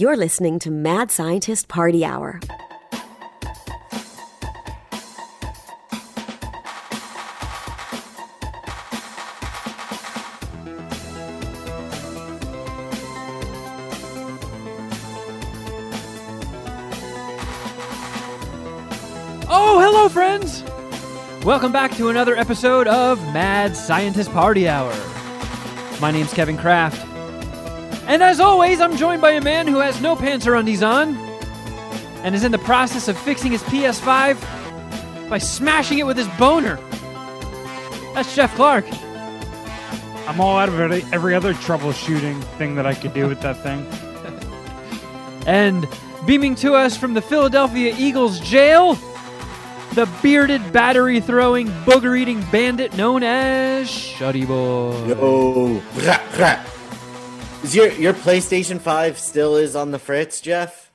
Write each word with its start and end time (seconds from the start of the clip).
You're 0.00 0.16
listening 0.16 0.60
to 0.60 0.70
Mad 0.70 1.10
Scientist 1.10 1.66
Party 1.66 2.04
Hour. 2.04 2.38
Oh, 19.50 19.80
hello, 19.80 20.08
friends! 20.08 20.62
Welcome 21.44 21.72
back 21.72 21.90
to 21.96 22.08
another 22.08 22.36
episode 22.36 22.86
of 22.86 23.20
Mad 23.34 23.76
Scientist 23.76 24.30
Party 24.30 24.68
Hour. 24.68 24.94
My 26.00 26.12
name's 26.12 26.32
Kevin 26.32 26.56
Kraft. 26.56 27.07
And 28.08 28.22
as 28.22 28.40
always, 28.40 28.80
I'm 28.80 28.96
joined 28.96 29.20
by 29.20 29.32
a 29.32 29.40
man 29.42 29.66
who 29.66 29.80
has 29.80 30.00
no 30.00 30.16
pants 30.16 30.46
or 30.46 30.54
undies 30.54 30.82
on 30.82 31.14
and 32.24 32.34
is 32.34 32.42
in 32.42 32.50
the 32.50 32.58
process 32.58 33.06
of 33.06 33.18
fixing 33.18 33.52
his 33.52 33.62
PS5 33.64 35.28
by 35.28 35.36
smashing 35.36 35.98
it 35.98 36.06
with 36.06 36.16
his 36.16 36.26
boner. 36.38 36.76
That's 38.14 38.34
Jeff 38.34 38.54
Clark. 38.54 38.86
I'm 40.26 40.40
all 40.40 40.56
out 40.56 40.70
of 40.70 40.80
every, 40.80 41.04
every 41.12 41.34
other 41.34 41.52
troubleshooting 41.52 42.42
thing 42.56 42.74
that 42.76 42.86
I 42.86 42.94
could 42.94 43.12
do 43.12 43.28
with 43.28 43.40
that 43.42 43.62
thing. 43.62 43.86
And 45.46 45.88
beaming 46.26 46.56
to 46.56 46.74
us 46.74 46.94
from 46.94 47.14
the 47.14 47.22
Philadelphia 47.22 47.94
Eagles 47.96 48.38
jail, 48.40 48.98
the 49.94 50.06
bearded, 50.20 50.74
battery 50.74 51.20
throwing, 51.20 51.68
booger 51.86 52.18
eating 52.18 52.44
bandit 52.52 52.94
known 52.98 53.22
as 53.22 53.88
Shuddy 53.88 54.46
Boy. 54.46 55.06
Yo, 55.06 55.82
rah, 56.04 56.20
rah. 56.38 56.77
Is 57.62 57.74
your 57.74 57.90
your 57.92 58.14
PlayStation 58.14 58.80
Five 58.80 59.18
still 59.18 59.56
is 59.56 59.76
on 59.76 59.90
the 59.90 59.98
fritz, 59.98 60.40
Jeff? 60.40 60.92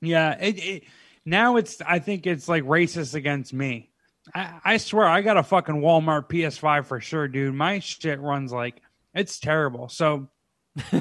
Yeah, 0.00 0.36
it, 0.40 0.58
it 0.58 0.82
now 1.24 1.56
it's 1.56 1.80
I 1.86 1.98
think 1.98 2.26
it's 2.26 2.48
like 2.48 2.64
racist 2.64 3.14
against 3.14 3.52
me. 3.52 3.90
I, 4.34 4.60
I 4.64 4.76
swear 4.76 5.06
I 5.06 5.22
got 5.22 5.36
a 5.36 5.42
fucking 5.42 5.76
Walmart 5.76 6.28
PS5 6.28 6.86
for 6.86 7.00
sure, 7.00 7.28
dude. 7.28 7.54
My 7.54 7.78
shit 7.78 8.20
runs 8.20 8.52
like 8.52 8.80
it's 9.14 9.38
terrible. 9.38 9.88
So 9.88 10.28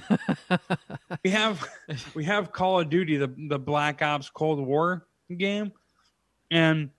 we 1.24 1.30
have 1.30 1.68
we 2.14 2.26
have 2.26 2.52
Call 2.52 2.80
of 2.80 2.90
Duty, 2.90 3.18
the 3.18 3.34
the 3.50 3.60
Black 3.60 4.02
Ops 4.02 4.30
Cold 4.30 4.60
War 4.66 5.08
game, 5.36 5.72
and 6.52 6.90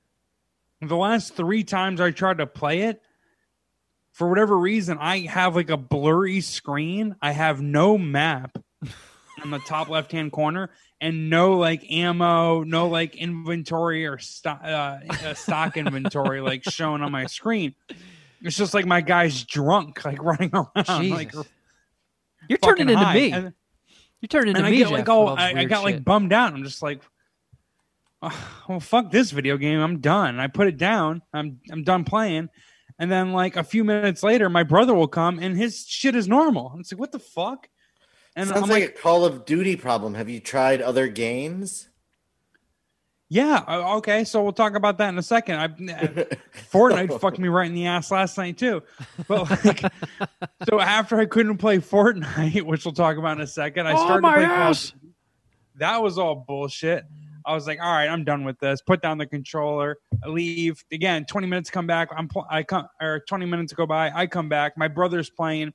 the 0.80 0.96
last 0.96 1.34
three 1.34 1.64
times 1.64 2.00
I 2.00 2.10
tried 2.10 2.38
to 2.38 2.46
play 2.46 2.82
it, 2.82 3.02
for 4.20 4.28
whatever 4.28 4.58
reason, 4.58 4.98
I 5.00 5.20
have 5.20 5.56
like 5.56 5.70
a 5.70 5.78
blurry 5.78 6.42
screen. 6.42 7.16
I 7.22 7.32
have 7.32 7.62
no 7.62 7.96
map 7.96 8.58
on 9.42 9.50
the 9.50 9.58
top 9.60 9.88
left 9.88 10.12
hand 10.12 10.30
corner 10.30 10.68
and 11.00 11.30
no 11.30 11.54
like 11.56 11.90
ammo, 11.90 12.62
no 12.62 12.88
like 12.88 13.16
inventory 13.16 14.06
or 14.06 14.18
stock, 14.18 14.60
uh, 14.62 14.98
stock 15.32 15.78
inventory 15.78 16.42
like 16.42 16.64
shown 16.64 17.00
on 17.00 17.10
my 17.10 17.24
screen. 17.24 17.74
It's 18.42 18.58
just 18.58 18.74
like 18.74 18.84
my 18.84 19.00
guy's 19.00 19.42
drunk, 19.42 20.04
like 20.04 20.22
running 20.22 20.50
around. 20.55 21.08
Like, 21.08 21.32
You're 22.46 22.58
turning 22.58 22.90
into 22.90 23.02
high. 23.02 23.14
me. 23.14 23.32
And- 23.32 23.55
You're 24.20 24.28
turning 24.28 24.48
into 24.48 24.58
and 24.58 24.66
I 24.66 24.70
me, 24.70 24.77
get 24.77 24.88
Jeff, 24.88 24.92
like 24.98 25.08
all 25.08 25.28
I, 25.30 25.55
I 25.60 25.64
got 25.64 25.82
like 25.82 26.05
bummed 26.05 26.34
out. 26.34 26.52
I'm 26.52 26.62
just 26.62 26.82
like, 26.82 27.00
oh, 28.20 28.48
well, 28.68 28.80
fuck 28.80 29.10
this 29.10 29.30
video 29.30 29.56
game. 29.56 29.80
I'm 29.80 30.00
done. 30.00 30.38
I 30.38 30.48
put 30.48 30.66
it 30.66 30.77
down. 30.77 31.22
I'm 31.32 31.60
I'm 31.72 31.84
done 31.84 32.05
playing. 32.05 32.50
And 33.00 33.10
then 33.10 33.32
like 33.32 33.56
a 33.56 33.64
few 33.64 33.82
minutes 33.82 34.22
later, 34.22 34.50
my 34.50 34.62
brother 34.62 34.92
will 34.94 35.08
come 35.08 35.38
and 35.38 35.56
his 35.56 35.86
shit 35.86 36.14
is 36.14 36.28
normal. 36.28 36.76
It's 36.78 36.92
like, 36.92 37.00
what 37.00 37.12
the 37.12 37.18
fuck? 37.18 37.66
And 38.36 38.46
Sounds 38.48 38.62
I'm 38.62 38.68
like, 38.68 38.82
like, 38.82 38.90
a 38.90 39.00
Call 39.00 39.24
of 39.24 39.46
Duty 39.46 39.74
problem. 39.74 40.12
Have 40.14 40.28
you 40.28 40.38
tried 40.38 40.82
other 40.82 41.08
games? 41.08 41.88
yeah, 43.32 43.64
uh, 43.66 43.96
okay. 43.98 44.24
So 44.24 44.42
we'll 44.42 44.52
talk 44.52 44.74
about 44.74 44.98
that 44.98 45.08
in 45.08 45.16
a 45.18 45.22
second. 45.22 45.54
I, 45.56 45.68
Fortnite 46.72 47.20
fucked 47.20 47.38
me 47.38 47.48
right 47.48 47.68
in 47.68 47.74
the 47.74 47.86
ass 47.86 48.10
last 48.10 48.36
night 48.36 48.58
too. 48.58 48.83
But 49.28 49.48
like, 49.64 49.83
so 50.68 50.78
after 50.78 51.18
I 51.18 51.24
couldn't 51.27 51.56
play 51.58 51.78
Fortnite, 51.78 52.62
which 52.66 52.84
we'll 52.84 52.92
talk 52.92 53.16
about 53.16 53.39
in 53.39 53.42
a 53.42 53.46
second, 53.46 53.86
I 53.86 53.92
Oh, 53.92 54.05
started 54.05 54.22
my 54.22 54.34
to 54.40 54.44
Call 54.44 54.55
of 54.55 54.60
ass. 54.60 54.90
Duty. 54.90 55.14
That 55.77 56.02
was 56.02 56.18
all 56.18 56.34
bullshit. 56.34 57.05
I 57.45 57.55
was 57.55 57.67
like, 57.67 57.78
all 57.80 57.92
right, 57.92 58.08
I'm 58.08 58.24
done 58.24 58.45
with 58.45 58.58
this. 58.58 58.80
Put 58.83 59.02
down 59.02 59.18
the 59.18 59.27
controller, 59.27 59.98
I 60.24 60.28
leave. 60.28 60.84
Again, 60.92 61.24
20 61.24 61.46
minutes 61.46 61.70
come 61.70 61.86
back. 61.86 62.08
I'm 62.17 62.28
pl- 62.28 62.46
I 62.51 62.62
come 62.62 62.86
or 63.01 63.20
20 63.28 63.46
minutes 63.46 63.73
go 63.73 63.86
by. 63.86 64.11
I 64.14 64.27
come 64.27 64.48
back. 64.48 64.77
My 64.77 64.89
brother's 64.89 65.30
playing. 65.30 65.73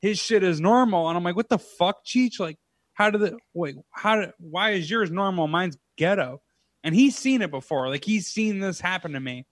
His 0.00 0.18
shit 0.18 0.42
is 0.42 0.60
normal, 0.60 1.08
and 1.08 1.16
I'm 1.16 1.24
like, 1.24 1.36
what 1.36 1.48
the 1.48 1.58
fuck, 1.58 2.04
Cheech? 2.04 2.40
Like, 2.40 2.58
how 2.94 3.10
did 3.10 3.20
the 3.20 3.38
Wait, 3.54 3.76
how 3.90 4.16
did? 4.20 4.32
Why 4.38 4.70
is 4.70 4.90
yours 4.90 5.10
normal? 5.10 5.46
Mine's 5.46 5.76
ghetto. 5.96 6.40
And 6.82 6.94
he's 6.94 7.16
seen 7.16 7.42
it 7.42 7.50
before. 7.50 7.88
Like 7.88 8.04
he's 8.04 8.26
seen 8.26 8.58
this 8.60 8.80
happen 8.80 9.12
to 9.12 9.20
me. 9.20 9.44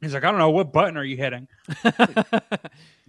He's 0.00 0.14
like, 0.14 0.24
I 0.24 0.30
don't 0.30 0.38
know 0.38 0.50
what 0.50 0.72
button 0.72 0.96
are 0.96 1.04
you 1.04 1.16
hitting. 1.16 1.48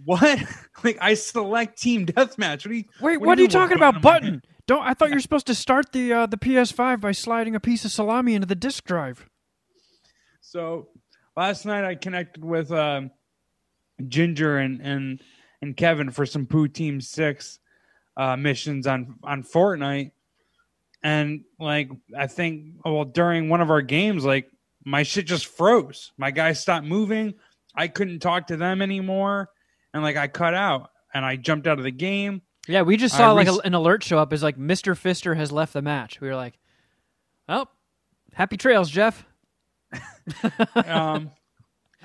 What? 0.04 0.42
like 0.84 0.98
I 1.00 1.14
select 1.14 1.80
team 1.80 2.06
deathmatch. 2.06 2.64
What 2.64 2.66
are 2.66 2.74
you? 2.74 2.84
Wait, 3.00 3.18
what 3.18 3.26
what, 3.26 3.38
are 3.38 3.42
you 3.42 3.48
talking 3.48 3.76
about? 3.76 4.00
Button? 4.00 4.42
Don't 4.66 4.82
I 4.82 4.94
thought 4.94 5.08
you 5.08 5.16
were 5.16 5.20
supposed 5.20 5.46
to 5.46 5.54
start 5.54 5.92
the 5.92 6.12
uh, 6.12 6.26
the 6.26 6.36
PS5 6.36 7.00
by 7.00 7.12
sliding 7.12 7.54
a 7.54 7.60
piece 7.60 7.84
of 7.84 7.90
salami 7.90 8.34
into 8.34 8.46
the 8.46 8.54
disk 8.54 8.84
drive? 8.84 9.28
So 10.40 10.88
last 11.36 11.66
night 11.66 11.84
I 11.84 11.94
connected 11.94 12.44
with 12.44 12.72
um, 12.72 13.10
Ginger 14.06 14.58
and 14.58 14.80
and 14.80 15.20
and 15.62 15.76
Kevin 15.76 16.10
for 16.10 16.26
some 16.26 16.46
Poo 16.46 16.68
Team 16.68 17.00
Six 17.00 17.58
uh, 18.16 18.36
missions 18.36 18.86
on 18.86 19.16
on 19.22 19.42
Fortnite, 19.42 20.12
and 21.02 21.44
like 21.58 21.90
I 22.16 22.26
think 22.26 22.74
well 22.84 23.04
during 23.04 23.48
one 23.48 23.60
of 23.60 23.70
our 23.70 23.82
games, 23.82 24.24
like 24.24 24.50
my 24.84 25.02
shit 25.02 25.26
just 25.26 25.46
froze. 25.46 26.12
My 26.16 26.30
guy 26.30 26.52
stopped 26.52 26.86
moving. 26.86 27.34
I 27.74 27.88
couldn't 27.88 28.20
talk 28.20 28.48
to 28.48 28.56
them 28.56 28.82
anymore, 28.82 29.50
and 29.94 30.02
like 30.02 30.16
I 30.16 30.28
cut 30.28 30.54
out 30.54 30.90
and 31.12 31.24
I 31.24 31.36
jumped 31.36 31.66
out 31.66 31.78
of 31.78 31.84
the 31.84 31.90
game. 31.90 32.42
Yeah, 32.68 32.82
we 32.82 32.96
just 32.96 33.14
I 33.14 33.18
saw 33.18 33.32
like 33.32 33.48
a, 33.48 33.58
an 33.64 33.74
alert 33.74 34.04
show 34.04 34.18
up 34.18 34.32
as 34.32 34.42
like 34.42 34.56
Mr. 34.56 34.94
Fister 34.94 35.36
has 35.36 35.50
left 35.50 35.72
the 35.72 35.82
match. 35.82 36.20
We 36.20 36.28
were 36.28 36.36
like, 36.36 36.58
"Oh, 37.48 37.66
happy 38.32 38.56
trails, 38.56 38.90
Jeff." 38.90 39.24
um, 40.74 41.30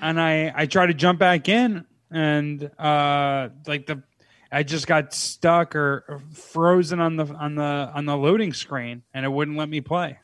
and 0.00 0.20
I 0.20 0.52
I 0.54 0.66
tried 0.66 0.86
to 0.86 0.94
jump 0.94 1.18
back 1.18 1.48
in, 1.48 1.84
and 2.10 2.70
uh, 2.78 3.50
like 3.66 3.86
the 3.86 4.02
I 4.50 4.62
just 4.62 4.86
got 4.86 5.12
stuck 5.12 5.76
or, 5.76 6.04
or 6.08 6.22
frozen 6.32 7.00
on 7.00 7.16
the 7.16 7.26
on 7.26 7.54
the 7.54 7.90
on 7.94 8.06
the 8.06 8.16
loading 8.16 8.52
screen, 8.52 9.02
and 9.12 9.24
it 9.24 9.28
wouldn't 9.28 9.56
let 9.56 9.68
me 9.68 9.80
play. 9.80 10.18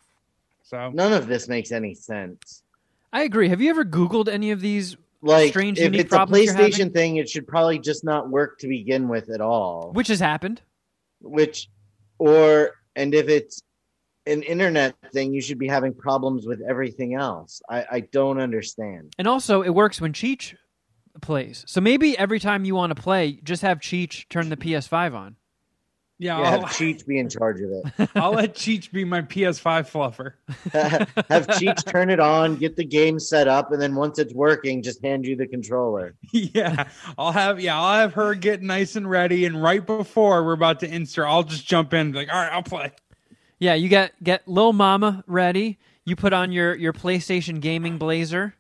So 0.63 0.91
None 0.91 1.13
of 1.13 1.27
this 1.27 1.49
makes 1.49 1.71
any 1.73 1.95
sense. 1.95 2.63
I 3.13 3.25
agree. 3.25 3.49
Have 3.49 3.61
you 3.61 3.69
ever 3.69 3.85
Googled 3.85 4.29
any 4.29 4.51
of 4.53 4.61
these? 4.61 4.97
Like, 5.23 5.51
Strange, 5.51 5.79
if 5.79 5.95
it's 5.95 6.13
a 6.13 6.17
problems 6.17 6.45
you're 6.45 6.55
having? 6.55 6.73
PlayStation 6.73 6.93
thing, 6.93 7.17
it 7.17 7.29
should 7.29 7.47
probably 7.47 7.79
just 7.79 8.05
not 8.05 8.29
work 8.29 8.59
to 8.59 8.69
begin 8.69 9.09
with 9.09 9.31
at 9.31 9.41
all. 9.41 9.93
Which 9.93 10.09
has 10.09 10.19
happened? 10.19 10.61
Which, 11.21 11.69
or 12.19 12.73
and 12.97 13.15
if 13.15 13.29
it's 13.29 13.63
an 14.27 14.43
internet 14.43 14.95
thing, 15.13 15.33
you 15.33 15.41
should 15.41 15.59
be 15.59 15.69
having 15.69 15.95
problems 15.95 16.47
with 16.47 16.61
everything 16.69 17.15
else. 17.15 17.63
I, 17.71 17.87
I 17.91 18.01
don't 18.01 18.41
understand. 18.41 19.15
And 19.19 19.29
also, 19.29 19.63
it 19.63 19.71
works 19.71 20.01
when 20.01 20.13
Cheech 20.13 20.57
plays. 21.21 21.65
So 21.67 21.81
maybe 21.81 22.19
every 22.19 22.41
time 22.41 22.65
you 22.65 22.75
want 22.75 22.95
to 22.95 23.01
play, 23.01 23.41
just 23.45 23.63
have 23.63 23.79
Cheech 23.79 24.29
turn 24.29 24.49
the 24.49 24.57
PS5 24.57 25.15
on. 25.15 25.37
Yeah, 26.23 26.39
Yeah, 26.39 26.51
have 26.51 26.61
I'll, 26.61 26.69
Cheech 26.69 27.05
be 27.05 27.19
in 27.19 27.29
charge 27.29 27.61
of 27.61 27.71
it. 27.73 28.11
I'll 28.15 28.31
let 28.31 28.55
Cheech 28.55 28.93
be 28.93 29.05
my 29.05 29.23
PS5 29.23 29.91
fluffer. 29.91 30.35
have 31.29 31.49
Cheech 31.49 31.85
turn 31.85 32.11
it 32.11 32.21
on, 32.21 32.55
get 32.55 32.77
the 32.77 32.85
game 32.85 33.19
set 33.19 33.49
up, 33.49 33.73
and 33.73 33.83
then 33.83 33.97
once 33.97 34.21
it's 34.21 34.33
working, 34.33 34.85
just 34.85 35.03
hand 35.03 35.27
you 35.27 35.35
the 35.35 35.49
controller. 35.49 36.15
yeah, 36.33 36.89
I'll 37.19 37.33
have 37.33 37.61
yeah 37.61 37.81
I'll 37.81 37.99
have 37.99 38.15
her 38.15 38.37
get 38.37 38.63
nice 38.63 38.95
and 38.95 39.11
ready, 39.11 39.47
and 39.47 39.61
right 39.61 39.85
before 39.85 40.45
we're 40.45 40.53
about 40.53 40.79
to 40.81 40.95
insert, 40.95 41.27
I'll 41.27 41.43
just 41.43 41.67
jump 41.67 41.93
in 41.93 42.13
like, 42.13 42.33
all 42.33 42.41
right, 42.41 42.53
I'll 42.53 42.63
play. 42.63 42.93
Yeah, 43.59 43.75
you 43.75 43.89
get 43.89 44.13
get 44.23 44.47
little 44.47 44.73
Mama 44.73 45.25
ready. 45.27 45.81
You 46.05 46.15
put 46.15 46.33
on 46.33 46.53
your 46.53 46.77
your 46.77 46.93
PlayStation 46.93 47.61
gaming 47.61 47.99
blazer. 47.99 48.55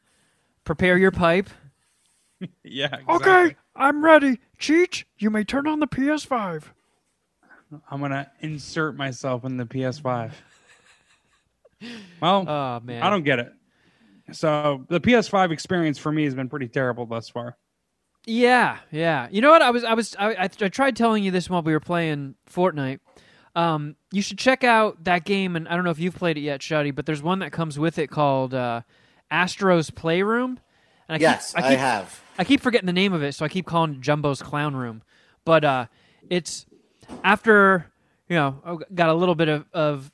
Prepare 0.65 0.99
your 0.99 1.13
pipe. 1.13 1.49
Yeah, 2.65 2.97
exactly. 3.09 3.57
I'm 3.77 4.05
ready. 4.05 4.41
Cheech, 4.59 5.05
you 5.17 5.31
may 5.31 5.45
turn 5.45 5.69
on 5.69 5.79
the 5.79 5.87
PS5. 5.87 6.65
I'm 7.91 8.01
gonna 8.01 8.31
insert 8.41 8.97
myself 8.97 9.45
in 9.45 9.57
the 9.57 9.65
PS5. 9.65 10.33
Well, 12.21 12.49
Oh 12.49 12.81
man. 12.85 13.03
I 13.03 13.11
don't 13.11 13.25
get 13.25 13.41
it. 13.41 13.53
So 14.31 14.85
the 14.89 15.01
PS5 15.01 15.51
experience 15.51 15.99
for 15.99 16.13
me 16.13 16.23
has 16.23 16.33
been 16.33 16.49
pretty 16.49 16.69
terrible 16.69 17.07
thus 17.07 17.29
far. 17.29 17.57
Yeah, 18.25 18.79
yeah. 18.93 19.27
You 19.33 19.41
know 19.41 19.51
what? 19.51 19.63
I 19.63 19.71
was, 19.71 19.83
I 19.83 19.95
was, 19.95 20.15
I, 20.17 20.35
I, 20.35 20.43
I 20.45 20.69
tried 20.69 20.95
telling 20.97 21.25
you 21.25 21.33
this 21.33 21.51
while 21.51 21.63
we 21.63 21.73
were 21.73 21.81
playing 21.81 22.37
Fortnite. 22.49 23.01
Um, 23.57 23.97
you 24.13 24.23
should 24.23 24.39
check 24.39 24.65
out 24.65 25.05
that 25.05 25.25
game, 25.25 25.57
and 25.57 25.69
I 25.69 25.75
don't 25.75 25.85
know 25.85 25.91
if 25.91 25.99
you've 25.99 26.15
played 26.15 26.39
it 26.39 26.43
yet, 26.43 26.61
Shuddy, 26.61 26.95
but 26.95 27.05
there's 27.05 27.23
one 27.23 27.41
that 27.41 27.51
comes 27.53 27.79
with 27.79 27.99
it 27.99 28.11
called 28.11 28.55
uh, 28.55 28.83
Astro's 29.31 29.91
Playroom. 29.91 30.61
And 31.09 31.17
I 31.17 31.19
yes, 31.19 31.53
keep, 31.53 31.65
I, 31.65 31.71
keep, 31.71 31.79
have. 31.79 32.23
I 32.39 32.45
keep 32.45 32.61
forgetting 32.61 32.87
the 32.87 32.93
name 32.93 33.13
of 33.13 33.23
it, 33.23 33.35
so 33.35 33.45
I 33.45 33.49
keep 33.49 33.67
calling 33.67 33.95
it 33.95 34.01
Jumbo's 34.01 34.41
Clown 34.41 34.77
Room. 34.77 35.03
But 35.45 35.65
uh, 35.65 35.87
it's 36.31 36.65
after 37.25 37.93
you 38.33 38.37
know, 38.39 38.81
got 38.95 39.11
a 39.11 39.15
little 39.15 39.35
bit 39.35 39.51
of, 39.51 39.67
of 39.75 40.11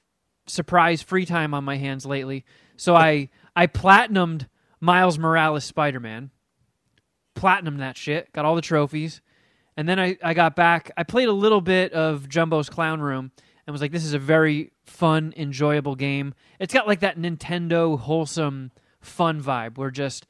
surprise 0.49 1.03
free 1.03 1.25
time 1.25 1.55
on 1.55 1.63
my 1.63 1.77
hands 1.77 2.05
lately. 2.05 2.45
So 2.77 2.97
I 2.97 3.31
I 3.55 3.69
platinumed 3.69 4.49
Miles 4.81 5.21
Morales 5.21 5.65
Spider 5.65 6.01
Man. 6.01 6.31
Platinum 7.37 7.77
that 7.77 7.97
shit. 7.97 8.33
Got 8.33 8.45
all 8.45 8.57
the 8.57 8.61
trophies. 8.61 9.21
And 9.77 9.89
then 9.89 10.01
I, 10.01 10.17
I 10.21 10.35
got 10.35 10.57
back. 10.57 10.91
I 10.97 11.05
played 11.05 11.29
a 11.29 11.33
little 11.33 11.61
bit 11.61 11.93
of 11.93 12.29
Jumbo's 12.29 12.69
Clown 12.69 13.01
Room 13.01 13.31
and 13.65 13.73
was 13.73 13.81
like, 13.81 13.93
this 13.93 14.05
is 14.05 14.15
a 14.15 14.19
very 14.19 14.73
fun, 14.85 15.33
enjoyable 15.37 15.95
game. 15.95 16.35
It's 16.59 16.75
got 16.75 16.89
like 16.89 16.99
that 17.01 17.17
Nintendo 17.17 17.97
wholesome 17.97 18.73
fun 19.01 19.41
vibe 19.41 19.79
where 19.79 19.93
just 19.93 20.27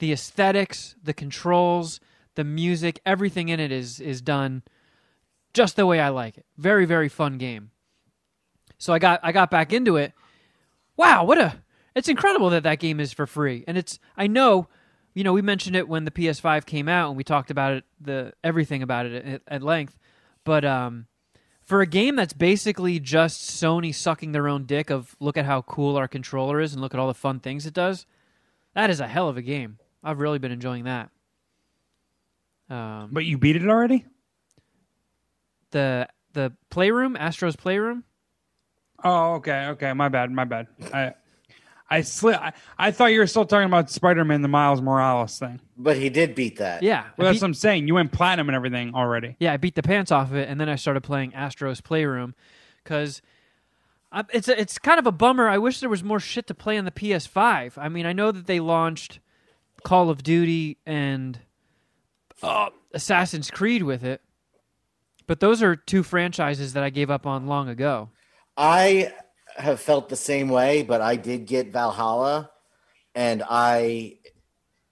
the 0.00 0.12
aesthetics, 0.12 0.96
the 1.02 1.14
controls, 1.14 1.98
the 2.34 2.44
music, 2.44 3.00
everything 3.06 3.48
in 3.48 3.58
it 3.58 3.72
is 3.72 4.00
is 4.00 4.20
done 4.20 4.62
just 5.54 5.76
the 5.76 5.86
way 5.86 6.00
I 6.00 6.08
like 6.08 6.38
it. 6.38 6.46
Very, 6.56 6.84
very 6.84 7.08
fun 7.08 7.38
game. 7.38 7.70
So 8.78 8.92
I 8.92 8.98
got 8.98 9.20
I 9.22 9.32
got 9.32 9.50
back 9.50 9.72
into 9.72 9.96
it. 9.96 10.12
Wow, 10.96 11.24
what 11.24 11.38
a 11.38 11.62
it's 11.94 12.08
incredible 12.08 12.50
that 12.50 12.62
that 12.62 12.78
game 12.78 13.00
is 13.00 13.12
for 13.12 13.26
free. 13.26 13.64
And 13.66 13.78
it's 13.78 13.98
I 14.16 14.26
know, 14.26 14.68
you 15.14 15.24
know, 15.24 15.32
we 15.32 15.42
mentioned 15.42 15.76
it 15.76 15.88
when 15.88 16.04
the 16.04 16.10
PS5 16.10 16.66
came 16.66 16.88
out 16.88 17.08
and 17.08 17.16
we 17.16 17.24
talked 17.24 17.50
about 17.50 17.74
it 17.74 17.84
the 18.00 18.32
everything 18.42 18.82
about 18.82 19.06
it 19.06 19.24
at, 19.24 19.42
at 19.46 19.62
length. 19.62 19.98
But 20.44 20.64
um 20.64 21.06
for 21.62 21.80
a 21.80 21.86
game 21.86 22.16
that's 22.16 22.32
basically 22.32 22.98
just 22.98 23.40
Sony 23.50 23.94
sucking 23.94 24.32
their 24.32 24.48
own 24.48 24.64
dick 24.66 24.90
of 24.90 25.14
look 25.20 25.36
at 25.36 25.44
how 25.44 25.62
cool 25.62 25.96
our 25.96 26.08
controller 26.08 26.60
is 26.60 26.72
and 26.72 26.82
look 26.82 26.92
at 26.92 26.98
all 26.98 27.06
the 27.06 27.14
fun 27.14 27.38
things 27.38 27.66
it 27.66 27.74
does, 27.74 28.04
that 28.74 28.90
is 28.90 28.98
a 29.00 29.06
hell 29.06 29.28
of 29.28 29.36
a 29.36 29.42
game. 29.42 29.78
I've 30.02 30.18
really 30.18 30.40
been 30.40 30.50
enjoying 30.50 30.84
that. 30.84 31.10
Um, 32.68 33.10
But 33.12 33.24
you 33.26 33.38
beat 33.38 33.54
it 33.54 33.68
already? 33.68 34.06
The 35.72 36.08
the 36.32 36.52
playroom, 36.70 37.16
Astro's 37.16 37.56
playroom. 37.56 38.04
Oh, 39.04 39.34
okay, 39.34 39.66
okay. 39.70 39.92
My 39.92 40.08
bad, 40.08 40.30
my 40.30 40.44
bad. 40.44 40.68
I 40.94 41.14
I 41.90 42.00
slid. 42.02 42.36
I, 42.36 42.52
I 42.78 42.90
thought 42.90 43.06
you 43.12 43.18
were 43.18 43.26
still 43.26 43.44
talking 43.44 43.66
about 43.66 43.90
Spider-Man, 43.90 44.40
the 44.40 44.48
Miles 44.48 44.80
Morales 44.80 45.38
thing. 45.38 45.60
But 45.76 45.98
he 45.98 46.08
did 46.08 46.34
beat 46.34 46.56
that. 46.58 46.82
Yeah, 46.82 47.04
Well, 47.18 47.26
I 47.26 47.32
that's 47.32 47.42
what 47.42 47.48
I'm 47.48 47.54
saying. 47.54 47.86
You 47.88 47.94
went 47.94 48.12
platinum 48.12 48.48
and 48.48 48.56
everything 48.56 48.94
already. 48.94 49.36
yeah, 49.40 49.52
I 49.52 49.58
beat 49.58 49.74
the 49.74 49.82
pants 49.82 50.10
off 50.10 50.30
of 50.30 50.36
it, 50.36 50.48
and 50.48 50.58
then 50.60 50.68
I 50.70 50.76
started 50.76 51.02
playing 51.02 51.34
Astro's 51.34 51.80
Playroom 51.82 52.34
because 52.82 53.20
it's 54.32 54.48
a, 54.48 54.58
it's 54.58 54.78
kind 54.78 54.98
of 54.98 55.06
a 55.06 55.12
bummer. 55.12 55.48
I 55.48 55.58
wish 55.58 55.80
there 55.80 55.88
was 55.90 56.02
more 56.04 56.20
shit 56.20 56.46
to 56.46 56.54
play 56.54 56.78
on 56.78 56.84
the 56.86 56.90
PS5. 56.92 57.76
I 57.76 57.88
mean, 57.90 58.06
I 58.06 58.12
know 58.14 58.30
that 58.32 58.46
they 58.46 58.60
launched 58.60 59.20
Call 59.84 60.08
of 60.08 60.22
Duty 60.22 60.78
and 60.86 61.40
uh, 62.42 62.70
Assassin's 62.94 63.50
Creed 63.50 63.82
with 63.82 64.02
it, 64.04 64.22
but 65.26 65.40
those 65.40 65.62
are 65.62 65.76
two 65.76 66.02
franchises 66.02 66.72
that 66.74 66.82
I 66.82 66.90
gave 66.90 67.10
up 67.10 67.26
on 67.26 67.46
long 67.46 67.68
ago. 67.68 68.10
I 68.56 69.12
have 69.56 69.80
felt 69.80 70.08
the 70.08 70.16
same 70.16 70.48
way, 70.48 70.82
but 70.82 71.00
I 71.00 71.16
did 71.16 71.46
get 71.46 71.72
Valhalla 71.72 72.50
and 73.14 73.42
I 73.48 74.18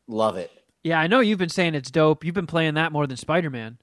love 0.06 0.36
it. 0.36 0.50
Yeah, 0.82 0.98
I 0.98 1.06
know 1.06 1.20
you've 1.20 1.38
been 1.38 1.48
saying 1.48 1.74
it's 1.74 1.90
dope. 1.90 2.24
You've 2.24 2.34
been 2.34 2.46
playing 2.46 2.74
that 2.74 2.92
more 2.92 3.06
than 3.06 3.16
Spider 3.16 3.50
Man. 3.50 3.78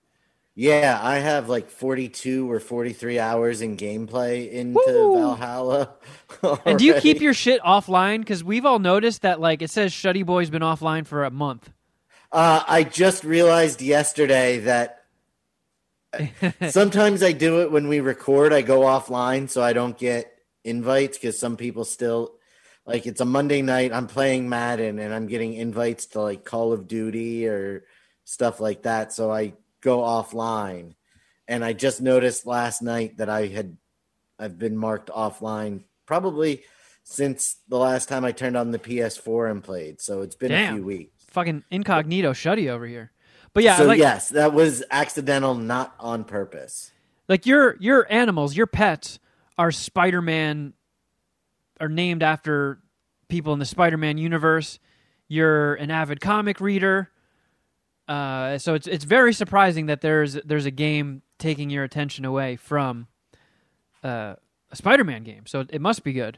Yeah, 0.59 0.99
I 0.99 1.19
have 1.19 1.49
like 1.49 1.69
42 1.69 2.51
or 2.51 2.59
43 2.59 3.19
hours 3.19 3.61
in 3.61 3.77
gameplay 3.77 4.51
into 4.51 4.79
Woo! 4.83 5.15
Valhalla. 5.15 5.93
And 6.65 6.77
do 6.77 6.85
you 6.85 6.95
keep 6.95 7.21
your 7.21 7.33
shit 7.33 7.61
offline? 7.61 8.19
Because 8.19 8.43
we've 8.43 8.65
all 8.65 8.79
noticed 8.79 9.21
that, 9.21 9.39
like, 9.39 9.61
it 9.61 9.69
says 9.69 9.91
Shuddy 9.91 10.25
Boy's 10.25 10.49
been 10.49 10.61
offline 10.61 11.05
for 11.05 11.23
a 11.23 11.31
month. 11.31 11.71
Uh, 12.31 12.63
I 12.67 12.83
just 12.83 13.23
realized 13.23 13.81
yesterday 13.81 14.59
that 14.59 15.03
sometimes 16.69 17.23
I 17.23 17.31
do 17.31 17.61
it 17.61 17.71
when 17.71 17.87
we 17.87 17.99
record. 17.99 18.53
I 18.53 18.61
go 18.61 18.81
offline 18.81 19.49
so 19.49 19.61
I 19.61 19.73
don't 19.73 19.97
get 19.97 20.31
invites 20.63 21.17
because 21.17 21.39
some 21.39 21.57
people 21.57 21.85
still 21.85 22.35
like 22.85 23.05
it's 23.05 23.21
a 23.21 23.25
Monday 23.25 23.61
night. 23.61 23.91
I'm 23.93 24.07
playing 24.07 24.49
Madden 24.49 24.99
and 24.99 25.13
I'm 25.13 25.27
getting 25.27 25.53
invites 25.53 26.07
to 26.07 26.21
like 26.21 26.45
Call 26.45 26.73
of 26.73 26.87
Duty 26.87 27.47
or 27.47 27.85
stuff 28.23 28.59
like 28.59 28.83
that. 28.83 29.13
So 29.13 29.31
I 29.31 29.53
go 29.81 29.99
offline. 29.99 30.95
And 31.49 31.63
I 31.63 31.71
just 31.71 32.01
noticed 32.01 32.45
last 32.45 32.81
night 32.81 33.17
that 33.17 33.29
I 33.29 33.47
had 33.47 33.77
I've 34.37 34.59
been 34.59 34.77
marked 34.77 35.09
offline 35.09 35.85
probably 36.05 36.63
since 37.03 37.55
the 37.69 37.77
last 37.77 38.09
time 38.09 38.25
I 38.25 38.33
turned 38.33 38.57
on 38.57 38.71
the 38.71 38.79
PS4 38.79 39.49
and 39.51 39.63
played. 39.63 40.01
So 40.01 40.21
it's 40.21 40.35
been 40.35 40.51
Damn. 40.51 40.73
a 40.73 40.77
few 40.77 40.85
weeks. 40.85 41.25
Fucking 41.29 41.63
incognito 41.71 42.33
Shuddy 42.33 42.69
over 42.69 42.85
here. 42.85 43.11
But 43.57 43.63
yeah, 43.63 43.77
so 43.77 43.85
like, 43.85 43.97
yes, 43.97 44.29
that 44.29 44.53
was 44.53 44.83
accidental, 44.91 45.55
not 45.55 45.95
on 45.99 46.25
purpose. 46.25 46.91
like 47.27 47.47
your 47.47 47.75
your 47.79 48.05
animals, 48.07 48.55
your 48.55 48.67
pets 48.67 49.17
are 49.57 49.71
Spider 49.71 50.21
Man, 50.21 50.73
are 51.79 51.89
named 51.89 52.21
after 52.21 52.77
people 53.29 53.53
in 53.53 53.59
the 53.59 53.65
Spider 53.65 53.97
Man 53.97 54.19
universe. 54.19 54.77
You're 55.27 55.73
an 55.73 55.89
avid 55.89 56.21
comic 56.21 56.61
reader. 56.61 57.09
Uh, 58.07 58.59
so 58.59 58.75
it's 58.75 58.85
it's 58.85 59.05
very 59.05 59.33
surprising 59.33 59.87
that 59.87 60.01
there's 60.01 60.33
there's 60.45 60.67
a 60.67 60.71
game 60.71 61.23
taking 61.39 61.71
your 61.71 61.83
attention 61.83 62.25
away 62.25 62.57
from 62.57 63.07
uh, 64.03 64.35
a 64.71 64.75
Spider-Man 64.75 65.23
game. 65.23 65.47
So 65.47 65.65
it 65.67 65.81
must 65.81 66.03
be 66.03 66.13
good. 66.13 66.37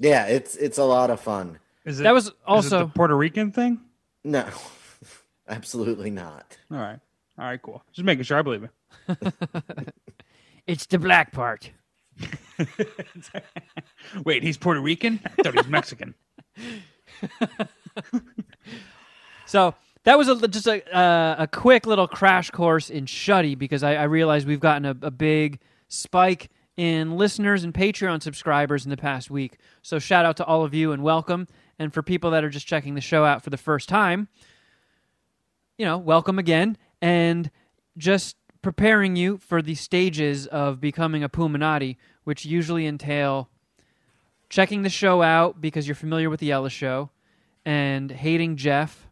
Yeah, 0.00 0.26
it's 0.26 0.56
it's 0.56 0.78
a 0.78 0.84
lot 0.84 1.10
of 1.10 1.20
fun. 1.20 1.60
Is 1.84 2.00
it, 2.00 2.02
That 2.02 2.14
was 2.14 2.24
is 2.24 2.30
it 2.30 2.36
also 2.44 2.78
the 2.80 2.86
Puerto 2.88 3.16
Rican 3.16 3.52
thing. 3.52 3.80
No, 4.24 4.44
absolutely 5.48 6.10
not. 6.10 6.56
All 6.70 6.78
right, 6.78 6.98
all 7.38 7.44
right, 7.44 7.60
cool. 7.60 7.82
Just 7.92 8.04
making 8.04 8.24
sure 8.24 8.38
I 8.38 8.42
believe 8.42 8.64
it. 8.64 8.70
it's 10.66 10.86
the 10.86 10.98
black 10.98 11.32
part. 11.32 11.70
Wait, 14.24 14.42
he's 14.42 14.56
Puerto 14.56 14.80
Rican? 14.80 15.20
I 15.24 15.42
thought 15.42 15.52
he 15.52 15.58
was 15.58 15.68
Mexican. 15.68 16.14
So 19.46 19.74
that 20.04 20.18
was 20.18 20.28
a, 20.28 20.48
just 20.48 20.66
a 20.66 20.94
uh, 20.94 21.36
a 21.38 21.46
quick 21.46 21.86
little 21.86 22.06
crash 22.06 22.50
course 22.50 22.90
in 22.90 23.06
Shuddy 23.06 23.56
because 23.56 23.82
I, 23.82 23.94
I 23.94 24.02
realized 24.04 24.46
we've 24.46 24.60
gotten 24.60 24.84
a, 24.84 25.06
a 25.06 25.10
big 25.10 25.60
spike 25.88 26.50
in 26.76 27.16
listeners 27.16 27.64
and 27.64 27.72
Patreon 27.72 28.22
subscribers 28.22 28.84
in 28.84 28.90
the 28.90 28.96
past 28.96 29.30
week. 29.30 29.58
So 29.82 29.98
shout 29.98 30.26
out 30.26 30.36
to 30.38 30.44
all 30.44 30.64
of 30.64 30.74
you 30.74 30.92
and 30.92 31.02
welcome. 31.02 31.46
And 31.78 31.94
for 31.94 32.02
people 32.02 32.30
that 32.32 32.44
are 32.44 32.50
just 32.50 32.66
checking 32.66 32.94
the 32.94 33.00
show 33.00 33.24
out 33.24 33.42
for 33.42 33.50
the 33.50 33.56
first 33.56 33.88
time, 33.88 34.28
you 35.78 35.84
know, 35.84 35.98
welcome 35.98 36.38
again 36.38 36.76
and 37.02 37.50
just 37.96 38.36
preparing 38.62 39.16
you 39.16 39.38
for 39.38 39.62
the 39.62 39.74
stages 39.74 40.46
of 40.46 40.80
becoming 40.80 41.22
a 41.22 41.28
Puminati, 41.28 41.96
which 42.24 42.44
usually 42.44 42.86
entail 42.86 43.48
checking 44.48 44.82
the 44.82 44.88
show 44.90 45.22
out 45.22 45.60
because 45.60 45.86
you're 45.86 45.94
familiar 45.94 46.30
with 46.30 46.40
the 46.40 46.50
Ella 46.52 46.70
show 46.70 47.10
and 47.64 48.10
hating 48.10 48.56
Jeff 48.56 49.08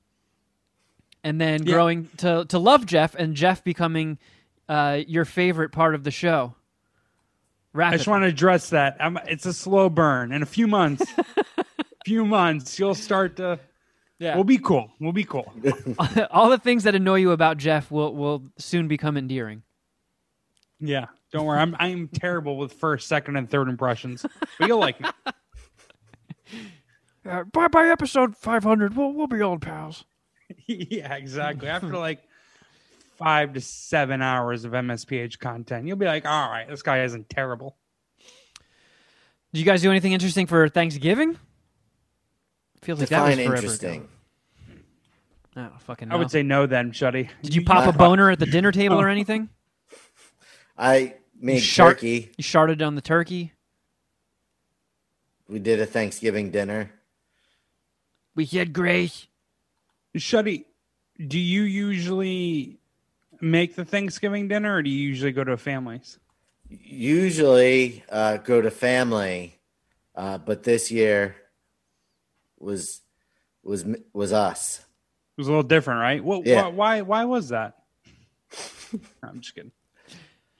and 1.22 1.40
then 1.40 1.64
Yeah. 1.64 1.72
growing 1.74 2.08
to 2.18 2.44
to 2.46 2.58
love 2.58 2.86
Jeff 2.86 3.14
and 3.14 3.34
Jeff 3.34 3.64
becoming 3.64 4.18
uh, 4.68 5.00
your 5.06 5.24
favorite 5.24 5.72
part 5.72 5.94
of 5.94 6.04
the 6.04 6.10
show. 6.10 6.54
I 7.76 7.96
just 7.96 8.06
want 8.08 8.22
to 8.22 8.28
address 8.28 8.70
that. 8.70 8.96
I'm, 9.00 9.18
it's 9.26 9.46
a 9.46 9.52
slow 9.52 9.88
burn. 9.90 10.30
In 10.32 10.42
a 10.42 10.46
few 10.46 10.68
months, 10.68 11.04
few 12.06 12.24
months, 12.24 12.78
you'll 12.78 12.94
start 12.94 13.36
to. 13.36 13.58
Yeah. 14.18 14.34
We'll 14.34 14.44
be 14.44 14.58
cool. 14.58 14.92
We'll 15.00 15.12
be 15.12 15.24
cool. 15.24 15.52
all 16.30 16.50
the 16.50 16.58
things 16.58 16.84
that 16.84 16.94
annoy 16.94 17.16
you 17.16 17.32
about 17.32 17.58
Jeff 17.58 17.90
will 17.90 18.14
will 18.14 18.44
soon 18.58 18.88
become 18.88 19.16
endearing. 19.16 19.62
Yeah, 20.80 21.06
don't 21.32 21.46
worry. 21.46 21.58
I'm 21.58 21.74
I'm 21.78 22.08
terrible 22.08 22.56
with 22.56 22.72
first, 22.72 23.08
second, 23.08 23.36
and 23.36 23.48
third 23.48 23.68
impressions, 23.68 24.24
but 24.58 24.68
you'll 24.68 24.80
like 24.80 25.00
me. 25.00 25.08
Uh, 27.26 27.42
by 27.44 27.68
by 27.68 27.88
episode 27.88 28.36
five 28.36 28.62
hundred, 28.62 28.94
we'll 28.94 29.10
we'll 29.10 29.26
be 29.26 29.40
old 29.40 29.62
pals. 29.62 30.04
yeah, 30.66 31.14
exactly. 31.14 31.68
After 31.68 31.96
like 31.96 32.22
five 33.16 33.54
to 33.54 33.62
seven 33.62 34.20
hours 34.20 34.66
of 34.66 34.72
MSPH 34.72 35.38
content, 35.38 35.86
you'll 35.86 35.96
be 35.96 36.04
like, 36.04 36.26
all 36.26 36.50
right, 36.50 36.68
this 36.68 36.82
guy 36.82 37.02
isn't 37.04 37.30
terrible. 37.30 37.78
Did 39.54 39.60
you 39.60 39.64
guys 39.64 39.80
do 39.80 39.90
anything 39.90 40.12
interesting 40.12 40.46
for 40.46 40.68
Thanksgiving? 40.68 41.38
Feels 42.84 43.00
like 43.00 43.08
that 43.08 43.26
was 43.26 43.36
forever 43.36 43.54
interesting. 43.54 44.00
ago. 44.02 44.08
I 45.56 45.60
don't 45.62 45.80
fucking 45.80 46.12
I 46.12 46.16
would 46.16 46.30
say 46.30 46.42
no 46.42 46.66
then, 46.66 46.92
Shuddy. 46.92 47.30
Did 47.42 47.54
you 47.54 47.64
pop 47.64 47.88
a 47.88 47.92
boner 47.98 48.30
at 48.30 48.38
the 48.38 48.44
dinner 48.44 48.72
table 48.72 49.00
or 49.00 49.08
anything? 49.08 49.48
I 50.78 51.14
made 51.40 51.60
Shark- 51.60 51.96
turkey. 51.96 52.30
You 52.36 52.44
sharted 52.44 52.82
on 52.82 52.94
the 52.94 53.00
turkey. 53.00 53.52
We 55.48 55.60
did 55.60 55.80
a 55.80 55.86
Thanksgiving 55.86 56.50
dinner. 56.50 56.90
We 58.34 58.44
had 58.44 58.74
grace. 58.74 59.28
Shuddy, 60.14 60.66
do 61.26 61.38
you 61.38 61.62
usually 61.62 62.80
make 63.40 63.76
the 63.76 63.86
Thanksgiving 63.86 64.48
dinner 64.48 64.76
or 64.76 64.82
do 64.82 64.90
you 64.90 65.08
usually 65.08 65.32
go 65.32 65.42
to 65.42 65.56
families? 65.56 66.18
Usually 66.68 68.04
uh, 68.10 68.36
go 68.38 68.60
to 68.60 68.70
family, 68.70 69.58
uh, 70.14 70.36
but 70.36 70.64
this 70.64 70.90
year 70.90 71.36
was 72.58 73.00
was 73.62 73.84
was 74.12 74.32
us. 74.32 74.78
It 74.78 75.40
was 75.40 75.48
a 75.48 75.50
little 75.50 75.62
different, 75.64 76.00
right? 76.00 76.22
What, 76.22 76.46
Yeah. 76.46 76.68
why, 76.68 76.70
why 76.70 77.00
why 77.02 77.24
was 77.24 77.48
that? 77.48 77.74
I'm 79.22 79.40
just 79.40 79.54
kidding. 79.54 79.72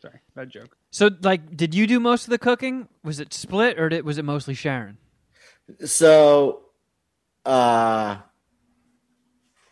Sorry, 0.01 0.19
bad 0.35 0.51
joke. 0.51 0.77
So, 0.91 1.11
like, 1.23 1.57
did 1.57 1.75
you 1.75 1.87
do 1.87 1.99
most 1.99 2.25
of 2.25 2.31
the 2.31 2.39
cooking? 2.39 2.89
Was 3.03 3.21
it 3.21 3.33
split, 3.33 3.79
or 3.79 3.89
did, 3.89 4.05
was 4.05 4.19
it 4.19 4.25
mostly 4.25 4.55
Sharon? 4.55 4.99
So, 5.85 6.63
uh, 7.47 8.17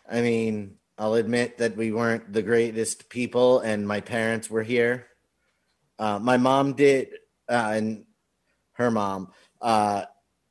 I 0.09 0.21
mean, 0.21 0.77
I'll 0.97 1.13
admit 1.15 1.57
that 1.59 1.77
we 1.77 1.91
weren't 1.91 2.33
the 2.33 2.41
greatest 2.41 3.09
people, 3.09 3.59
and 3.59 3.87
my 3.87 3.99
parents 4.01 4.49
were 4.49 4.63
here. 4.63 5.07
Uh, 5.99 6.19
my 6.19 6.37
mom 6.37 6.73
did, 6.73 7.09
uh, 7.49 7.71
and 7.75 8.05
her 8.73 8.89
mom, 8.89 9.31
uh, 9.61 10.03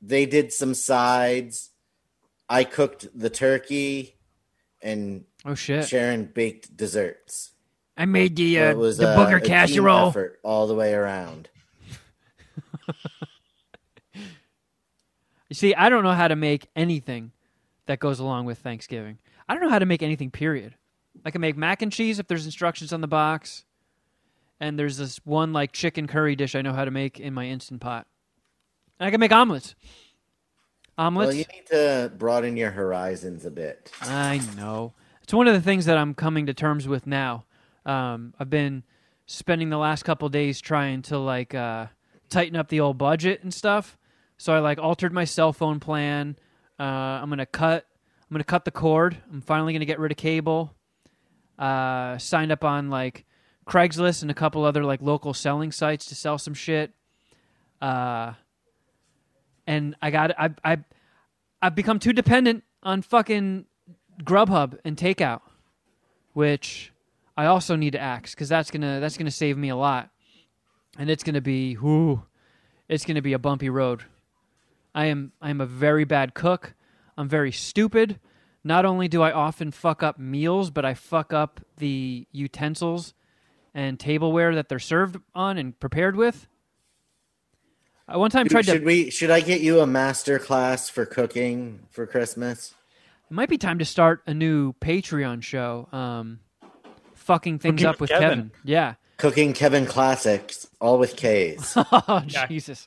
they 0.03 0.27
did 0.27 0.53
some 0.53 0.75
sides. 0.75 1.71
I 2.49 2.65
cooked 2.65 3.07
the 3.19 3.31
turkey, 3.31 4.17
and 4.83 5.25
Oh 5.47 5.55
shit! 5.55 5.87
Sharon 5.89 6.27
baked 6.27 6.77
desserts. 6.77 7.53
I 7.97 8.05
made 8.05 8.37
the 8.37 8.57
So 8.57 8.67
uh, 8.67 8.71
it 8.71 8.77
was 8.77 8.97
the 8.99 9.09
uh, 9.09 9.17
booger 9.17 9.37
a 9.37 9.41
casserole. 9.41 10.15
all 10.43 10.67
the 10.67 10.75
way 10.75 10.93
around. 10.93 11.49
You 14.15 15.53
see, 15.53 15.75
I 15.75 15.89
don't 15.89 16.03
know 16.03 16.13
how 16.15 16.29
to 16.29 16.37
make 16.37 16.69
anything 16.75 17.33
that 17.87 18.01
goes 18.01 18.19
along 18.19 18.47
with 18.47 18.59
Thanksgiving. 18.59 19.19
I 19.49 19.55
don't 19.55 19.63
know 19.63 19.71
how 19.71 19.79
to 19.79 19.87
make 19.87 20.03
anything. 20.03 20.31
Period. 20.31 20.75
I 21.25 21.31
can 21.31 21.41
make 21.41 21.57
mac 21.57 21.83
and 21.83 21.93
cheese 21.93 22.19
if 22.19 22.27
there's 22.27 22.47
instructions 22.47 22.93
on 22.93 23.03
the 23.03 23.07
box, 23.09 23.65
and 24.59 24.79
there's 24.79 24.97
this 24.97 25.19
one 25.25 25.53
like 25.53 25.73
chicken 25.73 26.07
curry 26.07 26.35
dish 26.35 26.55
I 26.55 26.63
know 26.63 26.73
how 26.73 26.85
to 26.85 26.91
make 26.91 27.21
in 27.21 27.35
my 27.35 27.47
instant 27.47 27.81
pot. 27.81 28.07
And 29.03 29.09
I 29.09 29.11
can 29.11 29.19
make 29.19 29.33
omelets. 29.33 29.75
Omelets. 30.97 31.27
Well, 31.27 31.35
you 31.35 31.45
need 31.53 31.67
to 31.73 32.13
broaden 32.17 32.57
your 32.57 32.71
horizons 32.71 33.45
a 33.45 33.51
bit. 33.51 33.91
I 34.01 34.41
know. 34.57 34.93
It's 35.25 35.35
one 35.35 35.49
of 35.49 35.55
the 35.55 35.61
things 35.61 35.87
that 35.87 35.99
I'm 35.99 36.15
coming 36.15 36.47
to 36.47 36.55
terms 36.55 36.87
with 36.87 37.05
now. 37.05 37.45
Um, 37.85 38.33
I've 38.39 38.49
been 38.49 38.85
spending 39.27 39.71
the 39.71 39.77
last 39.77 40.05
couple 40.05 40.29
days 40.29 40.61
trying 40.61 41.03
to 41.03 41.19
like 41.19 41.53
uh, 41.53 41.87
tighten 42.31 42.55
up 42.55 42.69
the 42.69 42.79
old 42.79 42.97
budget 42.97 43.43
and 43.43 43.53
stuff. 43.53 43.99
So 44.39 44.55
I 44.55 44.61
like 44.61 44.79
altered 44.79 45.13
my 45.13 45.25
cell 45.25 45.53
phone 45.53 45.81
plan. 45.81 46.37
Uh, 46.79 46.85
I'm 46.85 47.29
gonna 47.29 47.45
cut. 47.45 47.85
I'm 48.31 48.35
gonna 48.35 48.45
cut 48.45 48.65
the 48.65 48.71
cord. 48.71 49.17
I'm 49.33 49.41
finally 49.41 49.73
gonna 49.73 49.85
get 49.85 49.99
rid 49.99 50.13
of 50.13 50.17
cable. 50.17 50.77
Uh, 51.59 52.19
signed 52.19 52.53
up 52.53 52.63
on 52.63 52.89
like 52.89 53.25
Craigslist 53.67 54.23
and 54.23 54.31
a 54.31 54.35
couple 54.35 54.65
other 54.65 54.85
like 54.85 55.03
local 55.03 55.35
selling 55.35 55.73
sites 55.73 56.07
to 56.07 56.15
sell 56.15 56.39
some 56.39 56.55
shit. 56.55 56.93
Uh, 57.81 58.35
and 59.66 59.95
I 60.02 60.11
got 60.11 60.33
I 60.38 60.50
I 60.64 60.78
I've 61.61 61.75
become 61.75 61.99
too 61.99 62.12
dependent 62.12 62.64
on 62.83 63.02
fucking 63.02 63.66
Grubhub 64.23 64.78
and 64.85 64.97
takeout, 64.97 65.40
which 66.33 66.92
I 67.37 67.47
also 67.47 67.76
need 67.76 67.92
to 67.92 68.00
axe 68.00 68.35
because 68.35 68.49
that's 68.49 68.71
gonna 68.71 69.00
that's 69.00 69.16
gonna 69.16 69.31
save 69.31 69.57
me 69.57 69.69
a 69.69 69.76
lot, 69.76 70.11
and 70.99 71.11
it's 71.11 71.23
gonna 71.23 71.40
be 71.40 71.75
whoo, 71.75 72.25
it's 72.88 73.04
gonna 73.04 73.23
be 73.23 73.33
a 73.33 73.38
bumpy 73.38 73.71
road. 73.71 74.04
I 74.95 75.07
am 75.07 75.33
I 75.40 75.50
am 75.50 75.61
a 75.61 75.66
very 75.66 76.04
bad 76.04 76.35
cook. 76.35 76.75
I'm 77.16 77.28
very 77.28 77.52
stupid. 77.52 78.19
Not 78.64 78.85
only 78.85 79.09
do 79.09 79.23
I 79.23 79.33
often 79.33 79.73
fuck 79.73 80.02
up 80.02 80.19
meals, 80.19 80.71
but 80.71 80.85
I 80.85 80.95
fuck 80.95 81.33
up 81.33 81.61
the 81.78 82.26
utensils 82.31 83.14
and 83.75 83.99
tableware 83.99 84.54
that 84.54 84.69
they're 84.69 84.78
served 84.78 85.16
on 85.35 85.59
and 85.59 85.78
prepared 85.81 86.14
with. 86.14 86.47
I 88.12 88.16
one 88.19 88.31
time 88.31 88.47
tried 88.47 88.66
to 88.66 88.73
should 88.73 88.85
we? 88.85 89.09
Should 89.09 89.31
I 89.31 89.40
get 89.40 89.62
you 89.62 89.81
a 89.81 89.87
master 89.87 90.38
class 90.38 90.90
for 90.90 91.07
cooking 91.07 91.81
for 91.90 92.07
Christmas? 92.07 92.75
It 93.31 93.33
might 93.33 93.49
be 93.49 93.57
time 93.57 93.78
to 93.78 93.87
start 93.87 94.23
a 94.26 94.35
new 94.35 94.75
Patreon 94.75 95.42
show. 95.42 95.88
Um, 95.92 96.40
fucking 97.14 97.59
things 97.61 97.76
Cooking 97.76 97.87
up 97.87 97.95
with 97.95 98.11
with 98.11 98.11
Kevin. 98.11 98.28
Kevin. 98.28 98.50
Yeah. 98.64 98.95
Cooking 99.16 99.54
Kevin 99.54 99.87
classics, 99.87 100.66
all 100.78 100.99
with 100.99 101.16
K's. 101.16 101.75
Oh 101.92 102.23
Yeah. 102.26 102.47
Jesus! 102.49 102.87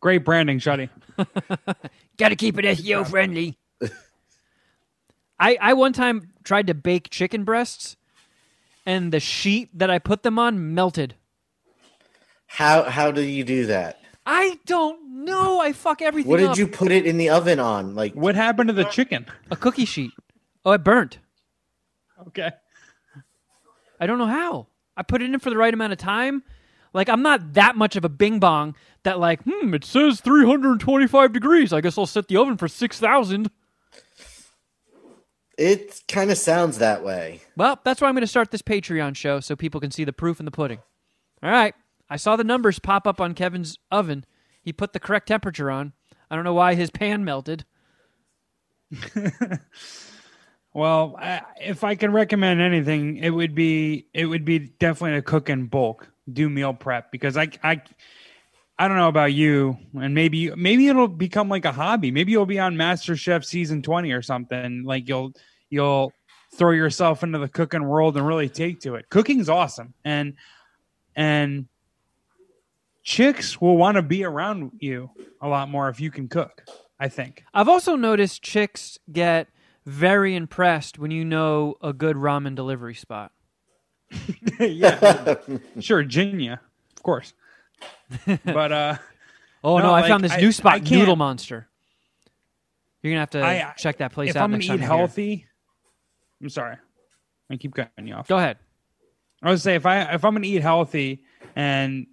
Great 0.00 0.26
branding, 0.26 0.58
Shuddy. 0.58 0.90
Got 2.18 2.28
to 2.28 2.36
keep 2.36 2.58
it 2.58 2.66
SEO 2.66 3.08
friendly. 3.08 3.56
I 5.40 5.56
I 5.58 5.72
one 5.72 5.94
time 5.94 6.32
tried 6.44 6.66
to 6.66 6.74
bake 6.74 7.08
chicken 7.08 7.44
breasts, 7.44 7.96
and 8.84 9.10
the 9.10 9.20
sheet 9.20 9.70
that 9.78 9.90
I 9.90 9.98
put 9.98 10.22
them 10.22 10.38
on 10.38 10.74
melted. 10.74 11.14
how 12.46 12.82
how 12.82 13.10
do 13.10 13.22
you 13.22 13.42
do 13.42 13.64
that? 13.66 14.00
I 14.26 14.58
don't 14.66 15.24
know. 15.24 15.60
I 15.60 15.72
fuck 15.72 16.02
everything 16.02 16.30
What 16.30 16.38
did 16.38 16.50
up. 16.50 16.58
you 16.58 16.66
put 16.66 16.90
it 16.90 17.06
in 17.06 17.16
the 17.16 17.30
oven 17.30 17.60
on? 17.60 17.94
Like 17.94 18.14
What 18.14 18.34
happened 18.34 18.68
to 18.68 18.72
the 18.74 18.84
chicken? 18.84 19.26
A 19.50 19.56
cookie 19.56 19.84
sheet. 19.84 20.10
Oh, 20.64 20.72
it 20.72 20.82
burnt. 20.82 21.20
Okay. 22.28 22.50
I 24.00 24.06
don't 24.06 24.18
know 24.18 24.26
how. 24.26 24.66
I 24.96 25.02
put 25.02 25.22
it 25.22 25.32
in 25.32 25.38
for 25.38 25.50
the 25.50 25.56
right 25.56 25.72
amount 25.72 25.92
of 25.92 25.98
time. 25.98 26.42
Like 26.92 27.08
I'm 27.08 27.22
not 27.22 27.52
that 27.54 27.76
much 27.76 27.94
of 27.94 28.04
a 28.04 28.08
bing 28.08 28.40
bong 28.40 28.74
that 29.04 29.20
like, 29.20 29.42
hmm, 29.44 29.72
it 29.74 29.84
says 29.84 30.20
325 30.20 31.32
degrees. 31.32 31.72
I 31.72 31.80
guess 31.80 31.96
I'll 31.96 32.06
set 32.06 32.26
the 32.28 32.36
oven 32.36 32.56
for 32.56 32.66
6,000. 32.68 33.50
it 35.58 36.02
kind 36.08 36.30
of 36.30 36.38
sounds 36.38 36.78
that 36.78 37.04
way. 37.04 37.42
Well, 37.56 37.78
that's 37.84 38.00
why 38.00 38.08
I'm 38.08 38.14
going 38.14 38.22
to 38.22 38.26
start 38.26 38.50
this 38.50 38.62
Patreon 38.62 39.14
show 39.14 39.40
so 39.40 39.54
people 39.56 39.80
can 39.80 39.90
see 39.90 40.04
the 40.04 40.12
proof 40.12 40.40
in 40.40 40.44
the 40.46 40.50
pudding. 40.50 40.78
All 41.42 41.50
right. 41.50 41.74
I 42.08 42.16
saw 42.16 42.36
the 42.36 42.44
numbers 42.44 42.78
pop 42.78 43.06
up 43.06 43.20
on 43.20 43.34
Kevin's 43.34 43.78
oven. 43.90 44.24
He 44.62 44.72
put 44.72 44.92
the 44.92 45.00
correct 45.00 45.28
temperature 45.28 45.70
on. 45.70 45.92
I 46.30 46.34
don't 46.34 46.44
know 46.44 46.54
why 46.54 46.74
his 46.74 46.90
pan 46.90 47.24
melted. 47.24 47.64
Well, 50.76 51.16
I, 51.18 51.40
if 51.58 51.84
I 51.84 51.94
can 51.94 52.12
recommend 52.12 52.60
anything, 52.60 53.16
it 53.16 53.30
would 53.30 53.54
be 53.54 54.08
it 54.12 54.26
would 54.26 54.44
be 54.44 54.58
definitely 54.58 55.16
to 55.16 55.22
cook 55.22 55.48
in 55.48 55.68
bulk, 55.68 56.06
do 56.30 56.50
meal 56.50 56.74
prep 56.74 57.10
because 57.10 57.38
I 57.38 57.48
I 57.62 57.80
I 58.78 58.86
don't 58.86 58.98
know 58.98 59.08
about 59.08 59.32
you, 59.32 59.78
and 59.98 60.14
maybe 60.14 60.54
maybe 60.54 60.88
it'll 60.88 61.08
become 61.08 61.48
like 61.48 61.64
a 61.64 61.72
hobby. 61.72 62.10
Maybe 62.10 62.32
you'll 62.32 62.44
be 62.44 62.58
on 62.58 62.76
Master 62.76 63.16
Chef 63.16 63.42
season 63.42 63.80
twenty 63.80 64.12
or 64.12 64.20
something. 64.20 64.84
Like 64.84 65.08
you'll 65.08 65.32
you'll 65.70 66.12
throw 66.54 66.72
yourself 66.72 67.22
into 67.22 67.38
the 67.38 67.48
cooking 67.48 67.84
world 67.84 68.18
and 68.18 68.26
really 68.26 68.50
take 68.50 68.80
to 68.80 68.96
it. 68.96 69.08
Cooking's 69.08 69.48
awesome, 69.48 69.94
and 70.04 70.34
and 71.14 71.68
chicks 73.06 73.60
will 73.60 73.76
want 73.76 73.94
to 73.94 74.02
be 74.02 74.24
around 74.24 74.72
you 74.80 75.08
a 75.40 75.46
lot 75.48 75.70
more 75.70 75.88
if 75.88 76.00
you 76.00 76.10
can 76.10 76.26
cook. 76.28 76.64
I 76.98 77.08
think. 77.08 77.44
I've 77.54 77.68
also 77.68 77.94
noticed 77.94 78.42
chicks 78.42 78.98
get 79.12 79.48
very 79.84 80.34
impressed 80.34 80.98
when 80.98 81.10
you 81.10 81.24
know 81.24 81.76
a 81.82 81.92
good 81.92 82.16
ramen 82.16 82.54
delivery 82.56 82.94
spot. 82.94 83.32
yeah, 84.60 85.34
sure, 85.80 86.02
Ginya, 86.04 86.54
of 86.96 87.02
course. 87.02 87.34
But 88.44 88.72
uh, 88.72 88.96
Oh 89.64 89.78
no, 89.78 89.84
No, 89.84 89.90
I 89.90 90.00
like, 90.02 90.08
found 90.08 90.24
this 90.24 90.32
I- 90.32 90.40
new 90.40 90.52
spot, 90.52 90.82
Noodle 90.90 91.16
Monster. 91.16 91.68
You're 93.02 93.12
gonna 93.12 93.20
have 93.20 93.30
to 93.30 93.44
I- 93.44 93.74
check 93.76 93.98
that 93.98 94.12
place 94.12 94.30
if 94.30 94.36
out 94.36 94.44
I'm 94.44 94.50
gonna 94.50 94.58
next 94.58 94.64
eat 94.66 94.68
time 94.68 94.78
you're 94.78 94.88
here. 94.88 94.96
healthy, 94.96 95.46
I'm 96.42 96.48
sorry, 96.48 96.76
I 97.50 97.56
keep 97.56 97.74
cutting 97.74 98.06
you 98.06 98.14
off. 98.14 98.26
Go 98.26 98.38
ahead. 98.38 98.56
I 99.42 99.50
would 99.50 99.60
say 99.60 99.74
if 99.74 99.84
I 99.86 100.14
if 100.14 100.24
I'm 100.24 100.34
gonna 100.34 100.46
eat 100.46 100.62
healthy 100.62 101.24
and 101.54 102.06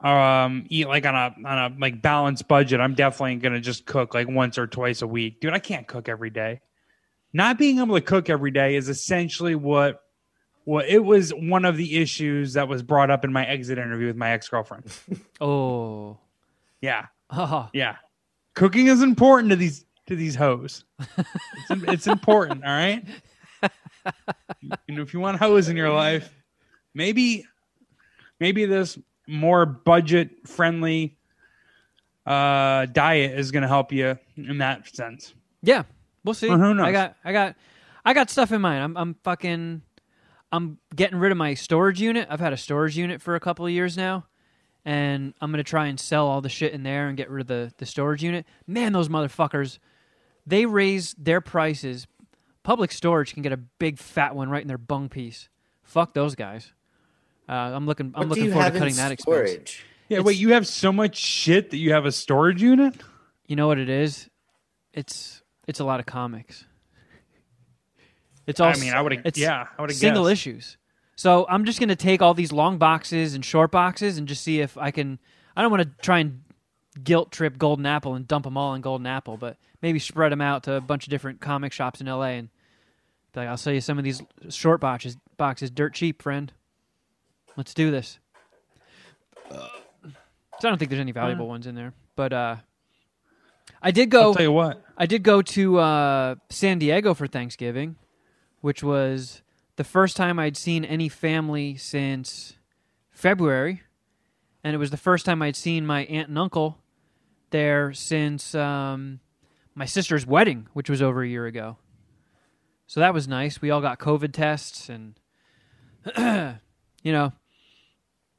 um 0.00 0.66
eat 0.68 0.86
like 0.88 1.06
on 1.06 1.14
a 1.14 1.34
on 1.48 1.58
a 1.72 1.76
like 1.78 2.02
balanced 2.02 2.46
budget, 2.48 2.80
I'm 2.80 2.94
definitely 2.94 3.36
gonna 3.36 3.60
just 3.60 3.86
cook 3.86 4.14
like 4.14 4.28
once 4.28 4.58
or 4.58 4.66
twice 4.66 5.02
a 5.02 5.06
week, 5.06 5.40
dude. 5.40 5.52
I 5.52 5.58
can't 5.58 5.86
cook 5.86 6.08
every 6.08 6.30
day. 6.30 6.60
Not 7.32 7.58
being 7.58 7.78
able 7.80 7.94
to 7.96 8.00
cook 8.00 8.30
every 8.30 8.50
day 8.50 8.76
is 8.76 8.88
essentially 8.88 9.54
what 9.54 10.00
what 10.64 10.88
it 10.88 11.00
was 11.04 11.30
one 11.30 11.64
of 11.64 11.76
the 11.76 11.96
issues 12.00 12.54
that 12.54 12.68
was 12.68 12.82
brought 12.82 13.10
up 13.10 13.24
in 13.24 13.32
my 13.32 13.44
exit 13.46 13.78
interview 13.78 14.06
with 14.08 14.16
my 14.16 14.30
ex 14.30 14.48
girlfriend. 14.48 14.84
Oh. 15.40 16.18
yeah, 16.80 17.06
Oh. 17.30 17.68
yeah. 17.72 17.96
Cooking 18.54 18.86
is 18.86 19.02
important 19.02 19.50
to 19.50 19.56
these 19.56 19.84
to 20.06 20.16
these 20.16 20.34
hoes. 20.34 20.84
It's, 21.70 21.82
it's 21.88 22.06
important, 22.06 22.64
all 22.64 22.70
right. 22.70 23.04
And 24.88 24.98
if 24.98 25.14
you 25.14 25.20
want 25.20 25.38
hoes 25.38 25.68
in 25.70 25.76
your 25.78 25.90
life, 25.90 26.30
maybe 26.94 27.46
maybe 28.38 28.66
this 28.66 28.98
more 29.26 29.66
budget 29.66 30.46
friendly 30.46 31.16
uh 32.26 32.86
diet 32.86 33.38
is 33.38 33.50
going 33.50 33.62
to 33.62 33.68
help 33.68 33.92
you 33.92 34.18
in 34.36 34.58
that 34.58 34.88
sense. 34.94 35.34
Yeah, 35.62 35.84
we'll 36.24 36.34
see. 36.34 36.48
Who 36.48 36.74
knows? 36.74 36.86
I 36.86 36.92
got, 36.92 37.16
I 37.24 37.32
got, 37.32 37.56
I 38.04 38.14
got 38.14 38.30
stuff 38.30 38.52
in 38.52 38.60
mind. 38.60 38.82
I'm, 38.82 38.96
I'm 38.96 39.14
fucking, 39.24 39.82
I'm 40.52 40.78
getting 40.94 41.18
rid 41.18 41.32
of 41.32 41.38
my 41.38 41.54
storage 41.54 42.00
unit. 42.00 42.26
I've 42.30 42.40
had 42.40 42.52
a 42.52 42.56
storage 42.56 42.96
unit 42.96 43.20
for 43.20 43.34
a 43.34 43.40
couple 43.40 43.66
of 43.66 43.72
years 43.72 43.96
now, 43.96 44.26
and 44.84 45.34
I'm 45.40 45.50
gonna 45.50 45.64
try 45.64 45.86
and 45.86 45.98
sell 45.98 46.26
all 46.26 46.40
the 46.40 46.48
shit 46.48 46.72
in 46.72 46.82
there 46.82 47.08
and 47.08 47.16
get 47.16 47.28
rid 47.30 47.42
of 47.42 47.46
the 47.46 47.72
the 47.78 47.86
storage 47.86 48.22
unit. 48.22 48.46
Man, 48.66 48.92
those 48.92 49.08
motherfuckers, 49.08 49.78
they 50.46 50.64
raise 50.66 51.14
their 51.18 51.40
prices. 51.40 52.06
Public 52.62 52.92
storage 52.92 53.34
can 53.34 53.42
get 53.42 53.52
a 53.52 53.58
big 53.58 53.98
fat 53.98 54.34
one 54.34 54.48
right 54.48 54.62
in 54.62 54.68
their 54.68 54.78
bung 54.78 55.10
piece. 55.10 55.50
Fuck 55.82 56.14
those 56.14 56.34
guys. 56.34 56.72
Uh, 57.48 57.52
I'm 57.52 57.86
looking. 57.86 58.12
I'm 58.14 58.28
What 58.28 58.28
looking 58.38 58.52
forward 58.52 58.72
to 58.72 58.78
cutting 58.78 58.94
that 58.96 59.12
expense. 59.12 59.76
Yeah, 60.08 60.18
It's- 60.18 60.26
wait, 60.26 60.38
you 60.38 60.52
have 60.52 60.66
so 60.66 60.92
much 60.92 61.16
shit 61.16 61.70
that 61.70 61.78
you 61.78 61.92
have 61.92 62.04
a 62.06 62.12
storage 62.12 62.62
unit? 62.62 62.94
You 63.46 63.56
know 63.56 63.66
what 63.66 63.78
it 63.78 63.88
is? 63.88 64.28
It's 64.92 65.42
it's 65.66 65.80
a 65.80 65.84
lot 65.84 66.00
of 66.00 66.06
comics. 66.06 66.64
It's 68.46 68.60
all 68.60 68.68
I 68.68 68.76
mean, 68.76 68.92
I 68.92 69.00
would 69.00 69.12
have 69.12 69.36
yeah, 69.36 69.66
I 69.78 69.80
would 69.82 69.90
have 69.90 69.98
single 69.98 70.24
guessed. 70.24 70.32
issues. 70.32 70.76
So 71.16 71.46
I'm 71.48 71.64
just 71.64 71.80
gonna 71.80 71.96
take 71.96 72.20
all 72.22 72.34
these 72.34 72.52
long 72.52 72.78
boxes 72.78 73.34
and 73.34 73.44
short 73.44 73.70
boxes 73.70 74.18
and 74.18 74.26
just 74.28 74.42
see 74.42 74.60
if 74.60 74.76
I 74.76 74.90
can. 74.90 75.18
I 75.56 75.62
don't 75.62 75.70
want 75.70 75.82
to 75.84 75.90
try 76.02 76.18
and 76.18 76.42
guilt 77.02 77.32
trip 77.32 77.58
Golden 77.58 77.86
Apple 77.86 78.14
and 78.14 78.26
dump 78.28 78.44
them 78.44 78.56
all 78.56 78.74
in 78.74 78.80
Golden 78.82 79.06
Apple, 79.06 79.36
but 79.36 79.56
maybe 79.82 79.98
spread 79.98 80.32
them 80.32 80.40
out 80.40 80.64
to 80.64 80.74
a 80.74 80.80
bunch 80.80 81.06
of 81.06 81.10
different 81.10 81.40
comic 81.40 81.72
shops 81.72 82.00
in 82.00 82.06
LA 82.06 82.22
and 82.38 82.48
be 83.32 83.40
like, 83.40 83.48
I'll 83.48 83.56
sell 83.56 83.72
you 83.72 83.80
some 83.80 83.98
of 83.98 84.04
these 84.04 84.22
short 84.50 84.80
boxes, 84.80 85.16
boxes, 85.36 85.70
dirt 85.70 85.94
cheap, 85.94 86.22
friend. 86.22 86.52
Let's 87.56 87.74
do 87.74 87.90
this. 87.90 88.18
So 90.60 90.68
I 90.68 90.70
don't 90.70 90.78
think 90.78 90.90
there's 90.90 91.00
any 91.00 91.12
valuable 91.12 91.48
ones 91.48 91.66
in 91.66 91.74
there, 91.74 91.92
but 92.16 92.32
uh, 92.32 92.56
I 93.82 93.90
did 93.90 94.10
go. 94.10 94.22
I'll 94.22 94.34
tell 94.34 94.42
you 94.42 94.52
what. 94.52 94.82
I 94.96 95.06
did 95.06 95.22
go 95.22 95.42
to 95.42 95.78
uh, 95.78 96.34
San 96.48 96.78
Diego 96.78 97.12
for 97.12 97.26
Thanksgiving, 97.26 97.96
which 98.60 98.82
was 98.82 99.42
the 99.76 99.84
first 99.84 100.16
time 100.16 100.38
I'd 100.38 100.56
seen 100.56 100.84
any 100.84 101.08
family 101.08 101.76
since 101.76 102.54
February, 103.10 103.82
and 104.62 104.74
it 104.74 104.78
was 104.78 104.90
the 104.90 104.96
first 104.96 105.26
time 105.26 105.42
I'd 105.42 105.56
seen 105.56 105.84
my 105.84 106.04
aunt 106.04 106.28
and 106.28 106.38
uncle 106.38 106.78
there 107.50 107.92
since 107.92 108.54
um, 108.54 109.20
my 109.74 109.84
sister's 109.84 110.26
wedding, 110.26 110.68
which 110.72 110.88
was 110.88 111.02
over 111.02 111.22
a 111.22 111.28
year 111.28 111.46
ago. 111.46 111.76
So 112.86 113.00
that 113.00 113.12
was 113.12 113.26
nice. 113.26 113.60
We 113.60 113.70
all 113.70 113.80
got 113.80 113.98
COVID 113.98 114.32
tests, 114.32 114.88
and 114.88 115.14
you 117.02 117.12
know, 117.12 117.32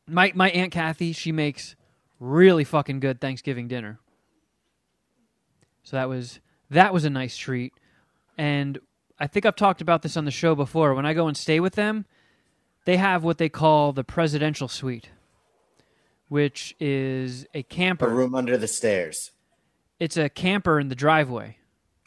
my 0.08 0.32
my 0.36 0.50
aunt 0.52 0.72
Kathy, 0.72 1.14
she 1.14 1.32
makes 1.32 1.76
really 2.20 2.64
fucking 2.64 3.00
good 3.00 3.20
Thanksgiving 3.20 3.68
dinner. 3.68 4.00
So 5.84 5.98
that 5.98 6.10
was 6.10 6.40
that 6.70 6.94
was 6.94 7.06
a 7.06 7.10
nice 7.10 7.38
treat. 7.38 7.74
And 8.38 8.80
I 9.20 9.28
think 9.28 9.46
I've 9.46 9.56
talked 9.56 9.82
about 9.82 10.02
this 10.02 10.18
on 10.18 10.26
the 10.26 10.32
show 10.32 10.56
before. 10.56 10.94
When 10.94 11.06
I 11.06 11.14
go 11.14 11.28
and 11.28 11.38
stay 11.38 11.60
with 11.60 11.76
them, 11.76 12.06
they 12.86 12.98
have 12.98 13.24
what 13.24 13.38
they 13.38 13.50
call 13.50 13.94
the 13.94 14.04
presidential 14.04 14.68
suite, 14.68 15.10
which 16.28 16.76
is 16.80 17.46
a 17.54 17.64
camper. 17.64 18.06
A 18.06 18.08
camper. 18.08 18.16
room 18.16 18.36
under 18.36 18.58
the 18.58 18.68
stairs. 18.68 19.32
It's 20.00 20.18
a 20.18 20.30
camper 20.30 20.80
in 20.80 20.90
the 20.90 20.96
driveway. 20.96 21.58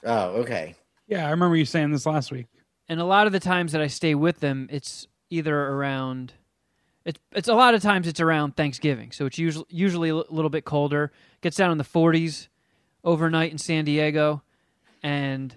Oh, 0.05 0.29
okay. 0.41 0.75
Yeah, 1.07 1.27
I 1.27 1.31
remember 1.31 1.57
you 1.57 1.65
saying 1.65 1.91
this 1.91 2.05
last 2.05 2.31
week. 2.31 2.47
And 2.89 3.01
a 3.01 3.05
lot 3.05 3.27
of 3.27 3.33
the 3.33 3.41
times 3.41 3.73
that 3.73 3.81
I 3.81 3.87
stay 3.87 4.15
with 4.15 4.41
them, 4.41 4.69
it's 4.71 5.07
either 5.31 5.57
around 5.57 6.35
it's 7.09 7.19
it's 7.33 7.49
a 7.49 7.55
lot 7.55 7.75
of 7.75 7.81
times 7.81 8.07
it's 8.07 8.21
around 8.21 8.55
Thanksgiving. 8.55 9.13
So 9.13 9.25
it's 9.25 9.39
usually 9.39 9.65
usually 9.71 10.11
a 10.11 10.15
little 10.15 10.51
bit 10.51 10.67
colder. 10.67 11.11
Gets 11.41 11.57
down 11.57 11.73
in 11.73 11.79
the 11.79 11.85
40s 11.85 12.49
overnight 13.03 13.51
in 13.51 13.57
San 13.57 13.87
Diego 13.87 14.43
and 15.03 15.55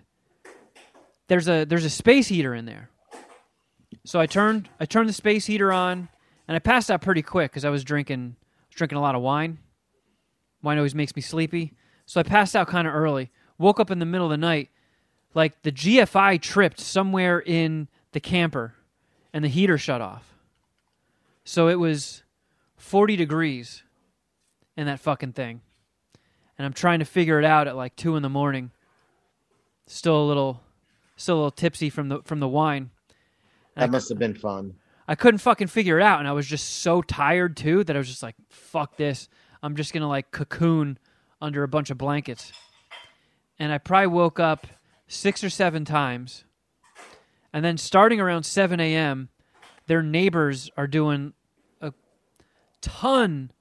there's 1.27 1.49
a 1.49 1.65
there's 1.65 1.83
a 1.83 1.89
space 1.89 2.29
heater 2.29 2.55
in 2.55 2.65
there. 2.65 2.89
So 4.05 4.17
I 4.17 4.27
turned 4.27 4.69
I 4.79 4.85
turned 4.85 5.09
the 5.09 5.13
space 5.13 5.45
heater 5.45 5.73
on 5.73 6.07
and 6.47 6.55
I 6.55 6.59
passed 6.59 6.89
out 6.89 7.01
pretty 7.01 7.21
quick 7.21 7.51
cuz 7.51 7.65
I 7.65 7.69
was 7.69 7.83
drinking 7.83 8.37
was 8.69 8.75
drinking 8.77 8.97
a 8.97 9.01
lot 9.01 9.15
of 9.15 9.21
wine. 9.21 9.57
Wine 10.63 10.77
always 10.77 10.95
makes 10.95 11.13
me 11.17 11.21
sleepy. 11.21 11.73
So 12.05 12.21
I 12.21 12.23
passed 12.23 12.55
out 12.55 12.69
kind 12.69 12.87
of 12.87 12.95
early. 12.95 13.29
Woke 13.57 13.81
up 13.81 13.91
in 13.91 13.99
the 13.99 14.05
middle 14.05 14.27
of 14.27 14.31
the 14.31 14.37
night 14.37 14.69
like 15.33 15.63
the 15.63 15.71
GFI 15.73 16.41
tripped 16.41 16.79
somewhere 16.79 17.41
in 17.41 17.89
the 18.13 18.21
camper 18.21 18.75
and 19.33 19.43
the 19.43 19.49
heater 19.49 19.77
shut 19.77 19.99
off. 19.99 20.30
So 21.43 21.67
it 21.67 21.79
was 21.79 22.23
40 22.77 23.15
degrees 23.15 23.83
in 24.77 24.85
that 24.87 24.99
fucking 24.99 25.33
thing. 25.33 25.61
And 26.57 26.65
I'm 26.65 26.73
trying 26.73 26.99
to 26.99 27.05
figure 27.05 27.39
it 27.39 27.45
out 27.45 27.67
at 27.67 27.75
like 27.75 27.95
2 27.95 28.15
in 28.15 28.23
the 28.23 28.29
morning. 28.29 28.71
Still 29.87 30.21
a 30.21 30.25
little 30.25 30.61
still 31.15 31.35
a 31.35 31.37
little 31.37 31.51
tipsy 31.51 31.89
from 31.89 32.09
the 32.09 32.21
from 32.23 32.39
the 32.39 32.47
wine. 32.47 32.91
That 33.75 33.89
must 33.89 34.09
have 34.09 34.19
been 34.19 34.35
fun. 34.35 34.75
I 35.07 35.15
couldn't 35.15 35.39
fucking 35.39 35.67
figure 35.67 35.99
it 35.99 36.03
out 36.03 36.19
and 36.19 36.27
I 36.27 36.31
was 36.31 36.47
just 36.47 36.67
so 36.81 37.01
tired 37.01 37.57
too 37.57 37.83
that 37.83 37.95
I 37.95 37.99
was 37.99 38.07
just 38.07 38.23
like 38.23 38.35
fuck 38.49 38.97
this. 38.97 39.27
I'm 39.63 39.75
just 39.75 39.93
going 39.93 40.01
to 40.01 40.07
like 40.07 40.31
cocoon 40.31 40.97
under 41.41 41.63
a 41.63 41.67
bunch 41.67 41.89
of 41.89 41.97
blankets. 41.97 42.51
And 43.59 43.71
I 43.71 43.77
probably 43.77 44.07
woke 44.07 44.39
up 44.39 44.67
6 45.07 45.43
or 45.43 45.49
7 45.49 45.85
times. 45.85 46.45
And 47.53 47.63
then 47.65 47.77
starting 47.77 48.19
around 48.19 48.43
7 48.43 48.79
a.m., 48.79 49.29
their 49.91 50.01
neighbors 50.01 50.71
are 50.77 50.87
doing 50.87 51.33
a 51.81 51.91
ton 52.79 53.51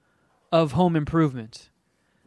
of 0.52 0.70
home 0.70 0.94
improvement. 0.94 1.70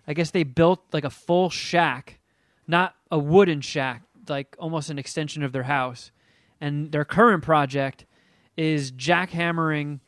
I 0.05 0.13
guess 0.13 0.29
they 0.29 0.43
built 0.43 0.83
like 0.91 1.05
a 1.05 1.09
full 1.09 1.49
shack, 1.49 2.19
not 2.67 2.95
a 3.09 3.17
wooden 3.17 3.61
shack, 3.61 4.03
like 4.27 4.57
almost 4.59 4.89
an 4.89 4.99
extension 4.99 5.41
of 5.41 5.53
their 5.53 5.63
house. 5.63 6.11
And 6.59 6.91
their 6.91 7.05
current 7.05 7.43
project 7.43 8.05
is 8.57 8.91
jackhammering 8.91 10.01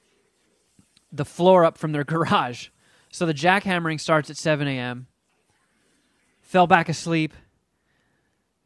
the 1.10 1.24
floor 1.24 1.64
up 1.64 1.78
from 1.78 1.94
their 1.94 2.04
garage. 2.14 2.68
So 3.12 3.26
the 3.26 3.34
jackhammering 3.34 4.02
starts 4.02 4.30
at 4.30 4.36
7 4.36 4.68
a.m. 4.68 5.08
Fell 6.42 6.68
back 6.68 6.90
asleep. 6.90 7.34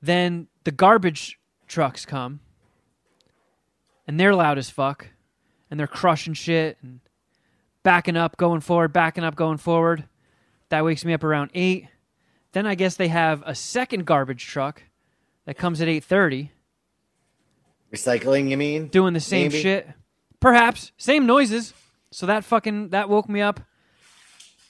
Then 0.01 0.47
the 0.63 0.71
garbage 0.71 1.37
trucks 1.67 2.03
come, 2.03 2.39
and 4.07 4.19
they're 4.19 4.33
loud 4.33 4.57
as 4.57 4.71
fuck, 4.71 5.09
and 5.69 5.79
they're 5.79 5.87
crushing 5.87 6.33
shit 6.33 6.77
and 6.81 6.99
backing 7.83 8.17
up, 8.17 8.37
going 8.37 8.61
forward, 8.61 8.93
backing 8.93 9.23
up, 9.23 9.35
going 9.35 9.57
forward. 9.57 10.05
That 10.69 10.83
wakes 10.85 11.03
me 11.05 11.13
up 11.13 11.23
around 11.23 11.51
eight. 11.53 11.87
Then 12.51 12.65
I 12.65 12.75
guess 12.75 12.95
they 12.95 13.07
have 13.09 13.43
a 13.45 13.53
second 13.55 14.05
garbage 14.05 14.45
truck 14.45 14.83
that 15.45 15.57
comes 15.57 15.81
at 15.81 15.87
eight 15.87 16.03
thirty, 16.03 16.51
Recycling, 17.93 18.49
you 18.49 18.57
mean? 18.57 18.87
doing 18.87 19.13
the 19.13 19.19
same 19.19 19.49
Maybe. 19.51 19.61
shit. 19.61 19.87
Perhaps 20.39 20.91
same 20.97 21.25
noises. 21.25 21.73
So 22.11 22.25
that 22.27 22.43
fucking 22.43 22.89
that 22.89 23.09
woke 23.09 23.27
me 23.29 23.41
up. 23.41 23.59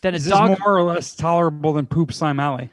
Then 0.02 0.14
a 0.14 0.18
Is 0.18 0.26
this 0.26 0.32
dog. 0.34 0.58
more 0.60 0.78
or 0.78 0.84
less 0.84 1.16
tolerable 1.16 1.74
than 1.74 1.86
Poop 1.86 2.14
Slime 2.14 2.40
Alley? 2.40 2.70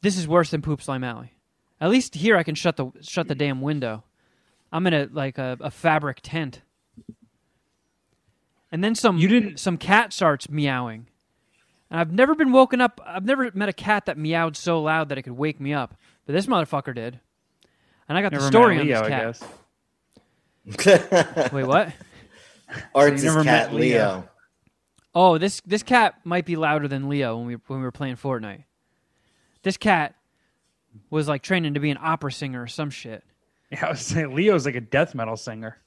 This 0.00 0.18
is 0.18 0.26
worse 0.26 0.50
than 0.50 0.60
Poop 0.62 0.82
Slime 0.82 1.04
Alley. 1.04 1.32
At 1.80 1.90
least 1.90 2.16
here 2.16 2.36
I 2.36 2.42
can 2.42 2.54
shut 2.56 2.76
the 2.76 2.90
shut 3.00 3.28
the 3.28 3.34
damn 3.36 3.60
window. 3.60 4.02
I'm 4.72 4.86
in 4.88 4.94
a 4.94 5.08
like 5.12 5.38
a, 5.38 5.56
a 5.60 5.70
fabric 5.70 6.18
tent. 6.22 6.62
And 8.74 8.82
then 8.82 8.96
some 8.96 9.18
You 9.18 9.28
didn't- 9.28 9.60
some 9.60 9.76
cat 9.78 10.12
starts 10.12 10.50
meowing. 10.50 11.06
And 11.90 12.00
I've 12.00 12.10
never 12.10 12.34
been 12.34 12.50
woken 12.50 12.80
up 12.80 13.00
I've 13.06 13.24
never 13.24 13.48
met 13.54 13.68
a 13.68 13.72
cat 13.72 14.06
that 14.06 14.18
meowed 14.18 14.56
so 14.56 14.82
loud 14.82 15.10
that 15.10 15.18
it 15.18 15.22
could 15.22 15.34
wake 15.34 15.60
me 15.60 15.72
up. 15.72 15.94
But 16.26 16.32
this 16.32 16.46
motherfucker 16.46 16.92
did. 16.92 17.20
And 18.08 18.18
I 18.18 18.22
got 18.22 18.32
Never 18.32 18.42
the 18.42 18.48
story 18.50 18.74
met 18.74 18.80
on 18.80 18.86
Leo, 18.88 18.98
this 19.28 19.42
I 19.42 19.46
cat. 19.46 20.82
guess. 21.44 21.52
Wait, 21.52 21.64
what? 21.66 21.92
Art's 22.96 23.22
never 23.22 23.38
his 23.38 23.46
cat 23.46 23.70
met 23.70 23.74
Leo. 23.80 23.96
Leo. 23.96 24.28
Oh, 25.14 25.38
this 25.38 25.60
this 25.60 25.84
cat 25.84 26.16
might 26.24 26.44
be 26.44 26.56
louder 26.56 26.88
than 26.88 27.08
Leo 27.08 27.36
when 27.36 27.46
we 27.46 27.54
when 27.68 27.78
we 27.78 27.84
were 27.84 27.92
playing 27.92 28.16
Fortnite. 28.16 28.64
This 29.62 29.76
cat 29.76 30.16
was 31.10 31.28
like 31.28 31.42
training 31.42 31.74
to 31.74 31.80
be 31.80 31.90
an 31.92 31.98
opera 32.00 32.32
singer 32.32 32.62
or 32.62 32.66
some 32.66 32.90
shit. 32.90 33.22
Yeah, 33.70 33.86
I 33.86 33.90
was 33.90 34.00
saying 34.00 34.34
Leo's 34.34 34.66
like 34.66 34.74
a 34.74 34.80
death 34.80 35.14
metal 35.14 35.36
singer. 35.36 35.78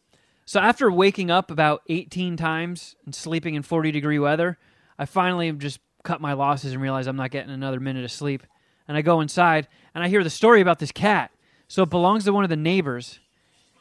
So 0.48 0.62
after 0.62 0.90
waking 0.90 1.30
up 1.30 1.52
about 1.52 1.82
18 1.90 2.38
times 2.38 2.96
and 3.04 3.14
sleeping 3.14 3.56
in 3.56 3.64
40 3.64 3.92
degree 3.92 4.18
weather, 4.18 4.58
I 4.98 5.04
finally 5.04 5.52
just 5.52 5.82
cut 6.06 6.22
my 6.22 6.32
losses 6.32 6.72
and 6.72 6.82
realized 6.82 7.10
I'm 7.10 7.18
not 7.18 7.32
getting 7.32 7.52
another 7.52 7.82
minute 7.82 8.06
of 8.06 8.12
sleep. 8.14 8.44
And 8.88 8.96
I 8.96 9.02
go 9.02 9.20
inside 9.20 9.68
and 9.94 10.06
I 10.06 10.08
hear 10.08 10.24
the 10.24 10.30
story 10.30 10.62
about 10.62 10.80
this 10.80 10.94
cat. 10.94 11.32
So 11.68 11.84
it 11.84 11.90
belongs 11.90 12.24
to 12.24 12.32
one 12.32 12.46
of 12.46 12.50
the 12.50 12.56
neighbors. 12.56 13.20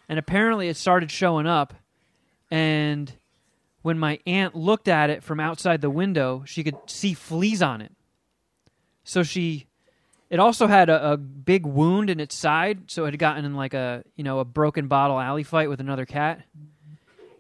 And 0.09 0.19
apparently 0.19 0.67
it 0.67 0.77
started 0.77 1.13
showing 1.13 1.47
up. 1.47 1.73
And 2.51 3.13
when 3.83 4.01
my 4.01 4.19
aunt 4.27 4.57
looked 4.57 4.89
at 4.89 5.09
it 5.09 5.23
from 5.23 5.39
outside 5.39 5.83
the 5.83 5.89
window, 5.89 6.43
she 6.47 6.65
could 6.65 6.79
see 6.87 7.15
fleas 7.15 7.63
on 7.63 7.81
it. 7.81 7.93
So 9.05 9.23
she 9.23 9.69
it 10.29 10.41
also 10.41 10.67
had 10.67 10.89
a, 10.89 11.13
a 11.13 11.17
big 11.17 11.65
wound 11.65 12.11
in 12.11 12.19
its 12.21 12.35
side, 12.35 12.91
so 12.91 13.05
it 13.05 13.13
had 13.13 13.19
gotten 13.19 13.45
in 13.45 13.55
like 13.55 13.75
a 13.75 14.05
you 14.17 14.25
know 14.25 14.41
a 14.41 14.45
broken 14.45 14.89
bottle 14.89 15.19
alley 15.19 15.43
fight 15.43 15.69
with 15.69 15.81
another 15.81 16.07
cat, 16.07 16.43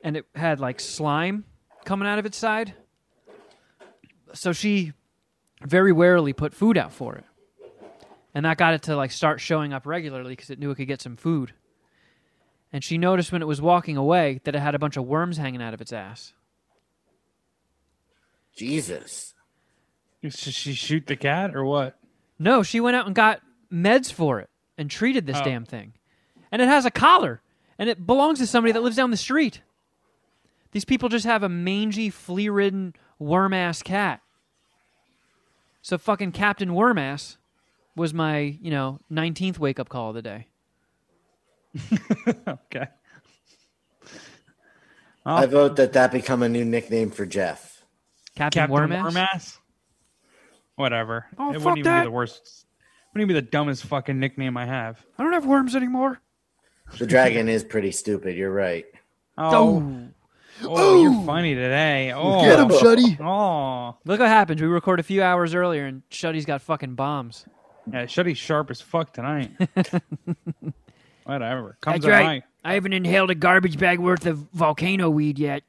and 0.02 0.16
it 0.16 0.26
had 0.34 0.60
like 0.60 0.80
slime 0.80 1.44
coming 1.84 2.06
out 2.06 2.18
of 2.18 2.26
its 2.26 2.36
side. 2.36 2.74
So 4.34 4.52
she 4.52 4.92
very 5.62 5.92
warily 5.92 6.32
put 6.32 6.54
food 6.54 6.76
out 6.76 6.92
for 6.92 7.16
it, 7.16 7.24
and 8.34 8.44
that 8.44 8.56
got 8.56 8.74
it 8.74 8.82
to 8.82 8.96
like 8.96 9.10
start 9.10 9.40
showing 9.40 9.72
up 9.72 9.86
regularly 9.86 10.32
because 10.32 10.50
it 10.50 10.58
knew 10.58 10.70
it 10.70 10.76
could 10.76 10.88
get 10.88 11.02
some 11.02 11.16
food. 11.16 11.54
And 12.72 12.84
she 12.84 12.98
noticed 12.98 13.32
when 13.32 13.42
it 13.42 13.46
was 13.46 13.62
walking 13.62 13.96
away 13.96 14.40
that 14.44 14.54
it 14.54 14.58
had 14.58 14.74
a 14.74 14.78
bunch 14.78 14.96
of 14.96 15.04
worms 15.04 15.38
hanging 15.38 15.62
out 15.62 15.72
of 15.72 15.80
its 15.80 15.92
ass. 15.92 16.34
Jesus. 18.54 19.34
Should 20.22 20.54
she 20.54 20.72
shoot 20.72 21.06
the 21.06 21.16
cat 21.16 21.54
or 21.54 21.64
what? 21.64 21.98
No, 22.38 22.62
she 22.62 22.80
went 22.80 22.96
out 22.96 23.06
and 23.06 23.14
got 23.14 23.40
meds 23.72 24.12
for 24.12 24.40
it 24.40 24.50
and 24.78 24.90
treated 24.90 25.26
this 25.26 25.38
Oh. 25.40 25.44
damn 25.44 25.64
thing. 25.64 25.92
And 26.52 26.60
it 26.62 26.68
has 26.68 26.84
a 26.84 26.90
collar 26.90 27.40
and 27.78 27.88
it 27.88 28.06
belongs 28.06 28.38
to 28.38 28.46
somebody 28.46 28.72
that 28.72 28.82
lives 28.82 28.96
down 28.96 29.10
the 29.10 29.16
street. 29.16 29.62
These 30.72 30.84
people 30.84 31.08
just 31.08 31.24
have 31.24 31.42
a 31.42 31.48
mangy, 31.48 32.10
flea 32.10 32.48
ridden, 32.48 32.94
worm 33.18 33.52
ass 33.54 33.82
cat. 33.82 34.20
So 35.82 35.96
fucking 35.98 36.32
Captain 36.32 36.70
Wormass 36.70 37.36
was 37.94 38.12
my, 38.12 38.38
you 38.60 38.70
know, 38.70 38.98
19th 39.10 39.58
wake 39.58 39.78
up 39.80 39.88
call 39.88 40.10
of 40.10 40.14
the 40.16 40.22
day. 40.22 40.46
Okay. 42.48 42.86
Oh, 45.24 45.34
I 45.34 45.46
vote 45.46 45.76
that 45.76 45.92
that 45.94 46.12
become 46.12 46.42
a 46.42 46.48
new 46.48 46.64
nickname 46.64 47.10
for 47.10 47.26
Jeff. 47.26 47.84
Captain, 48.36 48.60
Captain 48.68 48.76
Wormass. 48.90 49.12
Wormass. 49.12 49.58
Whatever. 50.76 51.26
Oh, 51.38 51.50
it 51.50 51.54
fuck 51.54 51.64
wouldn't 51.64 51.78
even 51.78 51.92
that. 51.92 52.00
be 52.02 52.06
the 52.06 52.10
worst. 52.12 52.66
Wouldn't 53.12 53.28
even 53.30 53.34
be 53.34 53.40
the 53.46 53.50
dumbest 53.50 53.84
fucking 53.86 54.18
nickname 54.20 54.56
I 54.56 54.66
have. 54.66 55.04
I 55.18 55.22
don't 55.22 55.32
have 55.32 55.46
worms 55.46 55.74
anymore. 55.74 56.20
The 56.98 57.06
dragon 57.06 57.48
is 57.48 57.64
pretty 57.64 57.90
stupid. 57.92 58.36
You're 58.36 58.52
right. 58.52 58.84
Oh, 59.38 60.08
oh, 60.62 60.68
oh 60.68 61.02
you're 61.02 61.24
funny 61.26 61.54
today. 61.54 62.12
Oh, 62.14 62.42
Get 62.42 62.58
him, 62.60 62.68
Shuddy. 62.68 63.18
Oh, 63.24 63.96
Look 64.04 64.20
what 64.20 64.28
happens. 64.28 64.60
We 64.60 64.68
record 64.68 65.00
a 65.00 65.02
few 65.02 65.22
hours 65.22 65.54
earlier, 65.54 65.86
and 65.86 66.02
Shuddy's 66.10 66.44
got 66.44 66.62
fucking 66.62 66.94
bombs. 66.94 67.44
yeah, 67.90 68.04
Shuddy's 68.06 68.38
sharp 68.38 68.70
as 68.70 68.80
fuck 68.80 69.12
tonight. 69.12 69.50
Whatever. 71.24 71.76
Comes 71.80 72.02
That's 72.04 72.06
right. 72.06 72.42
I 72.64 72.74
haven't 72.74 72.92
inhaled 72.92 73.30
a 73.30 73.34
garbage 73.34 73.78
bag 73.78 73.98
worth 73.98 74.26
of 74.26 74.38
volcano 74.52 75.10
weed 75.10 75.38
yet. 75.38 75.62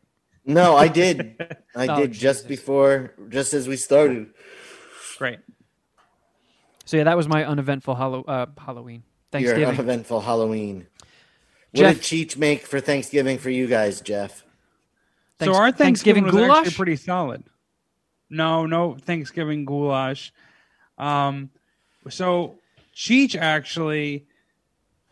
No, 0.46 0.76
I 0.78 0.88
did. 0.88 1.36
I 1.76 1.88
Oh, 1.88 1.96
did 2.02 2.12
just 2.13 2.48
before, 2.48 3.13
just 3.30 3.54
as 3.54 3.67
we 3.67 3.76
started. 3.76 4.28
Great. 5.17 5.39
So 6.86 6.97
yeah, 6.97 7.03
that 7.03 7.17
was 7.17 7.27
my 7.27 7.43
uneventful 7.45 7.95
Hallow- 7.95 8.23
uh, 8.23 8.45
Halloween. 8.58 9.03
Your 9.38 9.56
uneventful 9.65 10.21
Halloween. 10.21 10.88
What 11.71 11.84
did 11.84 11.97
Cheech 11.97 12.38
make 12.38 12.65
for 12.65 12.80
Thanksgiving 12.80 13.38
for 13.38 13.49
you 13.49 13.67
guys, 13.67 13.99
Jeff? 14.01 14.45
Thanks- 15.38 15.53
so 15.53 15.60
our 15.60 15.71
Thanksgiving, 15.71 16.23
Thanksgiving 16.23 16.23
was 16.23 16.34
actually 16.36 16.63
goulash? 16.63 16.77
pretty 16.77 16.95
solid. 16.95 17.43
No, 18.30 18.65
no 18.65 18.95
Thanksgiving 18.95 19.65
goulash. 19.65 20.32
Um, 20.97 21.49
so 22.10 22.60
Cheech 22.95 23.36
actually, 23.36 24.25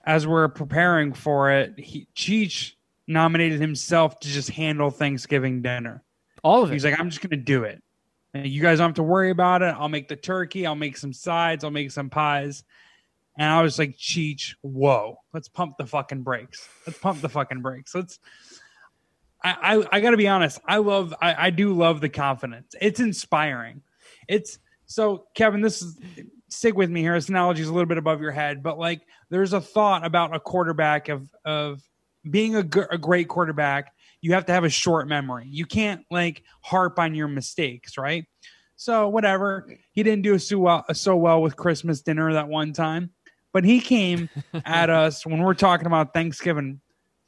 as 0.05 0.25
we're 0.25 0.47
preparing 0.47 1.13
for 1.13 1.51
it, 1.51 1.77
he, 1.77 2.07
Cheech 2.15 2.73
nominated 3.07 3.59
himself 3.59 4.19
to 4.21 4.27
just 4.27 4.49
handle 4.49 4.89
Thanksgiving 4.89 5.61
dinner. 5.61 6.03
All 6.43 6.63
of 6.63 6.69
it. 6.71 6.73
He's 6.73 6.85
like, 6.85 6.99
I'm 6.99 7.09
just 7.09 7.21
gonna 7.21 7.41
do 7.41 7.63
it. 7.63 7.83
You 8.43 8.61
guys 8.61 8.79
don't 8.79 8.89
have 8.89 8.95
to 8.95 9.03
worry 9.03 9.29
about 9.29 9.61
it. 9.61 9.73
I'll 9.77 9.87
make 9.87 10.09
the 10.09 10.15
turkey. 10.15 10.65
I'll 10.65 10.75
make 10.75 10.97
some 10.97 11.13
sides. 11.13 11.63
I'll 11.63 11.71
make 11.71 11.91
some 11.91 12.09
pies. 12.09 12.63
And 13.37 13.49
I 13.49 13.61
was 13.61 13.79
like, 13.79 13.97
Cheech, 13.97 14.55
whoa, 14.61 15.17
let's 15.33 15.47
pump 15.47 15.77
the 15.77 15.85
fucking 15.85 16.23
brakes. 16.23 16.67
Let's 16.85 16.99
pump 16.99 17.21
the 17.21 17.29
fucking 17.29 17.61
brakes. 17.61 17.95
Let's. 17.95 18.19
I 19.43 19.55
I, 19.61 19.97
I 19.97 19.99
got 20.01 20.11
to 20.11 20.17
be 20.17 20.27
honest. 20.27 20.59
I 20.65 20.77
love. 20.77 21.13
I, 21.21 21.47
I 21.47 21.49
do 21.49 21.73
love 21.73 22.01
the 22.01 22.09
confidence. 22.09 22.75
It's 22.81 22.99
inspiring. 22.99 23.81
It's 24.27 24.59
so 24.85 25.27
Kevin. 25.33 25.61
This 25.61 25.81
is 25.81 25.97
stick 26.49 26.75
with 26.75 26.89
me 26.89 27.01
here. 27.01 27.13
This 27.13 27.29
analogy 27.29 27.61
is 27.61 27.69
a 27.69 27.73
little 27.73 27.87
bit 27.87 27.97
above 27.97 28.21
your 28.21 28.31
head, 28.31 28.63
but 28.63 28.77
like, 28.77 29.01
there's 29.29 29.53
a 29.53 29.61
thought 29.61 30.05
about 30.05 30.35
a 30.35 30.39
quarterback 30.39 31.09
of 31.09 31.29
of 31.43 31.81
being 32.29 32.55
a, 32.55 32.63
g- 32.63 32.81
a 32.89 32.97
great 32.97 33.27
quarterback 33.27 33.93
you 34.21 34.33
have 34.33 34.45
to 34.47 34.53
have 34.53 34.63
a 34.63 34.69
short 34.69 35.07
memory. 35.07 35.47
You 35.49 35.65
can't 35.65 36.03
like 36.09 36.43
harp 36.61 36.99
on 36.99 37.15
your 37.15 37.27
mistakes, 37.27 37.97
right? 37.97 38.25
So 38.75 39.07
whatever. 39.07 39.67
He 39.91 40.03
didn't 40.03 40.23
do 40.23 40.37
so 40.37 40.59
well, 40.59 40.85
so 40.93 41.15
well 41.15 41.41
with 41.41 41.55
Christmas 41.55 42.01
dinner 42.01 42.33
that 42.33 42.47
one 42.47 42.73
time, 42.73 43.11
but 43.53 43.63
he 43.63 43.79
came 43.79 44.29
at 44.65 44.89
us 44.89 45.25
when 45.25 45.41
we're 45.41 45.53
talking 45.53 45.87
about 45.87 46.13
Thanksgiving, 46.13 46.81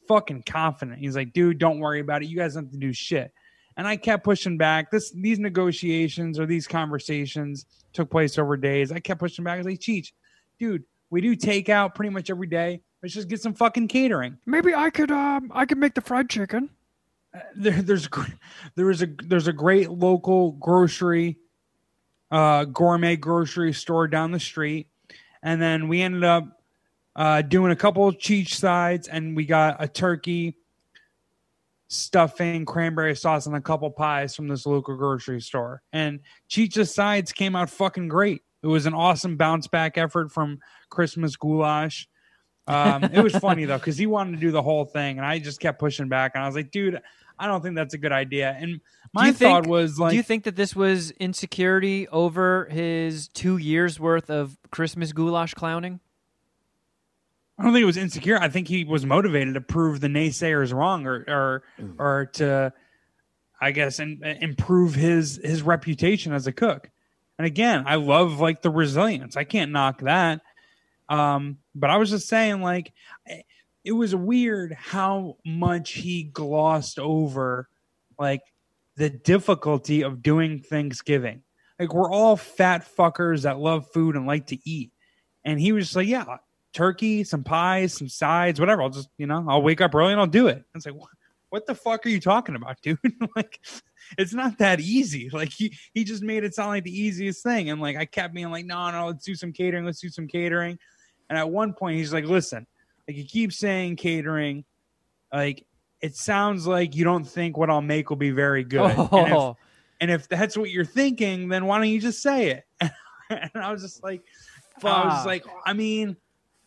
fucking 0.08 0.44
confident. 0.44 1.00
He's 1.00 1.16
like, 1.16 1.34
"Dude, 1.34 1.58
don't 1.58 1.80
worry 1.80 2.00
about 2.00 2.24
it. 2.24 2.30
You 2.30 2.38
guys 2.38 2.54
don't 2.54 2.66
have 2.66 2.74
to 2.74 2.78
do 2.78 2.94
shit." 2.94 3.32
And 3.78 3.88
I 3.88 3.96
kept 3.96 4.24
pushing 4.24 4.58
back. 4.58 4.92
This 4.92 5.12
these 5.12 5.40
negotiations 5.40 6.40
or 6.40 6.46
these 6.46 6.68
conversations 6.68 7.66
took 7.94 8.10
place 8.10 8.38
over 8.38 8.58
days. 8.58 8.92
I 8.92 9.00
kept 9.00 9.20
pushing 9.20 9.46
back. 9.46 9.56
I 9.56 9.58
was 9.58 9.68
like, 9.68 9.80
"Cheech, 9.80 10.12
dude, 10.60 10.84
we 11.10 11.22
do 11.22 11.36
takeout 11.36 11.96
pretty 11.96 12.10
much 12.10 12.30
every 12.30 12.48
day. 12.48 12.82
Let's 13.02 13.14
just 13.14 13.30
get 13.30 13.42
some 13.42 13.54
fucking 13.54 13.88
catering." 13.88 14.38
Maybe 14.46 14.76
I 14.76 14.90
could 14.90 15.12
um 15.12 15.52
I 15.54 15.66
could 15.66 15.78
make 15.78 15.94
the 15.94 16.02
fried 16.02 16.30
chicken. 16.30 16.72
There, 17.56 17.82
there's 17.82 18.10
there 18.76 18.90
is 18.90 19.02
a 19.02 19.08
there's 19.24 19.48
a 19.48 19.54
great 19.54 19.90
local 19.90 20.54
grocery 20.54 21.38
uh 22.32 22.66
gourmet 22.66 23.16
grocery 23.16 23.74
store 23.74 24.08
down 24.08 24.32
the 24.32 24.40
street. 24.40 24.88
And 25.44 25.62
then 25.62 25.88
we 25.88 26.02
ended 26.02 26.24
up 26.24 26.44
uh 27.16 27.42
doing 27.42 27.72
a 27.72 27.76
couple 27.76 28.08
of 28.08 28.18
cheech 28.18 28.50
sides 28.50 29.08
and 29.08 29.36
we 29.36 29.46
got 29.46 29.78
a 29.82 29.88
turkey 29.88 30.58
stuffing 31.90 32.66
cranberry 32.66 33.16
sauce 33.16 33.46
and 33.46 33.56
a 33.56 33.62
couple 33.62 33.90
pies 33.90 34.36
from 34.36 34.48
this 34.48 34.66
local 34.66 34.98
grocery 34.98 35.40
store. 35.40 35.82
And 35.94 36.20
cheech's 36.50 36.94
sides 36.94 37.32
came 37.32 37.56
out 37.56 37.70
fucking 37.70 38.10
great. 38.10 38.42
It 38.62 38.68
was 38.68 38.86
an 38.86 38.94
awesome 38.94 39.38
bounce 39.38 39.68
back 39.68 39.98
effort 39.98 40.32
from 40.32 40.60
christmas 40.90 41.36
goulash. 41.36 42.08
Um, 42.68 43.06
it 43.06 43.24
was 43.24 43.36
funny 43.36 43.66
though 43.66 43.78
because 43.78 43.98
he 43.98 44.06
wanted 44.06 44.32
to 44.34 44.38
do 44.38 44.52
the 44.52 44.62
whole 44.62 44.86
thing, 44.86 45.18
and 45.18 45.26
I 45.26 45.40
just 45.40 45.60
kept 45.60 45.80
pushing 45.80 46.10
back. 46.10 46.34
And 46.36 46.44
I 46.44 46.48
was 46.48 46.56
like, 46.56 46.72
"Dude, 46.72 47.02
I 47.40 47.48
don't 47.48 47.62
think 47.62 47.76
that's 47.76 47.94
a 47.94 47.98
good 47.98 48.12
idea." 48.12 48.56
And 48.60 48.82
my 49.14 49.32
thought 49.32 49.64
think- 49.64 49.68
was 49.68 50.00
like, 50.00 50.12
Do 50.12 50.18
you 50.18 50.24
think 50.24 50.44
that 50.44 50.56
this 50.56 50.76
was 50.76 51.12
insecurity 51.12 52.08
over 52.10 52.66
his 52.66 53.28
two 53.30 53.58
years 53.58 54.00
worth 54.00 54.30
of 54.30 54.58
Christmas 54.72 55.14
goulash 55.14 55.54
clowning? 55.54 56.00
I 57.60 57.64
don't 57.64 57.74
think 57.74 57.84
it 57.84 57.88
was 57.88 57.98
insecure. 57.98 58.38
I 58.40 58.50
think 58.50 58.68
he 58.68 58.84
was 58.84 59.06
motivated 59.06 59.56
to 59.56 59.62
prove 59.62 60.00
the 60.00 60.08
naysayers 60.08 60.74
wrong, 60.74 61.08
or 61.08 61.24
or 61.28 61.64
or 61.98 62.26
to, 62.34 62.72
I 63.60 63.72
guess, 63.72 63.98
and 63.98 64.24
improve 64.24 64.94
his 64.94 65.40
his 65.44 65.64
reputation 65.64 66.34
as 66.34 66.46
a 66.46 66.52
cook. 66.52 66.92
And 67.40 67.48
again, 67.48 67.84
I 67.88 67.96
love 67.96 68.40
like 68.40 68.62
the 68.62 68.70
resilience. 68.70 69.36
I 69.36 69.44
can't 69.44 69.72
knock 69.72 70.02
that. 70.02 70.42
Um, 71.10 71.58
but 71.74 71.90
I 71.90 71.98
was 71.98 72.10
just 72.10 72.28
saying, 72.28 72.62
like, 72.62 72.94
it 73.88 73.94
was 73.94 74.14
weird 74.14 74.74
how 74.74 75.38
much 75.46 75.92
he 75.94 76.24
glossed 76.24 77.00
over, 77.00 77.70
like, 78.20 78.42
the 78.98 79.10
difficulty 79.10 80.04
of 80.04 80.22
doing 80.22 80.60
Thanksgiving. 80.60 81.42
Like, 81.80 81.94
we're 81.94 82.12
all 82.12 82.36
fat 82.36 82.86
fuckers 82.98 83.44
that 83.44 83.60
love 83.60 83.88
food 83.94 84.18
and 84.18 84.28
like 84.28 84.48
to 84.48 84.58
eat. 84.70 84.92
And 85.46 85.58
he 85.58 85.72
was 85.72 85.86
just 85.86 85.96
like, 85.96 86.08
yeah, 86.08 86.26
turkey, 86.74 87.24
some 87.24 87.46
pies, 87.46 87.94
some 87.94 88.10
sides, 88.10 88.60
whatever. 88.60 88.82
I'll 88.82 88.90
just, 88.90 89.08
you 89.18 89.26
know, 89.26 89.46
I'll 89.48 89.62
wake 89.62 89.80
up 89.80 89.96
early 89.96 90.12
and 90.12 90.20
I'll 90.20 90.28
do 90.28 90.48
it. 90.48 90.66
It's 90.76 90.86
like, 90.86 90.96
what, 90.96 91.10
what 91.48 91.66
the 91.66 91.76
fuck 91.76 92.06
are 92.06 92.10
you 92.10 92.20
talking 92.20 92.56
about, 92.56 92.80
dude? 92.82 93.00
like, 93.38 93.62
it's 94.18 94.34
not 94.34 94.58
that 94.58 94.82
easy. 94.82 95.30
Like 95.32 95.54
he 95.54 95.78
he 95.94 96.04
just 96.04 96.24
made 96.24 96.44
it 96.44 96.54
sound 96.54 96.70
like 96.70 96.84
the 96.84 97.00
easiest 97.00 97.42
thing. 97.42 97.70
And 97.70 97.82
like 97.82 97.96
I 97.96 98.04
kept 98.06 98.34
being 98.34 98.52
like, 98.52 98.66
no, 98.66 98.92
no, 98.92 99.08
let's 99.08 99.24
do 99.24 99.36
some 99.36 99.54
catering, 99.54 99.86
let's 99.86 100.02
do 100.02 100.10
some 100.10 100.28
catering. 100.28 100.78
And 101.30 101.38
at 101.40 101.50
one 101.50 101.74
point 101.74 101.98
he's 101.98 102.14
like, 102.14 102.26
listen, 102.26 102.68
like 103.08 103.18
you 103.18 103.26
keep 103.26 103.54
saying 103.54 103.96
catering, 103.96 104.66
like 105.32 105.66
it 106.02 106.16
sounds 106.16 106.68
like 106.68 106.96
you 106.96 107.04
don't 107.04 107.24
think 107.24 107.58
what 107.58 107.70
I'll 107.70 107.82
make 107.82 108.10
will 108.10 108.18
be 108.18 108.32
very 108.32 108.64
good. 108.64 108.92
And 108.92 109.00
if 109.02 109.34
Oh, 109.34 109.58
and 110.00 110.12
if 110.12 110.28
that's 110.28 110.58
what 110.58 110.70
you're 110.70 110.86
thinking, 110.86 111.50
then 111.50 111.66
why 111.66 111.78
don't 111.78 111.90
you 111.90 112.00
just 112.00 112.22
say 112.22 112.50
it? 112.50 112.64
and 113.30 113.52
I 113.56 113.72
was 113.72 113.82
just 113.82 114.04
like, 114.04 114.22
I 114.84 115.06
was 115.06 115.14
ah. 115.22 115.24
like, 115.26 115.44
I 115.66 115.74
mean, 115.74 116.18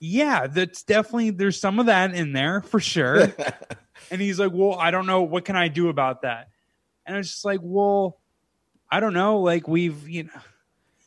yeah, 0.00 0.46
that's 0.46 0.82
definitely 0.82 1.30
there's 1.30 1.60
some 1.60 1.78
of 1.78 1.86
that 1.86 2.14
in 2.14 2.32
there 2.32 2.62
for 2.62 2.80
sure. 2.80 3.32
and 4.10 4.20
he's 4.20 4.38
like, 4.40 4.50
well, 4.52 4.74
I 4.74 4.90
don't 4.90 5.06
know, 5.06 5.22
what 5.22 5.44
can 5.44 5.56
I 5.56 5.68
do 5.68 5.88
about 5.88 6.22
that? 6.22 6.48
And 7.06 7.16
it's 7.16 7.30
just 7.30 7.44
like, 7.44 7.60
well, 7.62 8.18
I 8.90 9.00
don't 9.00 9.14
know, 9.14 9.40
like 9.40 9.68
we've 9.68 10.08
you 10.08 10.24
know. 10.24 10.30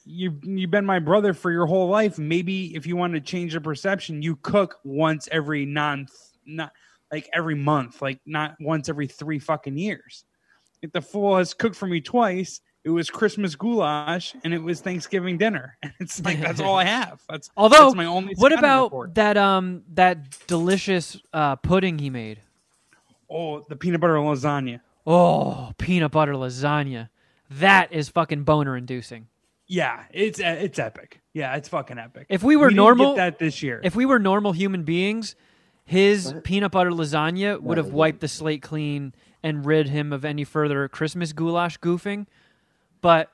You 0.05 0.37
you've 0.43 0.71
been 0.71 0.85
my 0.85 0.99
brother 0.99 1.33
for 1.33 1.51
your 1.51 1.65
whole 1.65 1.87
life. 1.87 2.17
Maybe 2.17 2.75
if 2.75 2.85
you 2.85 2.95
want 2.95 3.13
to 3.13 3.21
change 3.21 3.53
the 3.53 3.61
perception, 3.61 4.21
you 4.21 4.35
cook 4.37 4.79
once 4.83 5.29
every 5.31 5.65
non 5.65 6.07
not 6.45 6.71
like 7.11 7.29
every 7.33 7.55
month, 7.55 8.01
like 8.01 8.19
not 8.25 8.55
once 8.59 8.89
every 8.89 9.07
three 9.07 9.39
fucking 9.39 9.77
years. 9.77 10.25
If 10.81 10.91
the 10.91 11.01
fool 11.01 11.37
has 11.37 11.53
cooked 11.53 11.75
for 11.75 11.87
me 11.87 12.01
twice, 12.01 12.59
it 12.83 12.89
was 12.89 13.09
Christmas 13.09 13.55
goulash 13.55 14.35
and 14.43 14.53
it 14.53 14.61
was 14.61 14.81
Thanksgiving 14.81 15.37
dinner. 15.37 15.77
And 15.83 15.93
it's 15.99 16.23
like 16.23 16.41
that's 16.41 16.59
all 16.59 16.75
I 16.75 16.85
have. 16.85 17.21
That's 17.29 17.49
Although, 17.55 17.85
that's 17.85 17.95
my 17.95 18.05
only. 18.05 18.33
what 18.35 18.51
about 18.51 18.85
report. 18.85 19.15
that 19.15 19.37
um 19.37 19.83
that 19.93 20.45
delicious 20.47 21.17
uh, 21.31 21.55
pudding 21.57 21.99
he 21.99 22.09
made? 22.09 22.39
Oh, 23.29 23.65
the 23.69 23.75
peanut 23.75 24.01
butter 24.01 24.15
lasagna. 24.15 24.81
Oh, 25.07 25.71
peanut 25.77 26.11
butter 26.11 26.33
lasagna. 26.33 27.09
That 27.49 27.93
is 27.93 28.09
fucking 28.09 28.43
boner 28.43 28.75
inducing. 28.75 29.27
Yeah, 29.67 30.03
it's 30.11 30.39
it's 30.39 30.77
epic. 30.79 31.21
Yeah, 31.33 31.55
it's 31.55 31.69
fucking 31.69 31.97
epic. 31.97 32.27
If 32.29 32.43
we 32.43 32.55
were 32.55 32.67
didn't 32.69 32.77
normal- 32.77 33.15
get 33.15 33.17
that 33.17 33.39
this 33.39 33.63
year. 33.63 33.79
If 33.83 33.95
we 33.95 34.05
were 34.05 34.19
normal 34.19 34.51
human 34.51 34.83
beings, 34.83 35.35
his 35.85 36.33
peanut 36.43 36.71
butter 36.71 36.91
lasagna 36.91 37.59
would 37.61 37.77
have 37.77 37.87
wiped 37.93 38.19
the 38.21 38.27
slate 38.27 38.61
clean 38.61 39.13
and 39.41 39.65
rid 39.65 39.89
him 39.89 40.13
of 40.13 40.23
any 40.25 40.43
further 40.43 40.87
Christmas 40.87 41.33
goulash 41.33 41.77
goofing. 41.79 42.27
But 43.01 43.31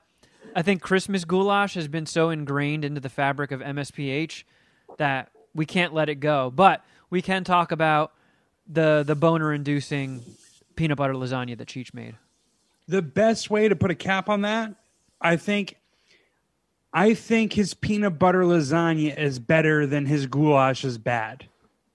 I 0.56 0.62
think 0.62 0.82
Christmas 0.82 1.24
goulash 1.24 1.74
has 1.74 1.88
been 1.88 2.06
so 2.06 2.30
ingrained 2.30 2.84
into 2.84 3.00
the 3.00 3.08
fabric 3.08 3.52
of 3.52 3.60
MSPH 3.60 4.44
that 4.98 5.30
we 5.54 5.66
can't 5.66 5.92
let 5.94 6.08
it 6.08 6.16
go. 6.16 6.50
But 6.50 6.84
we 7.10 7.22
can 7.22 7.44
talk 7.44 7.70
about 7.72 8.12
the 8.66 9.02
the 9.06 9.14
boner 9.16 9.52
inducing 9.52 10.22
peanut 10.76 10.96
butter 10.96 11.14
lasagna 11.14 11.58
that 11.58 11.68
Cheech 11.68 11.92
made. 11.92 12.14
the 12.88 13.02
best 13.02 13.50
way 13.50 13.68
to 13.68 13.76
put 13.76 13.90
a 13.90 13.94
cap 13.94 14.28
on 14.28 14.40
that, 14.42 14.74
I 15.20 15.36
think 15.36 15.76
I 16.92 17.14
think 17.14 17.52
his 17.52 17.74
peanut 17.74 18.18
butter 18.18 18.42
lasagna 18.42 19.16
is 19.16 19.38
better 19.38 19.86
than 19.86 20.06
his 20.06 20.26
goulash 20.26 20.84
is 20.84 20.98
bad. 20.98 21.46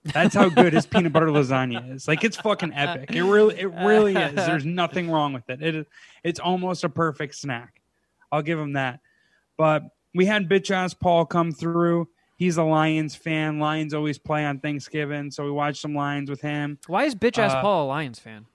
That's 0.05 0.35
how 0.35 0.49
good 0.49 0.71
his 0.73 0.85
peanut 0.85 1.11
butter 1.11 1.27
lasagna 1.27 1.93
is. 1.95 2.07
Like 2.07 2.23
it's 2.23 2.37
fucking 2.37 2.73
epic. 2.73 3.11
It 3.13 3.23
really, 3.23 3.59
it 3.59 3.67
really 3.73 4.15
is. 4.15 4.35
There's 4.35 4.65
nothing 4.65 5.09
wrong 5.09 5.33
with 5.33 5.49
it. 5.49 5.61
It 5.61 5.75
is, 5.75 5.85
it's 6.23 6.39
almost 6.39 6.83
a 6.83 6.89
perfect 6.89 7.35
snack. 7.35 7.81
I'll 8.31 8.41
give 8.43 8.59
him 8.59 8.73
that. 8.73 8.99
But 9.57 9.83
we 10.13 10.25
had 10.25 10.47
bitch 10.47 10.71
ass 10.71 10.93
Paul 10.93 11.25
come 11.25 11.51
through. 11.51 12.07
He's 12.37 12.57
a 12.57 12.63
Lions 12.63 13.15
fan. 13.15 13.59
Lions 13.59 13.93
always 13.93 14.17
play 14.17 14.45
on 14.45 14.59
Thanksgiving, 14.59 15.31
so 15.31 15.43
we 15.43 15.51
watched 15.51 15.81
some 15.81 15.95
Lions 15.95 16.29
with 16.29 16.41
him 16.41 16.77
Why 16.87 17.05
is 17.05 17.15
bitch 17.15 17.37
ass 17.37 17.53
Uh, 17.53 17.61
Paul 17.61 17.85
a 17.85 17.87
Lions 17.87 18.19
fan? 18.19 18.45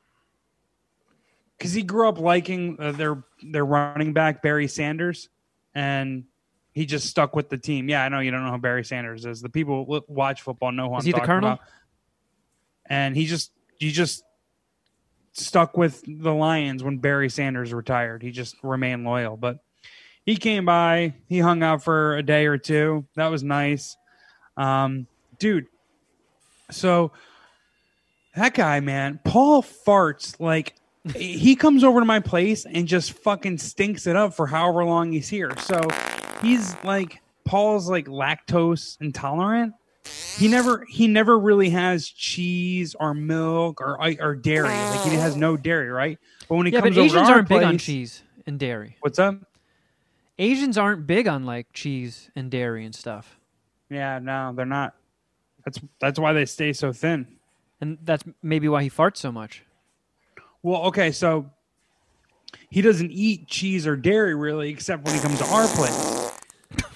because 1.58 1.72
he 1.74 1.82
grew 1.82 2.08
up 2.08 2.18
liking 2.18 2.76
uh, 2.78 2.92
their 2.92 3.22
their 3.42 3.64
running 3.66 4.12
back 4.14 4.40
Barry 4.42 4.68
Sanders, 4.68 5.28
and 5.74 6.24
he 6.72 6.86
just 6.86 7.08
stuck 7.08 7.34
with 7.34 7.48
the 7.48 7.58
team. 7.58 7.88
Yeah, 7.88 8.04
I 8.04 8.08
know 8.08 8.20
you 8.20 8.30
don't 8.30 8.44
know 8.44 8.52
who 8.52 8.58
Barry 8.58 8.84
Sanders 8.84 9.26
is. 9.26 9.40
The 9.40 9.48
people 9.48 9.84
who 9.84 10.02
watch 10.08 10.42
football 10.42 10.72
know 10.72 10.88
who 10.88 10.96
Is 10.96 11.02
I'm 11.02 11.06
he 11.06 11.12
the 11.12 11.18
talking 11.18 11.26
Colonel? 11.26 11.52
about. 11.54 11.60
And 12.86 13.16
he 13.16 13.26
just 13.26 13.52
he 13.78 13.90
just 13.90 14.24
stuck 15.32 15.76
with 15.76 16.02
the 16.06 16.32
Lions 16.32 16.82
when 16.82 16.98
Barry 16.98 17.30
Sanders 17.30 17.72
retired. 17.72 18.22
He 18.22 18.30
just 18.30 18.56
remained 18.62 19.04
loyal, 19.04 19.36
but 19.36 19.58
he 20.24 20.36
came 20.36 20.64
by. 20.64 21.14
He 21.28 21.38
hung 21.38 21.62
out 21.62 21.82
for 21.82 22.16
a 22.16 22.22
day 22.22 22.46
or 22.46 22.58
two. 22.58 23.06
That 23.14 23.28
was 23.28 23.42
nice, 23.42 23.96
um, 24.56 25.06
dude. 25.38 25.66
So 26.70 27.12
that 28.36 28.54
guy, 28.54 28.80
man, 28.80 29.20
Paul 29.24 29.62
farts 29.62 30.38
like 30.38 30.74
he 31.16 31.56
comes 31.56 31.82
over 31.82 32.00
to 32.00 32.06
my 32.06 32.20
place 32.20 32.66
and 32.66 32.86
just 32.86 33.12
fucking 33.12 33.58
stinks 33.58 34.06
it 34.06 34.16
up 34.16 34.34
for 34.34 34.46
however 34.46 34.84
long 34.84 35.12
he's 35.12 35.28
here. 35.28 35.50
So 35.58 35.80
he's 36.42 36.76
like 36.84 37.20
Paul's 37.44 37.88
like 37.88 38.06
lactose 38.06 39.00
intolerant. 39.00 39.74
He 40.36 40.48
never 40.48 40.84
he 40.88 41.06
never 41.06 41.38
really 41.38 41.70
has 41.70 42.08
cheese 42.08 42.94
or 42.98 43.14
milk 43.14 43.80
or 43.80 43.98
or 44.20 44.34
dairy. 44.34 44.68
Like 44.68 45.08
he 45.08 45.16
has 45.16 45.36
no 45.36 45.56
dairy, 45.56 45.90
right? 45.90 46.18
But 46.48 46.56
when 46.56 46.66
he 46.66 46.72
Yeah, 46.72 46.80
but 46.80 46.94
comes 46.94 46.98
over 46.98 47.08
to 47.08 47.14
Asians 47.14 47.30
aren't 47.30 47.48
big 47.48 47.62
on 47.62 47.78
cheese 47.78 48.22
and 48.46 48.58
dairy. 48.58 48.96
What's 49.00 49.18
up? 49.18 49.36
Asians 50.38 50.78
aren't 50.78 51.06
big 51.06 51.28
on 51.28 51.44
like 51.44 51.66
cheese 51.72 52.30
and 52.34 52.50
dairy 52.50 52.84
and 52.84 52.94
stuff. 52.94 53.38
Yeah, 53.90 54.18
no, 54.20 54.52
they're 54.54 54.64
not. 54.64 54.94
That's 55.64 55.78
that's 56.00 56.18
why 56.18 56.32
they 56.32 56.46
stay 56.46 56.72
so 56.72 56.92
thin. 56.92 57.26
And 57.80 57.98
that's 58.02 58.24
maybe 58.42 58.68
why 58.68 58.82
he 58.82 58.90
farts 58.90 59.18
so 59.18 59.30
much. 59.32 59.64
Well, 60.62 60.82
okay, 60.84 61.12
so 61.12 61.50
he 62.68 62.82
doesn't 62.82 63.10
eat 63.10 63.48
cheese 63.48 63.86
or 63.86 63.96
dairy 63.96 64.34
really, 64.34 64.70
except 64.70 65.04
when 65.04 65.14
he 65.14 65.20
comes 65.20 65.38
to 65.38 65.46
our 65.46 65.66
place. 65.68 66.19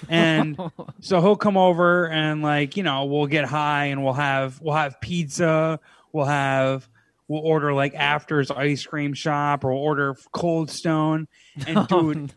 And 0.09 0.59
so 0.99 1.21
he'll 1.21 1.35
come 1.35 1.57
over 1.57 2.07
and 2.07 2.41
like 2.41 2.77
you 2.77 2.83
know 2.83 3.05
we'll 3.05 3.27
get 3.27 3.45
high 3.45 3.85
and 3.85 4.03
we'll 4.03 4.13
have 4.13 4.59
we'll 4.61 4.75
have 4.75 4.99
pizza, 5.01 5.79
we'll 6.11 6.25
have 6.25 6.87
we'll 7.27 7.41
order 7.41 7.73
like 7.73 7.93
After's 7.95 8.51
ice 8.51 8.85
cream 8.85 9.13
shop 9.13 9.63
or 9.63 9.73
we'll 9.73 9.81
order 9.81 10.15
Cold 10.31 10.69
Stone. 10.69 11.27
And 11.67 11.87
dude, 11.87 12.33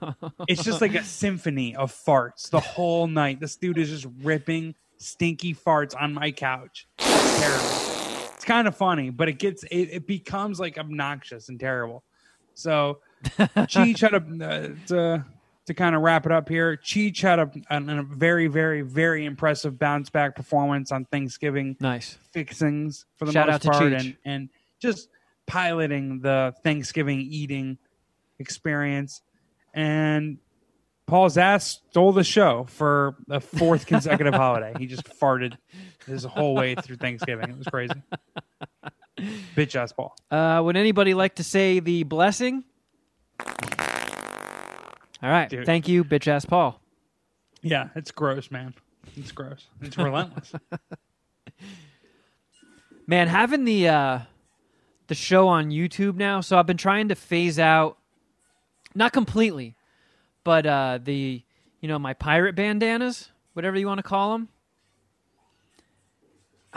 it's 0.48 0.62
just 0.62 0.80
like 0.80 0.94
a 0.94 1.04
symphony 1.04 1.76
of 1.76 1.92
farts 1.92 2.50
the 2.50 2.60
whole 2.60 3.06
night. 3.06 3.40
This 3.40 3.56
dude 3.56 3.78
is 3.78 3.90
just 3.90 4.06
ripping 4.22 4.74
stinky 4.98 5.54
farts 5.54 5.94
on 5.98 6.14
my 6.14 6.30
couch. 6.30 6.86
It's 6.98 7.40
terrible. 7.40 8.34
It's 8.34 8.44
kind 8.44 8.68
of 8.68 8.76
funny, 8.76 9.10
but 9.10 9.28
it 9.28 9.38
gets 9.38 9.64
it, 9.64 9.88
it 9.92 10.06
becomes 10.06 10.58
like 10.60 10.78
obnoxious 10.78 11.48
and 11.48 11.58
terrible. 11.58 12.02
So 12.54 12.98
Cheech 13.24 14.00
had 14.00 14.14
a 14.14 14.96
uh, 14.96 15.22
to, 15.68 15.74
kind 15.74 15.94
of 15.94 16.02
wrap 16.02 16.26
it 16.26 16.32
up 16.32 16.48
here. 16.48 16.76
Cheech 16.76 17.22
had 17.22 17.38
a, 17.38 17.50
a, 17.70 18.00
a 18.00 18.02
very 18.02 18.48
very 18.48 18.82
very 18.82 19.24
impressive 19.24 19.78
bounce 19.78 20.10
back 20.10 20.34
performance 20.34 20.92
on 20.92 21.04
Thanksgiving 21.06 21.76
Nice. 21.80 22.18
fixings 22.32 23.06
for 23.16 23.24
the 23.24 23.32
Shout 23.32 23.48
most 23.48 23.64
part, 23.64 23.92
and 23.92 24.16
and 24.24 24.48
just 24.80 25.08
piloting 25.46 26.20
the 26.20 26.54
Thanksgiving 26.62 27.20
eating 27.20 27.78
experience. 28.38 29.22
And 29.74 30.38
Paul's 31.06 31.38
ass 31.38 31.80
stole 31.90 32.12
the 32.12 32.22
show 32.22 32.66
for 32.68 33.16
the 33.26 33.40
fourth 33.40 33.86
consecutive 33.86 34.34
holiday. 34.34 34.74
He 34.78 34.86
just 34.86 35.04
farted 35.18 35.56
his 36.06 36.24
whole 36.24 36.54
way 36.54 36.74
through 36.74 36.96
Thanksgiving. 36.96 37.50
It 37.50 37.56
was 37.58 37.66
crazy. 37.66 37.94
Bitch 39.56 39.74
ass 39.74 39.92
Paul. 39.92 40.14
Uh, 40.30 40.60
would 40.62 40.76
anybody 40.76 41.14
like 41.14 41.36
to 41.36 41.44
say 41.44 41.80
the 41.80 42.04
blessing? 42.04 42.64
All 45.22 45.30
right. 45.30 45.48
Dude. 45.48 45.66
Thank 45.66 45.88
you, 45.88 46.04
bitch 46.04 46.28
ass 46.28 46.44
Paul. 46.44 46.80
Yeah, 47.62 47.88
it's 47.94 48.10
gross, 48.10 48.50
man. 48.50 48.74
It's 49.16 49.32
gross. 49.32 49.66
It's 49.82 49.98
relentless. 49.98 50.52
Man, 53.06 53.26
having 53.28 53.64
the 53.64 53.88
uh, 53.88 54.18
the 55.08 55.14
show 55.14 55.48
on 55.48 55.70
YouTube 55.70 56.16
now, 56.16 56.40
so 56.40 56.58
I've 56.58 56.66
been 56.66 56.76
trying 56.76 57.08
to 57.08 57.14
phase 57.14 57.58
out, 57.58 57.96
not 58.94 59.12
completely, 59.12 59.74
but 60.44 60.66
uh, 60.66 60.98
the 61.02 61.42
you 61.80 61.88
know 61.88 61.98
my 61.98 62.12
pirate 62.14 62.54
bandanas, 62.54 63.30
whatever 63.54 63.78
you 63.78 63.86
want 63.86 63.98
to 63.98 64.02
call 64.02 64.32
them. 64.32 64.48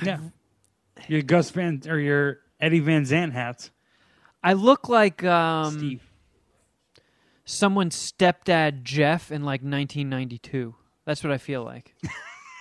Yeah. 0.03 0.19
Your 1.07 1.21
Gus 1.21 1.49
Van 1.51 1.81
or 1.87 1.99
your 1.99 2.39
Eddie 2.59 2.79
Van 2.79 3.03
Zant 3.03 3.33
hats. 3.33 3.71
I 4.43 4.53
look 4.53 4.89
like 4.89 5.23
um, 5.23 5.77
Steve. 5.77 6.10
Someone's 7.51 7.95
stepdad 7.95 8.83
Jeff 8.83 9.31
in 9.31 9.43
like 9.43 9.61
1992. 9.61 10.73
That's 11.05 11.23
what 11.23 11.33
I 11.33 11.37
feel 11.37 11.63
like. 11.63 11.95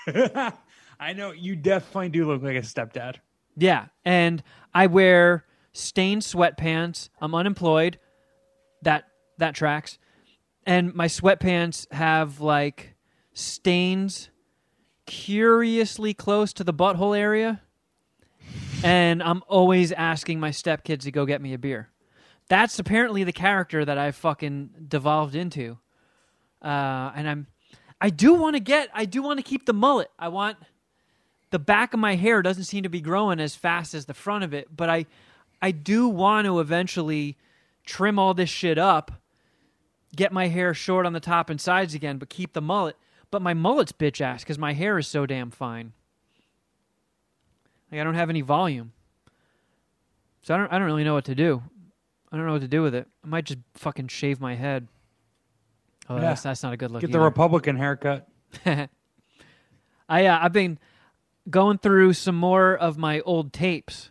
I 1.01 1.13
know 1.15 1.33
you 1.33 1.57
definitely 1.57 2.09
do 2.11 2.27
look 2.27 2.43
like 2.43 2.57
a 2.57 2.61
stepdad. 2.61 3.17
Yeah, 3.57 3.87
and 4.05 4.43
I 4.75 4.87
wear 4.87 5.45
stained 5.73 6.23
sweatpants. 6.23 7.09
I'm 7.21 7.35
unemployed. 7.35 7.99
That 8.83 9.05
that 9.39 9.55
tracks. 9.55 9.99
And 10.67 10.95
my 10.95 11.07
sweatpants 11.07 11.91
have 11.93 12.41
like 12.41 12.95
stains 13.33 14.31
curiously 15.07 16.15
close 16.15 16.53
to 16.55 16.65
the 16.65 16.75
butthole 16.75 17.17
area. 17.17 17.63
And 18.83 19.23
I'm 19.23 19.43
always 19.47 19.93
asking 19.93 20.41
my 20.41 20.51
stepkids 20.51 21.03
to 21.03 21.11
go 21.11 21.27
get 21.27 21.43
me 21.43 21.53
a 21.53 21.59
beer. 21.59 21.91
That's 22.51 22.81
apparently 22.81 23.23
the 23.23 23.33
character 23.33 23.85
that 23.85 23.97
I've 23.97 24.17
fucking 24.17 24.71
devolved 24.89 25.37
into. 25.37 25.79
Uh, 26.61 27.13
and 27.15 27.29
I'm 27.29 27.47
I 28.01 28.11
do 28.11 28.35
want 28.35 28.57
to 28.57 28.61
get 28.61 28.89
I 28.93 29.05
do 29.05 29.23
want 29.23 29.39
to 29.39 29.45
keep 29.45 29.67
the 29.67 29.73
mullet. 29.73 30.11
I 30.19 30.29
want 30.29 30.59
the 31.51 31.61
back 31.61 31.95
of 31.95 32.01
my 32.01 32.17
hair 32.17 32.43
doesn't 32.43 32.65
seem 32.65 32.83
to 32.83 32.89
be 32.89 33.01
growing 33.01 33.39
as 33.39 33.55
fast 33.55 33.95
as 33.95 34.07
the 34.07 34.15
front 34.15 34.43
of 34.43 34.53
it, 34.53 34.67
but 34.77 34.91
I 34.91 35.07
I 35.63 35.71
do 35.71 36.09
want 36.09 36.47
to 36.47 36.59
eventually 36.59 37.39
trim 37.87 38.19
all 38.19 38.35
this 38.35 38.51
shit 38.51 38.79
up, 38.79 39.13
get 40.17 40.33
my 40.33 40.49
hair 40.49 40.75
short 40.75 41.07
on 41.07 41.13
the 41.13 41.21
top 41.21 41.51
and 41.51 41.61
sides 41.61 41.95
again, 41.95 42.19
but 42.19 42.31
keep 42.31 42.53
the 42.53 42.61
mullet. 42.61 42.97
But 43.31 43.43
my 43.43 43.55
mullet's 43.55 43.93
bitch 43.93 44.21
ass 44.21 44.43
because 44.43 44.59
my 44.59 44.73
hair 44.73 44.99
is 44.99 45.07
so 45.07 45.25
damn 45.25 45.53
fine. 45.53 45.93
Like 47.93 48.01
I 48.01 48.05
don't 48.05 48.17
have 48.17 48.29
any 48.29 48.41
volume, 48.41 48.91
so 50.43 50.53
I 50.53 50.57
don't 50.57 50.73
I 50.73 50.79
don't 50.79 50.87
really 50.87 51.05
know 51.05 51.15
what 51.15 51.27
to 51.27 51.37
do. 51.37 51.63
I 52.33 52.37
don't 52.37 52.47
know 52.47 52.53
what 52.53 52.61
to 52.63 52.69
do 52.69 52.83
with 52.83 52.95
it. 52.95 53.09
I 53.25 53.27
might 53.27 53.45
just 53.45 53.59
fucking 53.75 54.09
shave 54.09 54.41
my 54.41 54.55
head. 54.55 54.89
Oh, 56.09 56.17
Yeah. 56.17 56.21
that's 56.23 56.43
that's 56.43 56.63
not 56.63 56.73
a 56.73 56.77
good 56.77 56.91
look. 56.91 57.01
Get 57.01 57.11
the 57.13 57.19
either. 57.19 57.25
Republican 57.25 57.77
haircut. 57.77 58.29
I 58.67 60.27
uh, 60.27 60.39
I've 60.43 60.53
been 60.53 60.79
going 61.49 61.79
through 61.79 62.13
some 62.15 62.35
more 62.37 62.77
of 62.77 62.99
my 62.99 63.21
old 63.21 63.53
tapes, 63.53 64.11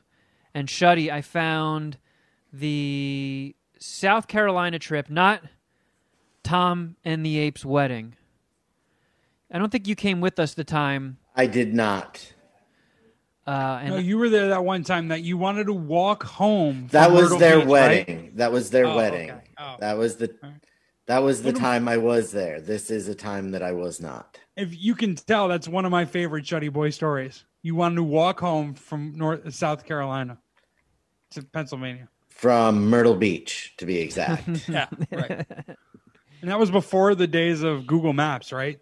and 0.53 0.67
Shuddy, 0.67 1.11
I 1.11 1.21
found 1.21 1.97
the 2.51 3.55
South 3.79 4.27
Carolina 4.27 4.79
trip, 4.79 5.09
not 5.09 5.41
Tom 6.43 6.95
and 7.03 7.25
the 7.25 7.37
Apes 7.37 7.63
wedding. 7.65 8.15
I 9.51 9.57
don't 9.59 9.71
think 9.71 9.87
you 9.87 9.95
came 9.95 10.21
with 10.21 10.39
us 10.39 10.53
the 10.53 10.63
time. 10.63 11.17
I 11.35 11.47
did 11.47 11.73
not. 11.73 12.33
Uh, 13.49 13.79
and 13.81 13.89
no, 13.95 13.97
you 13.97 14.17
were 14.19 14.29
there 14.29 14.49
that 14.49 14.63
one 14.63 14.83
time 14.83 15.07
that 15.07 15.23
you 15.23 15.35
wanted 15.37 15.65
to 15.65 15.73
walk 15.73 16.23
home. 16.23 16.81
from 16.81 16.87
That 16.89 17.11
was 17.11 17.23
Myrtle 17.23 17.39
their 17.39 17.59
Beach, 17.59 17.67
wedding. 17.67 18.17
right? 18.21 18.37
That 18.37 18.51
was 18.51 18.69
their 18.69 18.85
Oh, 18.85 18.95
wedding. 18.95 19.31
okay. 19.31 19.41
Oh. 19.57 19.75
That 19.79 19.97
was 19.97 20.17
the 20.17 20.35
that 21.07 21.23
was 21.23 21.41
the 21.41 21.51
time 21.53 21.87
I 21.87 21.97
was 21.97 22.31
there. 22.31 22.61
This 22.61 22.91
is 22.91 23.07
a 23.07 23.15
time 23.15 23.49
that 23.51 23.63
I 23.63 23.71
was 23.71 23.99
not. 23.99 24.39
If 24.55 24.79
you 24.79 24.93
can 24.93 25.15
tell, 25.15 25.47
that's 25.47 25.67
one 25.67 25.83
of 25.85 25.91
my 25.91 26.05
favorite 26.05 26.45
Shuddy 26.45 26.71
Boy 26.71 26.91
stories. 26.91 27.45
You 27.63 27.73
wanted 27.73 27.95
to 27.95 28.03
walk 28.03 28.39
home 28.39 28.75
from 28.75 29.13
North 29.17 29.51
South 29.55 29.83
Carolina 29.85 30.37
to 31.31 31.41
Pennsylvania. 31.41 32.07
From 32.29 32.87
Myrtle 32.89 33.15
Beach, 33.15 33.73
to 33.77 33.85
be 33.87 33.97
exact. 33.97 34.47
Yeah, 34.69 34.87
right. 35.11 35.45
and 36.41 36.49
that 36.51 36.59
was 36.59 36.69
before 36.69 37.15
the 37.15 37.25
days 37.27 37.63
of 37.63 37.87
Google 37.87 38.13
Maps, 38.13 38.51
right? 38.53 38.79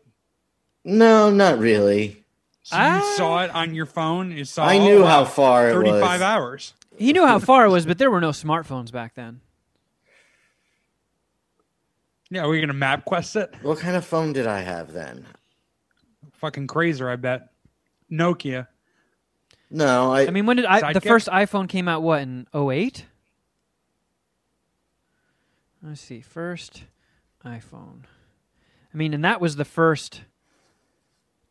no, 0.83 1.29
not 1.29 1.57
really. 1.59 2.25
So 2.67 2.75
you 2.75 2.81
Ah. 2.83 3.13
saw 3.15 3.43
it 3.45 3.51
on 3.55 3.73
your 3.73 3.85
phone. 3.85 4.31
You 4.33 4.43
saw. 4.43 4.65
I 4.65 4.77
knew 4.77 5.03
oh, 5.03 5.05
how 5.05 5.23
far 5.23 5.69
it 5.69 5.73
Thirty-five 5.73 6.01
was. 6.19 6.21
hours. 6.21 6.73
he 6.97 7.13
knew 7.13 7.25
how 7.25 7.39
far 7.39 7.65
it 7.65 7.69
was, 7.69 7.85
but 7.85 7.97
there 7.97 8.11
were 8.11 8.19
no 8.19 8.31
smartphones 8.31 8.91
back 8.91 9.13
then. 9.15 9.39
Yeah, 12.29 12.45
we're 12.45 12.59
gonna 12.59 12.73
map 12.73 13.05
quest 13.05 13.37
it. 13.37 13.53
What 13.61 13.79
kind 13.79 13.95
of 13.95 14.03
phone 14.03 14.33
did 14.33 14.47
I 14.47 14.59
have 14.59 14.91
then? 14.91 15.25
Fucking 16.33 16.67
crazy, 16.67 17.01
I 17.05 17.15
bet. 17.15 17.47
Nokia. 18.11 18.67
No, 19.71 20.11
I, 20.11 20.27
I 20.27 20.31
mean, 20.31 20.45
when 20.45 20.57
did 20.57 20.65
I, 20.65 20.91
the 20.91 20.99
first 20.99 21.27
iPhone 21.29 21.69
came 21.69 21.87
out? 21.87 22.01
What 22.01 22.21
in 22.21 22.47
08? 22.53 23.05
Let's 25.81 26.01
see. 26.01 26.19
First 26.19 26.83
iPhone. 27.45 28.03
I 28.93 28.97
mean, 28.97 29.13
and 29.13 29.23
that 29.23 29.39
was 29.39 29.55
the 29.55 29.65
first 29.65 30.21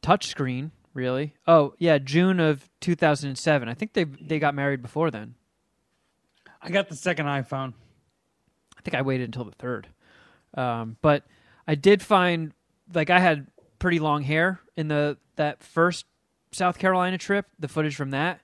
touchscreen, 0.02 0.70
really. 0.96 1.35
Oh 1.46 1.74
yeah, 1.78 1.98
June 1.98 2.40
of 2.40 2.68
2007. 2.80 3.68
I 3.68 3.74
think 3.74 3.92
they 3.92 4.04
they 4.04 4.38
got 4.38 4.54
married 4.54 4.82
before 4.82 5.11
then. 5.11 5.35
I 6.61 6.70
got 6.70 6.88
the 6.88 6.96
second 6.96 7.26
iPhone. 7.26 7.74
I 8.76 8.80
think 8.80 8.94
I 8.94 9.02
waited 9.02 9.24
until 9.24 9.44
the 9.44 9.52
third. 9.52 9.88
Um, 10.54 10.96
but 11.02 11.24
I 11.68 11.74
did 11.74 12.02
find 12.02 12.52
like 12.92 13.11
I 13.11 13.20
had 13.20 13.46
pretty 13.78 13.98
long 13.98 14.22
hair 14.22 14.61
in 14.76 14.88
the 14.88 15.18
that 15.37 15.62
first 15.62 16.06
South 16.52 16.78
Carolina 16.78 17.18
trip, 17.18 17.46
the 17.59 17.68
footage 17.68 17.94
from 17.94 18.11
that. 18.11 18.40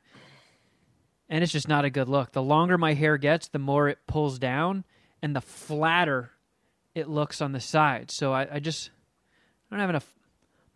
And 1.28 1.42
it's 1.42 1.52
just 1.52 1.68
not 1.68 1.86
a 1.86 1.90
good 1.90 2.08
look. 2.08 2.32
The 2.32 2.42
longer 2.42 2.76
my 2.76 2.92
hair 2.92 3.16
gets, 3.16 3.48
the 3.48 3.58
more 3.58 3.88
it 3.88 3.98
pulls 4.06 4.38
down 4.38 4.84
and 5.22 5.34
the 5.34 5.40
flatter 5.40 6.30
it 6.94 7.08
looks 7.08 7.40
on 7.40 7.52
the 7.52 7.60
side. 7.60 8.10
So 8.10 8.32
I, 8.32 8.56
I 8.56 8.60
just 8.60 8.90
I 9.70 9.74
don't 9.74 9.80
have 9.80 9.90
enough 9.90 10.14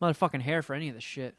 motherfucking 0.01 0.41
hair 0.41 0.63
for 0.63 0.75
any 0.75 0.89
of 0.89 0.95
this 0.95 1.05
shit. 1.05 1.35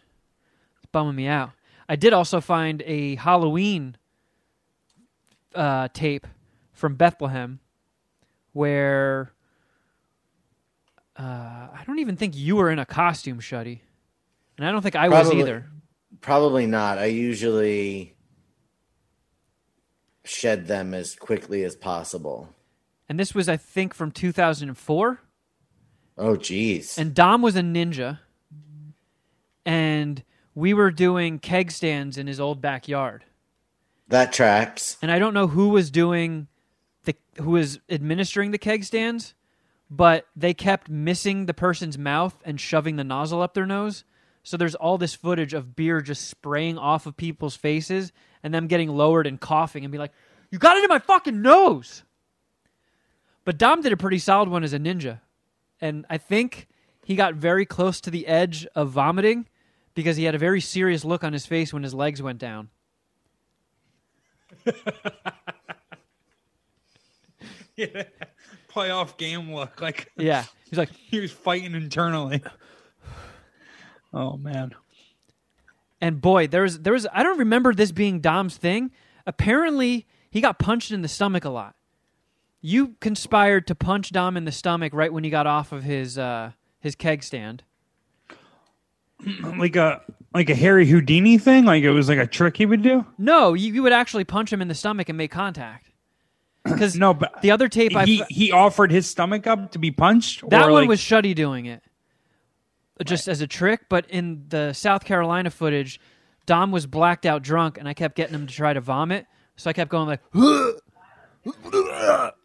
It's 0.88 0.92
bumming 0.94 1.16
me 1.18 1.28
out. 1.28 1.52
I 1.90 1.98
did 1.98 2.14
also 2.14 2.40
find 2.40 2.82
a 2.86 3.16
Halloween 3.16 3.98
uh, 5.54 5.90
tape 5.92 6.26
from 6.72 6.96
Bethlehem 6.96 7.60
where 8.54 9.34
uh, 11.18 11.24
I 11.74 11.84
don't 11.86 12.00
even 12.00 12.16
think 12.16 12.38
you 12.38 12.56
were 12.56 12.72
in 12.72 12.80
a 12.80 12.86
costume, 12.86 13.40
Shuddy. 13.40 13.82
And 14.58 14.66
I 14.66 14.72
don't 14.72 14.82
think 14.82 14.96
I 14.96 15.10
was 15.10 15.30
either. 15.34 15.66
probably 16.22 16.66
not. 16.66 17.00
I 17.00 17.06
usually 17.08 18.16
shed 20.24 20.68
them 20.68 20.94
as 20.94 21.16
quickly 21.16 21.66
as 21.66 21.76
possible. 21.76 22.56
And 23.10 23.20
this 23.20 23.36
was, 23.36 23.50
I 23.50 23.58
think, 23.58 23.94
from 23.94 24.12
2004. 24.12 25.20
Oh, 26.18 26.38
geez. 26.38 26.98
And 26.98 27.14
Dom 27.14 27.42
was 27.42 27.58
a 27.58 27.62
ninja. 27.62 28.20
And 29.66 30.24
we 30.58 30.74
were 30.74 30.90
doing 30.90 31.38
keg 31.38 31.70
stands 31.70 32.18
in 32.18 32.26
his 32.26 32.40
old 32.40 32.60
backyard. 32.60 33.24
that 34.08 34.34
tracks. 34.34 34.98
And 35.04 35.12
I 35.12 35.20
don't 35.20 35.36
know 35.36 35.46
who 35.46 35.70
was 35.70 35.92
doing 35.92 36.48
the 37.04 37.16
who 37.40 37.52
was 37.52 37.80
administering 37.88 38.50
the 38.50 38.58
keg 38.58 38.84
stands, 38.84 39.36
but 39.88 40.26
they 40.36 40.56
kept 40.56 40.90
missing 40.90 41.46
the 41.46 41.54
person's 41.54 41.96
mouth 41.96 42.42
and 42.44 42.60
shoving 42.60 42.96
the 42.96 43.04
nozzle 43.04 43.44
up 43.44 43.54
their 43.54 43.68
nose. 43.68 44.04
So 44.42 44.58
there's 44.58 44.74
all 44.74 44.98
this 44.98 45.14
footage 45.14 45.54
of 45.54 45.76
beer 45.76 46.02
just 46.02 46.28
spraying 46.28 46.80
off 46.80 47.06
of 47.06 47.16
people's 47.16 47.56
faces 47.56 48.12
and 48.42 48.52
them 48.52 48.66
getting 48.66 48.90
lowered 48.90 49.28
and 49.28 49.40
coughing 49.40 49.86
and 49.86 49.92
be 49.92 50.00
like, 50.00 50.14
"You 50.50 50.58
got 50.58 50.76
it 50.76 50.84
in 50.84 50.90
my 50.90 51.00
fucking 51.00 51.40
nose." 51.40 52.04
But 53.46 53.60
Dom 53.60 53.84
did 53.84 53.94
a 53.94 53.98
pretty 53.98 54.18
solid 54.18 54.50
one 54.50 54.64
as 54.64 54.74
a 54.74 54.80
ninja. 54.80 55.20
And 55.80 56.08
I 56.10 56.18
think 56.18 56.68
he 57.06 57.16
got 57.16 57.36
very 57.36 57.66
close 57.68 58.02
to 58.02 58.10
the 58.10 58.26
edge 58.26 58.66
of 58.74 58.90
vomiting 58.90 59.48
because 59.98 60.16
he 60.16 60.24
had 60.26 60.36
a 60.36 60.38
very 60.38 60.62
serious 60.62 61.04
look 61.04 61.24
on 61.24 61.34
his 61.34 61.48
face 61.48 61.74
when 61.74 61.82
his 61.82 61.96
legs 61.96 62.22
went 62.22 62.38
down. 62.38 62.70
yeah, 67.76 68.04
Playoff 68.72 69.18
game 69.18 69.52
look 69.52 69.82
like 69.82 70.12
Yeah. 70.16 70.44
He's 70.70 70.78
like, 70.78 70.92
he 71.10 71.20
was 71.20 71.32
fighting 71.32 71.74
internally. 71.74 72.44
Oh 74.14 74.38
man. 74.38 74.76
And 76.00 76.22
boy, 76.22 76.46
there 76.46 76.62
was 76.62 76.82
there 76.82 76.94
was 76.94 77.08
I 77.12 77.24
don't 77.24 77.40
remember 77.40 77.74
this 77.74 77.92
being 77.92 78.20
Dom's 78.20 78.56
thing. 78.56 78.92
Apparently, 79.26 80.06
he 80.30 80.42
got 80.42 80.60
punched 80.60 80.92
in 80.92 81.02
the 81.02 81.08
stomach 81.08 81.44
a 81.44 81.50
lot. 81.50 81.74
You 82.62 82.98
conspired 83.00 83.66
to 83.66 83.74
punch 83.74 84.12
Dom 84.12 84.38
in 84.38 84.46
the 84.46 84.52
stomach 84.52 84.94
right 84.94 85.12
when 85.12 85.24
he 85.24 85.32
got 85.32 85.48
off 85.48 85.72
of 85.72 85.82
his 85.82 86.20
uh, 86.20 86.52
his 86.80 86.94
keg 86.94 87.24
stand. 87.24 87.64
Like 89.58 89.76
a 89.76 90.02
like 90.34 90.50
a 90.50 90.56
Harry 90.56 90.86
Houdini 90.86 91.38
thing? 91.38 91.66
Like 91.66 91.84
it 91.84 91.92
was 91.92 92.08
like 92.10 92.20
a 92.20 92.28
trick 92.28 92.58
he 92.58 92.66
would 92.66 92.84
do? 92.84 93.06
No, 93.18 93.54
you, 93.54 93.74
you 93.74 93.84
would 93.84 93.94
actually 93.94 94.24
punch 94.24 94.54
him 94.54 94.62
in 94.62 94.68
the 94.68 94.76
stomach 94.76 95.10
and 95.10 95.18
make 95.18 95.32
contact. 95.32 95.86
Because 96.64 96.96
No, 96.96 97.14
but 97.14 97.42
the 97.42 97.52
other 97.52 97.70
tape 97.70 97.94
he, 98.06 98.24
he 98.30 98.52
offered 98.52 98.92
his 98.92 99.10
stomach 99.10 99.48
up 99.48 99.72
to 99.72 99.80
be 99.80 99.90
punched? 99.90 100.48
that 100.50 100.70
one 100.70 100.82
like- 100.82 100.90
was 100.90 101.00
Shuddy 101.00 101.34
doing 101.34 101.66
it, 101.66 101.82
just 103.06 103.30
as 103.30 103.42
a 103.42 103.48
trick. 103.48 103.86
But 103.90 104.06
in 104.10 104.46
the 104.50 104.74
South 104.74 105.06
Carolina 105.06 105.50
footage, 105.50 106.00
Dom 106.46 106.72
was 106.72 106.86
blacked 106.86 107.26
out 107.26 107.42
drunk, 107.42 107.78
and 107.78 107.88
I 107.88 107.94
kept 107.94 108.16
getting 108.16 108.36
him 108.36 108.48
to 108.48 108.54
try 108.54 108.74
to 108.74 108.82
vomit. 108.82 109.26
So 109.56 109.70
I 109.70 109.74
kept 109.74 109.90
going 109.90 110.08
like, 110.08 110.22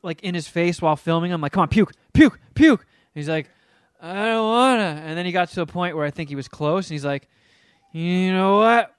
like 0.03 0.23
in 0.23 0.35
his 0.35 0.49
face 0.49 0.81
while 0.81 0.97
filming. 0.97 1.33
I'm 1.33 1.41
like, 1.41 1.53
come 1.53 1.63
on, 1.63 1.69
puke, 1.69 1.93
puke, 2.13 2.39
puke. 2.55 2.87
He's 3.15 3.29
like, 3.29 3.51
I 4.03 4.27
don't 4.27 4.49
wanna. 4.49 5.03
And 5.05 5.17
then 5.17 5.25
he 5.25 5.33
got 5.33 5.49
to 5.51 5.61
a 5.63 5.67
point 5.67 5.97
where 5.97 6.05
I 6.05 6.11
think 6.11 6.29
he 6.29 6.35
was 6.35 6.49
close, 6.49 6.89
and 6.89 6.95
he's 6.95 7.05
like, 7.05 7.29
you 7.93 8.33
know 8.33 8.59
what? 8.59 8.95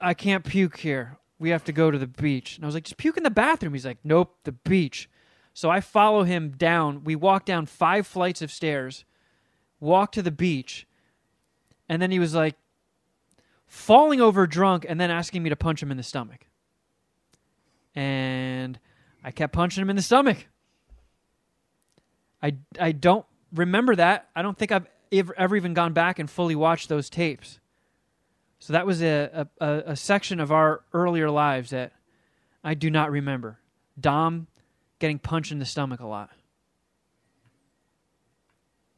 I 0.00 0.14
can't 0.14 0.44
puke 0.44 0.76
here. 0.76 1.18
We 1.40 1.50
have 1.50 1.64
to 1.64 1.72
go 1.72 1.90
to 1.90 1.98
the 1.98 2.06
beach. 2.06 2.56
And 2.56 2.64
I 2.64 2.66
was 2.66 2.74
like, 2.74 2.84
just 2.84 2.98
puke 2.98 3.16
in 3.16 3.24
the 3.24 3.30
bathroom. 3.30 3.72
He's 3.72 3.86
like, 3.86 3.98
nope, 4.04 4.36
the 4.44 4.52
beach. 4.52 5.10
So 5.54 5.70
I 5.70 5.80
follow 5.80 6.22
him 6.22 6.50
down. 6.50 7.02
We 7.02 7.16
walk 7.16 7.44
down 7.44 7.66
five 7.66 8.06
flights 8.06 8.42
of 8.42 8.52
stairs, 8.52 9.04
walk 9.80 10.12
to 10.12 10.22
the 10.22 10.30
beach, 10.30 10.86
and 11.88 12.00
then 12.00 12.12
he 12.12 12.20
was 12.20 12.34
like 12.34 12.54
falling 13.66 14.20
over 14.20 14.46
drunk 14.46 14.86
and 14.88 15.00
then 15.00 15.10
asking 15.10 15.42
me 15.42 15.50
to 15.50 15.56
punch 15.56 15.82
him 15.82 15.90
in 15.90 15.96
the 15.96 16.02
stomach. 16.02 16.46
And 17.94 18.78
I 19.24 19.32
kept 19.32 19.52
punching 19.52 19.82
him 19.82 19.90
in 19.90 19.96
the 19.96 20.02
stomach. 20.02 20.46
I, 22.40 22.54
I 22.78 22.92
don't 22.92 23.26
remember 23.52 23.96
that. 23.96 24.28
I 24.34 24.42
don't 24.42 24.56
think 24.56 24.72
I've 24.72 24.86
ever, 25.12 25.34
ever 25.36 25.56
even 25.56 25.74
gone 25.74 25.92
back 25.92 26.18
and 26.18 26.30
fully 26.30 26.54
watched 26.54 26.88
those 26.88 27.10
tapes. 27.10 27.60
So 28.58 28.72
that 28.72 28.86
was 28.86 29.02
a, 29.02 29.48
a, 29.60 29.64
a, 29.64 29.82
a 29.92 29.96
section 29.96 30.40
of 30.40 30.50
our 30.50 30.82
earlier 30.92 31.30
lives 31.30 31.70
that 31.70 31.92
I 32.64 32.74
do 32.74 32.90
not 32.90 33.10
remember. 33.10 33.58
Dom 33.98 34.48
getting 34.98 35.18
punched 35.18 35.52
in 35.52 35.58
the 35.58 35.64
stomach 35.64 36.00
a 36.00 36.06
lot. 36.06 36.30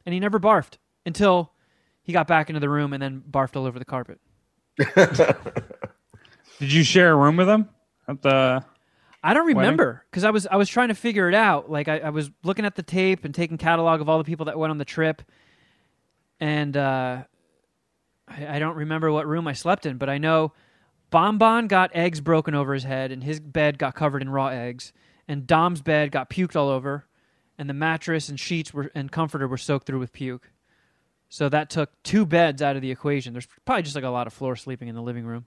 And 0.05 0.13
he 0.13 0.19
never 0.19 0.39
barfed 0.39 0.77
until 1.05 1.51
he 2.01 2.11
got 2.11 2.27
back 2.27 2.49
into 2.49 2.59
the 2.59 2.69
room 2.69 2.93
and 2.93 3.01
then 3.01 3.23
barfed 3.29 3.55
all 3.55 3.65
over 3.65 3.77
the 3.77 3.85
carpet. 3.85 4.19
Did 6.59 6.73
you 6.73 6.83
share 6.83 7.11
a 7.11 7.15
room 7.15 7.37
with 7.37 7.47
him? 7.47 7.69
At 8.07 8.21
the 8.21 8.63
I 9.23 9.33
don't 9.33 9.45
remember 9.45 10.03
because 10.09 10.23
I 10.23 10.31
was 10.31 10.47
I 10.47 10.55
was 10.55 10.67
trying 10.67 10.87
to 10.87 10.95
figure 10.95 11.29
it 11.29 11.35
out. 11.35 11.69
Like 11.69 11.87
I, 11.87 11.99
I 11.99 12.09
was 12.09 12.31
looking 12.43 12.65
at 12.65 12.75
the 12.75 12.83
tape 12.83 13.23
and 13.23 13.33
taking 13.35 13.57
catalog 13.57 14.01
of 14.01 14.09
all 14.09 14.17
the 14.17 14.23
people 14.23 14.45
that 14.47 14.57
went 14.57 14.71
on 14.71 14.77
the 14.77 14.85
trip, 14.85 15.21
and 16.39 16.75
uh, 16.75 17.23
I, 18.27 18.55
I 18.55 18.59
don't 18.59 18.75
remember 18.75 19.11
what 19.11 19.27
room 19.27 19.47
I 19.47 19.53
slept 19.53 19.85
in, 19.85 19.97
but 19.97 20.09
I 20.09 20.17
know 20.17 20.53
Bonbon 21.11 21.67
got 21.67 21.91
eggs 21.93 22.19
broken 22.19 22.55
over 22.55 22.73
his 22.73 22.83
head, 22.83 23.11
and 23.11 23.23
his 23.23 23.39
bed 23.39 23.77
got 23.77 23.93
covered 23.93 24.21
in 24.21 24.29
raw 24.29 24.47
eggs, 24.47 24.91
and 25.27 25.45
Dom's 25.45 25.81
bed 25.81 26.11
got 26.11 26.29
puked 26.29 26.55
all 26.55 26.69
over, 26.69 27.05
and 27.57 27.69
the 27.69 27.73
mattress 27.75 28.27
and 28.27 28.39
sheets 28.39 28.73
were 28.73 28.91
and 28.95 29.11
comforter 29.11 29.47
were 29.47 29.57
soaked 29.57 29.85
through 29.85 29.99
with 29.99 30.13
puke. 30.13 30.51
So 31.29 31.47
that 31.47 31.69
took 31.69 31.91
two 32.03 32.25
beds 32.25 32.61
out 32.61 32.75
of 32.75 32.81
the 32.81 32.91
equation. 32.91 33.33
There's 33.33 33.47
probably 33.65 33.83
just 33.83 33.95
like 33.95 34.03
a 34.03 34.09
lot 34.09 34.27
of 34.27 34.33
floor 34.33 34.55
sleeping 34.55 34.87
in 34.87 34.95
the 34.95 35.01
living 35.01 35.25
room. 35.25 35.45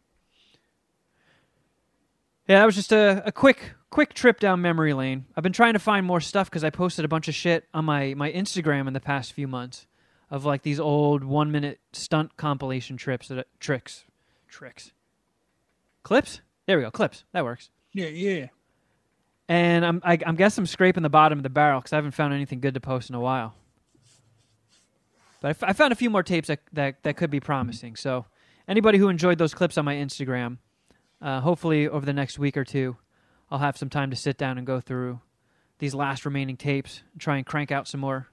Yeah, 2.47 2.59
that 2.59 2.67
was 2.67 2.75
just 2.75 2.93
a, 2.93 3.23
a 3.27 3.33
quick 3.33 3.75
quick 3.91 4.13
trip 4.13 4.41
down 4.41 4.61
memory 4.61 4.93
lane. 4.93 5.25
I've 5.37 5.43
been 5.43 5.53
trying 5.53 5.75
to 5.75 5.79
find 5.79 6.05
more 6.05 6.21
stuff 6.21 6.51
because 6.51 6.65
I 6.65 6.71
posted 6.71 7.05
a 7.05 7.09
bunch 7.09 7.29
of 7.29 7.35
shit 7.35 7.69
on 7.73 7.85
my, 7.85 8.15
my 8.15 8.33
Instagram 8.33 8.89
in 8.89 8.93
the 8.93 8.99
past 9.01 9.33
few 9.33 9.47
months 9.47 9.87
of 10.31 10.45
like 10.45 10.63
these 10.63 10.81
old 10.81 11.23
one 11.23 11.53
minute 11.53 11.79
stunt 11.93 12.37
compilation 12.37 12.97
trips 12.97 13.29
that 13.29 13.47
tricks 13.61 14.05
tricks 14.49 14.93
clips. 16.03 16.41
There 16.67 16.77
we 16.77 16.85
go, 16.85 16.91
clips. 16.91 17.25
That 17.33 17.45
works. 17.45 17.71
Yeah, 17.93 18.09
yeah. 18.09 18.49
And 19.49 19.85
I'm 19.87 20.03
I, 20.05 20.19
I'm 20.27 20.37
guess 20.37 20.59
I'm 20.59 20.67
scraping 20.67 21.03
the 21.03 21.11
bottom 21.11 21.39
of 21.39 21.43
the 21.43 21.51
barrel 21.51 21.81
because 21.81 21.93
I 21.93 21.97
haven't 21.97 22.13
found 22.13 22.35
anything 22.35 22.61
good 22.61 22.75
to 22.75 22.81
post 22.81 23.09
in 23.09 23.15
a 23.15 23.21
while. 23.21 23.55
But 25.41 25.49
I, 25.49 25.51
f- 25.51 25.63
I 25.63 25.73
found 25.73 25.93
a 25.93 25.97
few 25.97 26.11
more 26.11 26.23
tapes 26.23 26.49
that, 26.49 26.61
that 26.73 27.03
that 27.05 27.17
could 27.17 27.31
be 27.31 27.41
promising. 27.41 27.97
So 27.97 28.27
anybody 28.67 28.99
who 28.99 29.09
enjoyed 29.09 29.39
those 29.39 29.55
clips 29.55 29.79
on 29.79 29.85
my 29.85 29.95
Instagram, 29.95 30.59
uh, 31.21 31.41
hopefully 31.41 31.89
over 31.89 32.05
the 32.05 32.13
next 32.13 32.39
week 32.39 32.57
or 32.57 32.65
two, 32.65 32.97
I'll 33.51 33.59
have 33.59 33.77
some 33.77 33.91
time 33.91 34.11
to 34.11 34.17
sit 34.17 34.37
down 34.37 34.59
and 34.59 34.67
go 34.67 34.81
through 34.81 35.21
these 35.79 35.95
last 35.95 36.25
remaining 36.25 36.57
tapes 36.57 37.03
and 37.13 37.21
try 37.21 37.37
and 37.37 37.47
crank 37.47 37.71
out 37.73 37.89
some 37.89 38.01
more 38.01 38.29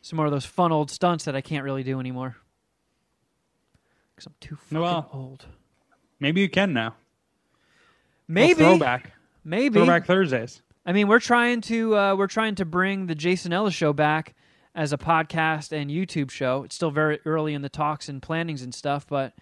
some 0.00 0.16
more 0.16 0.26
of 0.26 0.32
those 0.32 0.44
fun 0.44 0.70
old 0.70 0.90
stunts 0.90 1.24
that 1.24 1.34
I 1.34 1.40
can't 1.40 1.64
really 1.64 1.82
do 1.82 1.98
anymore. 1.98 2.36
Because 4.14 4.26
I'm 4.26 4.34
too 4.40 4.56
fucking 4.56 4.80
Well, 4.80 5.08
old. 5.12 5.46
Maybe 6.20 6.40
you 6.40 6.48
can 6.48 6.72
now. 6.72 6.94
Maybe 8.26 8.54
throwback. 8.54 9.12
Maybe 9.44 9.78
Throwback 9.78 10.06
Thursdays. 10.06 10.62
I 10.84 10.92
mean, 10.92 11.08
we're 11.08 11.20
trying 11.20 11.60
to 11.62 11.96
uh, 11.96 12.14
we're 12.16 12.26
trying 12.26 12.54
to 12.56 12.64
bring 12.64 13.06
the 13.06 13.14
Jason 13.14 13.52
Ellis 13.52 13.74
show 13.74 13.92
back 13.92 14.34
as 14.74 14.92
a 14.92 14.98
podcast 14.98 15.72
and 15.72 15.90
YouTube 15.90 16.30
show. 16.30 16.62
It's 16.64 16.74
still 16.74 16.90
very 16.90 17.20
early 17.24 17.54
in 17.54 17.62
the 17.62 17.68
talks 17.68 18.08
and 18.08 18.22
plannings 18.22 18.62
and 18.62 18.74
stuff, 18.74 19.06
but 19.06 19.34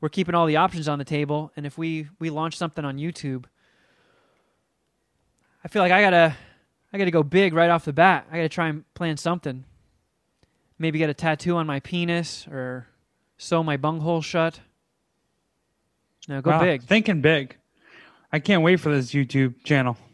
we're 0.00 0.08
keeping 0.08 0.34
all 0.34 0.46
the 0.46 0.56
options 0.56 0.88
on 0.88 0.98
the 0.98 1.04
table. 1.04 1.52
And 1.56 1.66
if 1.66 1.76
we 1.76 2.08
we 2.18 2.30
launch 2.30 2.56
something 2.56 2.84
on 2.84 2.96
YouTube, 2.96 3.44
I 5.64 5.68
feel 5.68 5.82
like 5.82 5.92
I 5.92 6.00
gotta 6.00 6.36
I 6.92 6.98
gotta 6.98 7.10
go 7.10 7.22
big 7.22 7.54
right 7.54 7.70
off 7.70 7.84
the 7.84 7.92
bat. 7.92 8.26
I 8.30 8.36
gotta 8.36 8.48
try 8.48 8.68
and 8.68 8.84
plan 8.94 9.16
something. 9.16 9.64
Maybe 10.78 10.98
get 10.98 11.10
a 11.10 11.14
tattoo 11.14 11.56
on 11.56 11.66
my 11.66 11.80
penis 11.80 12.46
or 12.48 12.86
sew 13.36 13.62
my 13.62 13.76
bunghole 13.76 14.22
shut. 14.22 14.60
No, 16.28 16.40
go 16.40 16.50
Wow, 16.50 16.60
big. 16.60 16.82
Thinking 16.82 17.20
big. 17.20 17.56
I 18.32 18.38
can't 18.38 18.62
wait 18.62 18.76
for 18.80 18.94
this 18.94 19.10
YouTube 19.12 19.62
channel. 19.64 19.96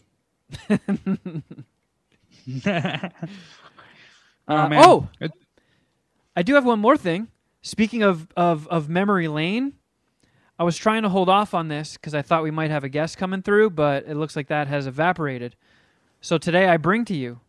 oh 2.66 3.10
Uh, 4.48 4.68
oh! 4.72 5.08
I 6.36 6.42
do 6.42 6.54
have 6.54 6.64
one 6.64 6.78
more 6.78 6.96
thing. 6.96 7.28
Speaking 7.66 8.04
of 8.04 8.28
of 8.36 8.68
of 8.68 8.88
memory 8.88 9.26
lane, 9.26 9.72
I 10.56 10.62
was 10.62 10.76
trying 10.76 11.02
to 11.02 11.08
hold 11.08 11.28
off 11.28 11.52
on 11.52 11.66
this 11.66 11.94
because 11.94 12.14
I 12.14 12.22
thought 12.22 12.44
we 12.44 12.52
might 12.52 12.70
have 12.70 12.84
a 12.84 12.88
guest 12.88 13.18
coming 13.18 13.42
through, 13.42 13.70
but 13.70 14.04
it 14.06 14.14
looks 14.14 14.36
like 14.36 14.46
that 14.46 14.68
has 14.68 14.86
evaporated. 14.86 15.56
So 16.20 16.38
today 16.38 16.68
I 16.68 16.76
bring 16.76 17.04
to 17.06 17.14
you 17.16 17.40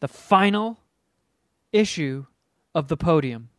the 0.00 0.08
final 0.08 0.80
issue 1.72 2.24
of 2.74 2.88
the 2.88 2.96
podium. 2.96 3.50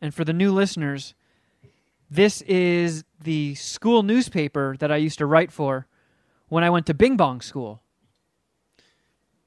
And 0.00 0.12
for 0.12 0.24
the 0.24 0.32
new 0.32 0.50
listeners, 0.50 1.14
this 2.10 2.42
is 2.42 3.04
the 3.22 3.54
school 3.54 4.02
newspaper 4.02 4.74
that 4.80 4.90
I 4.90 4.96
used 4.96 5.18
to 5.18 5.26
write 5.26 5.52
for 5.52 5.86
when 6.48 6.64
I 6.64 6.70
went 6.70 6.86
to 6.86 6.94
Bing 6.94 7.16
Bong 7.16 7.42
school. 7.42 7.80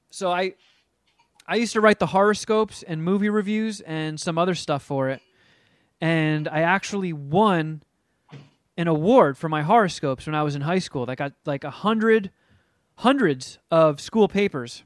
So 0.08 0.30
I 0.30 0.54
I 1.52 1.56
used 1.56 1.74
to 1.74 1.82
write 1.82 1.98
the 1.98 2.06
horoscopes 2.06 2.82
and 2.82 3.04
movie 3.04 3.28
reviews 3.28 3.82
and 3.82 4.18
some 4.18 4.38
other 4.38 4.54
stuff 4.54 4.82
for 4.82 5.10
it. 5.10 5.20
And 6.00 6.48
I 6.48 6.62
actually 6.62 7.12
won 7.12 7.82
an 8.78 8.88
award 8.88 9.36
for 9.36 9.50
my 9.50 9.60
horoscopes 9.60 10.24
when 10.24 10.34
I 10.34 10.44
was 10.44 10.54
in 10.54 10.62
high 10.62 10.78
school. 10.78 11.04
I 11.10 11.14
got 11.14 11.34
like 11.44 11.62
a 11.62 11.70
hundred, 11.70 12.30
hundreds 12.94 13.58
of 13.70 14.00
school 14.00 14.28
papers 14.28 14.82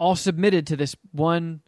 all 0.00 0.16
submitted 0.16 0.66
to 0.68 0.76
this 0.76 0.96
one, 1.12 1.60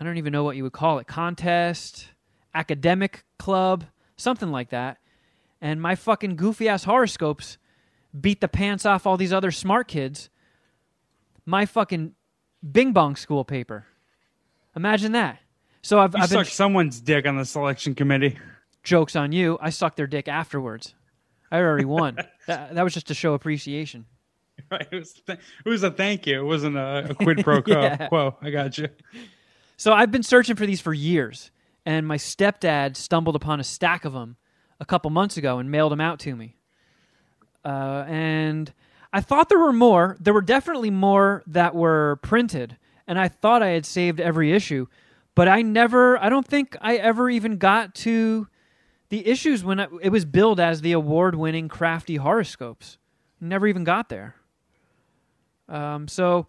I 0.00 0.04
don't 0.04 0.18
even 0.18 0.32
know 0.32 0.42
what 0.42 0.56
you 0.56 0.64
would 0.64 0.72
call 0.72 0.98
it, 0.98 1.06
contest, 1.06 2.08
academic 2.52 3.22
club, 3.38 3.84
something 4.16 4.50
like 4.50 4.70
that. 4.70 4.98
And 5.60 5.80
my 5.80 5.94
fucking 5.94 6.34
goofy 6.34 6.68
ass 6.68 6.82
horoscopes 6.82 7.58
beat 8.20 8.40
the 8.40 8.48
pants 8.48 8.84
off 8.84 9.06
all 9.06 9.16
these 9.16 9.32
other 9.32 9.52
smart 9.52 9.86
kids. 9.86 10.30
My 11.46 11.64
fucking 11.64 12.16
Bing 12.68 12.92
Bong 12.92 13.16
school 13.16 13.44
paper. 13.44 13.86
Imagine 14.76 15.12
that. 15.12 15.38
So 15.82 15.98
I've, 15.98 16.14
you 16.14 16.22
I've 16.22 16.30
been 16.30 16.38
sucked 16.38 16.52
someone's 16.52 17.00
dick 17.00 17.26
on 17.26 17.36
the 17.36 17.44
selection 17.44 17.94
committee. 17.94 18.38
jokes 18.82 19.16
on 19.16 19.32
you. 19.32 19.58
I 19.60 19.70
sucked 19.70 19.96
their 19.96 20.06
dick 20.06 20.28
afterwards. 20.28 20.94
I 21.50 21.58
already 21.58 21.86
won. 21.86 22.16
that, 22.46 22.74
that 22.74 22.82
was 22.82 22.94
just 22.94 23.08
to 23.08 23.14
show 23.14 23.34
appreciation. 23.34 24.06
Right? 24.70 24.86
It 24.92 24.96
was, 24.96 25.12
th- 25.14 25.38
it 25.64 25.68
was 25.68 25.82
a 25.82 25.90
thank 25.90 26.26
you. 26.26 26.40
It 26.40 26.44
wasn't 26.44 26.76
a, 26.76 27.06
a 27.10 27.14
quid 27.14 27.38
pro 27.44 27.62
quo. 27.62 27.80
Yeah. 27.80 28.08
Quo. 28.08 28.36
I 28.42 28.50
got 28.50 28.76
you. 28.76 28.88
So 29.78 29.94
I've 29.94 30.10
been 30.10 30.22
searching 30.22 30.54
for 30.54 30.66
these 30.66 30.82
for 30.82 30.92
years, 30.92 31.50
and 31.86 32.06
my 32.06 32.18
stepdad 32.18 32.94
stumbled 32.96 33.36
upon 33.36 33.58
a 33.58 33.64
stack 33.64 34.04
of 34.04 34.12
them 34.12 34.36
a 34.78 34.84
couple 34.84 35.10
months 35.10 35.38
ago 35.38 35.58
and 35.58 35.70
mailed 35.70 35.92
them 35.92 36.00
out 36.00 36.18
to 36.20 36.36
me. 36.36 36.56
Uh, 37.64 38.04
and 38.06 38.72
I 39.12 39.20
thought 39.20 39.48
there 39.48 39.58
were 39.58 39.72
more. 39.72 40.16
There 40.20 40.34
were 40.34 40.40
definitely 40.40 40.90
more 40.90 41.42
that 41.46 41.74
were 41.74 42.20
printed, 42.22 42.76
and 43.06 43.18
I 43.18 43.28
thought 43.28 43.62
I 43.62 43.70
had 43.70 43.84
saved 43.84 44.20
every 44.20 44.52
issue, 44.52 44.86
but 45.34 45.48
I 45.48 45.62
never. 45.62 46.16
I 46.22 46.28
don't 46.28 46.46
think 46.46 46.76
I 46.80 46.96
ever 46.96 47.28
even 47.28 47.58
got 47.58 47.94
to 47.96 48.48
the 49.08 49.26
issues 49.26 49.64
when 49.64 49.80
I, 49.80 49.88
it 50.00 50.10
was 50.10 50.24
billed 50.24 50.60
as 50.60 50.80
the 50.80 50.92
award-winning 50.92 51.68
crafty 51.68 52.16
horoscopes. 52.16 52.98
Never 53.40 53.66
even 53.66 53.82
got 53.82 54.08
there. 54.08 54.36
Um, 55.68 56.06
so 56.06 56.46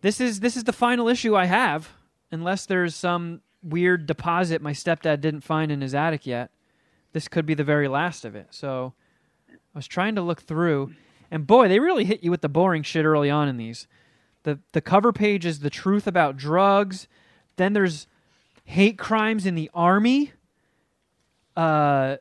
this 0.00 0.20
is 0.20 0.40
this 0.40 0.56
is 0.56 0.64
the 0.64 0.72
final 0.72 1.08
issue 1.08 1.36
I 1.36 1.46
have, 1.46 1.90
unless 2.30 2.66
there's 2.66 2.94
some 2.94 3.42
weird 3.62 4.06
deposit 4.06 4.62
my 4.62 4.72
stepdad 4.72 5.20
didn't 5.20 5.40
find 5.40 5.72
in 5.72 5.80
his 5.80 5.94
attic 5.94 6.26
yet. 6.26 6.50
This 7.12 7.26
could 7.26 7.44
be 7.44 7.54
the 7.54 7.64
very 7.64 7.88
last 7.88 8.24
of 8.24 8.36
it. 8.36 8.46
So 8.50 8.94
I 9.50 9.54
was 9.74 9.88
trying 9.88 10.14
to 10.14 10.22
look 10.22 10.42
through, 10.42 10.94
and 11.30 11.46
boy, 11.46 11.68
they 11.68 11.80
really 11.80 12.04
hit 12.04 12.22
you 12.22 12.30
with 12.30 12.40
the 12.40 12.48
boring 12.48 12.82
shit 12.82 13.04
early 13.04 13.30
on 13.30 13.48
in 13.48 13.56
these. 13.56 13.86
the 14.44 14.58
The 14.72 14.80
cover 14.80 15.12
page 15.12 15.44
is 15.44 15.60
the 15.60 15.70
truth 15.70 16.06
about 16.06 16.36
drugs. 16.36 17.08
Then 17.56 17.72
there's 17.72 18.06
hate 18.64 18.98
crimes 18.98 19.46
in 19.46 19.54
the 19.54 19.70
army, 19.74 20.32
uh, 21.56 22.16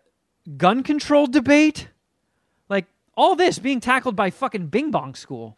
gun 0.58 0.84
control 0.84 1.28
debate, 1.28 1.90
like 2.70 2.86
all 3.16 3.36
this 3.36 3.60
being 3.60 3.80
tackled 3.80 4.16
by 4.16 4.30
fucking 4.30 4.68
Bing 4.68 4.92
Bong 4.92 5.16
School. 5.16 5.58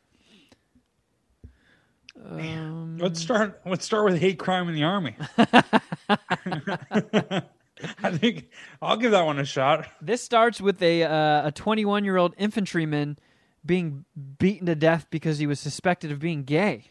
Um, 2.24 2.98
Let's 2.98 3.22
start. 3.22 3.62
Let's 3.66 3.86
start 3.86 4.06
with 4.06 4.20
hate 4.20 4.38
crime 4.38 4.68
in 4.68 4.76
the 4.76 4.84
army. 4.84 5.16
I 8.04 8.18
think 8.18 8.50
I'll 8.82 8.98
give 8.98 9.12
that 9.12 9.26
one 9.26 9.40
a 9.40 9.46
shot. 9.46 9.88
This 10.02 10.22
starts 10.22 10.60
with 10.60 10.82
a 10.82 11.04
uh, 11.04 11.48
a 11.48 11.52
21 11.52 12.04
year 12.04 12.18
old 12.18 12.34
infantryman 12.38 13.18
being 13.66 14.06
beaten 14.38 14.66
to 14.68 14.76
death 14.76 15.08
because 15.10 15.40
he 15.40 15.48
was 15.48 15.60
suspected 15.60 16.12
of 16.12 16.20
being 16.20 16.44
gay. 16.44 16.86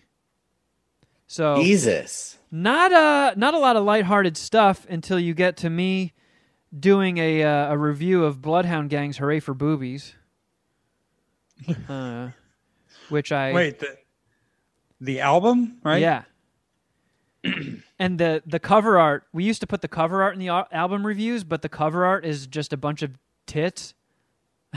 So 1.27 1.63
Jesus. 1.63 2.39
not 2.51 2.93
a 2.93 3.39
not 3.39 3.55
a 3.55 3.59
lot 3.59 3.77
of 3.77 3.85
lighthearted 3.85 4.37
stuff 4.37 4.87
until 4.89 5.19
you 5.21 5.35
get 5.35 5.57
to 5.59 5.71
me 5.71 6.15
doing 6.77 7.19
a 7.19 7.43
uh, 7.43 7.73
a 7.73 7.79
review 7.79 8.25
of 8.25 8.41
Bloodhound 8.41 8.91
Gang's 8.91 9.19
"Hooray 9.19 9.41
for 9.41 9.55
Boobies," 9.55 10.15
uh, 11.89 12.31
which 13.11 13.31
I 13.31 13.53
Wait, 13.53 13.79
the 13.79 13.99
the 15.01 15.21
album, 15.21 15.79
right? 15.85 16.01
Yeah. 16.01 16.23
and 17.99 18.19
the 18.19 18.43
the 18.47 18.59
cover 18.59 18.99
art, 18.99 19.25
we 19.33 19.45
used 19.45 19.61
to 19.61 19.67
put 19.67 19.83
the 19.83 19.89
cover 19.89 20.23
art 20.23 20.35
in 20.35 20.41
the 20.41 20.49
al- 20.49 20.69
album 20.73 21.07
reviews, 21.07 21.45
but 21.45 21.63
the 21.63 21.69
cover 21.69 22.05
art 22.05 22.25
is 22.25 22.47
just 22.47 22.73
a 22.73 22.77
bunch 22.77 23.03
of 23.03 23.13
tits. 23.47 23.95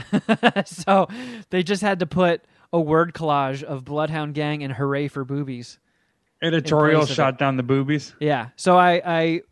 so 0.64 1.08
they 1.50 1.62
just 1.62 1.82
had 1.82 2.00
to 2.00 2.06
put 2.06 2.42
a 2.72 2.80
word 2.80 3.12
collage 3.12 3.62
of 3.62 3.84
Bloodhound 3.84 4.34
Gang 4.34 4.62
and 4.62 4.72
Hooray 4.72 5.08
for 5.08 5.24
Boobies. 5.24 5.78
Editorial 6.42 7.06
shot 7.06 7.38
down 7.38 7.56
the 7.56 7.62
boobies. 7.62 8.14
Yeah. 8.18 8.48
So 8.56 8.76
I, 8.76 9.02
I 9.04 9.42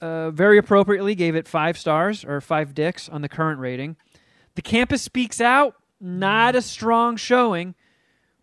uh, 0.00 0.30
very 0.30 0.58
appropriately 0.58 1.14
gave 1.14 1.34
it 1.34 1.48
five 1.48 1.76
stars 1.76 2.24
or 2.24 2.40
five 2.40 2.74
dicks 2.74 3.08
on 3.08 3.22
the 3.22 3.28
current 3.28 3.58
rating. 3.58 3.96
The 4.54 4.62
campus 4.62 5.02
speaks 5.02 5.40
out. 5.40 5.74
Not 6.00 6.56
a 6.56 6.62
strong 6.62 7.16
showing. 7.16 7.74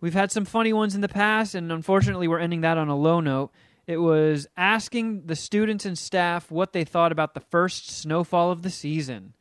We've 0.02 0.14
had 0.14 0.32
some 0.32 0.46
funny 0.46 0.72
ones 0.72 0.96
in 0.96 1.02
the 1.02 1.10
past, 1.10 1.56
and 1.56 1.72
unfortunately, 1.72 2.28
we're 2.28 2.40
ending 2.40 2.62
that 2.62 2.78
on 2.78 2.88
a 2.88 2.96
low 2.96 3.20
note. 3.20 3.52
It 3.86 3.98
was 3.98 4.48
asking 4.56 5.26
the 5.26 5.36
students 5.36 5.86
and 5.86 5.98
staff 5.98 6.50
what 6.50 6.72
they 6.72 6.86
thought 6.86 7.12
about 7.12 7.34
the 7.34 7.42
first 7.42 7.90
snowfall 7.90 8.52
of 8.52 8.62
the 8.62 8.70
season. 8.70 9.34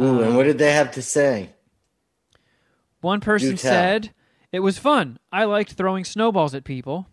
Ooh, 0.00 0.22
and 0.22 0.36
what 0.36 0.44
did 0.44 0.58
they 0.58 0.72
have 0.72 0.90
to 0.92 1.02
say? 1.02 1.50
One 3.00 3.20
person 3.20 3.50
said 3.70 4.14
it 4.52 4.60
was 4.60 4.78
fun. 4.78 5.18
I 5.32 5.44
liked 5.44 5.72
throwing 5.72 6.04
snowballs 6.04 6.54
at 6.54 6.64
people. 6.64 7.06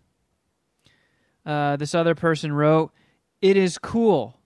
Uh, 1.46 1.76
this 1.76 1.94
other 1.94 2.14
person 2.14 2.52
wrote, 2.52 2.92
"It 3.40 3.56
is 3.56 3.78
cool. 3.78 4.38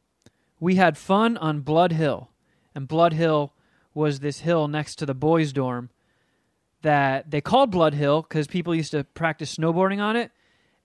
We 0.60 0.76
had 0.76 0.96
fun 0.96 1.36
on 1.36 1.60
Blood 1.60 1.92
Hill, 1.92 2.30
and 2.74 2.86
Blood 2.86 3.12
Hill 3.12 3.52
was 3.94 4.20
this 4.20 4.40
hill 4.40 4.68
next 4.68 4.96
to 4.96 5.06
the 5.06 5.14
boys' 5.14 5.52
dorm 5.52 5.90
that 6.82 7.30
they 7.30 7.40
called 7.40 7.70
Blood 7.70 7.94
Hill 7.94 8.22
because 8.22 8.46
people 8.46 8.74
used 8.74 8.92
to 8.92 9.04
practice 9.04 9.56
snowboarding 9.56 10.00
on 10.00 10.16
it, 10.16 10.30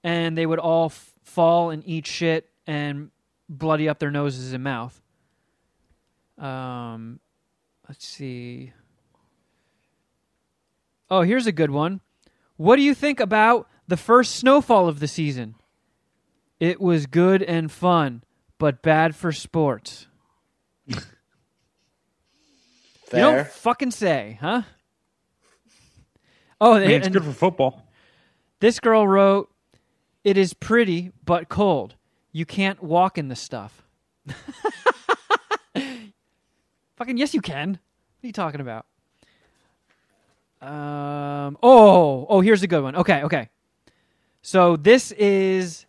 and 0.04 0.38
they 0.38 0.46
would 0.46 0.60
all 0.60 0.86
f- 0.88 1.14
fall 1.24 1.70
and 1.70 1.84
eat 1.86 2.08
shit 2.08 2.50
and 2.66 3.12
bloody 3.48 3.88
up 3.88 4.00
their 4.00 4.12
noses 4.12 4.54
and 4.54 4.64
mouth." 4.64 5.00
Um, 6.38 7.20
let's 7.88 8.06
see. 8.08 8.74
Oh, 11.10 11.22
here's 11.22 11.48
a 11.48 11.52
good 11.52 11.72
one. 11.72 12.02
What 12.58 12.76
do 12.76 12.82
you 12.82 12.94
think 12.94 13.20
about 13.20 13.68
the 13.88 13.98
first 13.98 14.36
snowfall 14.36 14.88
of 14.88 15.00
the 15.00 15.08
season? 15.08 15.56
It 16.60 16.82
was 16.82 17.06
good 17.06 17.42
and 17.44 17.72
fun, 17.72 18.24
but 18.58 18.82
bad 18.82 19.16
for 19.16 19.32
sports. 19.32 20.08
You 23.14 23.20
don't 23.20 23.48
fucking 23.48 23.92
say, 23.92 24.38
huh? 24.42 24.64
Oh, 26.60 26.74
I 26.74 26.80
mean, 26.82 26.92
it's 26.92 27.08
good 27.08 27.24
for 27.24 27.32
football. 27.32 27.88
this 28.60 28.82
girl 28.82 29.08
wrote, 29.08 29.50
"It 30.26 30.38
is 30.38 30.54
pretty 30.54 31.14
but 31.24 31.48
cold. 31.48 31.96
You 32.34 32.46
can't 32.46 32.84
walk 32.84 33.18
in 33.18 33.30
the 33.30 33.36
stuff." 33.38 33.82
fucking 36.98 37.18
yes, 37.18 37.34
you 37.34 37.42
can. 37.42 37.72
What 37.72 38.24
are 38.24 38.28
you 38.28 38.34
talking 38.34 38.62
about? 38.62 38.86
Um. 40.62 41.58
Oh. 41.64 42.26
Oh. 42.30 42.42
Here's 42.42 42.64
a 42.64 42.68
good 42.68 42.84
one. 42.84 42.96
Okay. 42.96 43.24
Okay. 43.24 43.50
So 44.42 44.76
this 44.76 45.12
is 45.14 45.86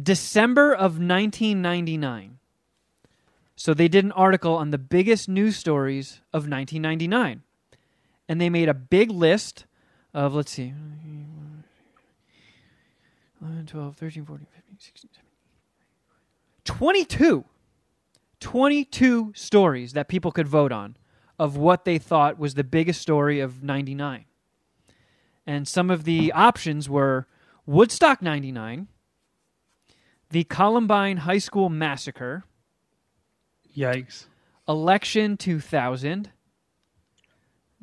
December 0.00 0.72
of 0.72 0.98
1999. 0.98 2.38
So 3.56 3.74
they 3.74 3.88
did 3.88 4.04
an 4.04 4.12
article 4.12 4.54
on 4.54 4.70
the 4.70 4.78
biggest 4.78 5.28
news 5.28 5.56
stories 5.56 6.20
of 6.32 6.48
1999. 6.48 7.42
And 8.28 8.40
they 8.40 8.48
made 8.50 8.68
a 8.68 8.74
big 8.74 9.10
list 9.10 9.64
of, 10.14 10.34
let's 10.34 10.52
see, 10.52 10.74
11, 13.42 13.66
12, 13.66 13.96
13, 13.96 14.24
14, 14.24 14.46
15, 14.54 14.76
16, 14.78 15.10
17, 15.12 15.24
22. 16.64 17.44
22 18.40 19.32
stories 19.34 19.92
that 19.92 20.08
people 20.08 20.30
could 20.32 20.48
vote 20.48 20.72
on 20.72 20.96
of 21.38 21.56
what 21.56 21.84
they 21.84 21.98
thought 21.98 22.38
was 22.38 22.54
the 22.54 22.64
biggest 22.64 23.00
story 23.00 23.40
of 23.40 23.62
99. 23.62 24.24
And 25.46 25.66
some 25.66 25.90
of 25.90 26.04
the 26.04 26.32
options 26.32 26.88
were 26.88 27.26
Woodstock 27.64 28.22
99, 28.22 28.88
the 30.30 30.44
Columbine 30.44 31.18
High 31.18 31.38
School 31.38 31.68
Massacre, 31.68 32.44
Yikes. 33.76 34.26
Election 34.68 35.36
2000, 35.36 36.30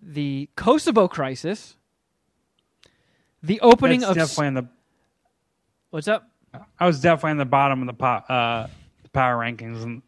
the 0.01 0.49
Kosovo 0.55 1.07
Crisis, 1.07 1.77
the 3.41 3.59
opening 3.61 4.01
That's 4.01 4.11
of. 4.11 4.15
definitely 4.17 4.47
on 4.47 4.53
the. 4.55 4.67
What's 5.89 6.07
up? 6.07 6.29
I 6.79 6.85
was 6.85 6.99
definitely 6.99 7.31
on 7.31 7.37
the 7.37 7.45
bottom 7.45 7.81
of 7.81 7.87
the 7.87 7.93
po- 7.93 8.33
uh, 8.33 8.67
the 9.03 9.09
power 9.09 9.37
rankings 9.37 10.01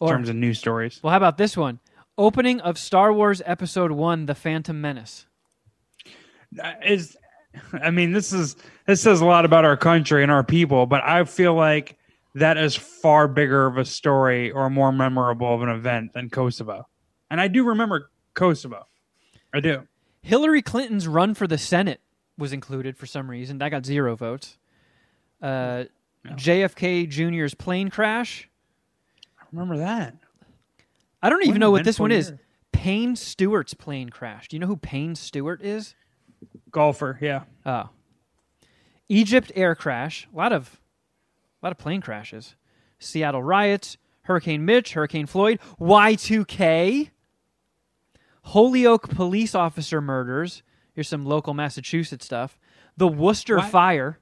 in 0.00 0.06
Or- 0.06 0.12
terms 0.12 0.28
of 0.28 0.36
news 0.36 0.58
stories. 0.58 1.00
Well, 1.02 1.10
how 1.10 1.16
about 1.16 1.38
this 1.38 1.56
one? 1.56 1.80
Opening 2.16 2.60
of 2.60 2.78
Star 2.78 3.12
Wars 3.12 3.40
Episode 3.46 3.92
1, 3.92 4.26
The 4.26 4.34
Phantom 4.34 4.80
Menace. 4.80 5.26
Uh, 6.62 6.72
Is, 6.84 7.16
I 7.72 7.90
mean, 7.90 8.12
this 8.12 8.32
is 8.32 8.56
this 8.86 9.00
says 9.02 9.20
a 9.20 9.24
lot 9.26 9.44
about 9.44 9.64
our 9.64 9.76
country 9.76 10.22
and 10.22 10.32
our 10.32 10.42
people, 10.44 10.86
but 10.86 11.02
I 11.04 11.24
feel 11.24 11.54
like 11.54 11.96
that 12.34 12.56
is 12.56 12.74
far 12.74 13.28
bigger 13.28 13.66
of 13.66 13.76
a 13.76 13.84
story 13.84 14.50
or 14.50 14.70
more 14.70 14.92
memorable 14.92 15.52
of 15.54 15.62
an 15.62 15.68
event 15.68 16.12
than 16.14 16.30
Kosovo. 16.30 16.88
And 17.30 17.40
I 17.40 17.48
do 17.48 17.64
remember 17.64 18.10
Kosovo. 18.34 18.86
I 19.52 19.60
do. 19.60 19.86
Hillary 20.22 20.62
Clinton's 20.62 21.06
run 21.08 21.34
for 21.34 21.46
the 21.46 21.58
Senate 21.58 22.00
was 22.36 22.52
included 22.52 22.96
for 22.96 23.06
some 23.06 23.30
reason. 23.30 23.58
That 23.58 23.70
got 23.70 23.84
zero 23.86 24.14
votes. 24.16 24.58
Uh, 25.42 25.84
JFK 26.26 27.08
Jr.'s 27.08 27.54
plane 27.54 27.90
crash. 27.90 28.47
Remember 29.52 29.78
that. 29.78 30.14
I 31.22 31.30
don't 31.30 31.44
even 31.44 31.58
know 31.58 31.70
what 31.70 31.84
this 31.84 31.98
one 31.98 32.12
eventful 32.12 32.34
is. 32.34 32.40
Payne 32.72 33.16
Stewart's 33.16 33.74
plane 33.74 34.08
crash. 34.08 34.48
Do 34.48 34.56
you 34.56 34.60
know 34.60 34.66
who 34.66 34.76
Payne 34.76 35.14
Stewart 35.14 35.62
is? 35.62 35.94
Golfer, 36.70 37.18
yeah. 37.20 37.42
Oh. 37.66 37.88
EgyptAir 39.10 39.76
crash. 39.76 40.28
A 40.32 40.36
lot 40.36 40.52
of 40.52 40.80
a 41.60 41.66
lot 41.66 41.72
of 41.72 41.78
plane 41.78 42.00
crashes. 42.00 42.54
Seattle 42.98 43.42
riots, 43.42 43.96
Hurricane 44.22 44.64
Mitch, 44.64 44.92
Hurricane 44.92 45.26
Floyd, 45.26 45.58
Y2K, 45.80 47.10
Holyoke 48.42 49.08
police 49.08 49.54
officer 49.54 50.00
murders. 50.00 50.62
Here's 50.94 51.08
some 51.08 51.24
local 51.24 51.54
Massachusetts 51.54 52.24
stuff. 52.24 52.58
The 52.96 53.08
Worcester 53.08 53.60
fire. 53.60 54.18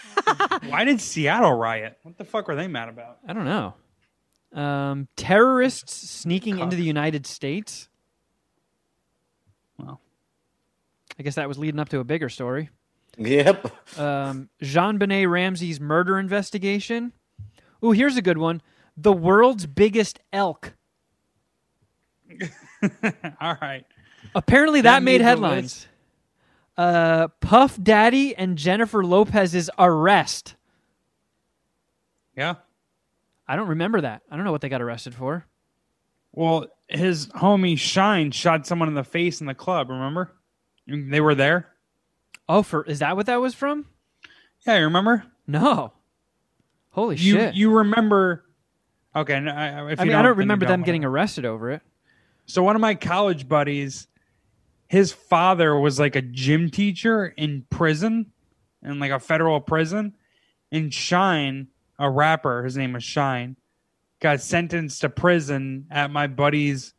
Why 0.66 0.84
did 0.84 1.00
Seattle 1.00 1.52
riot? 1.52 1.98
What 2.02 2.16
the 2.18 2.24
fuck 2.24 2.48
were 2.48 2.54
they 2.54 2.68
mad 2.68 2.88
about? 2.88 3.18
I 3.26 3.32
don't 3.32 3.44
know. 3.44 3.74
Um, 4.54 5.08
terrorists 5.16 6.10
sneaking 6.10 6.60
into 6.60 6.76
the 6.76 6.84
United 6.84 7.26
States. 7.26 7.88
Well, 9.78 10.00
I 11.18 11.22
guess 11.24 11.34
that 11.34 11.48
was 11.48 11.58
leading 11.58 11.80
up 11.80 11.88
to 11.90 11.98
a 11.98 12.04
bigger 12.04 12.28
story. 12.28 12.70
Yep. 13.18 13.98
um, 13.98 14.48
JonBenét 14.62 15.30
Ramsey's 15.30 15.80
murder 15.80 16.18
investigation. 16.18 17.12
Ooh, 17.84 17.90
here's 17.90 18.16
a 18.16 18.22
good 18.22 18.38
one. 18.38 18.62
The 18.96 19.12
world's 19.12 19.66
biggest 19.66 20.20
elk. 20.32 20.74
all 23.40 23.56
right. 23.60 23.84
Apparently, 24.34 24.80
that, 24.82 24.98
That 24.98 25.02
made 25.02 25.20
made 25.20 25.20
headlines. 25.20 25.86
Uh, 26.76 27.28
Puff 27.40 27.80
Daddy 27.80 28.34
and 28.34 28.58
Jennifer 28.58 29.04
Lopez's 29.04 29.70
arrest. 29.78 30.56
Yeah. 32.36 32.54
I 33.46 33.56
don't 33.56 33.68
remember 33.68 34.00
that. 34.00 34.22
I 34.30 34.36
don't 34.36 34.44
know 34.44 34.52
what 34.52 34.60
they 34.60 34.68
got 34.68 34.82
arrested 34.82 35.14
for. 35.14 35.46
Well, 36.32 36.66
his 36.88 37.28
homie 37.28 37.78
Shyne 37.78 38.30
shot 38.32 38.66
someone 38.66 38.88
in 38.88 38.94
the 38.94 39.04
face 39.04 39.40
in 39.40 39.46
the 39.46 39.54
club. 39.54 39.90
Remember? 39.90 40.32
They 40.86 41.20
were 41.20 41.34
there. 41.34 41.68
Oh, 42.48 42.62
for 42.62 42.84
is 42.84 42.98
that 42.98 43.16
what 43.16 43.26
that 43.26 43.40
was 43.40 43.54
from? 43.54 43.86
Yeah, 44.66 44.78
you 44.78 44.84
remember? 44.84 45.24
No. 45.46 45.92
Holy 46.90 47.16
You 47.16 47.34
shit! 47.34 47.54
you 47.54 47.70
remember? 47.70 48.44
Okay, 49.16 49.38
no, 49.40 49.52
I, 49.52 49.80
I 49.80 50.04
mean, 50.04 50.14
I 50.14 50.22
don't 50.22 50.38
remember 50.38 50.66
them 50.66 50.80
don't. 50.80 50.86
getting 50.86 51.04
arrested 51.04 51.44
over 51.44 51.70
it. 51.70 51.82
So 52.46 52.62
one 52.62 52.74
of 52.76 52.80
my 52.80 52.94
college 52.94 53.48
buddies, 53.48 54.06
his 54.88 55.12
father 55.12 55.78
was 55.78 55.98
like 55.98 56.16
a 56.16 56.22
gym 56.22 56.70
teacher 56.70 57.26
in 57.26 57.64
prison, 57.70 58.32
in 58.82 58.98
like 58.98 59.12
a 59.12 59.18
federal 59.20 59.60
prison, 59.60 60.14
and 60.72 60.92
Shyne, 60.92 61.68
a 61.98 62.10
rapper, 62.10 62.64
his 62.64 62.76
name 62.76 62.92
was 62.92 63.04
Shyne, 63.04 63.56
got 64.20 64.40
sentenced 64.40 65.00
to 65.02 65.08
prison 65.08 65.86
at 65.90 66.10
my 66.10 66.26
buddy's 66.26 66.94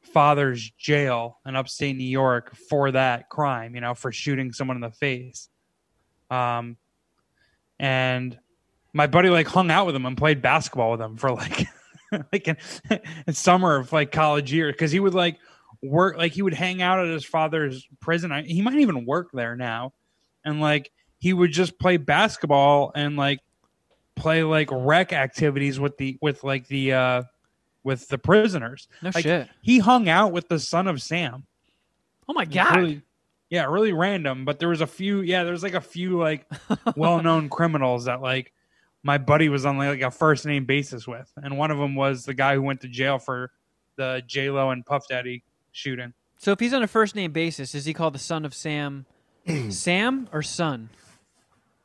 father's 0.00 0.70
jail 0.72 1.38
in 1.46 1.56
upstate 1.56 1.96
New 1.96 2.04
York 2.04 2.54
for 2.68 2.90
that 2.90 3.28
crime, 3.28 3.74
you 3.74 3.80
know, 3.80 3.94
for 3.94 4.12
shooting 4.12 4.52
someone 4.52 4.76
in 4.76 4.80
the 4.80 4.90
face. 4.90 5.48
Um, 6.30 6.76
and 7.78 8.38
my 8.92 9.06
buddy 9.06 9.30
like 9.30 9.46
hung 9.46 9.70
out 9.70 9.86
with 9.86 9.96
him 9.96 10.06
and 10.06 10.16
played 10.16 10.42
basketball 10.42 10.92
with 10.92 11.00
him 11.00 11.16
for 11.16 11.32
like 11.32 11.66
like 12.32 12.48
in, 12.48 12.56
in 13.26 13.34
summer 13.34 13.76
of 13.76 13.92
like 13.92 14.12
college 14.12 14.52
year 14.52 14.70
because 14.70 14.92
he 14.92 15.00
would 15.00 15.14
like 15.14 15.38
work 15.82 16.16
like 16.16 16.32
he 16.32 16.42
would 16.42 16.54
hang 16.54 16.82
out 16.82 17.00
at 17.00 17.08
his 17.08 17.24
father's 17.24 17.86
prison. 18.00 18.32
I, 18.32 18.42
he 18.42 18.62
might 18.62 18.78
even 18.78 19.06
work 19.06 19.30
there 19.32 19.56
now, 19.56 19.92
and 20.44 20.60
like 20.60 20.90
he 21.18 21.32
would 21.32 21.52
just 21.52 21.78
play 21.78 21.96
basketball 21.96 22.92
and 22.94 23.16
like 23.16 23.40
play 24.22 24.42
like 24.44 24.68
rec 24.70 25.12
activities 25.12 25.78
with 25.80 25.96
the 25.98 26.16
with 26.22 26.44
like 26.44 26.66
the 26.68 26.92
uh 26.92 27.22
with 27.84 28.06
the 28.08 28.18
prisoners. 28.18 28.88
No 29.02 29.10
Like, 29.14 29.24
shit. 29.24 29.48
He 29.60 29.80
hung 29.80 30.08
out 30.08 30.32
with 30.32 30.48
the 30.48 30.58
son 30.58 30.86
of 30.86 31.02
Sam. 31.02 31.44
Oh 32.28 32.32
my 32.32 32.44
god! 32.44 32.76
really- 32.76 33.02
yeah, 33.50 33.64
really 33.66 33.92
random. 33.92 34.44
But 34.46 34.58
there 34.60 34.68
was 34.68 34.80
a 34.80 34.86
few. 34.86 35.20
Yeah, 35.20 35.42
there 35.44 35.52
was 35.52 35.62
like 35.62 35.74
a 35.74 35.80
few 35.80 36.18
like 36.18 36.46
well-known 36.96 37.48
criminals 37.50 38.06
that 38.06 38.22
like 38.22 38.52
my 39.02 39.18
buddy 39.18 39.48
was 39.50 39.66
on 39.66 39.76
like 39.76 40.00
a 40.00 40.10
first 40.10 40.46
name 40.46 40.64
basis 40.64 41.06
with, 41.06 41.30
and 41.36 41.58
one 41.58 41.70
of 41.70 41.76
them 41.78 41.94
was 41.94 42.24
the 42.24 42.32
guy 42.34 42.54
who 42.54 42.62
went 42.62 42.80
to 42.82 42.88
jail 42.88 43.18
for 43.18 43.50
the 43.96 44.22
J 44.26 44.48
Lo 44.50 44.70
and 44.70 44.86
Puff 44.86 45.06
Daddy 45.08 45.42
shooting. 45.72 46.14
So 46.38 46.52
if 46.52 46.60
he's 46.60 46.72
on 46.72 46.82
a 46.82 46.86
first 46.88 47.14
name 47.14 47.32
basis, 47.32 47.74
is 47.74 47.84
he 47.84 47.92
called 47.92 48.14
the 48.14 48.18
son 48.18 48.44
of 48.44 48.54
Sam? 48.54 49.04
Sam 49.70 50.28
or 50.32 50.42
son? 50.42 50.88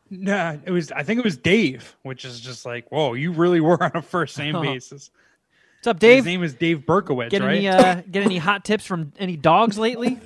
Nah, 0.10 0.56
it 0.66 0.72
was. 0.72 0.92
I 0.92 1.04
think 1.04 1.20
it 1.20 1.24
was 1.26 1.38
Dave, 1.38 1.96
which 2.04 2.26
is 2.26 2.40
just 2.40 2.66
like, 2.66 2.92
whoa, 2.92 3.14
you 3.14 3.32
really 3.32 3.60
were 3.62 3.82
on 3.82 3.92
a 3.94 4.02
first 4.02 4.38
name 4.38 4.60
basis. 4.62 5.12
What's 5.80 5.88
up, 5.88 6.00
Dave? 6.00 6.18
His 6.18 6.26
name 6.26 6.44
is 6.44 6.54
Dave 6.54 6.80
Berkowitz, 6.86 7.30
Get 7.30 7.42
right? 7.42 7.58
any 7.58 7.68
uh, 7.68 8.02
get 8.12 8.24
any 8.24 8.38
hot 8.38 8.66
tips 8.66 8.86
from 8.86 9.14
any 9.20 9.36
dogs 9.38 9.78
lately? 9.78 10.20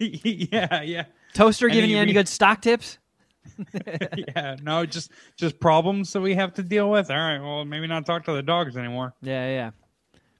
yeah, 0.00 0.82
yeah, 0.82 1.04
Toaster 1.34 1.68
giving 1.68 1.84
Any 1.84 1.92
you 1.92 1.98
any 1.98 2.10
re- 2.10 2.14
good 2.14 2.28
stock 2.28 2.60
tips? 2.62 2.98
yeah. 4.36 4.56
No, 4.62 4.86
just 4.86 5.10
just 5.36 5.58
problems 5.58 6.12
that 6.12 6.20
we 6.20 6.34
have 6.34 6.54
to 6.54 6.62
deal 6.62 6.90
with. 6.90 7.10
All 7.10 7.16
right, 7.16 7.38
well, 7.40 7.64
maybe 7.64 7.86
not 7.86 8.06
talk 8.06 8.24
to 8.26 8.32
the 8.32 8.42
dogs 8.42 8.76
anymore. 8.76 9.14
Yeah, 9.22 9.48
yeah. 9.48 9.70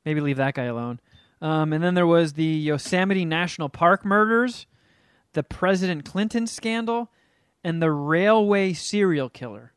Maybe 0.05 0.21
leave 0.21 0.37
that 0.37 0.55
guy 0.55 0.65
alone. 0.65 1.01
Um, 1.41 1.73
and 1.73 1.83
then 1.83 1.95
there 1.95 2.07
was 2.07 2.33
the 2.35 2.45
Yosemite 2.45 3.25
National 3.25 3.69
Park 3.69 4.05
murders, 4.05 4.67
the 5.33 5.43
President 5.43 6.05
Clinton 6.05 6.47
scandal, 6.47 7.11
and 7.65 7.83
the 7.83 7.91
railway 7.91 8.73
serial 8.73 9.29
killer. 9.29 9.73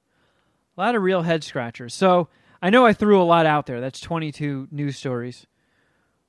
A 0.77 0.81
lot 0.81 0.95
of 0.95 1.01
real 1.01 1.23
head 1.23 1.43
scratchers. 1.43 1.93
So 1.93 2.29
I 2.61 2.69
know 2.69 2.85
I 2.85 2.93
threw 2.93 3.21
a 3.21 3.23
lot 3.23 3.45
out 3.45 3.65
there. 3.65 3.81
That's 3.81 3.99
22 3.99 4.67
news 4.71 4.97
stories. 4.97 5.47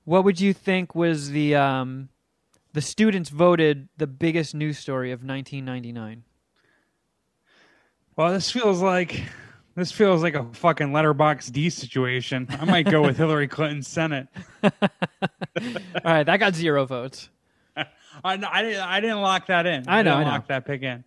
What 0.05 0.25
would 0.25 0.41
you 0.41 0.53
think 0.53 0.95
was 0.95 1.31
the 1.31 1.55
um, 1.55 2.09
the 2.73 2.81
students 2.81 3.31
voted 3.31 3.89
the 3.97 4.07
biggest 4.07 4.55
news 4.55 4.79
story 4.79 5.13
of 5.13 5.21
1999? 5.21 6.25
Well, 8.17 8.33
this 8.33 8.51
feels 8.51 8.83
like 8.83 9.23
this 9.75 9.93
feels 9.93 10.23
like 10.23 10.35
a 10.35 10.45
fucking 10.53 10.93
letterbox 10.93 11.49
D 11.51 11.71
situation. 11.71 12.47
I 12.51 12.65
might 12.65 12.91
go 12.91 13.01
with 13.03 13.17
Hillary 13.17 13.49
Clinton 13.49 13.83
Senate. 13.83 14.29
All 14.65 14.71
right, 16.05 16.25
that 16.25 16.39
got 16.39 16.55
zero 16.55 16.85
votes. 16.85 17.31
I, 17.77 17.87
I 18.25 18.37
didn't 18.63 18.81
I 18.83 19.01
didn't 19.01 19.21
lock 19.21 19.47
that 19.47 19.67
in. 19.67 19.85
I 19.89 20.03
know, 20.03 20.11
didn't 20.11 20.21
I 20.21 20.25
know. 20.25 20.31
lock 20.31 20.49
that 20.49 20.67
pick 20.67 20.83
in. 20.83 21.05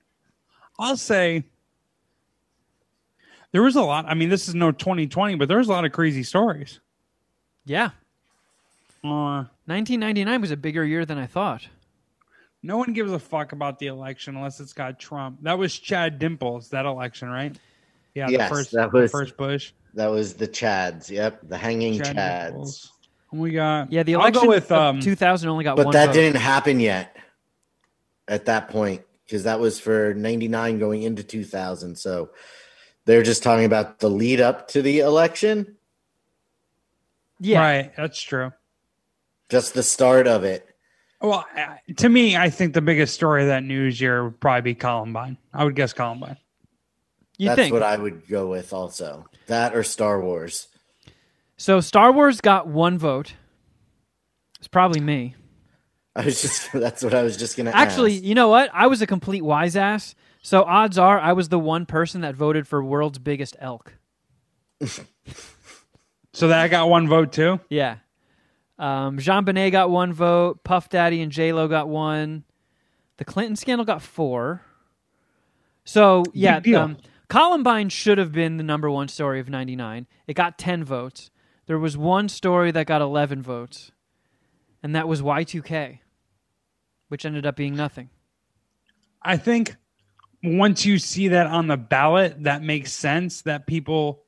I'll 0.80 0.98
say 0.98 1.44
there 3.52 3.62
was 3.64 3.76
a 3.76 3.82
lot. 3.82 4.06
I 4.08 4.14
mean, 4.14 4.30
this 4.30 4.48
is 4.48 4.56
no 4.56 4.72
2020, 4.72 5.36
but 5.36 5.48
there 5.48 5.58
was 5.58 5.68
a 5.68 5.72
lot 5.72 5.86
of 5.86 5.92
crazy 5.92 6.24
stories. 6.24 6.80
Yeah, 7.66 7.90
Uh, 9.04 9.46
1999 9.66 10.42
was 10.42 10.52
a 10.52 10.58
bigger 10.58 10.84
year 10.86 11.06
than 11.06 11.18
I 11.18 11.26
thought. 11.28 11.68
no 12.64 12.78
one 12.78 12.94
gives 12.94 13.12
a 13.12 13.20
fuck 13.20 13.52
about 13.52 13.78
the 13.80 13.86
election 13.88 14.36
unless 14.36 14.60
it's 14.60 14.74
got 14.74 15.00
Trump. 15.00 15.38
That 15.44 15.58
was 15.58 15.78
Chad 15.78 16.18
Dimples 16.20 16.70
that 16.70 16.86
election, 16.86 17.30
right? 17.30 17.56
Yeah, 18.16 18.28
Yes, 18.30 18.50
the 18.50 18.56
first 18.56 18.72
that 18.72 18.92
the 18.92 18.98
was- 19.02 19.12
first 19.12 19.38
Bush. 19.38 19.72
That 19.94 20.08
was 20.08 20.34
the 20.34 20.48
Chads. 20.48 21.10
Yep, 21.10 21.42
the 21.48 21.58
hanging 21.58 21.98
Chad 22.00 22.16
Chads. 22.16 22.46
Nichols. 22.52 22.92
We 23.32 23.52
got 23.52 23.92
Yeah, 23.92 24.04
the 24.04 24.16
I'll 24.16 24.22
election 24.22 24.42
go 24.44 24.48
with 24.50 24.72
of 24.72 24.96
um 24.96 25.00
2000 25.00 25.48
only 25.50 25.64
got 25.64 25.78
one. 25.78 25.86
But 25.88 25.92
that 25.94 26.08
vote. 26.08 26.14
didn't 26.14 26.42
happen 26.42 26.80
yet 26.80 27.16
at 28.28 28.46
that 28.46 28.70
point 28.70 29.02
because 29.26 29.44
that 29.44 29.60
was 29.60 29.80
for 29.80 30.14
99 30.14 30.80
going 30.80 31.04
into 31.04 31.24
2000. 31.24 31.98
So 31.98 32.30
they're 33.06 33.24
just 33.24 33.44
talking 33.44 33.66
about 33.66 34.00
the 34.00 34.10
lead 34.10 34.42
up 34.42 34.68
to 34.70 34.82
the 34.82 35.00
election, 35.00 35.76
yeah, 37.40 37.60
right. 37.60 37.92
That's 37.98 38.22
true. 38.22 38.52
just 39.50 39.74
the 39.74 39.84
start 39.84 40.28
of 40.28 40.44
it. 40.44 40.68
Well, 41.22 41.46
to 41.98 42.10
me, 42.10 42.38
I 42.38 42.50
think 42.50 42.74
the 42.74 42.82
biggest 42.82 43.14
story 43.14 43.42
of 43.44 43.48
that 43.50 43.64
news 43.64 44.00
year 44.00 44.26
would 44.26 44.40
probably 44.40 44.62
be 44.62 44.76
Columbine. 44.76 45.38
I 45.54 45.64
would 45.64 45.76
guess 45.76 45.92
Columbine. 45.94 46.38
you 47.38 47.48
That's 47.50 47.60
think? 47.60 47.74
what 47.74 47.84
I 47.84 47.98
would 47.98 48.28
go 48.28 48.48
with 48.48 48.74
also. 48.74 49.26
That 49.48 49.76
or 49.76 49.84
Star 49.84 50.22
Wars. 50.22 50.68
so 51.58 51.80
Star 51.80 52.12
Wars 52.12 52.42
got 52.42 52.68
one 52.68 52.98
vote. 52.98 53.34
It's 54.60 54.68
probably 54.68 55.00
me. 55.02 55.36
I 56.18 56.26
was 56.26 56.42
just 56.42 56.72
that's 56.72 57.04
what 57.04 57.14
I 57.14 57.24
was 57.24 57.36
just 57.38 57.58
gonna 57.58 57.72
Actually, 57.72 58.16
ask. 58.16 58.24
you 58.24 58.36
know 58.36 58.48
what? 58.50 58.70
I 58.74 58.88
was 58.88 59.02
a 59.02 59.08
complete 59.08 59.44
wise 59.44 59.76
ass. 59.76 60.16
So 60.42 60.64
odds 60.64 60.98
are 60.98 61.20
I 61.20 61.34
was 61.34 61.50
the 61.50 61.60
one 61.60 61.86
person 61.86 62.22
that 62.22 62.36
voted 62.36 62.68
for 62.68 62.84
world's 62.84 63.20
biggest 63.20 63.56
elk. 63.60 63.94
So 66.36 66.50
that 66.50 66.60
I 66.60 66.68
got 66.68 66.90
one 66.90 67.08
vote 67.08 67.32
too. 67.32 67.62
Yeah. 67.70 67.96
Um, 68.78 69.18
JonBenét 69.18 69.72
got 69.72 69.90
one 69.90 70.12
vote. 70.12 70.66
Puff 70.66 70.90
Daddy 70.90 71.22
and 71.22 71.32
J 71.32 71.54
Lo 71.54 71.70
got 71.70 71.88
one. 71.88 72.44
The 73.16 73.24
Clinton 73.24 73.56
scandal 73.56 73.86
got 73.86 74.02
four. 74.02 74.62
So 75.86 76.24
yeah, 76.34 76.60
um, 76.76 76.98
Columbine 77.30 77.88
should 77.88 78.18
have 78.18 78.34
been 78.34 78.58
the 78.58 78.64
number 78.64 78.92
one 78.92 79.08
story 79.08 79.40
of 79.40 79.48
'99. 79.48 80.08
It 80.28 80.34
got 80.34 80.58
ten 80.58 80.84
votes. 80.84 81.32
There 81.68 81.80
was 81.80 81.96
one 81.98 82.28
story 82.28 82.70
that 82.72 82.86
got 82.86 83.02
eleven 83.02 83.42
votes, 83.42 83.94
and 84.84 84.94
that 84.94 85.08
was 85.08 85.22
Y2K, 85.22 86.00
which 87.08 87.26
ended 87.26 87.46
up 87.46 87.56
being 87.56 87.76
nothing. 87.76 88.10
I 89.22 89.38
think 89.38 89.76
once 90.44 90.86
you 90.86 91.00
see 91.00 91.30
that 91.30 91.48
on 91.48 91.68
the 91.68 91.78
ballot, 91.78 92.44
that 92.44 92.62
makes 92.62 92.92
sense 92.94 93.42
that 93.44 93.66
people 93.66 94.24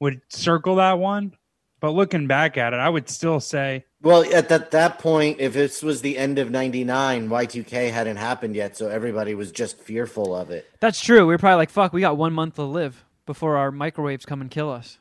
would 0.00 0.20
circle 0.28 0.76
that 0.76 0.98
one. 0.98 1.36
But 1.80 1.90
looking 1.90 2.26
back 2.26 2.58
at 2.58 2.74
it, 2.74 2.76
I 2.76 2.88
would 2.88 3.08
still 3.08 3.40
say 3.40 3.86
Well, 4.02 4.22
at 4.34 4.50
that 4.50 4.70
that 4.72 4.98
point, 4.98 5.40
if 5.40 5.54
this 5.54 5.82
was 5.82 6.02
the 6.02 6.18
end 6.18 6.38
of 6.38 6.50
'99, 6.50 7.28
Y2K 7.28 7.90
hadn't 7.90 8.16
happened 8.18 8.54
yet, 8.54 8.76
so 8.76 8.88
everybody 8.88 9.34
was 9.34 9.50
just 9.50 9.78
fearful 9.78 10.36
of 10.36 10.50
it. 10.50 10.68
That's 10.80 11.00
true. 11.00 11.20
We 11.20 11.32
were 11.32 11.38
probably 11.38 11.56
like, 11.56 11.70
"Fuck, 11.70 11.94
we 11.94 12.02
got 12.02 12.18
one 12.18 12.34
month 12.34 12.56
to 12.56 12.64
live 12.64 13.04
before 13.24 13.56
our 13.56 13.70
microwaves 13.70 14.26
come 14.26 14.42
and 14.42 14.50
kill 14.50 14.70
us." 14.70 14.98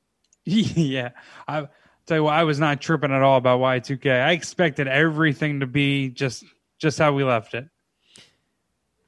yeah. 0.44 1.10
I 1.46 1.68
tell 2.08 2.18
you 2.18 2.24
what, 2.24 2.34
I 2.34 2.44
was 2.44 2.58
not 2.58 2.80
tripping 2.80 3.12
at 3.12 3.22
all 3.22 3.36
about 3.36 3.60
Y2K. 3.60 4.10
I 4.10 4.32
expected 4.32 4.88
everything 4.88 5.60
to 5.60 5.66
be 5.66 6.08
just 6.08 6.44
just 6.78 6.98
how 6.98 7.12
we 7.12 7.24
left 7.24 7.54
it. 7.54 7.68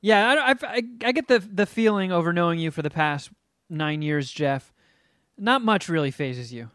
Yeah, 0.00 0.52
I, 0.62 0.66
I, 0.66 0.82
I, 1.04 1.12
get 1.12 1.28
the 1.28 1.38
the 1.40 1.66
feeling 1.66 2.12
over 2.12 2.32
knowing 2.32 2.58
you 2.58 2.70
for 2.70 2.82
the 2.82 2.90
past 2.90 3.30
nine 3.68 4.02
years, 4.02 4.30
Jeff. 4.30 4.72
Not 5.36 5.62
much 5.62 5.88
really 5.88 6.10
fazes 6.10 6.52
you. 6.52 6.70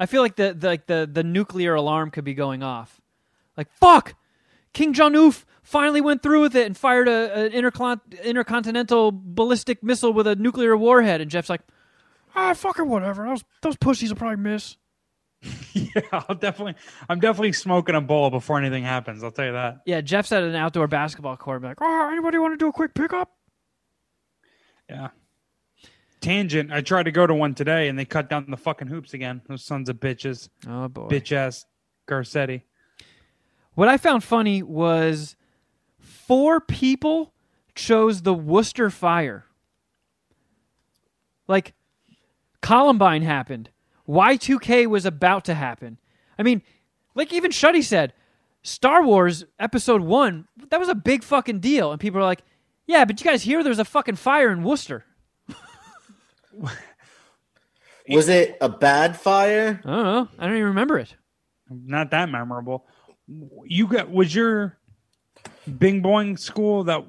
I 0.00 0.06
feel 0.06 0.22
like 0.22 0.36
the, 0.36 0.54
the 0.54 0.66
like 0.66 0.86
the 0.86 1.08
the 1.10 1.24
nuclear 1.24 1.74
alarm 1.74 2.10
could 2.10 2.24
be 2.24 2.34
going 2.34 2.62
off. 2.62 3.00
Like 3.56 3.70
fuck, 3.72 4.14
Kim 4.72 4.92
Jong 4.92 5.16
Un 5.16 5.32
finally 5.62 6.00
went 6.00 6.22
through 6.22 6.40
with 6.40 6.56
it 6.56 6.66
and 6.66 6.76
fired 6.76 7.08
a, 7.08 7.46
an 7.46 7.52
intercon- 7.52 8.22
intercontinental 8.22 9.12
ballistic 9.12 9.82
missile 9.82 10.12
with 10.12 10.26
a 10.26 10.36
nuclear 10.36 10.76
warhead, 10.76 11.20
and 11.20 11.30
Jeff's 11.30 11.50
like, 11.50 11.62
ah, 12.34 12.54
fucking 12.54 12.88
whatever. 12.88 13.26
Those 13.26 13.44
those 13.62 13.76
pussies 13.76 14.10
will 14.10 14.16
probably 14.16 14.36
miss. 14.36 14.76
yeah, 15.72 16.02
I'll 16.12 16.34
definitely 16.34 16.74
I'm 17.08 17.20
definitely 17.20 17.52
smoking 17.52 17.94
a 17.94 18.00
bowl 18.00 18.30
before 18.30 18.58
anything 18.58 18.82
happens. 18.82 19.22
I'll 19.22 19.30
tell 19.30 19.46
you 19.46 19.52
that. 19.52 19.82
Yeah, 19.86 20.00
Jeff's 20.00 20.32
at 20.32 20.42
an 20.42 20.54
outdoor 20.54 20.88
basketball 20.88 21.36
court, 21.36 21.62
be 21.62 21.68
like, 21.68 21.78
oh, 21.80 22.08
anybody 22.10 22.38
want 22.38 22.54
to 22.54 22.56
do 22.56 22.68
a 22.68 22.72
quick 22.72 22.94
pickup? 22.94 23.30
Yeah. 24.88 25.08
Tangent. 26.20 26.72
I 26.72 26.80
tried 26.80 27.04
to 27.04 27.12
go 27.12 27.26
to 27.26 27.34
one 27.34 27.54
today 27.54 27.88
and 27.88 27.98
they 27.98 28.04
cut 28.04 28.28
down 28.28 28.46
the 28.48 28.56
fucking 28.56 28.88
hoops 28.88 29.14
again. 29.14 29.40
Those 29.48 29.64
sons 29.64 29.88
of 29.88 29.96
bitches. 29.96 30.48
Oh 30.66 30.88
boy, 30.88 31.08
Bitch 31.08 31.30
ass 31.30 31.64
Garcetti. 32.08 32.62
What 33.74 33.88
I 33.88 33.96
found 33.96 34.24
funny 34.24 34.62
was 34.62 35.36
four 36.00 36.60
people 36.60 37.32
chose 37.76 38.22
the 38.22 38.34
Worcester 38.34 38.90
fire. 38.90 39.44
Like 41.46 41.74
Columbine 42.60 43.22
happened. 43.22 43.70
Y2K 44.08 44.86
was 44.86 45.04
about 45.04 45.44
to 45.46 45.54
happen. 45.54 45.98
I 46.38 46.42
mean, 46.42 46.62
like 47.14 47.32
even 47.32 47.50
Shuddy 47.50 47.84
said, 47.84 48.12
Star 48.62 49.02
Wars 49.04 49.44
episode 49.58 50.00
1, 50.02 50.48
that 50.70 50.80
was 50.80 50.88
a 50.88 50.94
big 50.94 51.22
fucking 51.22 51.60
deal 51.60 51.92
and 51.92 52.00
people 52.00 52.20
are 52.20 52.24
like, 52.24 52.42
"Yeah, 52.86 53.04
but 53.04 53.20
you 53.20 53.24
guys 53.24 53.42
hear 53.42 53.62
there's 53.62 53.78
a 53.78 53.84
fucking 53.84 54.16
fire 54.16 54.50
in 54.50 54.62
Worcester." 54.62 55.04
Was 58.10 58.28
it 58.28 58.56
a 58.60 58.68
bad 58.70 59.18
fire? 59.20 59.80
I 59.84 59.88
don't 59.90 60.04
know. 60.04 60.28
I 60.38 60.46
don't 60.46 60.54
even 60.56 60.68
remember 60.68 60.98
it. 60.98 61.14
Not 61.68 62.10
that 62.12 62.30
memorable. 62.30 62.86
You 63.64 63.86
got 63.86 64.10
was 64.10 64.34
your 64.34 64.78
Bing 65.78 66.02
Boing 66.02 66.38
school 66.38 66.84
that 66.84 67.04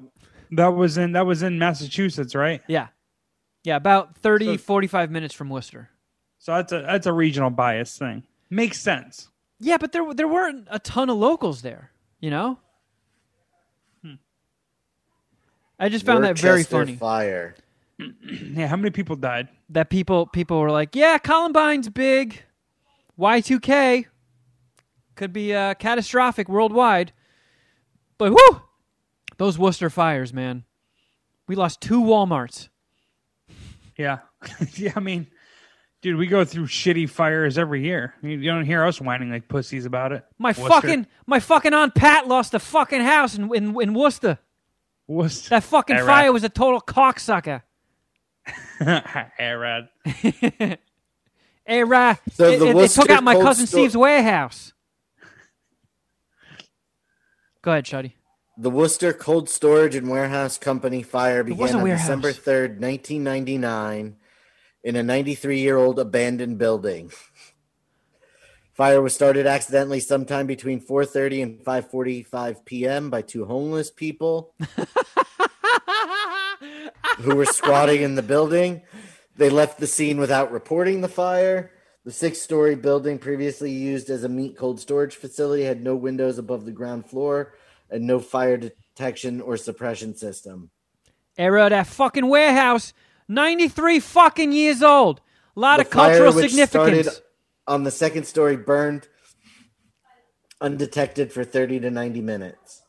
that 0.50 0.68
was 0.68 0.98
in 0.98 1.12
that 1.12 1.24
was 1.24 1.42
in 1.42 1.58
Massachusetts, 1.58 2.34
right? 2.34 2.60
Yeah. 2.68 2.88
Yeah, 3.64 3.76
about 3.76 4.18
30 4.18 4.44
So- 4.44 4.58
45 4.58 5.10
minutes 5.10 5.32
from 5.34 5.48
Worcester. 5.48 5.88
So 6.40 6.54
that's 6.54 6.72
a 6.72 6.80
that's 6.80 7.06
a 7.06 7.12
regional 7.12 7.50
bias 7.50 7.96
thing. 7.96 8.24
Makes 8.48 8.80
sense. 8.80 9.28
Yeah, 9.60 9.76
but 9.76 9.92
there 9.92 10.12
there 10.14 10.26
weren't 10.26 10.66
a 10.70 10.78
ton 10.78 11.10
of 11.10 11.18
locals 11.18 11.62
there, 11.62 11.92
you 12.18 12.30
know? 12.30 12.58
I 15.78 15.88
just 15.88 16.04
found 16.04 16.24
that 16.24 16.38
very 16.38 16.62
funny. 16.62 16.96
Fire. 16.96 17.54
Yeah, 18.52 18.66
how 18.66 18.76
many 18.76 18.90
people 18.90 19.14
died? 19.14 19.48
that 19.68 19.90
people 19.90 20.26
people 20.26 20.58
were 20.58 20.70
like, 20.70 20.96
"Yeah, 20.96 21.18
Columbine's 21.18 21.88
big. 21.90 22.42
Y2K 23.18 24.06
could 25.16 25.34
be 25.34 25.54
uh, 25.54 25.74
catastrophic 25.74 26.48
worldwide." 26.48 27.12
But 28.16 28.32
whoo, 28.32 28.62
those 29.36 29.58
Worcester 29.58 29.90
fires, 29.90 30.32
man. 30.32 30.64
We 31.46 31.56
lost 31.56 31.82
two 31.82 32.02
WalMarts. 32.02 32.68
Yeah. 33.98 34.20
yeah, 34.74 34.92
I 34.96 35.00
mean, 35.00 35.26
dude, 36.02 36.16
we 36.16 36.26
go 36.26 36.44
through 36.44 36.66
shitty 36.66 37.08
fires 37.08 37.58
every 37.58 37.84
year. 37.84 38.14
You 38.22 38.30
you 38.30 38.50
don't 38.50 38.64
hear 38.64 38.84
us 38.84 39.00
whining 39.00 39.30
like 39.30 39.48
pussies 39.48 39.84
about 39.86 40.12
it. 40.12 40.24
My 40.38 40.48
Worcester. 40.50 40.68
fucking 40.68 41.06
my 41.26 41.40
fuking 41.40 41.74
aunt 41.74 41.94
Pat 41.94 42.26
lost 42.28 42.54
a 42.54 42.58
fucking 42.58 43.00
house 43.02 43.36
in 43.36 43.54
in, 43.54 43.80
in 43.80 43.94
Worcester. 43.94 44.38
Worcester. 45.06 45.50
That 45.50 45.64
fucking 45.64 45.96
Hey, 45.96 46.02
fire 46.06 46.32
was 46.32 46.44
a 46.44 46.48
total 46.48 46.80
cocksucker. 46.80 47.62
hey, 48.78 49.52
Rad. 49.52 49.88
Hey, 51.64 51.84
Ra, 51.84 52.16
So 52.32 52.48
it, 52.48 52.58
the 52.58 52.66
it- 52.66 52.68
it 52.70 52.72
took 52.72 52.74
Worcester 52.76 53.12
out 53.12 53.22
my 53.24 53.34
cold 53.34 53.44
cousin 53.44 53.66
sto- 53.66 53.76
Steve's 53.78 53.96
warehouse. 53.96 54.72
Go 57.62 57.72
ahead, 57.72 57.84
Shuddy. 57.84 58.12
The 58.56 58.70
Worcester 58.70 59.12
Cold 59.12 59.48
Storage 59.48 59.94
and 59.94 60.08
Warehouse 60.08 60.58
Company 60.58 61.02
fire 61.02 61.42
began 61.44 61.76
on 61.76 61.82
warehouse. 61.82 62.02
December 62.02 62.32
3rd, 62.32 62.80
1999, 62.80 64.16
in 64.82 64.96
a 64.96 65.02
93 65.02 65.60
year 65.60 65.76
old 65.76 65.98
abandoned 65.98 66.58
building. 66.58 67.10
Fire 68.72 69.02
was 69.02 69.14
started 69.14 69.46
accidentally 69.46 70.00
sometime 70.00 70.46
between 70.46 70.80
4:30 70.80 71.42
and 71.42 71.58
5:45 71.58 72.64
p.m. 72.64 73.10
by 73.10 73.20
two 73.22 73.44
homeless 73.44 73.90
people 73.90 74.54
who 77.18 77.36
were 77.36 77.44
squatting 77.44 78.02
in 78.02 78.14
the 78.14 78.22
building. 78.22 78.82
They 79.36 79.50
left 79.50 79.80
the 79.80 79.86
scene 79.86 80.18
without 80.18 80.50
reporting 80.52 81.00
the 81.00 81.08
fire. 81.08 81.72
The 82.04 82.12
six-story 82.12 82.76
building, 82.76 83.18
previously 83.18 83.70
used 83.70 84.08
as 84.08 84.24
a 84.24 84.28
meat 84.28 84.56
cold 84.56 84.80
storage 84.80 85.16
facility, 85.16 85.64
had 85.64 85.82
no 85.82 85.94
windows 85.94 86.38
above 86.38 86.64
the 86.64 86.72
ground 86.72 87.04
floor 87.04 87.52
and 87.90 88.06
no 88.06 88.18
fire 88.18 88.56
detection 88.56 89.42
or 89.42 89.58
suppression 89.58 90.14
system. 90.16 90.70
Era 91.36 91.68
that 91.68 91.86
fucking 91.86 92.26
warehouse, 92.26 92.94
93 93.30 94.00
fucking 94.00 94.52
years 94.52 94.82
old. 94.82 95.20
A 95.56 95.60
lot 95.60 95.76
The 95.76 95.84
of 95.84 95.90
cultural 95.90 96.32
fire, 96.32 96.42
which 96.42 96.50
significance. 96.50 97.06
started 97.06 97.22
on 97.66 97.84
the 97.84 97.90
second 97.90 98.26
story 98.26 98.56
burned 98.56 99.08
undetected 100.60 101.32
for 101.32 101.44
30 101.44 101.80
to 101.80 101.90
90 101.90 102.20
minutes. 102.20 102.82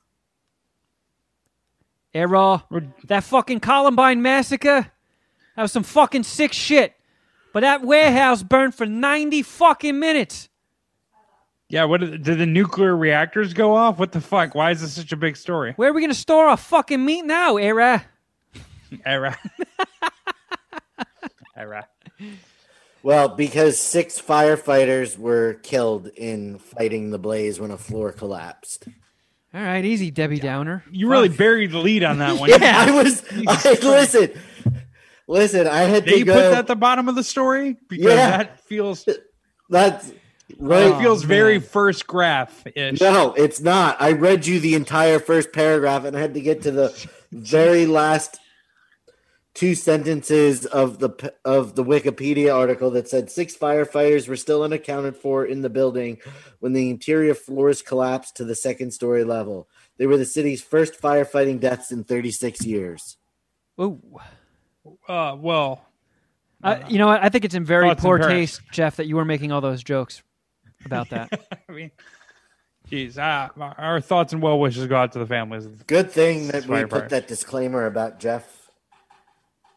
Era, 2.13 2.65
that 3.05 3.23
fucking 3.23 3.61
Columbine 3.61 4.21
massacre, 4.21 4.91
that 5.55 5.61
was 5.61 5.71
some 5.71 5.83
fucking 5.83 6.23
sick 6.23 6.51
shit. 6.51 6.93
But 7.53 7.61
that 7.61 7.83
warehouse 7.83 8.43
burned 8.43 8.75
for 8.75 8.85
90 8.85 9.43
fucking 9.43 9.97
minutes. 9.97 10.49
Yeah, 11.69 11.85
what 11.85 12.01
did 12.01 12.23
did 12.23 12.37
the 12.37 12.45
nuclear 12.45 12.95
reactors 12.95 13.53
go 13.53 13.75
off? 13.75 13.97
What 13.97 14.11
the 14.11 14.19
fuck? 14.19 14.55
Why 14.55 14.71
is 14.71 14.81
this 14.81 14.93
such 14.93 15.13
a 15.13 15.17
big 15.17 15.37
story? 15.37 15.73
Where 15.77 15.89
are 15.89 15.93
we 15.93 16.01
going 16.01 16.11
to 16.11 16.15
store 16.15 16.47
our 16.47 16.57
fucking 16.57 17.03
meat 17.03 17.23
now, 17.23 17.57
Era? 17.57 18.05
Hey, 19.05 19.15
Rad. 21.65 21.85
Ira. 22.19 22.31
Well, 23.03 23.29
because 23.29 23.79
six 23.79 24.21
firefighters 24.21 25.17
were 25.17 25.55
killed 25.63 26.07
in 26.07 26.59
fighting 26.59 27.09
the 27.09 27.17
blaze 27.17 27.59
when 27.59 27.71
a 27.71 27.77
floor 27.77 28.11
collapsed. 28.11 28.87
All 29.53 29.61
right, 29.61 29.83
easy, 29.83 30.11
Debbie 30.11 30.39
Downer. 30.39 30.83
You 30.91 31.09
really 31.09 31.27
buried 31.29 31.71
the 31.71 31.79
lead 31.79 32.03
on 32.03 32.19
that 32.19 32.37
one. 32.39 32.49
Yeah, 32.49 32.85
I 32.87 32.91
was. 32.91 33.23
I, 33.47 33.77
listen, 33.81 34.31
listen. 35.27 35.67
I 35.67 35.79
had 35.81 36.05
Did 36.05 36.19
to 36.19 36.23
go. 36.25 36.33
put 36.33 36.39
that 36.51 36.57
at 36.59 36.67
the 36.67 36.75
bottom 36.75 37.09
of 37.09 37.15
the 37.15 37.23
story? 37.23 37.75
Because 37.89 38.05
Yeah. 38.05 38.37
that 38.37 38.61
feels 38.65 39.03
that's 39.69 40.07
that 40.09 40.13
right. 40.59 41.01
feels 41.01 41.23
oh, 41.23 41.27
very 41.27 41.59
first 41.59 42.05
graph 42.07 42.65
ish. 42.75 43.01
No, 43.01 43.33
it's 43.33 43.59
not. 43.59 43.99
I 44.01 44.11
read 44.11 44.45
you 44.45 44.59
the 44.59 44.75
entire 44.75 45.19
first 45.19 45.51
paragraph, 45.53 46.05
and 46.05 46.15
I 46.15 46.21
had 46.21 46.35
to 46.35 46.41
get 46.41 46.61
to 46.63 46.71
the 46.71 47.07
very 47.31 47.85
last 47.87 48.37
two 49.53 49.75
sentences 49.75 50.65
of 50.65 50.99
the 50.99 51.33
of 51.43 51.75
the 51.75 51.83
Wikipedia 51.83 52.55
article 52.55 52.89
that 52.91 53.09
said 53.09 53.29
six 53.29 53.55
firefighters 53.55 54.27
were 54.27 54.35
still 54.37 54.63
unaccounted 54.63 55.15
for 55.17 55.45
in 55.45 55.61
the 55.61 55.69
building 55.69 56.17
when 56.59 56.73
the 56.73 56.89
interior 56.89 57.33
floors 57.33 57.81
collapsed 57.81 58.35
to 58.37 58.45
the 58.45 58.55
second 58.55 58.91
story 58.91 59.23
level. 59.23 59.67
They 59.97 60.07
were 60.07 60.17
the 60.17 60.25
city's 60.25 60.61
first 60.61 60.99
firefighting 60.99 61.59
deaths 61.59 61.91
in 61.91 62.03
36 62.03 62.65
years. 62.65 63.17
Ooh. 63.79 63.99
Uh, 65.07 65.35
well, 65.39 65.85
Uh, 66.63 66.79
you 66.87 66.97
know 66.97 67.07
what? 67.07 67.23
I 67.23 67.29
think 67.29 67.43
it's 67.45 67.55
in 67.55 67.65
very 67.65 67.89
Thoughts 67.89 68.01
poor 68.01 68.17
prayers. 68.17 68.31
taste, 68.57 68.61
Jeff, 68.71 68.95
that 68.97 69.07
you 69.07 69.15
were 69.15 69.25
making 69.25 69.51
all 69.51 69.61
those 69.61 69.83
jokes 69.83 70.23
about 70.85 71.09
that. 71.09 71.29
I 71.69 71.71
mean, 71.71 71.91
geez, 72.89 73.17
uh, 73.17 73.49
our 73.59 73.99
thoughts 74.01 74.31
and 74.33 74.41
well 74.41 74.59
wishes 74.59 74.87
go 74.87 74.95
out 74.95 75.11
to 75.13 75.19
the 75.19 75.25
families. 75.27 75.65
Good 75.87 76.11
thing 76.11 76.47
that 76.47 76.65
we 76.67 76.85
put 76.85 77.09
that 77.09 77.27
disclaimer 77.27 77.85
about 77.85 78.19
Jeff 78.19 78.60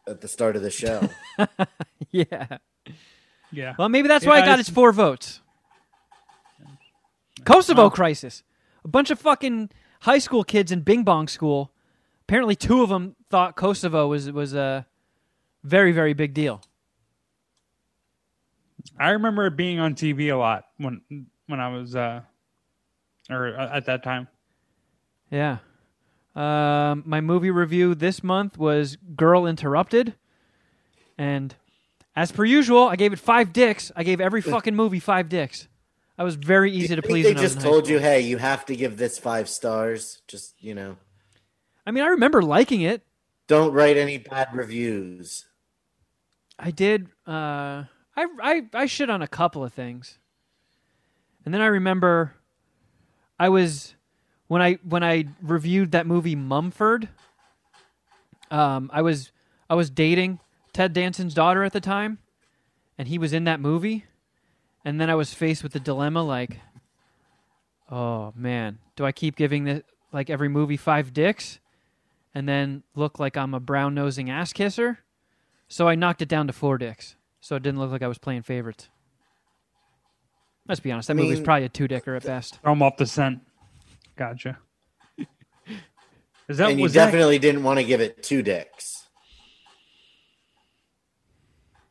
at 0.07 0.21
the 0.21 0.27
start 0.27 0.55
of 0.55 0.61
the 0.61 0.69
show. 0.69 1.09
yeah. 2.11 2.57
Yeah. 3.51 3.75
Well, 3.77 3.89
maybe 3.89 4.07
that's 4.07 4.25
why 4.25 4.35
I 4.35 4.39
Yeah, 4.39 4.45
got 4.45 4.53
it's- 4.59 4.67
its 4.67 4.75
four 4.75 4.91
votes. 4.91 5.41
Kosovo 7.43 7.83
Well- 7.83 7.91
crisis. 7.91 8.43
A 8.83 8.87
bunch 8.87 9.09
of 9.09 9.19
fucking 9.19 9.71
high 10.01 10.19
school 10.19 10.43
kids 10.43 10.71
in 10.71 10.81
Bing 10.81 11.03
Bong 11.03 11.27
school. 11.27 11.71
Apparently, 12.21 12.55
two 12.55 12.81
of 12.83 12.89
them 12.89 13.15
thought 13.29 13.55
Kosovo 13.55 14.07
was 14.07 14.31
was 14.31 14.53
a 14.53 14.85
very 15.63 15.91
very 15.91 16.13
big 16.13 16.33
deal. 16.33 16.61
I 18.99 19.09
remember 19.11 19.47
it 19.47 19.55
being 19.57 19.79
on 19.79 19.95
TV 19.95 20.31
a 20.31 20.35
lot 20.37 20.65
when 20.77 21.01
when 21.47 21.59
I 21.59 21.69
was 21.69 21.95
uh, 21.95 22.21
or 23.29 23.57
uh, 23.59 23.75
at 23.75 23.85
that 23.87 24.03
time. 24.03 24.27
Yeah. 25.31 25.57
Um, 26.35 27.03
my 27.05 27.21
movie 27.21 27.49
review 27.51 27.95
this 27.95 28.23
month 28.23 28.57
was 28.57 28.97
Girl 29.15 29.45
Interrupted, 29.47 30.15
and 31.17 31.55
as 32.15 32.31
per 32.31 32.43
usual, 32.43 32.87
I 32.87 32.97
gave 32.97 33.13
it 33.13 33.19
five 33.19 33.53
dicks. 33.53 33.91
I 33.95 34.03
gave 34.03 34.19
every 34.19 34.41
fucking 34.41 34.75
movie 34.75 34.99
five 34.99 35.29
dicks. 35.29 35.67
I 36.17 36.23
was 36.23 36.35
very 36.35 36.71
easy 36.71 36.95
to 36.95 37.01
please. 37.01 37.25
they 37.25 37.33
just 37.33 37.61
told 37.61 37.87
you, 37.87 37.99
hey, 37.99 38.21
you 38.21 38.37
have 38.37 38.65
to 38.67 38.75
give 38.75 38.97
this 38.97 39.17
five 39.17 39.47
stars. 39.49 40.21
Just 40.27 40.55
you 40.61 40.73
know, 40.75 40.97
I 41.85 41.91
mean, 41.91 42.03
I 42.03 42.07
remember 42.07 42.41
liking 42.41 42.81
it. 42.81 43.01
don't 43.47 43.73
write 43.73 43.97
any 43.97 44.17
bad 44.17 44.49
reviews. 44.53 45.45
I 46.59 46.71
did. 46.71 47.07
Uh, 47.27 47.83
I 48.15 48.27
I 48.41 48.61
I 48.73 48.85
shit 48.87 49.09
on 49.09 49.21
a 49.21 49.27
couple 49.27 49.63
of 49.63 49.73
things, 49.73 50.17
and 51.45 51.53
then 51.53 51.61
I 51.61 51.67
remember 51.67 52.35
I 53.39 53.49
was 53.49 53.95
when 54.47 54.61
I 54.61 54.73
when 54.83 55.03
I 55.03 55.25
reviewed 55.41 55.91
that 55.91 56.05
movie 56.07 56.35
Mumford. 56.35 57.09
Um, 58.51 58.89
I 58.93 59.01
was 59.01 59.31
I 59.69 59.75
was 59.75 59.89
dating 59.89 60.39
Ted 60.73 60.93
Danson's 60.93 61.33
daughter 61.33 61.63
at 61.63 61.73
the 61.73 61.81
time, 61.81 62.19
and 62.97 63.07
he 63.07 63.17
was 63.17 63.33
in 63.33 63.45
that 63.45 63.59
movie, 63.59 64.05
and 64.83 65.01
then 65.01 65.09
I 65.09 65.15
was 65.15 65.33
faced 65.33 65.63
with 65.63 65.73
the 65.73 65.79
dilemma 65.79 66.23
like, 66.23 66.59
oh 67.89 68.33
man, 68.35 68.77
do 68.95 69.05
I 69.05 69.11
keep 69.11 69.35
giving 69.35 69.63
this 69.63 69.81
like 70.11 70.29
every 70.29 70.47
movie 70.49 70.77
five 70.77 71.11
dicks, 71.13 71.59
and 72.35 72.47
then 72.47 72.83
look 72.95 73.19
like 73.19 73.35
I'm 73.35 73.53
a 73.55 73.59
brown 73.59 73.95
nosing 73.95 74.29
ass 74.29 74.53
kisser? 74.53 74.99
So 75.67 75.87
I 75.87 75.95
knocked 75.95 76.21
it 76.21 76.29
down 76.29 76.45
to 76.47 76.53
four 76.53 76.77
dicks, 76.77 77.15
so 77.41 77.55
it 77.55 77.63
didn't 77.63 77.79
look 77.79 77.89
like 77.91 78.03
I 78.03 78.07
was 78.07 78.19
playing 78.19 78.43
favorites. 78.43 78.89
Let's 80.67 80.79
be 80.79 80.91
honest, 80.91 81.07
that 81.07 81.13
I 81.13 81.17
movie's 81.17 81.37
mean- 81.39 81.45
probably 81.45 81.65
a 81.65 81.69
two 81.69 81.87
dicker 81.87 82.15
at 82.15 82.23
best. 82.23 82.59
Throw 82.61 82.71
'em 82.73 82.83
off 82.83 82.97
the 82.97 83.07
scent. 83.07 83.39
Gotcha. 84.15 84.57
Is 86.47 86.57
that 86.57 86.69
and 86.69 86.79
you 86.79 86.83
was 86.83 86.93
that 86.93 87.05
definitely 87.05 87.39
didn't 87.39 87.63
want 87.63 87.79
to 87.79 87.83
give 87.85 88.01
it 88.01 88.21
two 88.21 88.43
dicks, 88.43 89.07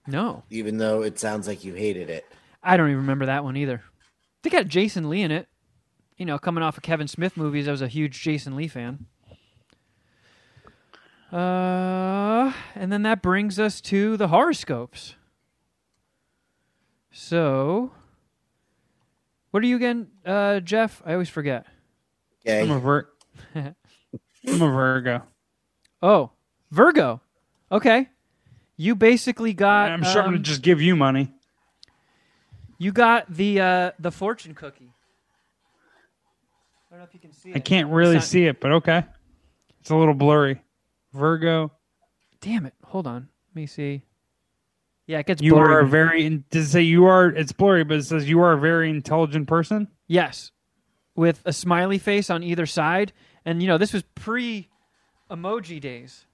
No, 0.06 0.44
even 0.48 0.78
though 0.78 1.02
it 1.02 1.18
sounds 1.18 1.48
like 1.48 1.64
you 1.64 1.74
hated 1.74 2.08
it. 2.08 2.24
I 2.62 2.76
don't 2.76 2.88
even 2.88 3.00
remember 3.00 3.26
that 3.26 3.42
one 3.42 3.56
either. 3.56 3.82
They 4.42 4.50
got 4.50 4.68
Jason 4.68 5.10
Lee 5.10 5.22
in 5.22 5.30
it. 5.32 5.48
You 6.16 6.24
know, 6.24 6.38
coming 6.38 6.62
off 6.62 6.76
of 6.76 6.84
Kevin 6.84 7.08
Smith 7.08 7.36
movies, 7.36 7.66
I 7.66 7.72
was 7.72 7.82
a 7.82 7.88
huge 7.88 8.22
Jason 8.22 8.54
Lee 8.54 8.68
fan. 8.68 9.06
Uh, 11.32 12.52
and 12.76 12.92
then 12.92 13.02
that 13.02 13.20
brings 13.20 13.58
us 13.58 13.80
to 13.80 14.16
the 14.16 14.28
horoscopes. 14.28 15.16
So, 17.10 17.90
what 19.50 19.64
are 19.64 19.66
you 19.66 19.74
again, 19.74 20.08
uh, 20.24 20.60
Jeff? 20.60 21.02
I 21.04 21.14
always 21.14 21.28
forget. 21.28 21.66
Okay, 22.46 22.62
I'm 22.62 22.70
a 22.70 22.78
Vir- 22.78 23.08
I'm 23.54 23.74
a 24.46 24.68
Virgo. 24.70 25.22
Oh, 26.02 26.30
Virgo. 26.70 27.20
Okay. 27.72 28.08
You 28.76 28.94
basically 28.94 29.54
got. 29.54 29.90
I'm 29.90 30.02
sure 30.02 30.20
I'm 30.22 30.28
um, 30.28 30.34
gonna 30.34 30.42
just 30.42 30.62
give 30.62 30.82
you 30.82 30.96
money. 30.96 31.32
You 32.78 32.92
got 32.92 33.32
the 33.32 33.60
uh, 33.60 33.90
the 33.98 34.10
fortune 34.10 34.54
cookie. 34.54 34.92
I 36.90 36.90
don't 36.90 36.98
know 36.98 37.04
if 37.04 37.14
you 37.14 37.20
can 37.20 37.32
see 37.32 37.50
it. 37.50 37.56
I 37.56 37.60
can't 37.60 37.88
really 37.90 38.16
not- 38.16 38.24
see 38.24 38.44
it, 38.46 38.60
but 38.60 38.72
okay. 38.72 39.04
It's 39.80 39.90
a 39.90 39.96
little 39.96 40.14
blurry. 40.14 40.60
Virgo, 41.12 41.70
Damn 42.40 42.66
it! 42.66 42.74
Hold 42.86 43.06
on. 43.06 43.28
Let 43.50 43.56
me 43.56 43.66
see. 43.66 44.02
Yeah, 45.06 45.18
it 45.20 45.26
gets 45.26 45.40
you 45.40 45.52
blurry. 45.52 45.74
are 45.74 45.80
a 45.80 45.86
very. 45.86 46.28
Does 46.50 46.66
it 46.66 46.70
say 46.70 46.82
you 46.82 47.06
are? 47.06 47.28
It's 47.28 47.52
blurry, 47.52 47.84
but 47.84 47.98
it 47.98 48.04
says 48.04 48.28
you 48.28 48.40
are 48.40 48.52
a 48.52 48.58
very 48.60 48.90
intelligent 48.90 49.46
person. 49.46 49.88
yes, 50.08 50.50
with 51.16 51.40
a 51.44 51.52
smiley 51.52 51.98
face 51.98 52.30
on 52.30 52.42
either 52.42 52.66
side, 52.66 53.12
and 53.44 53.62
you 53.62 53.68
know 53.68 53.78
this 53.78 53.92
was 53.92 54.02
pre 54.14 54.68
emoji 55.30 55.80
days, 55.80 56.26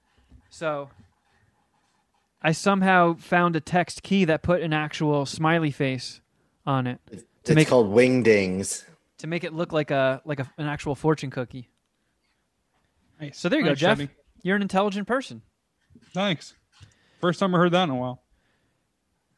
so 0.49 0.89
I 2.41 2.51
somehow 2.51 3.15
found 3.15 3.55
a 3.55 3.59
text 3.61 4.03
key 4.03 4.25
that 4.25 4.41
put 4.43 4.61
an 4.61 4.73
actual 4.73 5.25
smiley 5.25 5.71
face 5.71 6.21
on 6.65 6.87
it 6.87 6.99
it's 7.11 7.51
make- 7.51 7.67
called 7.67 7.91
wingdings. 7.93 8.85
to 9.19 9.27
make 9.27 9.43
it 9.43 9.53
look 9.53 9.71
like 9.73 9.91
a 9.91 10.21
like 10.25 10.39
a, 10.39 10.51
an 10.57 10.67
actual 10.67 10.95
fortune 10.95 11.29
cookie. 11.29 11.69
Nice. 13.19 13.37
So 13.37 13.49
there 13.49 13.59
you 13.59 13.65
go, 13.65 13.71
Nice, 13.71 13.79
Jeff. 13.79 13.97
Chevy. 13.99 14.11
You're 14.43 14.55
an 14.55 14.61
intelligent 14.63 15.07
person. 15.07 15.43
Thanks. 16.13 16.55
First 17.19 17.39
time 17.39 17.53
I 17.53 17.59
heard 17.59 17.71
that 17.73 17.83
in 17.83 17.91
a 17.91 17.95
while. 17.95 18.23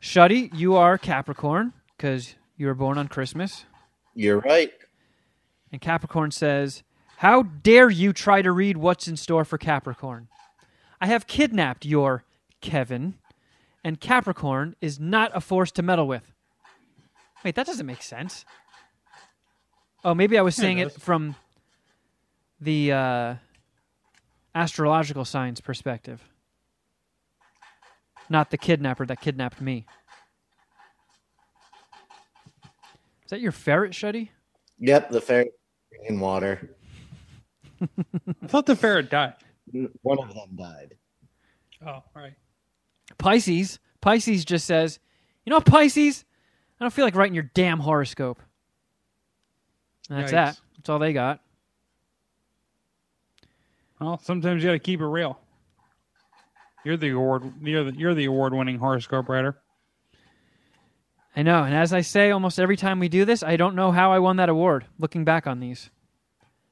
Shuddy, 0.02 0.50
you 0.54 0.76
are 0.76 0.98
Capricorn 0.98 1.74
because 1.98 2.36
you 2.56 2.68
were 2.68 2.74
born 2.74 2.98
on 2.98 3.08
Christmas. 3.10 3.66
You're 4.16 4.40
right. 4.40 4.72
And 5.74 5.82
Capricorn 5.82 6.30
says, 6.30 6.84
How 7.18 7.42
dare 7.42 7.90
you 7.90 8.14
try 8.14 8.44
to 8.44 8.52
read 8.52 8.78
what's 8.78 9.08
in 9.08 9.18
store 9.18 9.44
for 9.44 9.58
Capricorn? 9.58 10.28
I 11.02 11.08
have 11.08 11.26
kidnapped 11.26 11.84
your 11.84 12.24
Kevin, 12.62 13.16
and 13.84 14.00
Capricorn 14.00 14.76
is 14.82 15.00
not 15.00 15.32
a 15.34 15.42
force 15.42 15.72
to 15.72 15.82
meddle 15.82 16.08
with. 16.08 16.32
Wait, 17.44 17.56
that 17.56 17.66
doesn't 17.66 17.88
make 17.88 18.04
sense. 18.04 18.46
Oh, 20.06 20.14
maybe 20.14 20.38
I 20.38 20.44
was 20.44 20.56
Yeah, 20.58 20.62
it 20.62 20.66
saying 20.66 20.78
it, 20.78 20.92
from 20.94 21.36
the 22.62 22.92
uh, 22.92 23.36
astrological 24.54 25.26
signs 25.26 25.60
perspective, 25.60 26.24
not 28.30 28.52
the 28.52 28.60
kidnapper 28.60 29.08
that 29.08 29.22
kidnapped 29.22 29.60
me. 29.60 29.88
Is 33.26 33.32
that 33.32 33.42
your 33.42 33.52
ferret, 33.52 33.94
Shuddy? 33.94 34.30
Yep, 34.78 35.10
the 35.10 35.22
ferret 35.22 35.54
in 36.06 36.20
water. 36.20 36.76
I 37.82 38.48
thought 38.48 38.66
the 38.66 38.76
ferret 38.76 39.10
died. 39.10 39.36
One 40.02 40.20
of 40.20 40.34
them 40.34 40.56
died. 40.56 40.96
Oh, 41.86 42.04
right. 42.16 42.34
Pisces. 43.18 43.80
Pisces 44.02 44.46
just 44.46 44.66
says, 44.66 45.00
you 45.46 45.52
know, 45.52 45.62
Pisces, 45.62 46.26
I 46.80 46.84
don't 46.84 46.92
feel 46.94 47.06
like 47.06 47.16
writing 47.16 47.36
your 47.36 47.50
damn 47.54 47.80
horoscope. 47.80 48.42
And 50.10 50.20
that's 50.20 50.32
Yikes. 50.32 50.36
that. 50.36 50.60
That's 50.78 50.90
all 50.90 51.00
they 51.00 51.14
got. 51.14 51.40
Well, 54.00 54.20
sometimes 54.22 54.62
you 54.62 54.70
got 54.70 54.74
to 54.74 54.80
keep 54.80 55.00
it 55.00 55.06
real. 55.06 55.40
You're 56.84 56.98
the 56.98 57.12
award. 57.12 57.54
You're 57.62 57.86
the 57.86 57.98
you're 57.98 58.14
the 58.14 58.26
award-winning 58.26 58.78
horoscope 58.78 59.30
writer. 59.30 59.58
I 61.36 61.42
know. 61.42 61.64
And 61.64 61.74
as 61.74 61.94
I 61.94 62.02
say 62.02 62.32
almost 62.32 62.60
every 62.60 62.78
time 62.78 63.00
we 63.00 63.10
do 63.10 63.26
this, 63.26 63.44
I 63.44 63.58
don't 63.58 63.76
know 63.76 63.92
how 63.92 64.12
I 64.12 64.20
won 64.20 64.38
that 64.38 64.50
award 64.50 64.86
looking 65.00 65.24
back 65.24 65.48
on 65.48 65.60
these. 65.60 65.90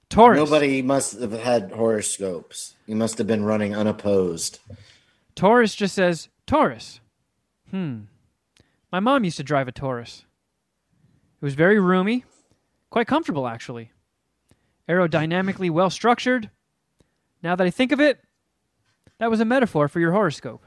Taurus. 0.10 0.38
Nobody 0.38 0.82
must 0.82 1.20
have 1.20 1.32
had 1.32 1.72
horoscopes. 1.72 2.76
You 2.86 2.96
must 2.96 3.18
have 3.18 3.28
been 3.28 3.46
running 3.46 3.76
unopposed. 3.76 4.60
Taurus 5.36 5.74
just 5.74 5.96
says, 5.96 6.28
Taurus. 6.46 7.00
Hmm. 7.70 8.02
My 8.92 9.00
mom 9.00 9.24
used 9.24 9.38
to 9.38 9.44
drive 9.44 9.70
a 9.70 9.72
Taurus. 9.72 10.26
It 11.42 11.46
was 11.46 11.54
very 11.54 11.80
roomy, 11.80 12.26
quite 12.90 13.08
comfortable 13.08 13.48
actually. 13.48 13.92
Aerodynamically 14.90 15.72
well 15.72 15.90
structured. 15.90 16.50
Now 17.42 17.56
that 17.56 17.66
I 17.66 17.72
think 17.72 17.92
of 17.92 18.02
it, 18.02 18.20
that 19.18 19.30
was 19.30 19.40
a 19.40 19.46
metaphor 19.46 19.88
for 19.88 20.00
your 20.00 20.12
horoscope. 20.12 20.66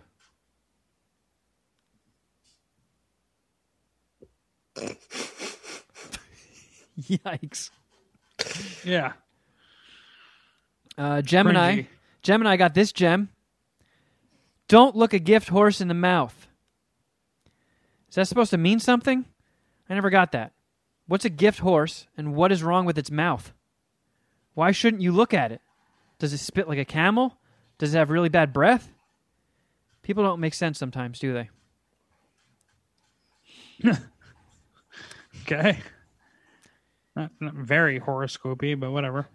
Yikes. 7.00 7.70
Yeah. 8.84 9.12
Uh, 10.96 11.22
Gemini. 11.22 11.82
Gemini 12.22 12.56
got 12.56 12.74
this 12.74 12.92
gem. 12.92 13.28
Don't 14.68 14.96
look 14.96 15.12
a 15.12 15.18
gift 15.18 15.48
horse 15.48 15.80
in 15.80 15.88
the 15.88 15.94
mouth. 15.94 16.46
Is 18.08 18.14
that 18.14 18.28
supposed 18.28 18.50
to 18.50 18.58
mean 18.58 18.80
something? 18.80 19.24
I 19.88 19.94
never 19.94 20.10
got 20.10 20.32
that. 20.32 20.52
What's 21.06 21.24
a 21.24 21.30
gift 21.30 21.58
horse 21.58 22.06
and 22.16 22.34
what 22.34 22.50
is 22.50 22.62
wrong 22.62 22.86
with 22.86 22.96
its 22.96 23.10
mouth? 23.10 23.52
Why 24.54 24.70
shouldn't 24.70 25.02
you 25.02 25.12
look 25.12 25.34
at 25.34 25.52
it? 25.52 25.60
Does 26.18 26.32
it 26.32 26.38
spit 26.38 26.68
like 26.68 26.78
a 26.78 26.84
camel? 26.84 27.36
Does 27.78 27.94
it 27.94 27.98
have 27.98 28.10
really 28.10 28.28
bad 28.28 28.52
breath? 28.52 28.88
People 30.02 30.22
don't 30.22 30.40
make 30.40 30.54
sense 30.54 30.78
sometimes, 30.78 31.18
do 31.18 31.34
they? 31.34 31.50
Okay. 35.44 35.78
Not, 37.14 37.30
not 37.40 37.54
very 37.54 37.98
horoscopy, 37.98 38.74
but 38.74 38.90
whatever. 38.90 39.28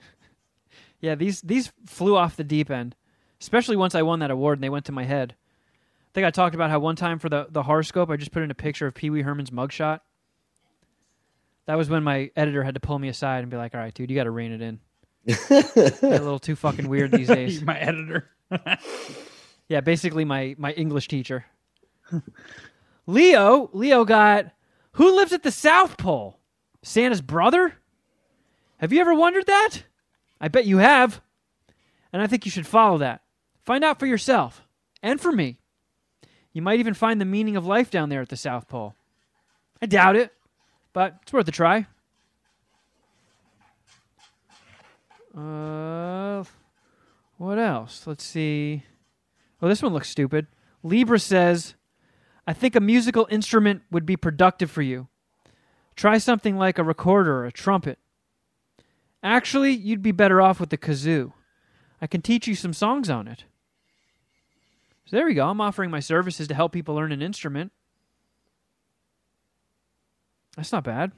Yeah, 0.99 1.15
these 1.15 1.41
these 1.41 1.71
flew 1.85 2.17
off 2.17 2.35
the 2.35 2.43
deep 2.43 2.69
end. 2.69 2.95
Especially 3.39 3.77
once 3.77 3.95
I 3.95 4.01
won 4.01 4.19
that 4.19 4.31
award 4.31 4.57
and 4.57 4.63
they 4.63 4.69
went 4.69 4.85
to 4.85 4.91
my 4.91 5.05
head. 5.05 5.33
I 5.33 6.11
think 6.13 6.27
I 6.27 6.31
talked 6.31 6.55
about 6.55 6.69
how 6.69 6.79
one 6.79 6.97
time 6.97 7.19
for 7.19 7.29
the, 7.29 7.47
the 7.49 7.63
horoscope 7.63 8.09
I 8.09 8.17
just 8.17 8.31
put 8.31 8.43
in 8.43 8.51
a 8.51 8.55
picture 8.55 8.85
of 8.85 8.95
Pee 8.95 9.09
Wee 9.09 9.21
Herman's 9.21 9.51
mugshot. 9.51 10.01
That 11.67 11.75
was 11.75 11.89
when 11.89 12.03
my 12.03 12.31
editor 12.35 12.63
had 12.63 12.73
to 12.73 12.79
pull 12.81 12.99
me 12.99 13.07
aside 13.07 13.41
and 13.43 13.49
be 13.49 13.55
like, 13.55 13.73
"All 13.75 13.79
right, 13.79 13.93
dude, 13.93 14.09
you 14.09 14.15
got 14.15 14.23
to 14.23 14.31
rein 14.31 14.51
it 14.51 14.61
in. 14.61 14.79
A 15.49 16.19
little 16.19 16.39
too 16.39 16.55
fucking 16.55 16.89
weird 16.89 17.11
these 17.11 17.27
days." 17.27 17.61
My 17.63 17.77
editor. 17.79 18.29
Yeah, 19.69 19.81
basically 19.81 20.25
my 20.25 20.55
my 20.57 20.71
English 20.71 21.07
teacher. 21.07 21.45
Leo, 23.05 23.69
Leo 23.71 24.03
got 24.03 24.47
who 24.93 25.15
lives 25.15 25.33
at 25.33 25.43
the 25.43 25.51
South 25.51 25.97
Pole? 25.97 26.39
Santa's 26.81 27.21
brother? 27.21 27.75
Have 28.77 28.93
you 28.93 29.01
ever 29.01 29.13
wondered 29.13 29.45
that? 29.47 29.83
I 30.39 30.47
bet 30.47 30.65
you 30.65 30.77
have. 30.77 31.21
And 32.11 32.21
I 32.21 32.27
think 32.27 32.45
you 32.45 32.51
should 32.51 32.67
follow 32.67 32.97
that. 32.99 33.21
Find 33.65 33.83
out 33.83 33.99
for 33.99 34.05
yourself 34.05 34.63
and 35.03 35.19
for 35.19 35.31
me. 35.31 35.59
You 36.53 36.61
might 36.61 36.79
even 36.79 36.93
find 36.93 37.21
the 37.21 37.25
meaning 37.25 37.55
of 37.55 37.65
life 37.65 37.91
down 37.91 38.09
there 38.09 38.21
at 38.21 38.29
the 38.29 38.37
South 38.37 38.67
Pole. 38.67 38.95
I 39.81 39.85
doubt 39.85 40.15
it, 40.15 40.33
but 40.93 41.19
it's 41.21 41.31
worth 41.31 41.47
a 41.47 41.51
try. 41.51 41.87
Uh, 45.37 46.43
what 47.37 47.59
else? 47.59 48.07
Let's 48.07 48.23
see. 48.23 48.83
Oh, 49.61 49.67
this 49.67 49.83
one 49.83 49.93
looks 49.93 50.09
stupid. 50.09 50.47
Libra 50.83 51.19
says, 51.19 51.75
I 52.49 52.53
think 52.53 52.75
a 52.75 52.79
musical 52.79 53.27
instrument 53.29 53.83
would 53.91 54.07
be 54.07 54.17
productive 54.17 54.71
for 54.71 54.81
you. 54.81 55.07
Try 55.95 56.17
something 56.17 56.57
like 56.57 56.79
a 56.79 56.83
recorder 56.83 57.31
or 57.31 57.45
a 57.45 57.51
trumpet. 57.51 57.99
Actually, 59.21 59.73
you'd 59.73 60.01
be 60.01 60.11
better 60.11 60.41
off 60.41 60.59
with 60.59 60.71
the 60.71 60.77
kazoo. 60.77 61.33
I 62.01 62.07
can 62.07 62.23
teach 62.23 62.47
you 62.47 62.55
some 62.55 62.73
songs 62.73 63.07
on 63.07 63.27
it. 63.27 63.43
So 65.05 65.15
there 65.15 65.27
we 65.27 65.35
go. 65.35 65.47
I'm 65.47 65.61
offering 65.61 65.91
my 65.91 65.99
services 65.99 66.47
to 66.47 66.55
help 66.55 66.71
people 66.71 66.95
learn 66.95 67.11
an 67.11 67.21
instrument. 67.21 67.71
That's 70.55 70.71
not 70.71 70.83
bad. 70.83 71.11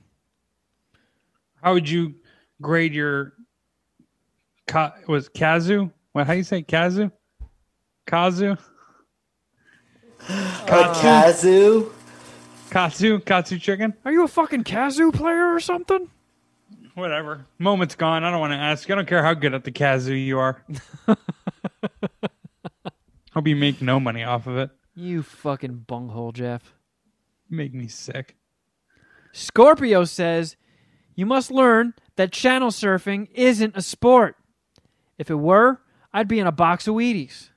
How 1.63 1.71
would 1.75 1.87
you 1.87 2.15
grade 2.61 2.93
your 2.93 3.31
ka- 4.67 4.95
was 5.07 5.29
kazoo? 5.29 5.93
What 6.11 6.27
how 6.27 6.33
do 6.33 6.39
you 6.39 6.43
say 6.43 6.61
Kazu? 6.61 7.09
Kazu? 10.27 11.87
A. 11.87 12.01
Katsu? 12.71 13.19
Katsu 13.19 13.59
chicken? 13.59 13.93
Are 14.05 14.11
you 14.13 14.23
a 14.23 14.27
fucking 14.29 14.63
kazoo 14.63 15.13
player 15.13 15.53
or 15.53 15.59
something? 15.59 16.09
Whatever. 16.95 17.45
Moment's 17.59 17.95
gone. 17.95 18.23
I 18.23 18.31
don't 18.31 18.39
want 18.39 18.53
to 18.53 18.57
ask. 18.57 18.89
I 18.89 18.95
don't 18.95 19.07
care 19.07 19.23
how 19.23 19.33
good 19.33 19.53
at 19.53 19.65
the 19.65 19.71
kazoo 19.71 20.25
you 20.25 20.39
are. 20.39 20.63
Hope 23.33 23.47
you 23.47 23.55
make 23.57 23.81
no 23.81 23.99
money 23.99 24.23
off 24.23 24.47
of 24.47 24.57
it. 24.57 24.69
You 24.95 25.21
fucking 25.21 25.85
bunghole, 25.87 26.31
Jeff. 26.31 26.73
You 27.49 27.57
make 27.57 27.73
me 27.73 27.87
sick. 27.87 28.37
Scorpio 29.33 30.05
says, 30.05 30.55
You 31.15 31.25
must 31.25 31.51
learn 31.51 31.93
that 32.15 32.31
channel 32.31 32.69
surfing 32.69 33.29
isn't 33.33 33.75
a 33.75 33.81
sport. 33.81 34.37
If 35.17 35.29
it 35.29 35.35
were, 35.35 35.81
I'd 36.13 36.27
be 36.27 36.39
in 36.39 36.47
a 36.47 36.51
box 36.53 36.87
of 36.87 36.95
Wheaties. 36.95 37.49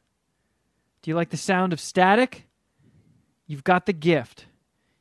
Do 1.03 1.11
you 1.11 1.15
like 1.15 1.31
the 1.31 1.37
sound 1.37 1.73
of 1.73 1.81
static? 1.81 2.47
You've 3.47 3.65
got 3.65 3.87
the 3.87 3.93
gift. 3.93 4.47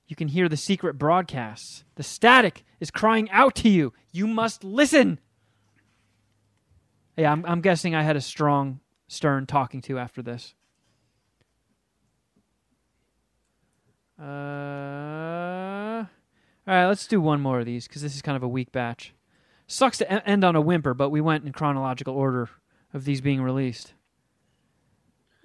You 0.08 0.16
can 0.16 0.28
hear 0.28 0.50
the 0.50 0.58
secret 0.58 0.98
broadcasts. 0.98 1.86
The 1.96 2.04
static 2.04 2.64
is 2.80 2.91
crying 2.91 3.30
out 3.32 3.56
to 3.56 3.70
you. 3.70 3.94
You 4.12 4.28
must 4.28 4.64
listen. 4.64 5.20
Yeah, 7.18 7.32
I'm, 7.32 7.46
I'm 7.46 7.62
guessing 7.62 7.96
I 7.96 8.04
had 8.04 8.16
a 8.16 8.22
strong 8.22 8.80
Stern 9.08 9.46
talking 9.46 9.82
to 9.82 10.00
after 10.00 10.22
this. 10.22 10.56
Uh, 14.20 14.24
all 14.26 16.08
right, 16.66 16.88
let's 16.88 17.06
do 17.08 17.22
one 17.22 17.41
more 17.41 17.60
of 17.60 17.66
these 17.66 17.88
because 17.88 18.02
this 18.02 18.16
is 18.16 18.22
kind 18.22 18.36
of 18.36 18.44
a 18.44 18.48
weak 18.48 18.72
batch. 18.72 19.14
Sucks 19.68 19.98
to 20.00 20.28
end 20.30 20.44
on 20.44 20.56
a 20.56 20.62
whimper, 20.62 20.94
but 20.94 21.10
we 21.10 21.22
went 21.22 21.46
in 21.46 21.52
chronological 21.52 22.16
order 22.16 22.50
of 22.94 23.06
these 23.06 23.22
being 23.22 23.41
released. 23.41 23.94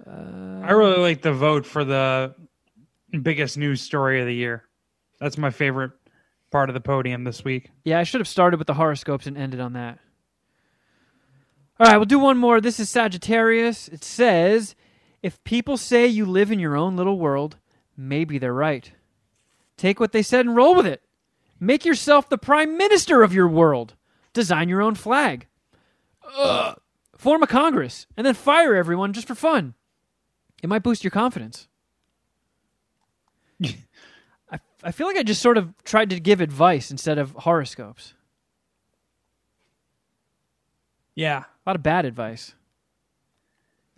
I 0.06 0.70
really 0.70 0.98
like 0.98 1.22
the 1.22 1.32
vote 1.32 1.66
for 1.66 1.84
the 1.84 2.34
biggest 3.12 3.56
news 3.56 3.80
story 3.80 4.20
of 4.20 4.26
the 4.26 4.34
year. 4.34 4.64
That's 5.20 5.38
my 5.38 5.50
favorite 5.50 5.92
part 6.50 6.70
of 6.70 6.74
the 6.74 6.80
podium 6.80 7.24
this 7.24 7.44
week. 7.44 7.70
Yeah, 7.84 7.98
I 7.98 8.02
should 8.04 8.20
have 8.20 8.28
started 8.28 8.58
with 8.58 8.66
the 8.66 8.74
horoscopes 8.74 9.26
and 9.26 9.36
ended 9.36 9.60
on 9.60 9.72
that. 9.74 9.98
All 11.80 11.86
right, 11.86 11.96
we'll 11.96 12.06
do 12.06 12.18
one 12.18 12.38
more. 12.38 12.60
This 12.60 12.80
is 12.80 12.90
Sagittarius. 12.90 13.88
It 13.88 14.02
says, 14.02 14.74
If 15.22 15.42
people 15.44 15.76
say 15.76 16.06
you 16.06 16.26
live 16.26 16.50
in 16.50 16.58
your 16.58 16.76
own 16.76 16.96
little 16.96 17.18
world, 17.18 17.56
maybe 17.96 18.38
they're 18.38 18.52
right. 18.52 18.90
Take 19.76 20.00
what 20.00 20.12
they 20.12 20.22
said 20.22 20.44
and 20.44 20.56
roll 20.56 20.74
with 20.74 20.86
it. 20.86 21.02
Make 21.60 21.84
yourself 21.84 22.28
the 22.28 22.38
prime 22.38 22.76
minister 22.76 23.22
of 23.22 23.32
your 23.32 23.48
world. 23.48 23.94
Design 24.32 24.68
your 24.68 24.82
own 24.82 24.94
flag. 24.94 25.46
Ugh. 26.36 26.80
Form 27.16 27.42
a 27.42 27.46
Congress 27.46 28.06
and 28.16 28.26
then 28.26 28.34
fire 28.34 28.74
everyone 28.74 29.12
just 29.12 29.26
for 29.26 29.34
fun. 29.34 29.74
It 30.62 30.68
might 30.68 30.82
boost 30.82 31.04
your 31.04 31.10
confidence. 31.10 31.68
I, 34.50 34.58
I 34.82 34.92
feel 34.92 35.06
like 35.06 35.16
I 35.16 35.22
just 35.22 35.42
sort 35.42 35.58
of 35.58 35.72
tried 35.84 36.10
to 36.10 36.20
give 36.20 36.40
advice 36.40 36.90
instead 36.90 37.18
of 37.18 37.32
horoscopes. 37.32 38.14
Yeah. 41.14 41.38
A 41.40 41.70
lot 41.70 41.76
of 41.76 41.82
bad 41.82 42.04
advice. 42.04 42.54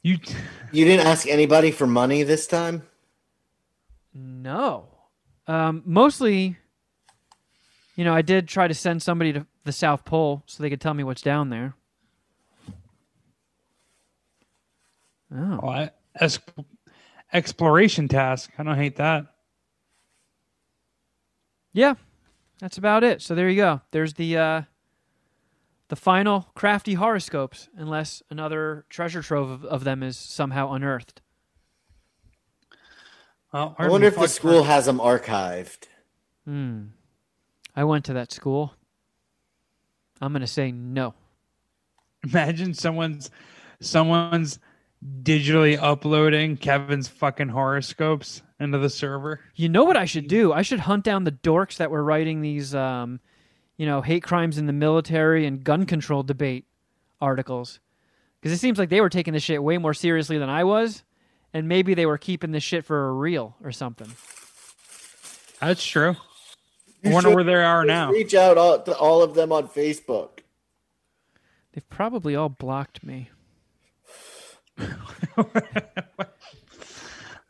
You 0.03 0.19
You 0.73 0.85
didn't 0.85 1.07
ask 1.07 1.27
anybody 1.29 1.71
for 1.71 1.87
money 1.87 2.23
this 2.23 2.47
time. 2.47 2.83
No. 4.15 4.87
Um, 5.47 5.83
mostly, 5.85 6.57
you 7.97 8.05
know, 8.05 8.15
I 8.15 8.23
did 8.23 8.49
try 8.49 8.69
to 8.69 8.75
send 8.75 9.03
somebody 9.03 9.33
to 9.33 9.47
the 9.65 9.73
South 9.73 10.05
Pole 10.05 10.43
so 10.47 10.63
they 10.63 10.71
could 10.71 10.81
tell 10.81 10.95
me 10.95 11.05
what's 11.05 11.23
down 11.23 11.51
there. 11.51 11.75
Oh. 15.35 15.61
oh, 15.63 15.69
I- 15.69 15.91
es- 16.19 16.41
exploration 17.33 18.09
task. 18.09 18.51
I 18.59 18.63
don't 18.63 18.77
hate 18.77 18.97
that. 18.97 19.30
Yeah, 21.73 21.95
that's 22.61 22.79
about 22.79 23.05
it. 23.05 23.23
So 23.23 23.35
there 23.35 23.49
you 23.49 23.57
go. 23.57 23.81
There's 23.91 24.15
the 24.15 24.37
uh, 24.37 24.63
the 25.89 25.97
final 25.97 26.49
crafty 26.55 26.95
horoscopes, 26.95 27.69
unless 27.77 28.23
another 28.31 28.85
treasure 28.89 29.23
trove 29.23 29.51
of, 29.51 29.65
of 29.65 29.85
them 29.85 30.03
is 30.03 30.17
somehow 30.17 30.73
unearthed. 30.73 31.21
Well, 33.53 33.75
I 33.79 33.89
wonder 33.89 34.07
if 34.07 34.17
the 34.17 34.29
school 34.29 34.63
has 34.63 34.87
them 34.87 34.99
archived. 34.99 35.89
Hmm. 36.45 36.87
I 37.75 37.85
went 37.85 38.05
to 38.07 38.13
that 38.15 38.33
school. 38.33 38.75
I'm 40.21 40.33
gonna 40.33 40.47
say 40.47 40.71
no. 40.71 41.15
Imagine 42.25 42.75
someone's 42.75 43.31
someone's 43.81 44.59
digitally 45.23 45.79
uploading 45.81 46.57
Kevin's 46.57 47.09
fucking 47.09 47.49
horoscopes 47.49 48.43
into 48.59 48.79
the 48.79 48.91
server. 48.91 49.41
You 49.55 49.69
know 49.69 49.85
what 49.85 49.97
I 49.97 50.05
should 50.05 50.29
do? 50.29 50.53
I 50.53 50.63
should 50.63 50.81
hunt 50.81 51.05
down 51.05 51.25
the 51.25 51.33
dorks 51.33 51.79
that 51.79 51.91
were 51.91 52.05
writing 52.05 52.43
these, 52.43 52.75
um, 52.75 53.21
you 53.77 53.87
know, 53.87 54.03
hate 54.03 54.23
crimes 54.23 54.59
in 54.59 54.67
the 54.67 54.73
military 54.73 55.47
and 55.47 55.65
gun 55.65 55.87
control 55.87 56.23
debate 56.23 56.67
articles. 57.21 57.81
Because 58.41 58.53
it 58.53 58.61
seems 58.61 58.79
like 58.79 58.91
they 58.91 59.01
were 59.01 59.09
taking 59.09 59.33
this 59.33 59.43
shit 59.43 59.63
way 59.63 59.79
more 59.79 59.95
seriously 59.95 60.39
than 60.39 60.49
I 60.49 60.65
was, 60.65 61.03
and 61.53 61.69
maybe 61.69 61.95
they 61.95 62.07
were 62.07 62.19
keeping 62.19 62.53
this 62.53 62.63
shit 62.63 62.85
for 62.85 63.09
a 63.09 63.13
real 63.13 63.57
or 63.63 63.73
something. 63.73 64.11
That's 65.61 65.85
true. 65.85 66.17
I 67.05 67.13
wonder 67.13 67.35
where 67.35 67.45
they 67.45 67.55
are 67.55 67.85
now. 67.85 68.11
Reach 68.11 68.35
out 68.35 68.59
all, 68.59 68.81
to 68.83 68.97
all 68.97 69.23
of 69.23 69.35
them 69.35 69.53
on 69.53 69.69
Facebook. 69.69 70.41
They've 71.73 71.89
probably 71.89 72.35
all 72.35 72.49
blocked 72.49 73.03
me. 73.03 73.31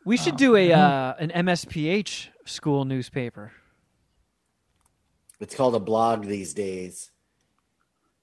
we 0.05 0.17
should 0.17 0.37
do 0.37 0.55
a 0.55 0.71
uh, 0.73 1.13
an 1.19 1.29
MSPH 1.29 2.29
school 2.45 2.85
newspaper. 2.85 3.51
It's 5.39 5.55
called 5.55 5.75
a 5.75 5.79
blog 5.79 6.25
these 6.25 6.53
days. 6.53 7.11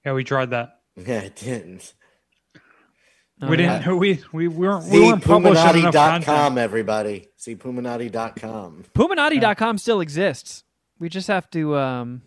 Yeah, 0.05 0.13
we 0.13 0.23
tried 0.23 0.51
that. 0.51 0.75
Yeah, 1.07 1.21
it 1.21 1.37
didn't. 1.37 1.93
Oh, 3.41 3.47
we 3.47 3.57
yeah. 3.57 3.79
didn't. 3.79 3.97
We 3.99 4.21
we 4.33 4.47
weren't. 4.49 4.83
We 4.85 4.89
See 4.91 5.05
weren't 5.05 5.23
publishing 5.23 5.79
enough 5.79 5.93
content. 5.93 6.25
Puminati.com, 6.25 6.57
everybody. 6.57 7.27
See 7.37 7.55
Puminati.com. 7.55 8.83
Puminati.com 8.93 9.77
still 9.77 10.01
exists. 10.01 10.65
We 10.99 11.07
just 11.07 11.29
have 11.29 11.49
to 11.51 11.77
um, 11.77 12.21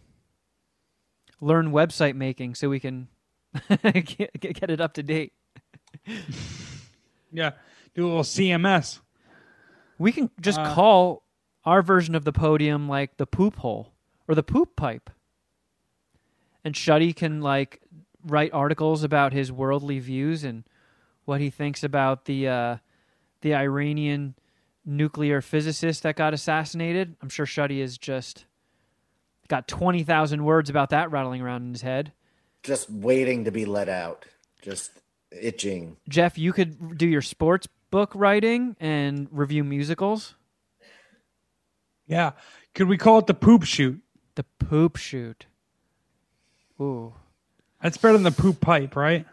learn 1.42 1.70
website 1.70 2.14
making 2.14 2.54
so 2.54 2.70
we 2.70 2.80
can 2.80 3.08
get, 3.82 4.40
get 4.40 4.70
it 4.70 4.80
up 4.80 4.94
to 4.94 5.02
date. 5.02 5.34
Yeah, 7.32 7.52
do 7.94 8.04
a 8.04 8.08
little 8.08 8.22
CMS. 8.22 9.00
We 9.98 10.12
can 10.12 10.30
just 10.40 10.58
Uh, 10.58 10.74
call 10.74 11.22
our 11.64 11.82
version 11.82 12.14
of 12.14 12.24
the 12.24 12.32
podium 12.32 12.88
like 12.88 13.16
the 13.16 13.26
poop 13.26 13.56
hole 13.56 13.92
or 14.28 14.34
the 14.34 14.42
poop 14.42 14.76
pipe. 14.76 15.10
And 16.64 16.74
Shuddy 16.74 17.14
can 17.14 17.40
like 17.40 17.80
write 18.24 18.52
articles 18.52 19.02
about 19.02 19.32
his 19.32 19.50
worldly 19.50 19.98
views 19.98 20.44
and 20.44 20.64
what 21.24 21.40
he 21.40 21.50
thinks 21.50 21.82
about 21.82 22.24
the 22.26 22.48
uh, 22.48 22.76
the 23.40 23.54
Iranian 23.54 24.34
nuclear 24.84 25.40
physicist 25.40 26.02
that 26.02 26.16
got 26.16 26.34
assassinated. 26.34 27.16
I'm 27.22 27.28
sure 27.28 27.46
Shuddy 27.46 27.78
is 27.78 27.98
just 27.98 28.44
got 29.48 29.66
twenty 29.68 30.02
thousand 30.04 30.44
words 30.44 30.70
about 30.70 30.90
that 30.90 31.10
rattling 31.10 31.42
around 31.42 31.62
in 31.62 31.72
his 31.72 31.82
head. 31.82 32.12
Just 32.62 32.88
waiting 32.90 33.44
to 33.44 33.50
be 33.50 33.64
let 33.64 33.88
out. 33.88 34.24
Just 34.60 34.92
itching. 35.40 35.96
Jeff, 36.08 36.38
you 36.38 36.52
could 36.52 36.96
do 36.98 37.06
your 37.06 37.22
sports 37.22 37.68
book 37.90 38.12
writing 38.14 38.76
and 38.80 39.28
review 39.30 39.64
musicals. 39.64 40.34
Yeah. 42.06 42.32
Could 42.74 42.88
we 42.88 42.96
call 42.98 43.18
it 43.18 43.26
the 43.26 43.34
poop 43.34 43.64
shoot? 43.64 44.00
The 44.34 44.44
poop 44.58 44.96
shoot. 44.96 45.46
Ooh. 46.80 47.14
That's 47.82 47.96
better 47.96 48.14
than 48.14 48.22
the 48.22 48.30
poop 48.30 48.60
pipe, 48.60 48.96
right? 48.96 49.26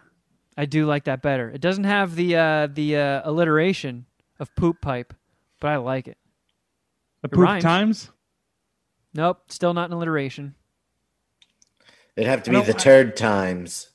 I 0.58 0.66
do 0.66 0.86
like 0.86 1.06
that 1.06 1.22
better. 1.22 1.50
It 1.50 1.62
doesn't 1.62 1.86
have 1.86 2.16
the 2.16 2.36
uh, 2.36 2.68
the 2.68 2.98
uh, 2.98 3.22
alliteration 3.24 4.06
of 4.40 4.54
poop 4.56 4.82
pipe, 4.82 5.14
but 5.62 5.70
I 5.70 5.78
like 5.78 6.08
it. 6.08 6.18
The 7.22 7.28
It 7.28 7.32
poop 7.32 7.44
rhymes. 7.44 7.64
times. 7.64 8.10
Nope, 9.14 9.44
still 9.50 9.74
not 9.74 9.90
an 9.90 9.94
alliteration. 9.94 10.56
It'd 12.16 12.28
have 12.28 12.44
to 12.44 12.52
be 12.52 12.62
the 12.62 12.74
turd 12.74 13.16
times. 13.16 13.90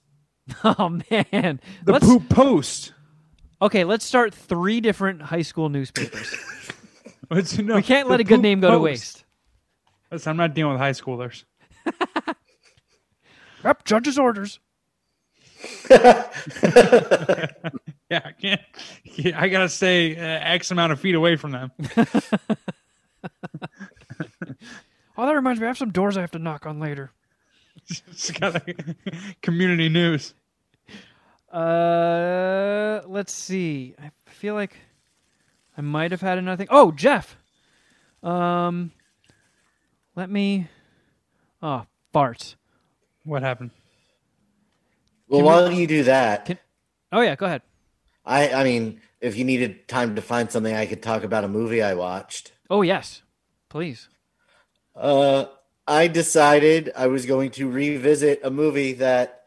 Oh 0.65 0.89
man, 1.11 1.61
The 1.85 1.93
let's, 1.93 2.05
poop 2.05 2.29
post. 2.29 2.93
Okay, 3.63 3.85
let's 3.85 4.05
start 4.05 4.35
three 4.35 4.81
different 4.81 5.23
high 5.23 5.43
school 5.43 5.69
newspapers. 5.69 6.35
It's- 7.31 7.59
no, 7.59 7.77
we 7.77 7.83
can't 7.83 8.09
let 8.09 8.21
a 8.21 8.25
good 8.25 8.43
name 8.43 8.61
go 8.61 8.71
to 8.71 8.79
waste. 8.79 9.25
Listen, 10.13 10.31
I'm 10.31 10.37
not 10.37 10.53
dealing 10.55 10.73
with 10.75 10.81
high 10.81 10.93
schoolers. 10.93 11.45
Yep, 13.65 13.85
judge's 13.87 14.19
orders. 14.19 14.61
Yeah, 18.11 18.11
I 18.11 18.33
can't. 18.39 18.61
yeah, 19.05 19.41
I 19.41 19.49
gotta 19.49 19.71
stay 19.71 20.15
uh, 20.15 20.21
X 20.21 20.71
amount 20.71 20.93
of 20.93 21.01
feet 21.01 21.15
away 21.15 21.37
from 21.37 21.53
them. 21.53 21.73
Oh, 25.17 25.27
that 25.27 25.33
reminds 25.35 25.61
me, 25.61 25.67
I 25.67 25.69
have 25.69 25.79
some 25.79 25.93
doors 25.93 26.17
I 26.17 26.21
have 26.21 26.33
to 26.33 26.39
knock 26.39 26.67
on 26.67 26.81
later. 26.81 27.13
It's 27.89 28.31
got 28.31 28.63
community 29.43 29.89
news. 29.89 30.35
Uh, 31.53 33.01
let's 33.07 33.33
see. 33.33 33.95
I 34.01 34.11
feel 34.27 34.55
like 34.55 34.77
I 35.77 35.81
might 35.83 36.11
have 36.11 36.21
had 36.21 36.39
another 36.39 36.57
thing. 36.57 36.69
Oh, 36.71 36.91
Jeff. 36.93 37.37
Um, 38.23 38.91
let 40.17 40.31
me. 40.31 40.69
Oh, 41.63 41.87
farts. 42.13 42.57
What 43.25 43.43
happened? 43.43 43.71
Well, 45.29 45.39
Can 45.41 45.45
we- 45.47 45.53
while 45.53 45.73
you 45.73 45.87
do 45.87 46.03
that, 46.05 46.45
Can- 46.47 46.59
Oh 47.13 47.21
yeah, 47.21 47.37
go 47.37 47.47
ahead. 47.47 47.63
I 48.25 48.51
I 48.53 48.65
mean, 48.65 49.01
if 49.21 49.37
you 49.37 49.45
needed 49.45 49.87
time 49.89 50.17
to 50.17 50.23
find 50.23 50.51
something, 50.51 50.75
I 50.75 50.87
could 50.87 51.03
talk 51.03 51.23
about 51.23 51.45
a 51.45 51.49
movie 51.49 51.83
I 51.83 51.95
watched. 51.95 52.53
Oh 52.69 52.83
yes, 52.83 53.23
please. 53.69 54.09
Uh, 54.97 55.47
I 55.87 56.07
decided 56.09 56.93
I 56.97 57.09
was 57.09 57.27
going 57.27 57.51
to 57.53 57.71
revisit 57.71 58.41
a 58.43 58.51
movie 58.51 58.95
that 58.95 59.45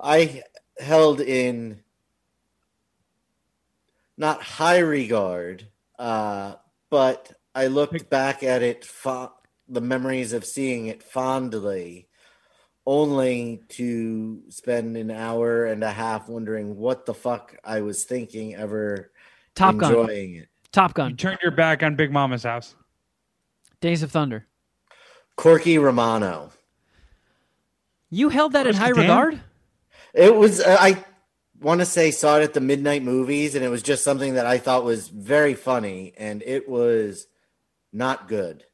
I 0.00 0.42
held 0.78 1.20
in 1.20 1.80
not 4.16 4.42
high 4.42 4.78
regard, 4.78 5.66
uh, 5.98 6.54
but 6.90 7.32
I 7.54 7.68
looked 7.68 8.10
back 8.10 8.42
at 8.42 8.62
it, 8.62 8.84
fo- 8.84 9.32
the 9.68 9.80
memories 9.80 10.32
of 10.32 10.44
seeing 10.44 10.86
it 10.86 11.02
fondly, 11.02 12.08
only 12.86 13.62
to 13.70 14.42
spend 14.50 14.96
an 14.98 15.10
hour 15.10 15.64
and 15.64 15.82
a 15.82 15.90
half 15.90 16.28
wondering 16.28 16.76
what 16.76 17.06
the 17.06 17.14
fuck 17.14 17.56
I 17.64 17.80
was 17.80 18.04
thinking 18.04 18.54
ever 18.54 19.10
Top 19.54 19.76
Gun. 19.78 19.90
enjoying 19.94 20.34
it. 20.36 20.48
Top 20.72 20.90
You 20.90 20.94
Gun. 20.94 21.16
turned 21.16 21.38
your 21.42 21.52
back 21.52 21.82
on 21.82 21.96
Big 21.96 22.12
Mama's 22.12 22.42
house. 22.42 22.74
Days 23.80 24.02
of 24.02 24.10
Thunder. 24.12 24.46
Corky 25.36 25.78
Romano. 25.78 26.50
You 28.10 28.28
held 28.28 28.52
that 28.52 28.66
in 28.66 28.74
high 28.74 28.92
Kattan? 28.92 28.96
regard. 28.96 29.40
It 30.12 30.34
was 30.34 30.60
uh, 30.60 30.76
I 30.78 31.04
want 31.60 31.80
to 31.80 31.86
say 31.86 32.10
saw 32.10 32.38
it 32.38 32.42
at 32.44 32.54
the 32.54 32.60
midnight 32.60 33.02
movies, 33.02 33.54
and 33.54 33.64
it 33.64 33.68
was 33.68 33.82
just 33.82 34.04
something 34.04 34.34
that 34.34 34.46
I 34.46 34.58
thought 34.58 34.84
was 34.84 35.08
very 35.08 35.54
funny, 35.54 36.12
and 36.16 36.42
it 36.42 36.68
was 36.68 37.26
not 37.92 38.28
good. 38.28 38.64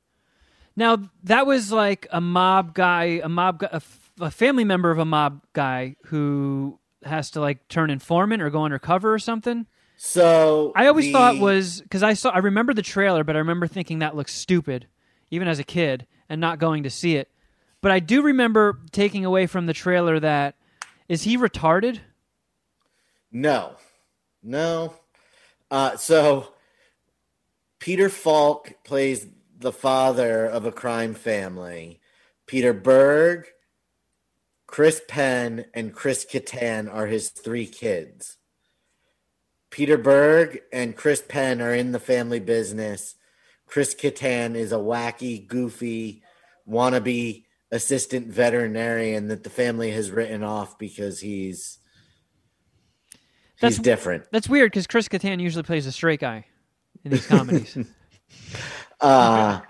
Now 0.76 0.98
that 1.24 1.46
was 1.46 1.72
like 1.72 2.06
a 2.10 2.20
mob 2.20 2.74
guy, 2.74 3.20
a 3.22 3.28
mob, 3.28 3.62
a, 3.62 3.66
a, 3.72 3.76
f- 3.76 4.12
a 4.20 4.30
family 4.30 4.64
member 4.64 4.90
of 4.90 4.98
a 4.98 5.04
mob 5.04 5.42
guy 5.52 5.96
who 6.06 6.78
has 7.04 7.30
to 7.32 7.40
like 7.40 7.66
turn 7.68 7.88
informant 7.90 8.42
or 8.42 8.50
go 8.50 8.64
undercover 8.64 9.12
or 9.14 9.18
something. 9.18 9.66
So 9.96 10.72
I 10.76 10.86
always 10.88 11.06
the- 11.06 11.12
thought 11.12 11.38
was 11.38 11.80
because 11.80 12.02
I 12.02 12.12
saw 12.12 12.30
I 12.30 12.38
remember 12.38 12.74
the 12.74 12.82
trailer, 12.82 13.24
but 13.24 13.36
I 13.36 13.38
remember 13.38 13.66
thinking 13.66 14.00
that 14.00 14.14
looks 14.16 14.34
stupid, 14.34 14.86
even 15.30 15.48
as 15.48 15.58
a 15.58 15.64
kid, 15.64 16.06
and 16.30 16.40
not 16.40 16.58
going 16.58 16.84
to 16.84 16.90
see 16.90 17.16
it. 17.16 17.28
But 17.82 17.92
I 17.92 17.98
do 17.98 18.22
remember 18.22 18.78
taking 18.92 19.26
away 19.26 19.46
from 19.46 19.66
the 19.66 19.74
trailer 19.74 20.18
that 20.20 20.54
is 21.08 21.24
he 21.24 21.36
retarded? 21.36 21.98
no, 23.32 23.76
no. 24.42 24.94
Uh, 25.70 25.96
so 25.96 26.52
Peter 27.78 28.08
Falk 28.08 28.72
plays 28.84 29.26
the 29.58 29.72
father 29.72 30.46
of 30.46 30.64
a 30.64 30.72
crime 30.72 31.14
family. 31.14 32.00
Peter 32.46 32.72
Berg, 32.72 33.46
Chris 34.66 35.00
Penn, 35.06 35.66
and 35.74 35.94
Chris 35.94 36.24
Kattan 36.24 36.92
are 36.92 37.06
his 37.06 37.28
three 37.28 37.66
kids. 37.66 38.38
Peter 39.70 39.96
Berg 39.96 40.60
and 40.72 40.96
Chris 40.96 41.22
Penn 41.26 41.60
are 41.60 41.74
in 41.74 41.92
the 41.92 42.00
family 42.00 42.40
business. 42.40 43.14
Chris 43.70 43.94
Kattan 43.94 44.56
is 44.56 44.72
a 44.72 44.76
wacky, 44.76 45.46
goofy, 45.46 46.22
wannabe 46.68 47.44
assistant 47.70 48.26
veterinarian 48.26 49.28
that 49.28 49.44
the 49.44 49.50
family 49.50 49.92
has 49.92 50.10
written 50.10 50.42
off 50.42 50.76
because 50.76 51.20
he's 51.20 51.78
That's- 53.60 53.76
he's 53.76 53.82
different. 53.84 54.24
That's 54.32 54.48
weird 54.48 54.72
because 54.72 54.88
Chris 54.88 55.08
Kattan 55.08 55.40
usually 55.40 55.62
plays 55.62 55.86
a 55.86 55.92
straight 55.92 56.20
guy 56.20 56.46
in 57.04 57.12
these 57.12 57.26
comedies. 57.26 57.76
Uh, 59.00 59.60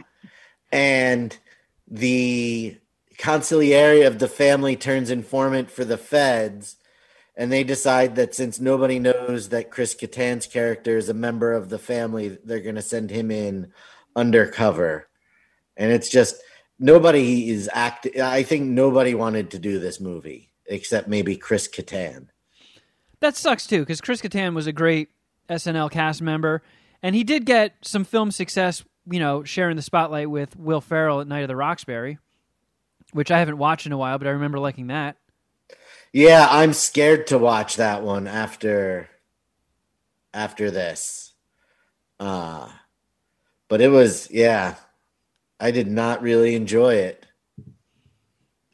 and 0.72 1.38
the 1.86 2.76
consigliere 3.16 4.05
of 4.07 4.18
the 4.18 4.26
family 4.26 4.74
turns 4.74 5.09
informant 5.09 5.70
for 5.70 5.84
the 5.84 5.96
feds, 5.96 6.74
and 7.36 7.53
they 7.53 7.62
decide 7.62 8.16
that 8.16 8.34
since 8.34 8.59
nobody 8.59 8.98
knows 8.98 9.51
that 9.51 9.70
Chris 9.70 9.94
Kattan's 9.94 10.48
character 10.48 10.96
is 10.96 11.09
a 11.09 11.14
member 11.14 11.53
of 11.53 11.68
the 11.68 11.78
family, 11.78 12.36
they're 12.44 12.59
going 12.59 12.74
to 12.74 12.82
send 12.82 13.11
him 13.11 13.30
in 13.30 13.72
undercover. 14.16 15.08
And 15.76 15.92
it's 15.92 16.08
just 16.08 16.40
nobody 16.78 17.50
is 17.50 17.70
acting. 17.72 18.20
I 18.20 18.42
think 18.42 18.64
nobody 18.64 19.14
wanted 19.14 19.50
to 19.52 19.58
do 19.58 19.78
this 19.78 20.00
movie 20.00 20.50
except 20.66 21.08
maybe 21.08 21.36
Chris 21.36 21.68
Kattan. 21.68 22.28
That 23.20 23.36
sucks 23.36 23.66
too, 23.66 23.80
because 23.80 24.00
Chris 24.00 24.22
Kattan 24.22 24.54
was 24.54 24.66
a 24.66 24.72
great 24.72 25.11
SNL 25.48 25.90
cast 25.90 26.22
member, 26.22 26.62
and 27.02 27.14
he 27.14 27.24
did 27.24 27.44
get 27.44 27.74
some 27.82 28.04
film 28.04 28.30
success. 28.30 28.84
You 29.11 29.18
know, 29.18 29.44
sharing 29.44 29.76
the 29.76 29.82
spotlight 29.82 30.30
with 30.30 30.56
Will 30.56 30.80
Ferrell 30.80 31.20
at 31.20 31.26
Night 31.26 31.40
of 31.40 31.48
the 31.48 31.56
Roxbury, 31.56 32.18
which 33.12 33.30
I 33.30 33.38
haven't 33.38 33.58
watched 33.58 33.86
in 33.86 33.92
a 33.92 33.98
while, 33.98 34.18
but 34.18 34.26
I 34.26 34.30
remember 34.30 34.58
liking 34.58 34.88
that. 34.88 35.16
Yeah, 36.12 36.46
I'm 36.48 36.72
scared 36.72 37.28
to 37.28 37.38
watch 37.38 37.76
that 37.76 38.02
one 38.02 38.26
after 38.26 39.08
after 40.32 40.70
this. 40.70 41.32
Uh 42.18 42.68
but 43.70 43.80
it 43.80 43.88
was 43.88 44.30
yeah. 44.30 44.74
I 45.58 45.70
did 45.70 45.86
not 45.86 46.22
really 46.22 46.54
enjoy 46.54 46.94
it. 46.96 47.24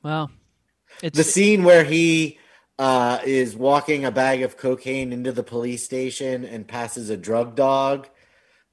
Well, 0.03 0.31
it's 1.03 1.17
The 1.17 1.25
scene 1.25 1.65
where 1.65 1.85
he 1.85 2.39
uh, 2.79 3.19
is 3.25 3.57
walking 3.57 4.05
a 4.05 4.11
bag 4.11 4.43
of 4.43 4.57
cocaine 4.57 5.13
into 5.13 5.33
the 5.33 5.43
police 5.43 5.85
station 5.85 6.45
and 6.45 6.67
passes 6.67 7.11
a 7.11 7.17
drug 7.17 7.57
dog 7.57 8.09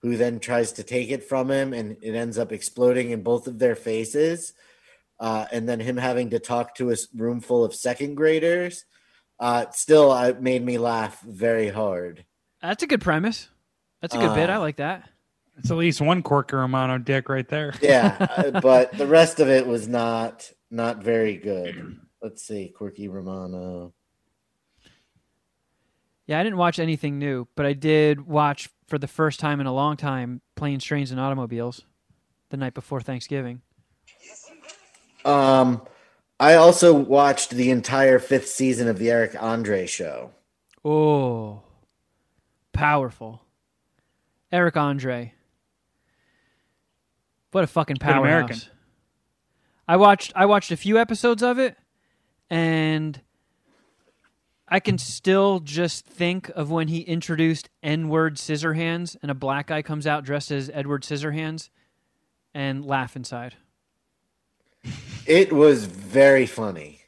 who 0.02 0.16
then 0.16 0.40
tries 0.40 0.74
to 0.74 0.84
take 0.84 1.10
it 1.10 1.24
from 1.24 1.50
him 1.50 1.74
and 1.74 1.98
it 2.02 2.14
ends 2.14 2.38
up 2.38 2.52
exploding 2.52 3.10
in 3.12 3.24
both 3.24 3.48
of 3.48 3.58
their 3.58 3.76
faces. 3.76 4.54
Uh, 5.20 5.46
and 5.52 5.68
then 5.68 5.80
him 5.80 5.98
having 5.98 6.30
to 6.32 6.40
talk 6.40 6.76
to 6.76 6.92
a 6.92 6.96
room 7.16 7.40
full 7.40 7.64
of 7.64 7.74
second 7.74 8.16
graders 8.16 8.86
uh, 9.40 9.66
still 9.72 10.12
uh, 10.12 10.34
made 10.40 10.64
me 10.64 10.78
laugh 10.78 11.20
very 11.22 11.70
hard. 11.70 12.26
that's 12.62 12.84
a 12.84 12.88
good 12.88 13.02
premise. 13.02 13.50
That's 14.02 14.14
a 14.14 14.18
good 14.18 14.36
bit. 14.36 14.50
Uh, 14.50 14.54
I 14.54 14.58
like 14.58 14.76
that. 14.78 15.10
It's 15.58 15.72
at 15.72 15.78
least 15.78 16.02
one 16.02 16.24
Corker 16.24 16.58
Romano 16.58 16.98
dick 16.98 17.30
right 17.30 17.48
there. 17.48 17.74
Yeah, 17.82 18.18
uh, 18.20 18.60
but 18.62 18.98
the 18.98 19.08
rest 19.08 19.40
of 19.40 19.50
it 19.50 19.68
was 19.68 19.88
not 19.88 20.52
not 20.72 21.04
very 21.04 21.38
good. 21.38 22.00
Let's 22.22 22.44
see, 22.44 22.70
Quirky 22.70 23.08
Romano. 23.08 23.94
Yeah, 26.26 26.40
I 26.40 26.44
didn't 26.44 26.58
watch 26.58 26.80
anything 26.80 27.20
new, 27.20 27.48
but 27.56 27.66
I 27.66 27.74
did 27.74 28.26
watch 28.26 28.70
for 28.88 28.98
the 28.98 29.08
first 29.08 29.40
time 29.40 29.60
in 29.60 29.68
a 29.68 29.74
long 29.74 29.98
time 29.98 30.42
Planes, 30.56 30.84
Trains, 30.84 31.12
and 31.12 31.20
Automobiles 31.20 31.82
the 32.50 32.58
night 32.58 32.74
before 32.74 33.02
Thanksgiving. 33.02 33.62
Um, 35.26 35.82
I 36.40 36.56
also 36.56 36.94
watched 36.94 37.52
the 37.52 37.72
entire 37.72 38.20
fifth 38.20 38.48
season 38.48 38.88
of 38.88 39.00
the 39.00 39.12
Eric 39.12 39.36
Andre 39.42 39.86
show. 39.86 40.32
Oh, 40.84 41.62
powerful. 42.72 43.42
Eric 44.52 44.78
Andre. 44.78 45.34
What 47.54 47.64
a 47.64 47.68
fucking 47.68 47.98
Good 48.00 48.10
American. 48.10 48.56
powerhouse. 48.58 48.70
I 49.88 49.98
watched 49.98 50.34
I 50.36 50.46
watched 50.46 50.72
a 50.72 50.78
few 50.78 50.98
episodes 50.98 51.44
of 51.44 51.60
it 51.60 51.78
and 52.50 53.22
I 54.68 54.80
can 54.80 54.98
still 54.98 55.60
just 55.60 56.06
think 56.06 56.50
of 56.56 56.72
when 56.72 56.88
he 56.88 57.02
introduced 57.02 57.70
N-word 57.84 58.38
Scissorhands 58.38 59.16
and 59.22 59.30
a 59.30 59.36
black 59.36 59.68
guy 59.68 59.82
comes 59.82 60.08
out 60.08 60.24
dressed 60.24 60.52
as 60.52 60.72
Edward 60.74 61.04
Scissorhands 61.04 61.70
and 62.54 62.84
laugh 62.84 63.16
inside. 63.16 63.56
It 65.28 65.54
was 65.54 65.86
very 65.86 66.46
funny. 66.46 67.02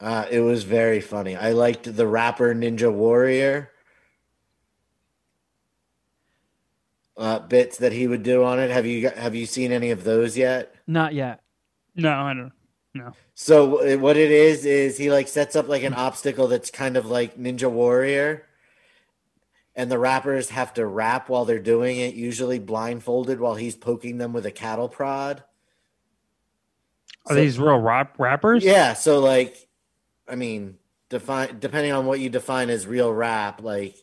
Uh, 0.00 0.24
it 0.30 0.40
was 0.40 0.64
very 0.64 1.00
funny. 1.00 1.36
I 1.36 1.52
liked 1.52 1.94
the 1.94 2.06
rapper 2.06 2.54
Ninja 2.54 2.90
Warrior 2.90 3.70
uh, 7.20 7.38
bits 7.38 7.76
that 7.78 7.92
he 7.92 8.06
would 8.08 8.22
do 8.22 8.42
on 8.42 8.58
it. 8.58 8.70
Have 8.70 8.86
you 8.86 9.10
have 9.10 9.34
you 9.34 9.44
seen 9.46 9.70
any 9.70 9.90
of 9.90 10.02
those 10.04 10.36
yet? 10.36 10.74
Not 10.86 11.12
yet. 11.14 11.42
No, 11.94 12.10
I 12.10 12.32
don't. 12.34 12.52
No. 12.94 13.12
So 13.34 13.94
uh, 13.94 13.98
what 13.98 14.16
it 14.16 14.30
is 14.32 14.64
is 14.64 14.96
he 14.98 15.10
like 15.12 15.28
sets 15.28 15.54
up 15.54 15.68
like 15.68 15.82
an 15.84 15.94
obstacle 15.94 16.48
that's 16.48 16.70
kind 16.70 16.96
of 16.96 17.06
like 17.06 17.36
Ninja 17.36 17.70
Warrior, 17.70 18.46
and 19.76 19.90
the 19.90 19.98
rappers 19.98 20.48
have 20.48 20.72
to 20.74 20.86
rap 20.86 21.28
while 21.28 21.44
they're 21.44 21.58
doing 21.60 21.98
it, 21.98 22.14
usually 22.14 22.58
blindfolded 22.58 23.38
while 23.38 23.54
he's 23.54 23.76
poking 23.76 24.18
them 24.18 24.32
with 24.32 24.46
a 24.46 24.50
cattle 24.50 24.88
prod. 24.88 25.44
Are 27.26 27.34
So- 27.34 27.40
these 27.40 27.58
real 27.58 27.78
rap 27.78 28.16
rappers? 28.18 28.64
Yeah, 28.64 28.94
so 28.94 29.20
like, 29.20 29.68
I 30.26 30.34
mean, 30.36 30.78
define 31.10 31.58
depending 31.60 31.92
on 31.92 32.06
what 32.06 32.18
you 32.18 32.30
define 32.30 32.70
as 32.70 32.86
real 32.86 33.12
rap, 33.12 33.62
like 33.62 33.94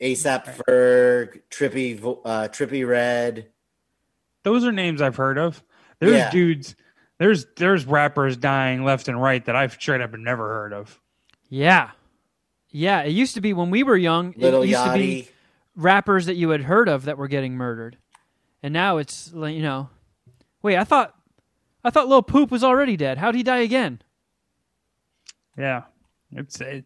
ASAP 0.00 0.56
Ferg, 0.56 1.40
Trippie, 1.50 2.02
uh, 2.24 2.48
Trippie 2.48 2.86
Redd. 2.86 3.46
Those 4.42 4.64
are 4.64 4.72
names 4.72 5.00
I've 5.00 5.16
heard 5.16 5.38
of. 5.38 5.62
There's 6.00 6.12
Yeah. 6.12 6.30
dudes. 6.30 6.74
There's 7.18 7.46
there's 7.56 7.86
rappers 7.86 8.36
dying 8.36 8.84
left 8.84 9.08
and 9.08 9.20
right 9.20 9.44
that 9.44 9.54
I've 9.56 9.72
straight 9.74 10.00
up 10.00 10.12
never 10.14 10.46
heard 10.48 10.72
of. 10.72 11.00
Yeah. 11.48 11.92
Yeah, 12.70 13.02
it 13.02 13.10
used 13.10 13.34
to 13.34 13.40
be 13.40 13.52
when 13.52 13.70
we 13.70 13.84
were 13.84 13.96
young, 13.96 14.34
Little 14.36 14.62
it 14.62 14.70
used 14.70 14.84
to 14.84 14.92
be 14.94 15.28
rappers 15.76 16.26
that 16.26 16.34
you 16.34 16.50
had 16.50 16.62
heard 16.62 16.88
of 16.88 17.04
that 17.04 17.16
were 17.16 17.28
getting 17.28 17.54
murdered. 17.54 17.96
And 18.64 18.72
now 18.74 18.96
it's 18.96 19.32
like, 19.32 19.54
you 19.54 19.62
know, 19.62 19.90
wait, 20.60 20.76
I 20.76 20.82
thought 20.84 21.14
I 21.84 21.90
thought 21.90 22.08
Lil 22.08 22.22
Poop 22.22 22.50
was 22.50 22.64
already 22.64 22.96
dead. 22.96 23.18
How'd 23.18 23.36
he 23.36 23.42
die 23.44 23.58
again? 23.58 24.02
Yeah, 25.56 25.82
it's 26.32 26.60
it, 26.60 26.84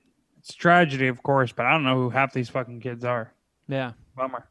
it's 0.48 0.56
tragedy, 0.56 1.08
of 1.08 1.22
course, 1.22 1.52
but 1.52 1.66
I 1.66 1.72
don't 1.72 1.84
know 1.84 1.96
who 1.96 2.08
half 2.08 2.32
these 2.32 2.48
fucking 2.48 2.80
kids 2.80 3.04
are. 3.04 3.34
Yeah. 3.68 3.92
Bummer. 4.16 4.48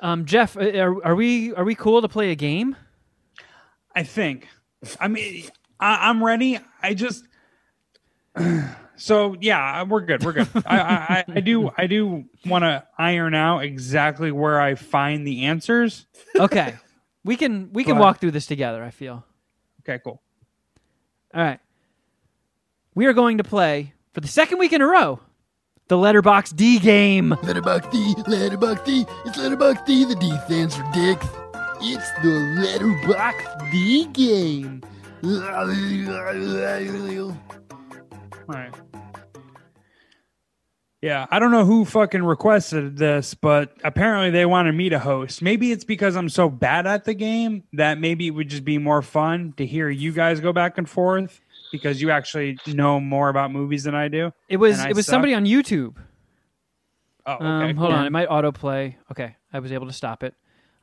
Um, 0.00 0.26
Jeff, 0.26 0.56
uh, 0.56 0.60
are, 0.60 1.04
are 1.04 1.14
we 1.16 1.52
are 1.54 1.64
we 1.64 1.74
cool 1.74 2.00
to 2.02 2.08
play 2.08 2.30
a 2.30 2.36
game? 2.36 2.76
I 3.96 4.04
think. 4.04 4.46
I 5.00 5.08
mean, 5.08 5.48
I, 5.80 6.08
I'm 6.08 6.22
ready. 6.22 6.58
I 6.82 6.94
just. 6.94 7.24
So 8.94 9.34
yeah, 9.40 9.82
we're 9.82 10.02
good. 10.02 10.22
We're 10.22 10.32
good. 10.32 10.48
I, 10.66 10.78
I, 10.78 11.24
I- 11.26 11.40
do. 11.40 11.72
I 11.76 11.88
do 11.88 12.24
want 12.46 12.62
to 12.62 12.86
iron 12.96 13.34
out 13.34 13.64
exactly 13.64 14.30
where 14.30 14.60
I 14.60 14.76
find 14.76 15.26
the 15.26 15.46
answers. 15.46 16.06
Okay. 16.36 16.74
we 17.24 17.36
can 17.36 17.72
we 17.72 17.82
can 17.82 17.98
walk 17.98 18.20
through 18.20 18.30
this 18.30 18.46
together, 18.46 18.84
I 18.84 18.90
feel. 18.90 19.24
Okay, 19.80 19.98
cool. 20.04 20.22
All 21.34 21.42
right. 21.42 21.58
We 22.94 23.06
are 23.06 23.12
going 23.12 23.38
to 23.38 23.44
play 23.44 23.94
for 24.12 24.20
the 24.20 24.28
second 24.28 24.58
week 24.58 24.72
in 24.72 24.80
a 24.80 24.86
row 24.86 25.20
the 25.88 25.98
Letterbox 25.98 26.52
D 26.52 26.78
game. 26.78 27.36
Letterbox 27.42 27.86
D, 27.88 28.14
Letterbox 28.26 28.80
D, 28.82 29.04
it's 29.26 29.36
Letterbox 29.36 29.82
D. 29.86 30.06
The 30.06 30.16
D 30.16 30.30
stands 30.46 30.74
for 30.74 30.90
dicks. 30.94 31.26
It's 31.82 32.10
the 32.22 32.30
Letterbox 32.58 33.44
D 33.70 34.06
game. 34.06 34.82
All 38.48 38.54
right. 38.54 38.74
Yeah, 41.02 41.26
I 41.30 41.38
don't 41.38 41.50
know 41.50 41.66
who 41.66 41.84
fucking 41.84 42.22
requested 42.22 42.96
this, 42.96 43.34
but 43.34 43.76
apparently 43.84 44.30
they 44.30 44.46
wanted 44.46 44.72
me 44.72 44.88
to 44.88 44.98
host. 44.98 45.42
Maybe 45.42 45.72
it's 45.72 45.84
because 45.84 46.16
I'm 46.16 46.30
so 46.30 46.48
bad 46.48 46.86
at 46.86 47.04
the 47.04 47.12
game 47.12 47.64
that 47.74 47.98
maybe 47.98 48.28
it 48.28 48.30
would 48.30 48.48
just 48.48 48.64
be 48.64 48.78
more 48.78 49.02
fun 49.02 49.52
to 49.58 49.66
hear 49.66 49.90
you 49.90 50.12
guys 50.12 50.40
go 50.40 50.54
back 50.54 50.78
and 50.78 50.88
forth 50.88 51.41
because 51.72 52.00
you 52.00 52.10
actually 52.10 52.58
know 52.68 53.00
more 53.00 53.28
about 53.28 53.50
movies 53.50 53.84
than 53.84 53.94
I 53.94 54.08
do. 54.08 54.30
It 54.48 54.58
was 54.58 54.78
it 54.84 54.94
was 54.94 55.06
suck? 55.06 55.14
somebody 55.14 55.34
on 55.34 55.44
YouTube. 55.44 55.96
Oh, 57.26 57.34
okay. 57.34 57.44
Um, 57.44 57.76
hold 57.76 57.90
cool. 57.90 57.98
on, 57.98 58.06
it 58.06 58.10
might 58.10 58.28
autoplay. 58.28 58.94
Okay, 59.10 59.34
I 59.52 59.58
was 59.58 59.72
able 59.72 59.86
to 59.86 59.92
stop 59.92 60.22
it. 60.22 60.34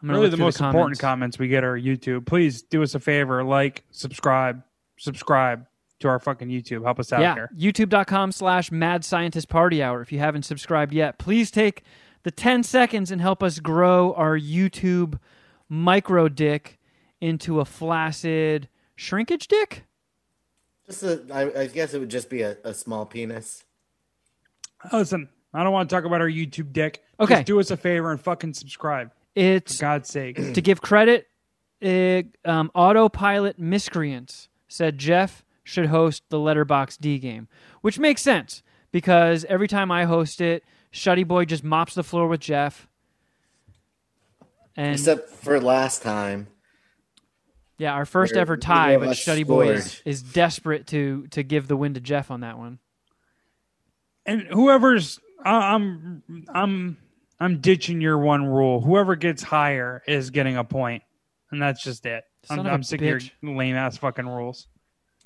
I'm 0.02 0.08
gonna 0.08 0.20
Really, 0.20 0.30
the 0.30 0.38
most 0.38 0.62
important 0.62 0.98
comments. 0.98 1.00
comments 1.00 1.40
we 1.40 1.48
get 1.50 1.64
are 1.64 1.78
YouTube. 1.78 2.26
Please 2.26 2.62
do 2.62 2.82
us 2.84 2.96
a 2.96 3.00
favor, 3.00 3.44
like, 3.44 3.84
subscribe, 3.92 4.64
subscribe 4.98 5.66
to 6.00 6.08
our 6.08 6.20
fucking 6.20 6.48
YouTube. 6.48 6.84
Help 6.84 7.00
us 7.00 7.12
out 7.12 7.22
yeah, 7.22 7.34
here. 7.34 7.50
youtube.com 7.58 8.32
slash 8.32 8.72
mad 8.72 9.04
scientist 9.04 9.50
party 9.50 9.84
hour. 9.84 10.02
If 10.02 10.14
you 10.14 10.20
haven't 10.20 10.44
subscribed 10.44 10.94
yet, 10.94 11.18
please 11.18 11.52
take 11.52 11.84
the 12.24 12.32
10 12.32 12.64
seconds 12.64 13.12
and 13.12 13.20
help 13.20 13.44
us 13.44 13.60
grow 13.60 14.14
our 14.14 14.38
YouTube 14.38 15.20
micro 15.68 16.30
dick 16.30 16.80
into 17.20 17.60
a 17.60 17.66
flaccid 17.66 18.70
shrinkage 18.96 19.50
dick. 19.50 19.84
Just 20.90 21.04
a, 21.04 21.22
I, 21.32 21.62
I 21.62 21.68
guess 21.68 21.94
it 21.94 22.00
would 22.00 22.10
just 22.10 22.30
be 22.30 22.42
a, 22.42 22.58
a 22.64 22.74
small 22.74 23.06
penis. 23.06 23.64
Listen, 24.92 25.30
I 25.54 25.64
don't 25.64 25.72
want 25.72 25.90
to 25.90 25.96
talk 25.96 26.04
about 26.04 26.20
our 26.20 26.30
YouTube 26.30 26.74
dick. 26.74 27.04
Okay. 27.20 27.36
Just 27.36 27.46
do 27.46 27.60
us 27.60 27.70
a 27.72 27.78
favor 27.78 28.12
and 28.12 28.20
fucking 28.20 28.56
subscribe. 28.56 29.12
It's 29.36 29.78
For 29.78 29.82
God's 29.82 30.10
sake. 30.10 30.36
to 30.54 30.62
give 30.62 30.82
credit, 30.82 31.28
uh, 31.84 32.24
um, 32.50 32.72
autopilot 32.74 33.60
miscreants 33.60 34.50
said 34.68 34.98
Jeff 34.98 35.44
should 35.64 35.88
host 35.88 36.24
the 36.30 36.40
Letterbox 36.40 36.98
D 36.98 37.20
game, 37.20 37.48
which 37.82 38.00
makes 38.00 38.24
sense 38.24 38.64
because 38.92 39.46
every 39.46 39.68
time 39.68 39.92
I 39.92 40.06
host 40.06 40.42
it, 40.42 40.64
Shuddy 40.92 41.28
Boy 41.28 41.46
just 41.46 41.64
mops 41.64 41.94
the 41.94 42.04
floor 42.04 42.28
with 42.28 42.40
Jeff. 42.40 42.88
And 44.76 44.94
Except 44.94 45.30
for 45.30 45.60
last 45.60 46.02
time. 46.02 46.48
Yeah, 47.80 47.94
our 47.94 48.06
first 48.06 48.36
ever 48.36 48.56
tie, 48.58 48.98
but 48.98 49.08
us 49.08 49.20
Shuddy 49.20 49.46
Boy 49.48 49.70
is, 49.72 50.02
is 50.06 50.22
desperate 50.22 50.86
to 50.88 51.26
to 51.32 51.42
give 51.42 51.68
the 51.68 51.76
win 51.76 51.96
to 51.96 52.00
Jeff 52.00 52.30
on 52.30 52.42
that 52.42 52.58
one. 52.60 52.78
and 54.26 54.42
whoever's 54.44 55.20
I- 55.44 55.74
I'm 55.74 56.22
I'm 56.54 56.98
I'm 57.40 57.60
ditching 57.62 58.02
your 58.02 58.18
one 58.18 58.46
rule. 58.46 58.82
Whoever 58.82 59.16
gets 59.16 59.42
higher 59.42 60.04
is 60.08 60.30
getting 60.30 60.58
a 60.58 60.64
point, 60.64 61.04
and 61.52 61.62
that's 61.62 61.82
just 61.84 62.06
it. 62.06 62.24
Son 62.44 62.60
I'm, 62.60 62.66
of 62.66 62.72
a 62.72 62.74
I'm 62.76 62.84
sick 62.84 63.02
bitch. 63.02 63.28
of 63.28 63.32
your 63.42 63.56
lame 63.56 63.76
ass 63.76 63.98
fucking 63.98 64.28
rules. 64.28 64.68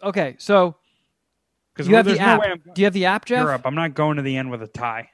Okay, 0.04 0.36
so 0.38 0.76
Because 1.74 1.88
you 1.88 1.96
have 1.96 2.06
the 2.06 2.16
no 2.16 2.20
app. 2.22 2.42
way 2.42 2.48
I'm 2.52 2.62
Do 2.74 2.82
you 2.82 2.86
have 2.86 2.94
the 2.94 3.06
app, 3.06 3.26
Jeff? 3.26 3.42
Europe. 3.44 3.62
I'm 3.66 3.76
not 3.76 3.94
going 3.96 4.18
to 4.18 4.24
the 4.24 4.38
end 4.38 4.52
with 4.52 4.62
a 4.62 4.68
tie. 4.68 5.10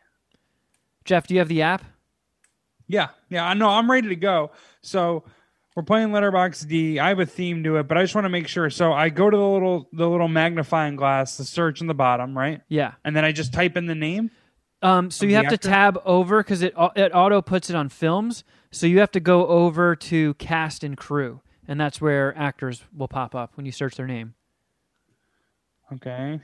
Jeff, 1.06 1.26
do 1.28 1.34
you 1.36 1.40
have 1.40 1.48
the 1.48 1.62
app? 1.62 1.84
Yeah, 2.88 3.10
yeah, 3.30 3.46
I 3.46 3.54
know. 3.54 3.70
I'm 3.70 3.90
ready 3.90 4.10
to 4.10 4.16
go. 4.16 4.52
So 4.82 5.24
we're 5.80 5.84
playing 5.84 6.12
Letterbox 6.12 6.66
D. 6.66 7.00
I 7.00 7.08
have 7.08 7.20
a 7.22 7.26
theme 7.26 7.64
to 7.64 7.78
it, 7.78 7.88
but 7.88 7.98
I 7.98 8.02
just 8.04 8.14
want 8.14 8.26
to 8.26 8.30
make 8.30 8.50
sure. 8.50 8.70
So 8.70 8.92
I 8.92 9.08
go 9.08 9.30
to 9.30 9.38
the 9.38 9.48
little 9.48 9.88
the 9.94 10.10
little 10.10 10.28
magnifying 10.28 10.98
glass, 10.98 11.38
the 11.38 11.46
search 11.46 11.80
in 11.80 11.88
the 11.88 11.94
bottom, 11.94 12.38
right, 12.38 12.60
Yeah. 12.68 12.96
and 13.06 13.16
then 13.16 13.24
I 13.24 13.32
just 13.32 13.54
type 13.54 13.78
in 13.78 13.86
the 13.86 13.96
name. 13.96 14.30
Um, 14.82 15.10
so 15.10 15.26
you 15.26 15.36
have 15.36 15.48
to 15.48 15.58
tab 15.58 15.98
over 16.04 16.44
because 16.44 16.64
it 16.64 16.74
it 16.98 17.12
auto 17.16 17.42
puts 17.42 17.70
it 17.70 17.78
on 17.78 17.88
films. 17.88 18.44
So 18.72 18.88
you 18.88 19.00
have 19.00 19.12
to 19.12 19.22
go 19.22 19.48
over 19.48 19.96
to 19.96 20.34
cast 20.34 20.84
and 20.84 20.98
crew, 20.98 21.40
and 21.66 21.80
that's 21.80 22.02
where 22.02 22.38
actors 22.38 22.84
will 22.94 23.08
pop 23.08 23.34
up 23.34 23.56
when 23.56 23.66
you 23.66 23.72
search 23.72 23.96
their 23.96 24.06
name. 24.08 24.34
Okay. 25.94 26.42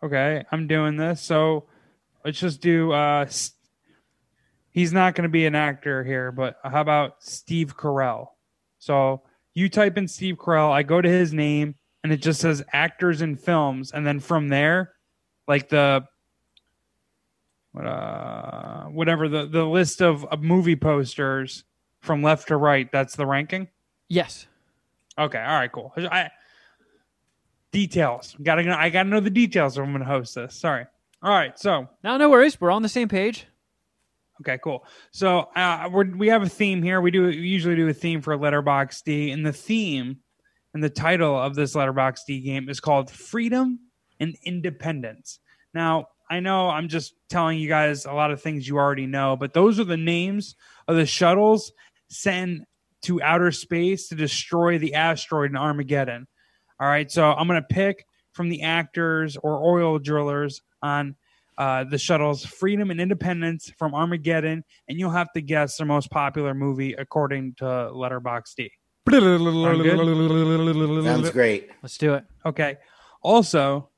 Okay, 0.00 0.44
I'm 0.52 0.68
doing 0.68 0.96
this. 0.96 1.20
So 1.20 1.64
let's 2.24 2.38
just 2.38 2.60
do. 2.60 2.92
Uh, 2.92 3.26
he's 4.72 4.92
not 4.92 5.14
going 5.14 5.22
to 5.22 5.28
be 5.28 5.46
an 5.46 5.54
actor 5.54 6.02
here, 6.02 6.32
but 6.32 6.58
how 6.64 6.80
about 6.80 7.22
Steve 7.22 7.76
Carell? 7.76 8.28
So 8.78 9.22
you 9.54 9.68
type 9.68 9.96
in 9.96 10.08
Steve 10.08 10.36
Carell, 10.36 10.70
I 10.70 10.82
go 10.82 11.00
to 11.00 11.08
his 11.08 11.32
name, 11.32 11.76
and 12.02 12.12
it 12.12 12.16
just 12.16 12.40
says 12.40 12.64
actors 12.72 13.22
in 13.22 13.36
films, 13.36 13.92
and 13.92 14.06
then 14.06 14.18
from 14.18 14.48
there, 14.48 14.94
like 15.46 15.68
the 15.68 16.04
what 17.72 17.86
uh 17.86 18.84
whatever 18.86 19.28
the 19.28 19.46
the 19.46 19.64
list 19.64 20.02
of, 20.02 20.24
of 20.26 20.42
movie 20.42 20.76
posters 20.76 21.64
from 22.00 22.22
left 22.22 22.48
to 22.48 22.56
right. 22.56 22.90
That's 22.90 23.14
the 23.14 23.26
ranking. 23.26 23.68
Yes. 24.08 24.46
Okay, 25.18 25.38
all 25.38 25.58
right, 25.58 25.70
cool. 25.70 25.92
I 25.96 26.30
details. 27.70 28.36
Got 28.42 28.56
to 28.56 28.78
I 28.78 28.90
got 28.90 29.04
to 29.04 29.08
know 29.08 29.20
the 29.20 29.30
details 29.30 29.76
if 29.76 29.84
I'm 29.84 29.92
going 29.92 30.00
to 30.00 30.06
host 30.06 30.34
this. 30.34 30.54
Sorry. 30.54 30.86
All 31.22 31.30
right, 31.30 31.56
so 31.58 31.88
now, 32.02 32.16
no 32.16 32.28
worries. 32.28 32.60
We're 32.60 32.72
on 32.72 32.82
the 32.82 32.88
same 32.88 33.08
page. 33.08 33.46
Okay, 34.40 34.58
cool. 34.62 34.84
So 35.12 35.48
uh, 35.54 35.88
we 35.92 36.28
have 36.28 36.42
a 36.42 36.48
theme 36.48 36.82
here. 36.82 37.00
We 37.00 37.10
do 37.10 37.26
we 37.26 37.36
usually 37.36 37.76
do 37.76 37.88
a 37.88 37.94
theme 37.94 38.20
for 38.20 38.36
Letterbox 38.36 39.02
D, 39.02 39.30
and 39.30 39.44
the 39.44 39.52
theme 39.52 40.18
and 40.74 40.82
the 40.82 40.90
title 40.90 41.38
of 41.38 41.54
this 41.54 41.74
Letterbox 41.74 42.24
D 42.26 42.40
game 42.40 42.68
is 42.68 42.80
called 42.80 43.10
Freedom 43.10 43.78
and 44.20 44.36
Independence. 44.44 45.38
Now 45.74 46.06
I 46.30 46.40
know 46.40 46.70
I'm 46.70 46.88
just 46.88 47.14
telling 47.28 47.58
you 47.58 47.68
guys 47.68 48.06
a 48.06 48.12
lot 48.12 48.30
of 48.30 48.40
things 48.40 48.66
you 48.66 48.78
already 48.78 49.06
know, 49.06 49.36
but 49.36 49.52
those 49.52 49.78
are 49.78 49.84
the 49.84 49.96
names 49.96 50.56
of 50.88 50.96
the 50.96 51.06
shuttles 51.06 51.72
sent 52.08 52.62
to 53.02 53.20
outer 53.20 53.50
space 53.50 54.08
to 54.08 54.14
destroy 54.14 54.78
the 54.78 54.94
asteroid 54.94 55.50
in 55.50 55.56
Armageddon. 55.56 56.26
All 56.80 56.88
right, 56.88 57.10
so 57.10 57.32
I'm 57.32 57.48
to 57.48 57.62
pick 57.62 58.06
from 58.32 58.48
the 58.48 58.62
actors 58.62 59.36
or 59.36 59.62
oil 59.62 59.98
drillers 59.98 60.62
on 60.82 61.16
uh, 61.58 61.84
the 61.84 61.98
shuttles 61.98 62.44
Freedom 62.44 62.90
and 62.90 63.00
Independence 63.00 63.70
from 63.78 63.94
Armageddon, 63.94 64.64
and 64.88 64.98
you'll 64.98 65.10
have 65.10 65.32
to 65.32 65.40
guess 65.42 65.76
their 65.76 65.86
most 65.86 66.10
popular 66.10 66.54
movie 66.54 66.94
according 66.94 67.54
to 67.54 67.64
Letterboxd. 67.64 68.54
D. 68.56 68.70
Sounds 71.04 71.30
great. 71.30 71.70
Let's 71.82 71.98
do 71.98 72.14
it. 72.14 72.24
Okay. 72.46 72.78
Also, 73.20 73.88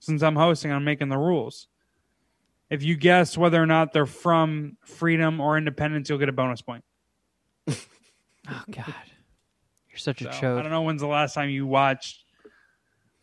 since 0.00 0.22
I'm 0.22 0.36
hosting, 0.36 0.72
I'm 0.72 0.84
making 0.84 1.08
the 1.08 1.18
rules. 1.18 1.68
If 2.70 2.82
you 2.82 2.96
guess 2.96 3.38
whether 3.38 3.62
or 3.62 3.66
not 3.66 3.92
they're 3.92 4.06
from 4.06 4.76
Freedom 4.84 5.40
or 5.40 5.56
Independence, 5.56 6.08
you'll 6.08 6.18
get 6.18 6.28
a 6.28 6.32
bonus 6.32 6.62
point. 6.62 6.84
Oh 8.50 8.62
God, 8.70 8.94
you're 9.90 9.98
such 9.98 10.22
a 10.22 10.24
chode. 10.26 10.58
I 10.58 10.62
don't 10.62 10.70
know 10.70 10.80
when's 10.80 11.02
the 11.02 11.06
last 11.06 11.34
time 11.34 11.50
you 11.50 11.66
watched 11.66 12.24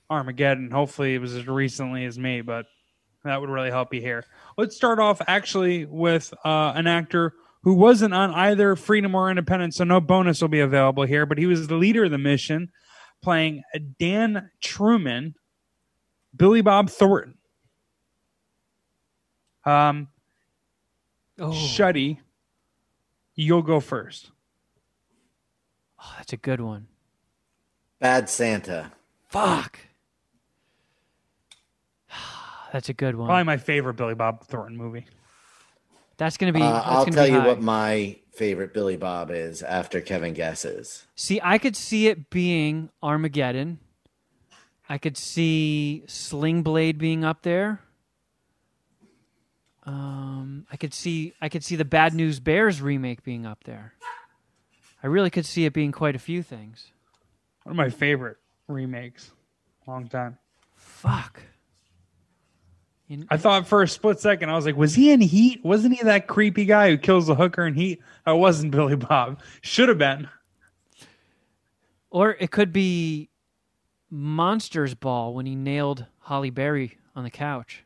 Armageddon. 0.08 0.70
Hopefully, 0.70 1.16
it 1.16 1.18
was 1.18 1.34
as 1.34 1.48
recently 1.48 2.06
as 2.06 2.20
me, 2.20 2.42
but 2.42 2.68
that 3.30 3.40
would 3.42 3.50
really 3.50 3.70
help 3.72 3.94
you 3.94 4.02
here. 4.02 4.26
Let's 4.58 4.76
start 4.76 5.00
off 5.00 5.22
actually 5.28 5.86
with 5.86 6.34
uh, 6.44 6.74
an 6.76 6.88
actor 6.88 7.34
who 7.64 7.74
wasn't 7.74 8.14
on 8.14 8.32
either 8.32 8.76
Freedom 8.76 9.16
or 9.16 9.30
Independence, 9.30 9.76
so 9.78 9.84
no 9.84 10.00
bonus 10.00 10.42
will 10.42 10.48
be 10.50 10.60
available 10.60 11.04
here. 11.04 11.26
But 11.26 11.38
he 11.38 11.46
was 11.48 11.68
the 11.68 11.76
leader 11.76 12.06
of 12.06 12.12
the 12.12 12.18
mission, 12.18 12.72
playing 13.24 13.64
Dan 14.00 14.50
Truman, 14.62 15.36
Billy 16.36 16.62
Bob 16.62 16.90
Thornton. 16.90 17.36
Um, 19.66 20.10
Oh, 21.38 21.52
Shuddy, 21.52 22.20
you'll 23.36 23.62
go 23.62 23.82
first. 23.82 24.32
oh, 26.00 26.14
that's 26.18 26.32
a 26.32 26.38
good 26.38 26.62
one. 26.62 26.88
Bad 28.00 28.30
Santa. 28.30 28.94
Fuck. 29.28 29.80
That's 32.76 32.90
a 32.90 32.94
good 32.94 33.16
one. 33.16 33.28
Probably 33.28 33.46
my 33.46 33.56
favorite 33.56 33.94
Billy 33.94 34.16
Bob 34.16 34.44
Thornton 34.48 34.76
movie. 34.76 35.06
That's 36.18 36.36
gonna 36.36 36.52
be. 36.52 36.62
Uh, 36.62 36.74
that's 36.74 36.86
I'll 36.86 37.06
gonna 37.06 37.16
tell 37.16 37.26
be 37.26 37.32
you 37.32 37.40
high. 37.40 37.48
what 37.48 37.62
my 37.62 38.18
favorite 38.34 38.74
Billy 38.74 38.98
Bob 38.98 39.32
is 39.32 39.64
after 39.64 40.02
Kevin 40.02 40.34
guesses. 40.34 41.08
See, 41.16 41.40
I 41.42 41.58
could 41.58 41.78
see 41.78 42.08
it 42.08 42.30
being 42.30 42.90
Armageddon. 43.02 43.80
I 44.90 44.98
could 44.98 45.16
see 45.16 46.04
Sling 46.08 46.64
Blade 46.64 46.98
being 46.98 47.24
up 47.24 47.44
there. 47.44 47.80
Um, 49.86 50.68
I 50.70 50.76
could 50.76 50.94
see 50.94 51.34
I 51.42 51.48
could 51.48 51.64
see 51.64 51.78
the 51.78 51.86
Bad 51.86 52.14
News 52.14 52.42
Bears 52.42 52.82
remake 52.82 53.24
being 53.24 53.46
up 53.46 53.64
there. 53.64 53.94
I 55.02 55.08
really 55.08 55.30
could 55.30 55.46
see 55.46 55.64
it 55.64 55.72
being 55.72 55.94
quite 55.94 56.18
a 56.18 56.20
few 56.20 56.44
things. 56.44 56.92
One 57.64 57.72
of 57.72 57.78
my 57.78 57.90
favorite 57.90 58.36
remakes. 58.68 59.32
Long 59.88 60.10
time. 60.10 60.40
Fuck. 60.76 61.42
You- 63.08 63.26
I 63.30 63.38
thought 63.38 63.68
for 63.68 63.82
a 63.84 63.88
split 63.88 64.20
second, 64.20 64.50
I 64.50 64.56
was 64.56 64.66
like, 64.66 64.76
was 64.76 64.96
he 64.96 65.12
in 65.12 65.22
Heat? 65.22 65.64
Wasn't 65.64 65.96
he 65.96 66.04
that 66.04 66.28
creepy 66.28 66.66
guy 66.66 66.90
who 66.90 66.98
kills 66.98 67.28
the 67.28 67.36
hooker 67.36 67.66
in 67.68 67.74
Heat? 67.76 68.02
I 68.26 68.34
wasn't 68.34 68.72
Billy 68.72 68.96
Bob. 68.96 69.42
Should 69.62 69.90
have 69.90 69.98
been. 70.00 70.28
or 72.10 72.32
it 72.40 72.50
could 72.52 72.74
be 72.74 73.30
Monsters 74.10 74.94
Ball 74.96 75.34
when 75.34 75.46
he 75.46 75.56
nailed 75.56 76.06
Halle 76.22 76.50
Berry 76.50 76.98
on 77.16 77.24
the 77.24 77.30
couch. 77.30 77.84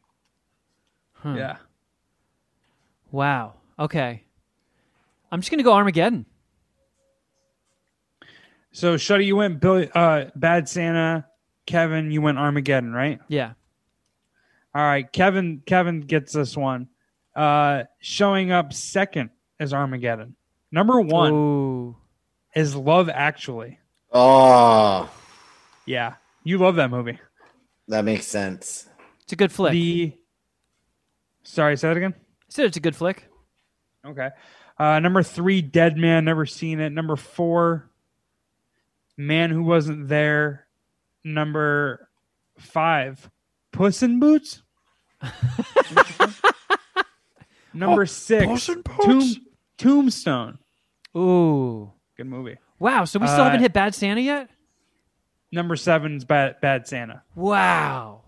Huh. 1.14 1.34
Yeah. 1.36 1.58
Wow. 3.12 3.56
Okay. 3.78 4.24
I'm 5.32 5.42
just 5.42 5.52
gonna 5.52 5.64
go 5.64 5.74
Armageddon. 5.74 6.26
So 8.72 8.96
Shuddy, 8.96 9.26
you 9.26 9.36
went 9.36 9.60
Billy 9.60 9.90
uh 9.94 10.26
Bad 10.36 10.70
Santa. 10.70 11.26
Kevin, 11.66 12.10
you 12.12 12.22
went 12.22 12.38
Armageddon, 12.40 12.94
right? 12.94 13.20
Yeah. 13.28 13.54
All 14.76 14.82
right. 14.82 15.12
Kevin 15.12 15.62
Kevin 15.66 16.02
gets 16.02 16.34
this 16.34 16.56
one. 16.56 16.88
Uh 17.36 17.84
showing 18.00 18.52
up 18.52 18.74
second 18.74 19.30
is 19.60 19.74
Armageddon. 19.74 20.36
Number 20.72 21.00
one 21.02 21.34
Ooh. 21.34 21.98
is 22.56 22.76
Love 22.76 23.10
Actually. 23.10 23.80
Oh, 24.12 25.10
Yeah. 25.86 26.16
You 26.44 26.58
love 26.58 26.76
that 26.78 26.90
movie. 26.90 27.20
that 27.88 28.06
makes 28.06 28.26
sense. 28.28 28.88
It's 29.24 29.34
a 29.34 29.36
good 29.36 29.52
flick. 29.52 29.72
The 29.74 30.14
Sorry, 31.44 31.78
say 31.78 31.88
that 31.88 31.98
again? 31.98 32.14
I 32.18 32.46
said 32.50 32.66
it's 32.66 32.78
a 32.78 32.82
good 32.82 32.96
flick. 32.96 33.28
Okay. 34.06 34.30
Uh, 34.78 35.00
number 35.00 35.22
three, 35.24 35.62
Dead 35.62 35.98
Man. 35.98 36.26
Never 36.26 36.46
seen 36.46 36.80
it. 36.80 36.92
Number 36.92 37.16
four, 37.16 37.90
Man 39.18 39.50
Who 39.50 39.64
Wasn't 39.64 40.08
There. 40.08 40.68
Number 41.24 42.08
five, 42.58 43.30
Puss 43.72 44.04
in 44.04 44.20
Boots. 44.20 44.62
number 47.74 48.06
six, 48.06 48.66
Tomb, 48.66 49.36
Tombstone. 49.78 50.58
Ooh. 51.16 51.92
Good 52.18 52.28
movie. 52.28 52.58
Wow. 52.80 53.06
So 53.06 53.20
we 53.20 53.28
still 53.28 53.42
Uh, 53.42 53.44
haven't 53.46 53.62
hit 53.62 53.74
Bad 53.74 53.96
Santa 53.96 54.22
yet? 54.22 54.50
Number 55.52 55.76
seven's 55.76 56.26
Bad, 56.26 56.62
Bad 56.62 56.88
Santa. 56.88 57.24
Wow. 57.36 58.22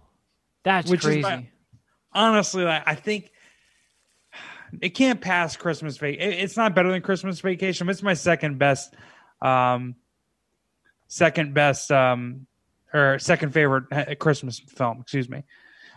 That's 0.63 0.89
Which 0.89 0.99
is 1.01 1.05
crazy. 1.05 1.21
my- 1.21 1.47
Honestly, 2.13 2.63
like, 2.63 2.83
I 2.85 2.95
think 2.95 3.31
it 4.81 4.89
can't 4.89 5.21
pass 5.21 5.55
Christmas 5.55 5.97
vacation. 5.97 6.33
It's 6.33 6.57
not 6.57 6.75
better 6.75 6.91
than 6.91 7.01
Christmas 7.01 7.39
Vacation. 7.39 7.87
It's 7.89 8.03
my 8.03 8.13
second 8.15 8.57
best, 8.59 8.93
um, 9.41 9.95
second 11.07 11.53
best, 11.53 11.89
um, 11.91 12.47
or 12.93 13.19
second 13.19 13.53
favorite 13.53 13.85
uh, 13.91 14.15
Christmas 14.19 14.59
film. 14.59 15.01
Excuse 15.01 15.29
me. 15.29 15.43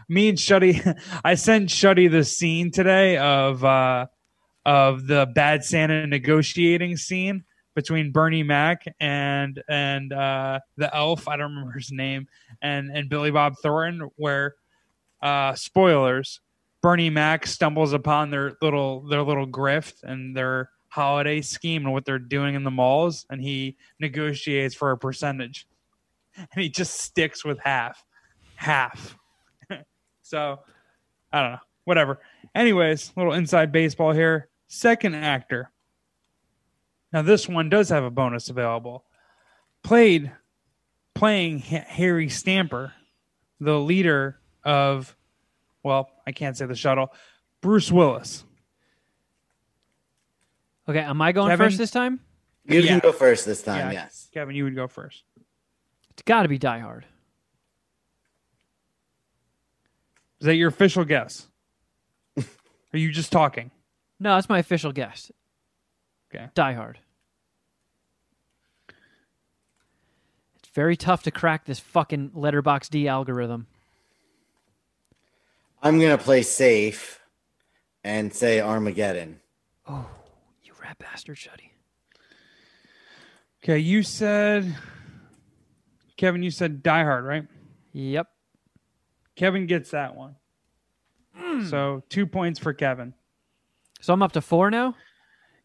Me 0.08 0.28
and 0.28 0.38
Shuddy, 0.38 0.98
I 1.24 1.34
sent 1.34 1.70
Shuddy 1.70 2.10
the 2.10 2.24
scene 2.24 2.70
today 2.70 3.16
of 3.16 3.64
uh, 3.64 4.06
of 4.64 5.06
the 5.06 5.26
Bad 5.34 5.64
Santa 5.64 6.06
negotiating 6.06 6.96
scene 6.96 7.44
between 7.74 8.12
Bernie 8.12 8.42
Mac 8.42 8.84
and 9.00 9.62
and 9.68 10.12
uh, 10.12 10.60
the 10.76 10.94
elf. 10.94 11.28
I 11.28 11.36
don't 11.36 11.50
remember 11.50 11.72
his 11.72 11.90
name 11.90 12.28
and 12.62 12.90
and 12.90 13.08
Billy 13.08 13.30
Bob 13.30 13.54
Thornton, 13.62 14.10
where 14.16 14.54
uh, 15.22 15.54
spoilers. 15.54 16.40
Bernie 16.82 17.08
Mac 17.08 17.46
stumbles 17.46 17.94
upon 17.94 18.30
their 18.30 18.56
little 18.60 19.00
their 19.08 19.22
little 19.22 19.46
grift 19.46 20.02
and 20.02 20.36
their 20.36 20.68
holiday 20.88 21.40
scheme 21.40 21.84
and 21.84 21.92
what 21.92 22.04
they're 22.04 22.18
doing 22.18 22.54
in 22.54 22.62
the 22.62 22.70
malls, 22.70 23.26
and 23.30 23.40
he 23.40 23.76
negotiates 23.98 24.74
for 24.74 24.90
a 24.90 24.98
percentage, 24.98 25.66
and 26.36 26.48
he 26.62 26.68
just 26.68 27.00
sticks 27.00 27.44
with 27.44 27.58
half, 27.60 28.04
half. 28.56 29.16
so, 30.22 30.60
I 31.32 31.42
don't 31.42 31.52
know, 31.52 31.58
whatever. 31.84 32.20
Anyways, 32.54 33.12
little 33.16 33.32
inside 33.32 33.72
baseball 33.72 34.12
here. 34.12 34.48
Second 34.68 35.14
actor. 35.14 35.70
Now 37.12 37.22
this 37.22 37.48
one 37.48 37.68
does 37.68 37.88
have 37.90 38.04
a 38.04 38.10
bonus 38.10 38.48
available. 38.48 39.04
Played 39.82 40.32
playing 41.14 41.60
Ha- 41.60 41.84
Harry 41.86 42.28
Stamper, 42.28 42.92
the 43.60 43.78
leader 43.78 44.40
of, 44.64 45.14
well, 45.82 46.10
I 46.26 46.32
can't 46.32 46.56
say 46.56 46.66
the 46.66 46.74
shuttle, 46.74 47.12
Bruce 47.60 47.92
Willis. 47.92 48.44
Okay. 50.88 50.98
Am 51.00 51.20
I 51.22 51.32
going 51.32 51.50
Kevin? 51.50 51.66
first 51.66 51.78
this 51.78 51.90
time? 51.90 52.20
You 52.66 52.80
Yeah. 52.80 52.88
can 52.92 52.98
go 53.00 53.12
first 53.12 53.46
this 53.46 53.62
time. 53.62 53.78
Yeah. 53.78 53.92
Yes. 53.92 54.28
Kevin, 54.32 54.56
you 54.56 54.64
would 54.64 54.74
go 54.74 54.88
first. 54.88 55.22
It's 56.14 56.22
got 56.22 56.42
to 56.42 56.48
be 56.48 56.58
Die 56.58 56.78
Hard. 56.78 57.04
Is 60.40 60.46
that 60.46 60.56
your 60.56 60.68
official 60.68 61.04
guess? 61.04 61.48
Are 62.36 62.98
you 62.98 63.10
just 63.10 63.32
talking? 63.32 63.70
No, 64.20 64.34
that's 64.34 64.48
my 64.48 64.58
official 64.58 64.92
guess. 64.92 65.32
Okay. 66.32 66.48
Die 66.54 66.72
Hard. 66.72 66.98
It's 70.58 70.68
very 70.74 70.96
tough 70.96 71.22
to 71.24 71.30
crack 71.30 71.64
this 71.64 71.80
fucking 71.80 72.32
letterbox 72.34 72.88
D 72.88 73.08
algorithm. 73.08 73.66
I'm 75.82 76.00
gonna 76.00 76.18
play 76.18 76.42
safe 76.42 77.20
and 78.02 78.32
say 78.32 78.60
Armageddon. 78.60 79.40
Oh, 79.86 80.06
you 80.62 80.72
rat 80.82 80.98
bastard, 80.98 81.36
Shuddy. 81.36 81.70
Okay, 83.62 83.78
you 83.78 84.02
said 84.02 84.76
Kevin, 86.16 86.42
you 86.42 86.50
said 86.50 86.82
Die 86.82 87.02
Hard, 87.02 87.24
right? 87.24 87.46
Yep. 87.92 88.28
Kevin 89.36 89.66
gets 89.66 89.90
that 89.90 90.14
one. 90.14 90.36
Hmm. 91.34 91.64
So 91.66 92.02
two 92.08 92.26
points 92.26 92.58
for 92.60 92.72
Kevin. 92.72 93.14
So 94.00 94.12
I'm 94.12 94.22
up 94.22 94.32
to 94.32 94.40
four 94.40 94.70
now. 94.70 94.94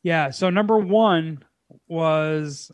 Yeah. 0.01 0.31
So 0.31 0.49
number 0.49 0.77
one 0.77 1.43
was 1.87 2.71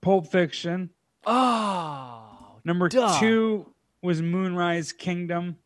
Pulp 0.00 0.30
Fiction. 0.32 0.90
Oh, 1.24 2.58
Number 2.64 2.88
Duh. 2.88 3.18
two 3.20 3.72
was 4.02 4.22
Moonrise 4.22 4.92
Kingdom. 4.92 5.56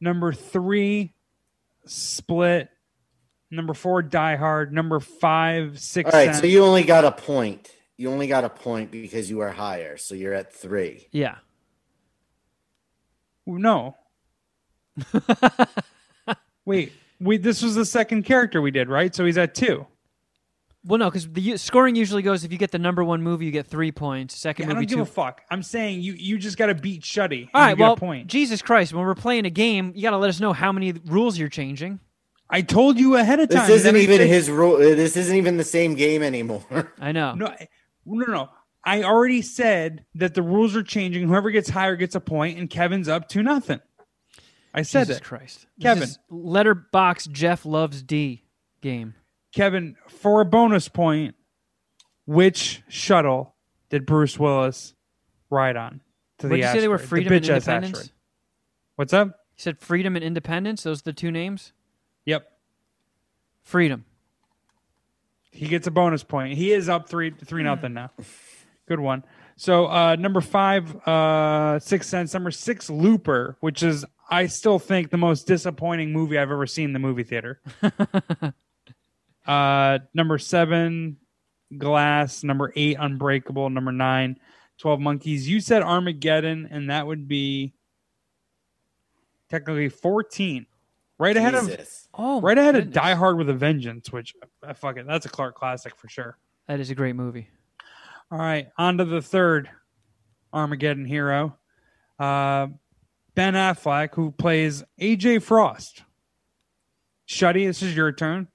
Number 0.00 0.32
three, 0.32 1.14
Split. 1.86 2.68
Number 3.50 3.74
four, 3.74 4.02
Die 4.02 4.36
Hard. 4.36 4.72
Number 4.72 4.98
five, 5.00 5.78
Six 5.78 6.10
All 6.12 6.18
right, 6.18 6.26
Sense. 6.26 6.40
so 6.40 6.46
you 6.46 6.64
only 6.64 6.82
got 6.82 7.04
a 7.04 7.12
point. 7.12 7.70
You 7.98 8.10
only 8.10 8.26
got 8.26 8.44
a 8.44 8.48
point 8.50 8.90
because 8.90 9.30
you 9.30 9.40
are 9.40 9.50
higher, 9.50 9.96
so 9.96 10.14
you're 10.14 10.34
at 10.34 10.52
three. 10.52 11.08
yeah. 11.12 11.36
no. 13.46 13.96
Wait, 16.64 16.92
we 17.20 17.36
this 17.36 17.62
was 17.62 17.74
the 17.74 17.84
second 17.84 18.24
character 18.24 18.60
we 18.60 18.70
did, 18.70 18.88
right? 18.88 19.14
So 19.14 19.24
he's 19.24 19.38
at 19.38 19.54
two. 19.54 19.86
Well, 20.84 20.98
no, 20.98 21.10
because 21.10 21.28
the 21.28 21.56
scoring 21.56 21.96
usually 21.96 22.22
goes 22.22 22.44
if 22.44 22.52
you 22.52 22.58
get 22.58 22.70
the 22.70 22.78
number 22.78 23.02
one 23.04 23.20
movie, 23.22 23.44
you 23.46 23.50
get 23.50 23.66
three 23.66 23.90
points. 23.92 24.36
Second 24.36 24.66
Yeah, 24.66 24.70
I 24.70 24.74
movie, 24.74 24.86
don't 24.86 24.98
give 24.98 25.06
two. 25.06 25.10
a 25.10 25.14
fuck. 25.14 25.42
I'm 25.50 25.62
saying 25.62 26.00
you 26.00 26.12
you 26.14 26.38
just 26.38 26.56
got 26.56 26.66
to 26.66 26.74
beat 26.74 27.02
Shuddy. 27.02 27.48
All 27.54 27.60
and 27.60 27.62
right, 27.62 27.70
you 27.70 27.76
get 27.76 27.82
well, 27.82 27.92
a 27.92 27.96
point. 27.96 28.26
Jesus 28.28 28.62
Christ, 28.62 28.92
when 28.92 29.04
we're 29.04 29.14
playing 29.14 29.46
a 29.46 29.50
game, 29.50 29.92
you 29.94 30.02
got 30.02 30.10
to 30.10 30.18
let 30.18 30.28
us 30.30 30.40
know 30.40 30.52
how 30.52 30.72
many 30.72 30.92
rules 30.92 31.38
you're 31.38 31.48
changing. 31.48 32.00
I 32.48 32.62
told 32.62 32.98
you 32.98 33.16
ahead 33.16 33.40
of 33.40 33.48
time. 33.48 33.66
This 33.66 33.80
isn't 33.80 33.94
that 33.94 33.98
I 33.98 34.02
even 34.02 34.18
said- 34.18 34.28
his 34.28 34.48
rule. 34.50 34.78
This 34.78 35.16
isn't 35.16 35.36
even 35.36 35.56
the 35.56 35.64
same 35.64 35.94
game 35.94 36.22
anymore. 36.22 36.92
I 37.00 37.10
know. 37.12 37.34
No, 37.34 37.46
I- 37.46 37.68
no, 38.06 38.26
no. 38.26 38.48
I 38.84 39.02
already 39.02 39.42
said 39.42 40.04
that 40.14 40.34
the 40.34 40.42
rules 40.42 40.76
are 40.76 40.82
changing. 40.82 41.26
Whoever 41.26 41.50
gets 41.50 41.68
higher 41.68 41.96
gets 41.96 42.14
a 42.14 42.20
point, 42.20 42.58
and 42.58 42.70
Kevin's 42.70 43.08
up 43.08 43.28
to 43.30 43.42
nothing. 43.42 43.80
I 44.72 44.82
said 44.82 45.06
Jesus 45.06 45.18
it. 45.18 45.24
Christ. 45.24 45.66
Kevin. 45.80 46.08
Letterbox 46.30 47.26
Jeff 47.26 47.66
loves 47.66 48.02
D 48.02 48.44
game. 48.80 49.14
Kevin, 49.52 49.96
for 50.08 50.40
a 50.40 50.44
bonus 50.44 50.88
point, 50.88 51.34
which 52.26 52.82
shuttle 52.88 53.54
did 53.88 54.06
Bruce 54.06 54.38
Willis 54.38 54.94
ride 55.50 55.76
on 55.76 56.02
to 56.38 56.48
the 56.48 56.56
did 56.56 56.62
you 56.62 56.70
say 56.72 56.80
they 56.80 56.88
were 56.88 56.96
asteroid? 56.96 57.04
The 57.04 57.08
freedom 57.08 57.32
and 57.32 57.44
independence? 57.46 57.98
asteroid. 57.98 58.12
What's 58.96 59.12
up? 59.12 59.28
You 59.28 59.32
said 59.56 59.78
freedom 59.78 60.16
and 60.16 60.24
independence. 60.24 60.82
Those 60.82 61.00
are 61.00 61.04
the 61.04 61.12
two 61.12 61.30
names. 61.30 61.72
Yep. 62.26 62.46
Freedom. 63.62 64.04
He 65.56 65.68
gets 65.68 65.86
a 65.86 65.90
bonus 65.90 66.22
point. 66.22 66.56
He 66.56 66.72
is 66.72 66.88
up 66.88 67.08
three 67.08 67.30
three 67.30 67.62
nothing 67.62 67.94
now. 67.94 68.10
Good 68.86 69.00
one. 69.00 69.24
So 69.56 69.86
uh 69.86 70.16
number 70.16 70.40
five, 70.40 70.94
uh 71.06 71.78
Six 71.78 72.08
Sense. 72.08 72.34
Number 72.34 72.50
six, 72.50 72.90
Looper, 72.90 73.56
which 73.60 73.82
is 73.82 74.04
I 74.30 74.46
still 74.46 74.78
think 74.78 75.10
the 75.10 75.16
most 75.16 75.46
disappointing 75.46 76.12
movie 76.12 76.38
I've 76.38 76.50
ever 76.50 76.66
seen 76.66 76.86
in 76.86 76.92
the 76.92 76.98
movie 76.98 77.24
theater. 77.24 77.60
uh 79.46 79.98
number 80.14 80.38
seven, 80.38 81.16
Glass. 81.76 82.44
Number 82.44 82.72
eight, 82.76 82.96
Unbreakable. 82.98 83.70
Number 83.70 83.92
nine, 83.92 84.38
12 84.78 85.00
Monkeys. 85.00 85.48
You 85.48 85.60
said 85.60 85.82
Armageddon, 85.82 86.68
and 86.70 86.90
that 86.90 87.06
would 87.06 87.26
be 87.26 87.72
technically 89.48 89.88
14. 89.88 90.66
Right 91.18 91.36
ahead 91.36 91.54
of 91.54 91.66
Jesus. 91.68 92.08
Oh, 92.14 92.40
right 92.40 92.56
my 92.56 92.62
ahead 92.62 92.76
of. 92.76 92.92
Die 92.92 93.14
Hard 93.14 93.38
with 93.38 93.48
a 93.48 93.54
Vengeance, 93.54 94.12
which 94.12 94.34
uh, 94.62 94.74
fuck 94.74 94.98
it, 94.98 95.06
that's 95.06 95.24
a 95.26 95.30
Clark 95.30 95.54
classic 95.54 95.96
for 95.96 96.08
sure. 96.08 96.36
That 96.68 96.80
is 96.80 96.90
a 96.90 96.94
great 96.94 97.16
movie. 97.16 97.48
All 98.30 98.38
right, 98.38 98.68
on 98.76 98.98
to 98.98 99.04
the 99.04 99.22
third 99.22 99.70
Armageddon 100.52 101.04
hero, 101.04 101.56
uh, 102.18 102.66
Ben 103.34 103.54
Affleck, 103.54 104.14
who 104.14 104.30
plays 104.32 104.82
AJ 105.00 105.42
Frost. 105.42 106.02
Shuddy, 107.28 107.66
this 107.66 107.82
is 107.82 107.94
your 107.96 108.12
turn. 108.12 108.48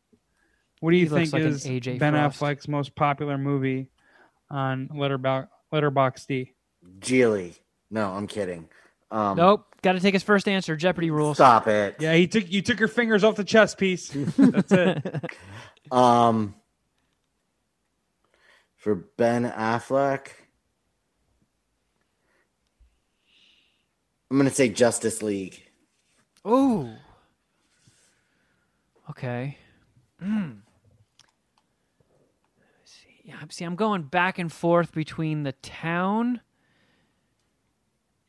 What 0.81 0.91
do 0.91 0.97
you 0.97 1.03
He 1.05 1.09
think 1.09 1.33
like 1.33 1.43
is 1.43 1.65
AJ 1.65 1.99
Ben 1.99 2.13
Frost. 2.13 2.39
Affleck's 2.39 2.67
most 2.67 2.95
popular 2.95 3.37
movie 3.37 3.89
on 4.49 4.89
Letterbox 4.93 5.47
Letterbox 5.71 6.25
D? 6.25 6.53
Gigli. 6.99 7.57
No, 7.89 8.11
I'm 8.11 8.27
kidding. 8.27 8.67
Um, 9.09 9.37
Nope. 9.37 9.70
Got 9.83 9.93
to 9.93 9.99
take 9.99 10.13
his 10.13 10.23
first 10.23 10.47
answer. 10.47 10.75
Jeopardy 10.75 11.09
rules. 11.09 11.37
Stop 11.37 11.67
it. 11.67 11.95
Yeah, 11.99 12.13
he 12.13 12.27
took 12.27 12.51
you 12.51 12.61
took 12.61 12.79
your 12.79 12.87
fingers 12.87 13.23
off 13.23 13.35
the 13.35 13.43
chess 13.43 13.73
piece. 13.75 14.09
That's 14.09 14.71
it. 14.71 15.25
Um, 15.91 16.55
for 18.77 18.95
Ben 18.95 19.43
Affleck, 19.43 20.27
I'm 24.29 24.37
gonna 24.37 24.49
say 24.51 24.69
Justice 24.69 25.21
League. 25.21 25.61
Oh. 26.45 26.95
Okay. 29.09 29.57
Mm. 30.23 30.59
See, 32.85 33.21
yeah, 33.25 33.35
see, 33.49 33.65
I'm 33.65 33.75
going 33.75 34.03
back 34.03 34.39
and 34.39 34.49
forth 34.49 34.93
between 34.93 35.43
the 35.43 35.51
town 35.51 36.39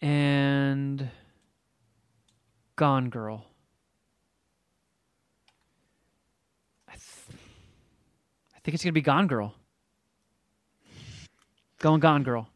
and 0.01 1.09
Gone 2.77 3.11
Girl. 3.11 3.47
I, 6.89 6.93
th- 6.93 7.39
I 8.55 8.59
think 8.62 8.74
it's 8.74 8.85
gonna 8.85 8.93
be 8.93 9.01
Gone 9.03 9.27
Girl. 9.27 9.55
Going 11.78 12.01
Gone 12.01 12.23
Girl. 12.23 12.49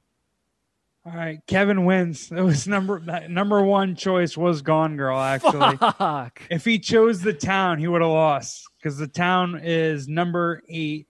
All 1.04 1.12
right, 1.12 1.38
Kevin 1.46 1.84
wins. 1.84 2.32
It 2.32 2.40
was 2.40 2.66
number 2.66 3.00
number 3.28 3.62
one 3.62 3.94
choice 3.94 4.36
was 4.36 4.62
Gone 4.62 4.96
Girl. 4.96 5.18
Actually, 5.18 5.76
Fuck. 5.76 6.42
if 6.50 6.64
he 6.64 6.78
chose 6.78 7.20
the 7.20 7.32
town, 7.32 7.78
he 7.78 7.86
would 7.86 8.02
have 8.02 8.10
lost 8.10 8.64
because 8.78 8.98
the 8.98 9.06
town 9.06 9.60
is 9.62 10.08
number 10.08 10.62
eight. 10.68 11.06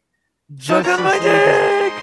Justice 0.55 1.01
League, 1.01 1.23
is- 1.24 2.03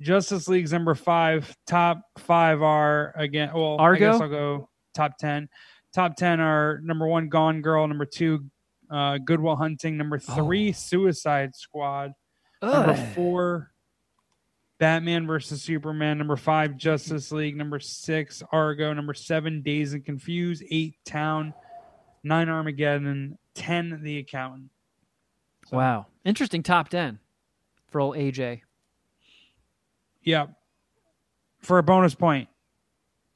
Justice 0.00 0.48
League's 0.48 0.72
number 0.72 0.94
five. 0.94 1.56
Top 1.66 2.02
five 2.18 2.60
are 2.62 3.14
again. 3.16 3.50
Well, 3.54 3.76
I 3.78 3.84
Argo? 3.84 4.12
guess 4.12 4.20
I'll 4.20 4.28
go 4.28 4.68
top 4.94 5.16
ten. 5.16 5.48
Top 5.94 6.16
ten 6.16 6.40
are 6.40 6.80
number 6.82 7.06
one, 7.06 7.28
Gone 7.28 7.62
Girl. 7.62 7.86
Number 7.86 8.04
two, 8.04 8.46
uh, 8.90 9.18
Goodwill 9.18 9.56
Hunting. 9.56 9.96
Number 9.96 10.18
three, 10.18 10.72
Suicide 10.72 11.54
Squad. 11.54 12.12
Number 12.60 12.94
four, 13.14 13.70
Batman 14.78 15.26
versus 15.26 15.62
Superman. 15.62 16.18
Number 16.18 16.36
five, 16.36 16.76
Justice 16.76 17.30
League. 17.30 17.56
Number 17.56 17.78
six, 17.78 18.42
Argo. 18.50 18.92
Number 18.92 19.14
seven, 19.14 19.62
Dazed 19.62 19.94
and 19.94 20.04
Confused. 20.04 20.64
Eight, 20.70 20.96
Town. 21.04 21.54
Nine, 22.24 22.48
Armageddon. 22.48 23.38
Ten, 23.54 24.00
The 24.02 24.18
Accountant. 24.18 24.70
So, 25.68 25.76
Wow. 25.76 26.06
Interesting 26.24 26.62
top 26.62 26.88
10 26.88 27.20
for 27.86 28.00
old 28.00 28.16
AJ. 28.16 28.62
Yeah. 30.22 30.46
For 31.60 31.78
a 31.78 31.82
bonus 31.82 32.14
point, 32.14 32.48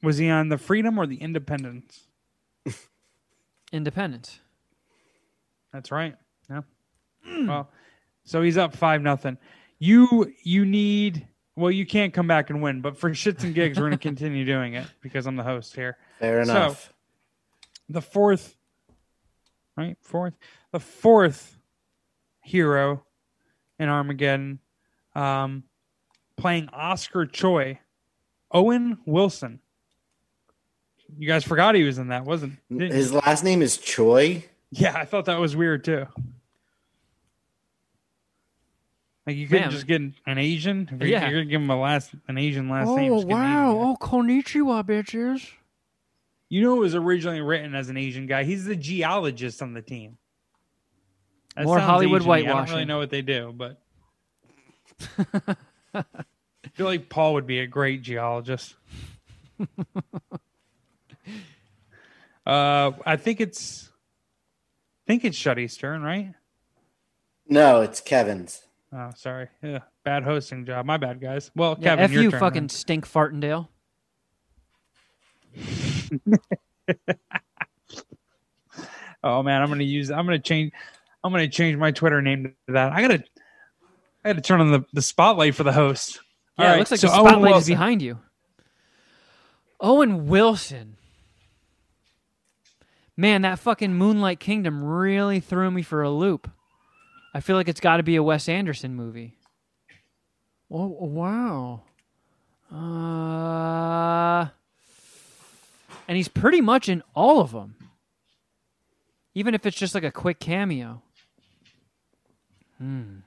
was 0.03 0.17
he 0.17 0.29
on 0.29 0.49
the 0.49 0.57
Freedom 0.57 0.99
or 0.99 1.07
the 1.07 1.15
Independence? 1.21 2.08
Independent. 3.71 4.39
That's 5.73 5.91
right. 5.91 6.15
Yeah. 6.49 6.61
Well, 7.45 7.69
so 8.23 8.41
he's 8.41 8.57
up 8.57 8.75
five 8.75 9.01
nothing. 9.01 9.37
You 9.77 10.33
you 10.43 10.65
need 10.65 11.27
well, 11.55 11.71
you 11.71 11.85
can't 11.85 12.13
come 12.13 12.25
back 12.27 12.49
and 12.49 12.61
win, 12.61 12.81
but 12.81 12.97
for 12.97 13.09
shits 13.11 13.43
and 13.43 13.53
gigs, 13.53 13.77
we're 13.77 13.83
going 13.87 13.91
to 13.91 13.97
continue 13.97 14.45
doing 14.45 14.73
it 14.75 14.87
because 15.01 15.25
I'm 15.27 15.35
the 15.35 15.43
host 15.43 15.75
here. 15.75 15.97
Fair 16.19 16.43
So- 16.45 16.51
enough. 16.51 16.93
the 17.89 18.01
fourth 18.01 18.55
right 19.75 19.97
fourth 20.01 20.33
the 20.71 20.79
fourth 20.79 21.57
hero 22.41 23.03
in 23.79 23.87
armageddon 23.89 24.59
um 25.15 25.63
playing 26.35 26.67
oscar 26.73 27.25
choi 27.25 27.79
owen 28.51 28.97
wilson 29.05 29.59
you 31.17 31.27
guys 31.27 31.43
forgot 31.43 31.75
he 31.75 31.83
was 31.83 31.97
in 31.97 32.09
that 32.09 32.25
wasn't 32.25 32.57
His 32.69 33.11
you? 33.11 33.17
last 33.25 33.43
name 33.43 33.61
is 33.61 33.77
Choi. 33.77 34.45
yeah 34.71 34.95
i 34.95 35.05
thought 35.05 35.25
that 35.25 35.39
was 35.39 35.55
weird 35.55 35.83
too 35.83 36.05
Like 39.29 39.37
you 39.37 39.47
couldn't 39.47 39.65
Man. 39.65 39.71
just 39.71 39.85
get 39.85 40.01
an 40.01 40.37
Asian. 40.39 40.89
If 40.91 40.99
you're, 41.01 41.07
Yeah. 41.07 41.29
you're 41.29 41.41
gonna 41.41 41.51
give 41.51 41.61
him 41.61 41.69
a 41.69 41.79
last 41.79 42.09
an 42.27 42.39
Asian 42.39 42.67
last 42.67 42.87
oh, 42.87 42.95
name. 42.95 43.11
Oh 43.13 43.17
just 43.17 43.27
get 43.27 43.37
an 43.37 43.43
wow! 43.43 43.69
Asian 43.69 43.77
guy. 43.77 43.89
Oh 43.89 43.97
konnichiwa, 44.01 44.83
bitches. 44.83 45.51
You 46.49 46.61
know, 46.63 46.77
it 46.77 46.79
was 46.79 46.95
originally 46.95 47.41
written 47.41 47.75
as 47.75 47.89
an 47.89 47.97
Asian 47.97 48.25
guy. 48.25 48.43
He's 48.43 48.65
the 48.65 48.75
geologist 48.75 49.61
on 49.61 49.75
the 49.75 49.83
team. 49.83 50.17
That 51.55 51.65
More 51.65 51.77
sounds 51.77 51.87
Hollywood 51.91 52.21
Asian-y. 52.21 52.37
I 52.37 52.41
don't 52.41 52.47
whitewashing. 52.47 52.73
really 52.73 52.85
know 52.85 52.97
what 52.97 53.09
they 53.11 53.21
do, 53.21 53.53
but 53.55 53.79
I 55.93 56.05
feel 56.73 56.87
like 56.87 57.07
Paul 57.07 57.35
would 57.35 57.45
be 57.45 57.59
a 57.59 57.67
great 57.67 58.01
geologist. 58.01 58.73
uh, 62.49 62.91
I 63.05 63.15
think 63.17 63.41
it's, 63.41 63.89
I 63.89 65.07
think 65.07 65.25
it's 65.25 65.37
Shuddy's 65.37 65.77
turn, 65.77 66.01
right? 66.01 66.33
No, 67.47 67.81
it's 67.81 67.99
Kevin's. 68.01 68.61
Oh, 68.93 69.11
sorry. 69.15 69.47
Yeah, 69.61 69.79
bad 70.03 70.23
hosting 70.23 70.65
job. 70.65 70.85
My 70.85 70.97
bad, 70.97 71.21
guys. 71.21 71.51
Well, 71.55 71.77
Yeah, 71.79 71.89
Kevin, 71.89 72.05
F 72.05 72.11
your 72.11 72.23
you, 72.23 72.31
turn, 72.31 72.39
fucking 72.39 72.63
man. 72.63 72.69
stink 72.69 73.07
fartindale. 73.07 73.67
Oh 79.21 79.43
man, 79.43 79.61
I'm 79.61 79.67
gonna 79.67 79.83
use. 79.83 80.11
I'm 80.11 80.25
gonna 80.25 80.39
change. 80.39 80.71
I'm 81.23 81.31
gonna 81.33 81.49
change 81.49 81.75
my 81.77 81.91
Twitter 81.91 82.21
name 82.21 82.55
to 82.67 82.73
that. 82.73 82.93
I 82.93 83.01
gotta. 83.01 83.23
I 84.23 84.29
gotta 84.29 84.41
turn 84.41 84.61
on 84.61 84.71
the, 84.71 84.85
the 84.93 85.01
spotlight 85.01 85.55
for 85.55 85.63
the 85.63 85.73
host. 85.73 86.21
Yeah, 86.57 86.63
All 86.63 86.65
it 86.65 86.71
right, 86.71 86.79
looks 86.79 86.91
like 86.91 86.99
so 87.01 87.07
the 87.07 87.13
spotlight 87.13 87.55
is 87.57 87.67
behind 87.67 88.01
you. 88.01 88.19
Owen 89.81 90.27
Wilson. 90.27 90.95
Man, 93.19 93.41
that 93.41 93.59
fucking 93.59 93.95
Moonlight 93.95 94.39
Kingdom 94.39 94.81
really 94.81 95.41
threw 95.41 95.69
me 95.69 95.81
for 95.81 96.01
a 96.01 96.09
loop. 96.09 96.49
I 97.33 97.41
feel 97.41 97.57
like 97.57 97.67
it's 97.67 97.81
got 97.81 97.97
to 97.97 98.03
be 98.03 98.15
a 98.15 98.23
Wes 98.23 98.47
Anderson 98.47 98.95
movie. 98.95 99.35
Oh 100.71 100.87
wow. 100.87 101.81
Uh, 102.71 104.47
and 106.07 106.15
he's 106.15 106.29
pretty 106.29 106.61
much 106.61 106.87
in 106.87 107.03
all 107.13 107.41
of 107.41 107.51
them. 107.51 107.75
Even 109.35 109.53
if 109.53 109.65
it's 109.65 109.75
just 109.75 109.95
like 109.95 110.05
a 110.05 110.13
quick 110.13 110.39
cameo. 110.39 111.01
Hmm. 112.77 113.17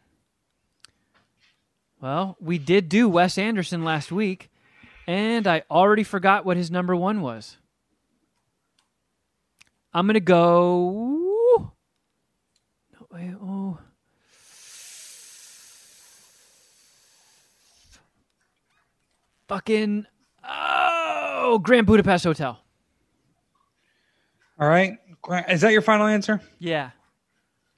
Well, 2.01 2.39
we 2.41 2.57
did 2.57 2.89
do 2.89 3.11
Wes 3.11 3.37
Anderson 3.37 3.85
last 3.85 4.11
week, 4.11 4.49
and 5.07 5.47
I 5.47 5.65
already 5.71 6.03
forgot 6.03 6.47
what 6.47 6.57
his 6.57 6.71
number 6.71 6.97
one 6.97 7.21
was. 7.21 7.59
I'm 9.95 10.07
gonna 10.07 10.21
go. 10.21 11.71
No, 12.93 13.07
wait, 13.11 13.35
oh. 13.43 13.79
Fucking 19.49 20.07
oh, 20.49 21.61
Grand 21.63 21.87
Budapest 21.87 22.25
Hotel. 22.25 22.59
All 24.59 24.69
right, 24.69 24.99
is 25.49 25.61
that 25.63 25.73
your 25.73 25.83
final 25.83 26.07
answer, 26.07 26.41
Yeah. 26.59 26.91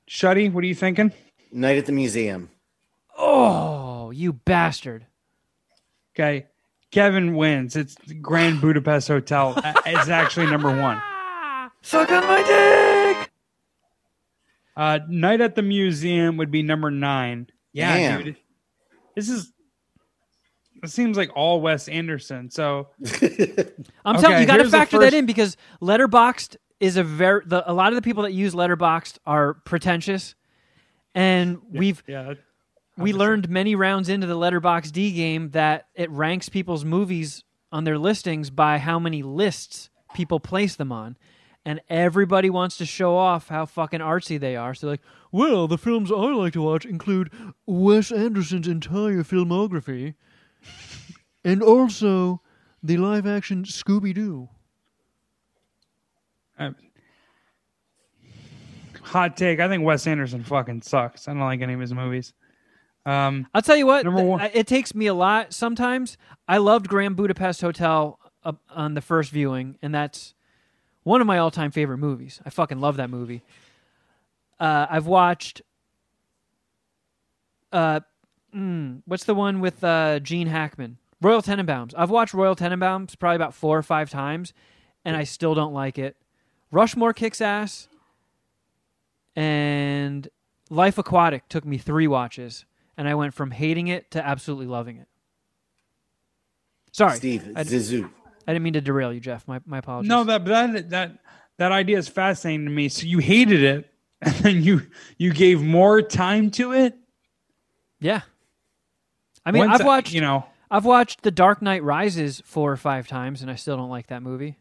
Shuddy? 0.09 0.53
What 0.53 0.63
are 0.65 0.67
you 0.67 0.75
thinking? 0.75 1.13
Night 1.51 1.79
at 1.79 1.87
the 1.87 1.93
Museum. 1.93 2.51
Oh, 3.17 4.11
you 4.11 4.35
bastard. 4.35 5.07
Okay, 6.15 6.47
Kevin 6.91 7.35
wins. 7.35 7.75
It's 7.75 7.97
Grand 8.21 8.61
Budapest 8.61 9.09
Hotel. 9.09 9.55
It's 9.87 10.09
actually 10.09 10.47
number 10.47 10.69
one. 10.79 11.01
Suck 11.85 12.11
on 12.11 12.25
my 12.27 12.43
dick. 12.43 13.31
Uh, 14.77 14.99
Night 15.09 15.41
at 15.41 15.55
the 15.55 15.63
Museum 15.63 16.37
would 16.39 16.51
be 16.51 16.63
number 16.63 16.91
nine. 16.91 17.47
Yeah, 17.73 17.95
Damn. 17.97 18.25
dude. 18.25 18.37
This 19.15 19.29
is. 19.29 19.53
It 20.83 20.91
seems 20.91 21.17
like 21.17 21.31
all 21.37 21.61
Wes 21.61 21.89
Anderson. 21.89 22.51
So 22.51 22.89
I'm 23.05 24.17
Okay, 24.17 24.21
telling 24.21 24.33
you, 24.33 24.41
you 24.41 24.47
got 24.47 24.57
to 24.59 24.69
factor 24.69 24.97
first- 24.99 25.11
that 25.13 25.17
in 25.17 25.27
because 25.27 25.57
Letterboxed 25.81 26.57
is 26.81 26.97
a 26.97 27.05
very 27.05 27.43
the, 27.47 27.71
a 27.71 27.73
lot 27.73 27.89
of 27.89 27.97
the 27.97 28.03
people 28.03 28.23
that 28.25 28.33
use 28.33 28.55
Letterboxed 28.55 29.19
are 29.27 29.55
pretentious, 29.55 30.35
and 31.15 31.59
we've 31.71 32.03
yeah, 32.07 32.23
that- 32.25 32.39
we 32.97 33.13
learned 33.13 33.49
many 33.49 33.75
rounds 33.75 34.09
into 34.09 34.27
the 34.27 34.37
Letterbox 34.37 34.91
D 34.91 35.13
game 35.13 35.51
that 35.51 35.87
it 35.95 36.11
ranks 36.11 36.49
people's 36.49 36.85
movies 36.85 37.45
on 37.73 37.85
their 37.85 37.99
listings 37.99 38.51
by 38.51 38.79
how 38.79 38.99
many 38.99 39.23
lists 39.23 39.91
people 40.15 40.39
place 40.41 40.77
them 40.77 40.91
on. 40.93 41.17
And 41.67 41.81
everybody 41.89 42.51
wants 42.51 42.77
to 42.79 42.87
show 42.87 43.17
off 43.17 43.49
how 43.49 43.65
fucking 43.65 44.01
artsy 44.01 44.39
they 44.39 44.55
are. 44.55 44.75
So 44.75 44.87
like, 44.87 45.01
well, 45.33 45.67
the 45.67 45.79
films 45.79 46.13
I 46.13 46.33
like 46.33 46.53
to 46.53 46.63
watch 46.63 46.85
include 46.85 47.31
Wes 47.67 48.13
Anderson's 48.13 48.69
entire 48.69 49.23
filmography, 49.23 50.15
and 51.45 51.63
also 51.63 52.43
the 52.83 52.99
live-action 52.99 53.65
Scooby 53.65 54.15
Doo. 54.15 54.49
hot 59.15 59.37
take. 59.37 59.61
I 59.61 59.69
think 59.69 59.85
Wes 59.85 60.07
Anderson 60.07 60.43
fucking 60.43 60.83
sucks. 60.83 61.29
I 61.29 61.33
don't 61.33 61.41
like 61.41 61.61
any 61.61 61.75
of 61.75 61.81
his 61.81 61.95
movies. 61.95 62.33
Um, 63.07 63.47
I'll 63.55 63.63
tell 63.63 63.77
you 63.77 63.87
what. 63.87 64.05
Number 64.05 64.23
one. 64.23 64.51
It 64.53 64.67
takes 64.67 64.95
me 64.95 65.07
a 65.07 65.15
lot 65.15 65.53
sometimes. 65.53 66.17
I 66.49 66.59
loved 66.59 66.89
Grand 66.89 67.17
Budapest 67.17 67.61
Hotel 67.61 68.19
on 68.71 68.95
the 68.95 69.01
first 69.01 69.31
viewing, 69.31 69.79
and 69.83 69.95
that's 69.95 70.35
one 71.05 71.21
of 71.21 71.27
my 71.27 71.39
all-time 71.39 71.71
favorite 71.71 71.99
movies. 71.99 72.41
I 72.45 72.51
fucking 72.51 72.81
love 72.81 72.97
that 72.97 73.09
movie. 73.09 73.43
Uh, 74.59 74.87
I've 74.91 75.07
watched. 75.07 75.63
Uh, 77.73 78.01
mm, 78.55 79.03
what's 79.05 79.25
the 79.25 79.35
one 79.35 79.61
with 79.61 79.83
uh, 79.85 80.19
Gene 80.19 80.49
Hackman? 80.49 80.99
Royal 81.21 81.43
Tenenbaums. 81.43 81.95
I've 81.97 82.11
watched 82.11 82.35
Royal 82.35 82.57
Tenenbaums 82.57 83.19
probably 83.19 83.37
about 83.37 83.55
four 83.55 83.79
or 83.79 83.83
five 83.83 84.11
times, 84.11 84.53
and 85.05 85.17
I 85.17 85.25
still 85.25 85.55
don't 85.55 85.73
like 85.73 85.99
it. 85.99 86.17
Rushmore 86.71 87.13
kicks 87.13 87.41
ass, 87.41 87.89
and 89.35 90.29
Life 90.71 90.99
Aquatic 90.99 91.49
took 91.49 91.65
me 91.65 91.79
three 91.79 92.07
watches, 92.07 92.65
and 92.97 93.09
I 93.09 93.15
went 93.15 93.35
from 93.35 93.53
hating 93.53 93.89
it 93.89 94.11
to 94.13 94.25
absolutely 94.25 94.67
loving 94.67 94.99
it. 94.99 95.09
Sorry, 96.93 97.17
Steve 97.17 97.53
I, 97.57 97.65
Zissou. 97.65 98.11
I 98.47 98.53
didn't 98.53 98.63
mean 98.65 98.73
to 98.75 98.81
derail 98.81 99.13
you, 99.13 99.21
Jeff. 99.21 99.47
My 99.49 99.61
my 99.67 99.79
apologies. 99.79 100.09
no, 100.09 100.25
that 100.25 100.45
that 100.45 100.91
that 100.91 101.19
that 101.59 101.73
idea 101.73 101.99
is 101.99 102.09
fascinating 102.09 102.67
to 102.67 102.71
me. 102.73 102.89
So 102.89 103.07
you 103.07 103.19
hated 103.19 103.63
it, 103.63 103.91
and 104.23 104.35
then 104.37 104.63
you 104.63 104.83
you 105.19 105.33
gave 105.33 105.63
more 105.63 106.03
time 106.03 106.51
to 106.53 106.73
it. 106.73 106.95
yeah. 108.01 108.23
I 109.47 109.51
mean, 109.51 109.67
Once 109.69 109.75
I've 109.81 109.83
I- 109.83 109.87
watched 109.87 110.13
you 110.13 110.21
know. 110.21 110.47
I've 110.71 110.87
watched 110.87 111.23
The 111.23 111.31
Dark 111.31 111.63
Knight 111.63 111.85
Rises 111.85 112.43
four 112.47 112.73
or 112.73 112.77
five 112.77 113.07
times, 113.07 113.43
and 113.43 113.51
I 113.51 113.55
still 113.55 113.77
don't 113.77 113.91
like 113.91 114.09
that 114.09 114.23
movie. 114.23 114.57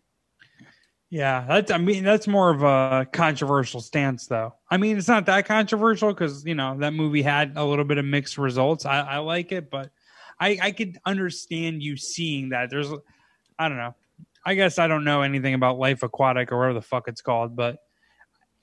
Yeah, 1.09 1.45
that's. 1.47 1.71
I 1.71 1.77
mean, 1.77 2.03
that's 2.03 2.27
more 2.27 2.49
of 2.51 2.63
a 2.63 3.07
controversial 3.11 3.81
stance, 3.81 4.25
though. 4.27 4.53
I 4.69 4.77
mean, 4.77 4.97
it's 4.97 5.07
not 5.07 5.25
that 5.27 5.45
controversial 5.45 6.09
because 6.09 6.43
you 6.45 6.55
know 6.55 6.75
that 6.79 6.93
movie 6.93 7.21
had 7.21 7.53
a 7.55 7.63
little 7.63 7.85
bit 7.85 7.97
of 7.99 8.05
mixed 8.05 8.37
results. 8.37 8.85
I, 8.85 8.99
I 9.01 9.17
like 9.19 9.51
it, 9.51 9.69
but 9.71 9.91
I 10.39 10.57
I 10.61 10.71
could 10.71 10.97
understand 11.05 11.81
you 11.83 11.97
seeing 11.97 12.49
that. 12.49 12.69
There's, 12.71 12.89
I 13.65 13.69
don't 13.69 13.77
know. 13.77 13.95
I 14.45 14.55
guess 14.55 14.77
I 14.79 14.87
don't 14.87 15.03
know 15.05 15.21
anything 15.21 15.53
about 15.53 15.77
Life 15.79 16.03
Aquatic 16.03 16.51
or 16.51 16.57
whatever 16.57 16.73
the 16.73 16.81
fuck 16.81 17.07
it's 17.07 17.21
called, 17.21 17.55
but 17.55 17.77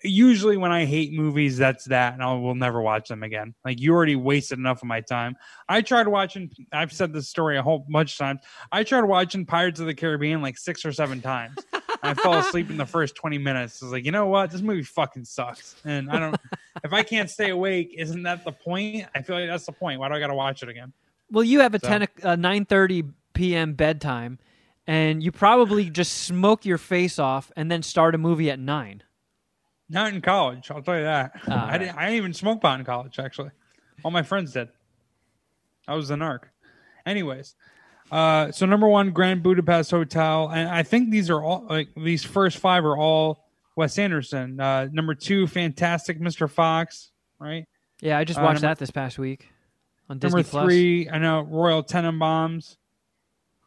usually 0.02 0.56
when 0.56 0.72
I 0.72 0.84
hate 0.84 1.12
movies, 1.12 1.56
that's 1.58 1.86
that, 1.86 2.14
and 2.14 2.22
I 2.22 2.32
will 2.34 2.54
never 2.54 2.80
watch 2.80 3.08
them 3.08 3.22
again. 3.22 3.54
Like 3.64 3.80
you 3.80 3.92
already 3.94 4.16
wasted 4.16 4.58
enough 4.58 4.82
of 4.82 4.88
my 4.88 5.00
time. 5.00 5.36
I 5.68 5.82
tried 5.82 6.08
watching. 6.08 6.50
I've 6.72 6.92
said 6.92 7.12
this 7.12 7.28
story 7.28 7.58
a 7.58 7.62
whole 7.62 7.86
bunch 7.88 8.12
of 8.12 8.18
times. 8.18 8.40
I 8.72 8.84
tried 8.84 9.04
watching 9.04 9.46
Pirates 9.46 9.80
of 9.80 9.86
the 9.86 9.94
Caribbean 9.94 10.42
like 10.42 10.58
six 10.58 10.84
or 10.84 10.92
seven 10.92 11.20
times. 11.20 11.56
I 12.02 12.14
fell 12.14 12.34
asleep 12.34 12.70
in 12.70 12.78
the 12.78 12.86
first 12.86 13.14
20 13.14 13.36
minutes. 13.38 13.82
I 13.82 13.86
was 13.86 13.92
like, 13.92 14.04
you 14.06 14.12
know 14.12 14.26
what? 14.26 14.50
This 14.50 14.62
movie 14.62 14.82
fucking 14.82 15.24
sucks. 15.26 15.76
And 15.84 16.10
I 16.10 16.18
don't, 16.18 16.36
if 16.82 16.92
I 16.94 17.02
can't 17.02 17.28
stay 17.28 17.50
awake, 17.50 17.94
isn't 17.96 18.22
that 18.22 18.42
the 18.44 18.52
point? 18.52 19.06
I 19.14 19.20
feel 19.20 19.36
like 19.38 19.48
that's 19.48 19.66
the 19.66 19.72
point. 19.72 20.00
Why 20.00 20.08
do 20.08 20.14
I 20.14 20.20
got 20.20 20.28
to 20.28 20.34
watch 20.34 20.62
it 20.62 20.70
again? 20.70 20.94
Well, 21.30 21.44
you 21.44 21.60
have 21.60 21.74
a 21.74 21.78
So- 21.78 21.88
ten 21.88 22.08
uh, 22.22 22.36
nine 22.36 22.64
thirty 22.64 23.04
p.m. 23.34 23.74
bedtime, 23.74 24.38
and 24.90 25.22
you 25.22 25.30
probably 25.30 25.88
just 25.88 26.12
smoke 26.24 26.64
your 26.64 26.78
face 26.78 27.18
off 27.18 27.52
and 27.56 27.70
then 27.70 27.80
start 27.82 28.14
a 28.14 28.18
movie 28.18 28.50
at 28.50 28.58
nine. 28.58 29.02
Not 29.88 30.12
in 30.12 30.20
college. 30.20 30.70
I'll 30.70 30.82
tell 30.82 30.96
you 30.96 31.04
that. 31.04 31.32
I, 31.48 31.78
didn't, 31.78 31.96
I 31.96 32.02
didn't 32.06 32.16
even 32.16 32.32
smoke 32.32 32.60
pot 32.60 32.80
in 32.80 32.84
college, 32.84 33.18
actually. 33.18 33.50
All 34.04 34.10
my 34.10 34.22
friends 34.22 34.52
did. 34.52 34.68
I 35.86 35.94
was 35.94 36.08
the 36.08 36.16
narc. 36.16 36.40
Anyways, 37.06 37.54
uh, 38.10 38.50
so 38.50 38.66
number 38.66 38.88
one, 38.88 39.10
Grand 39.12 39.42
Budapest 39.42 39.90
Hotel. 39.92 40.48
And 40.48 40.68
I 40.68 40.82
think 40.82 41.10
these 41.10 41.30
are 41.30 41.42
all, 41.42 41.66
like, 41.68 41.88
these 41.96 42.24
first 42.24 42.58
five 42.58 42.84
are 42.84 42.96
all 42.96 43.44
Wes 43.76 43.98
Anderson. 43.98 44.58
Uh, 44.60 44.88
number 44.92 45.14
two, 45.14 45.46
Fantastic 45.46 46.20
Mr. 46.20 46.48
Fox, 46.50 47.10
right? 47.38 47.64
Yeah, 48.00 48.18
I 48.18 48.24
just 48.24 48.38
Uh, 48.38 48.42
watched 48.42 48.62
number- 48.62 48.68
that 48.74 48.78
this 48.78 48.90
past 48.90 49.18
week 49.18 49.48
on 50.08 50.18
Disney 50.18 50.38
Number 50.38 50.48
Plus. 50.48 50.64
three, 50.64 51.08
I 51.08 51.18
know 51.18 51.42
Royal 51.42 51.82
Tenenbaums. 51.84 52.76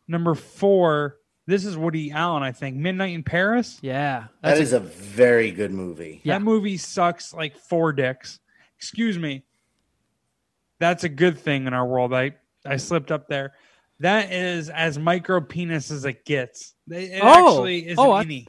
Number 0.07 0.35
four, 0.35 1.17
this 1.47 1.65
is 1.65 1.77
Woody 1.77 2.11
Allen, 2.11 2.43
I 2.43 2.51
think. 2.51 2.75
Midnight 2.77 3.13
in 3.13 3.23
Paris. 3.23 3.79
Yeah, 3.81 4.25
That 4.41 4.49
that's 4.49 4.59
is 4.61 4.73
a 4.73 4.79
very 4.79 5.51
good 5.51 5.71
movie. 5.71 6.21
Yeah. 6.23 6.35
That 6.37 6.43
movie 6.43 6.77
sucks 6.77 7.33
like 7.33 7.57
four 7.57 7.93
dicks. 7.93 8.39
Excuse 8.77 9.17
me. 9.17 9.43
that's 10.79 11.05
a 11.05 11.09
good 11.09 11.39
thing 11.39 11.65
in 11.67 11.73
our 11.73 11.85
world. 11.87 12.13
I 12.13 12.33
I 12.65 12.75
slipped 12.77 13.11
up 13.11 13.27
there. 13.29 13.53
That 13.99 14.33
is 14.33 14.69
as 14.69 14.99
micro 14.99 15.39
penis 15.39 15.91
as 15.91 16.03
it 16.03 16.25
gets. 16.25 16.73
It 16.89 17.19
Oh. 17.21 17.27
actually 17.53 17.87
is 17.87 17.97
Oh, 17.97 18.13
an 18.15 18.29
I- 18.29 18.47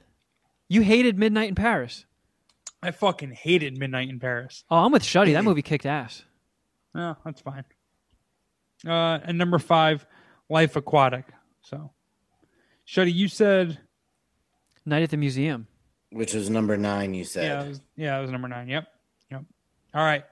You 0.68 0.80
hated 0.80 1.16
Midnight 1.18 1.50
in 1.50 1.54
Paris. 1.54 2.06
I 2.82 2.90
fucking 2.90 3.30
hated 3.32 3.78
Midnight 3.78 4.08
in 4.08 4.18
Paris. 4.18 4.64
Oh, 4.70 4.78
I'm 4.78 4.90
with 4.92 5.02
Shuddy. 5.04 5.32
That 5.34 5.44
movie 5.44 5.62
kicked 5.62 5.86
ass. 5.86 6.24
No, 6.94 7.16
that's 7.24 7.40
fine. 7.40 7.64
Uh, 8.86 9.20
and 9.24 9.38
number 9.38 9.58
five, 9.60 10.04
Life 10.50 10.74
Aquatic. 10.76 11.26
So, 11.64 11.90
Shuddy, 12.86 13.12
you 13.14 13.28
said 13.28 13.78
Night 14.86 15.02
at 15.02 15.10
the 15.10 15.16
Museum. 15.16 15.66
Which 16.10 16.34
was 16.34 16.48
number 16.50 16.76
nine, 16.76 17.12
you 17.14 17.24
said. 17.24 17.44
yeah, 17.44 17.62
it 17.64 17.68
was, 17.68 17.80
yeah, 17.96 18.18
it 18.18 18.22
was 18.22 18.30
number 18.30 18.46
nine. 18.48 18.68
Yep, 18.68 18.86
yep. 19.32 19.42
All 19.94 20.04
right. 20.04 20.24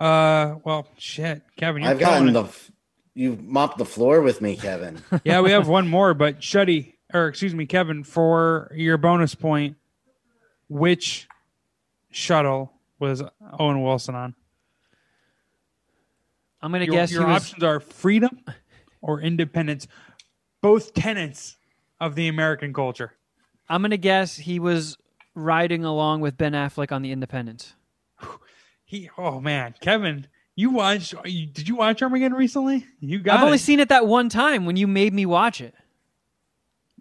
Uh, 0.00 0.56
well, 0.64 0.88
shit, 0.98 1.42
Kevin, 1.56 1.82
you're 1.82 1.92
I've 1.92 1.98
gotten 2.00 2.18
killing 2.28 2.32
the. 2.34 2.48
f- 2.48 2.70
You've 3.16 3.44
mopped 3.44 3.78
the 3.78 3.84
floor 3.84 4.22
with 4.22 4.40
me, 4.40 4.56
Kevin. 4.56 5.00
yeah. 5.24 5.40
We 5.40 5.52
have 5.52 5.68
one 5.68 5.86
more, 5.86 6.14
but 6.14 6.40
Shuddy, 6.40 6.94
or 7.12 7.28
excuse 7.28 7.54
me, 7.54 7.64
Kevin, 7.64 8.02
for 8.02 8.72
your 8.74 8.96
bonus 8.98 9.36
point, 9.36 9.76
which 10.68 11.28
shuttle 12.10 12.72
was 12.98 13.22
Owen 13.56 13.82
Wilson 13.84 14.16
on? 14.16 14.34
I'm 16.60 16.72
gonna 16.72 16.86
Your, 16.86 16.94
guess 16.94 17.12
your 17.12 17.24
he 17.26 17.32
was. 17.32 17.42
options 17.44 17.62
are 17.62 17.78
freedom 17.78 18.40
or 19.00 19.20
independence, 19.20 19.86
both 20.64 20.94
tenets 20.94 21.58
of 22.00 22.14
the 22.14 22.26
American 22.26 22.72
culture. 22.72 23.12
I'm 23.68 23.82
gonna 23.82 23.98
guess 23.98 24.34
he 24.34 24.58
was 24.58 24.96
riding 25.34 25.84
along 25.84 26.22
with 26.22 26.38
Ben 26.38 26.52
Affleck 26.52 26.90
on 26.90 27.02
the 27.02 27.12
Independence. 27.12 27.74
He, 28.86 29.10
oh 29.18 29.40
man, 29.40 29.74
Kevin, 29.80 30.26
you 30.56 30.70
watched? 30.70 31.14
You, 31.26 31.46
did 31.46 31.68
you 31.68 31.76
watch 31.76 32.02
Armageddon 32.02 32.36
recently? 32.38 32.86
You 32.98 33.18
got. 33.18 33.38
I've 33.38 33.44
only 33.44 33.58
seen 33.58 33.78
it 33.78 33.90
that 33.90 34.06
one 34.06 34.30
time 34.30 34.64
when 34.64 34.76
you 34.76 34.86
made 34.86 35.12
me 35.12 35.26
watch 35.26 35.60
it. 35.60 35.74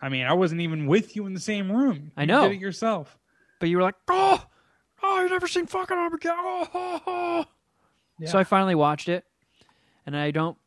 I 0.02 0.10
mean, 0.10 0.26
I 0.26 0.34
wasn't 0.34 0.60
even 0.60 0.86
with 0.86 1.16
you 1.16 1.26
in 1.26 1.34
the 1.34 1.40
same 1.40 1.72
room. 1.72 2.12
I 2.18 2.22
You 2.22 2.28
know. 2.28 2.50
did 2.50 2.58
it 2.58 2.62
yourself. 2.62 3.18
But 3.62 3.70
you 3.70 3.78
were 3.78 3.84
like, 3.84 3.96
oh, 4.10 4.44
oh, 5.04 5.16
I've 5.16 5.30
never 5.30 5.48
seen 5.48 5.68
fucking 5.68 5.98
Armageddon. 5.98 6.38
Oh, 6.42 6.68
oh, 6.74 7.02
oh." 7.08 8.26
So 8.26 8.38
I 8.38 8.44
finally 8.44 8.76
watched 8.76 9.08
it, 9.08 9.24
and 10.06 10.18
I 10.18 10.32
don't, 10.32 10.58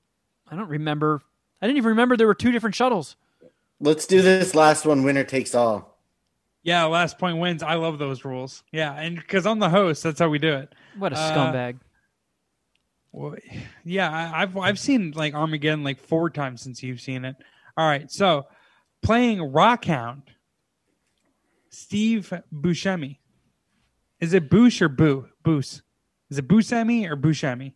I 0.51 0.57
don't 0.57 0.69
remember. 0.69 1.21
I 1.61 1.67
didn't 1.67 1.79
even 1.79 1.91
remember 1.91 2.17
there 2.17 2.27
were 2.27 2.35
two 2.35 2.53
different 2.53 2.75
shuttles. 2.75 3.17
Let's 3.81 4.07
do 4.07 4.23
this 4.23 4.55
last 4.55 4.87
one. 4.87 5.03
Winner 5.03 5.25
takes 5.25 5.55
all. 5.55 5.99
Yeah, 6.63 6.85
last 6.85 7.19
point 7.19 7.39
wins. 7.39 7.63
I 7.63 7.75
love 7.75 7.99
those 7.99 8.25
rules. 8.25 8.63
Yeah, 8.73 8.93
and 8.93 9.17
because 9.17 9.47
I'm 9.47 9.59
the 9.59 9.69
host, 9.69 10.03
that's 10.03 10.19
how 10.19 10.29
we 10.29 10.39
do 10.39 10.55
it. 10.55 10.75
What 10.99 11.13
a 11.13 11.17
Uh, 11.17 11.33
scumbag! 11.33 11.79
Well, 13.13 13.37
yeah, 13.85 14.11
I, 14.11 14.43
I've 14.43 14.57
I've 14.57 14.79
seen 14.79 15.13
like 15.15 15.35
Armageddon 15.35 15.85
like 15.85 16.01
four 16.01 16.29
times 16.29 16.63
since 16.63 16.83
you've 16.83 17.01
seen 17.01 17.25
it. 17.25 17.37
All 17.77 17.87
right, 17.89 18.11
so 18.11 18.47
playing 19.03 19.39
Rockhound, 19.39 20.23
Steve 21.71 22.33
Buscemi. 22.53 23.19
Is 24.21 24.33
it 24.35 24.51
Bush 24.51 24.81
or 24.83 24.89
Boo? 24.89 25.29
Boos. 25.43 25.83
Is 26.31 26.39
it 26.39 26.49
Buscemi 26.49 27.09
or 27.09 27.17
Buscemi? 27.17 27.75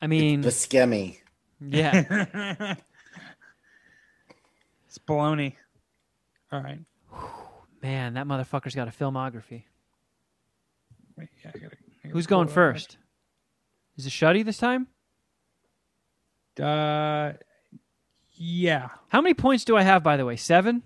I 0.00 0.06
mean, 0.06 0.40
The 0.40 0.50
skemmy. 0.50 1.20
Yeah, 1.60 2.74
it's 4.86 4.98
baloney. 5.06 5.54
All 6.52 6.60
right. 6.62 6.78
man, 7.82 8.14
that 8.14 8.26
motherfucker's 8.26 8.74
got 8.74 8.88
a 8.88 8.90
filmography. 8.90 9.64
Wait, 11.16 11.28
yeah, 11.44 11.50
I 11.54 11.58
gotta- 11.58 11.66
I 11.66 11.68
gotta 12.04 12.12
Who's 12.12 12.26
going 12.26 12.48
first? 12.48 12.96
Is 13.96 14.06
it 14.06 14.10
Shuddy 14.10 14.44
this 14.44 14.58
time? 14.58 14.86
Uh, 16.60 17.32
yeah, 18.32 18.88
How 19.08 19.20
many 19.20 19.34
points 19.34 19.64
do 19.64 19.76
I 19.76 19.82
have, 19.82 20.02
by 20.02 20.16
the 20.16 20.24
way? 20.24 20.36
Seven. 20.36 20.82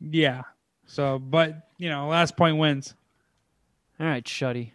yeah. 0.00 0.42
So, 0.86 1.18
but 1.20 1.68
you 1.78 1.88
know, 1.88 2.08
last 2.08 2.36
point 2.36 2.56
wins. 2.58 2.94
All 4.00 4.06
right, 4.06 4.24
Shuddy. 4.24 4.72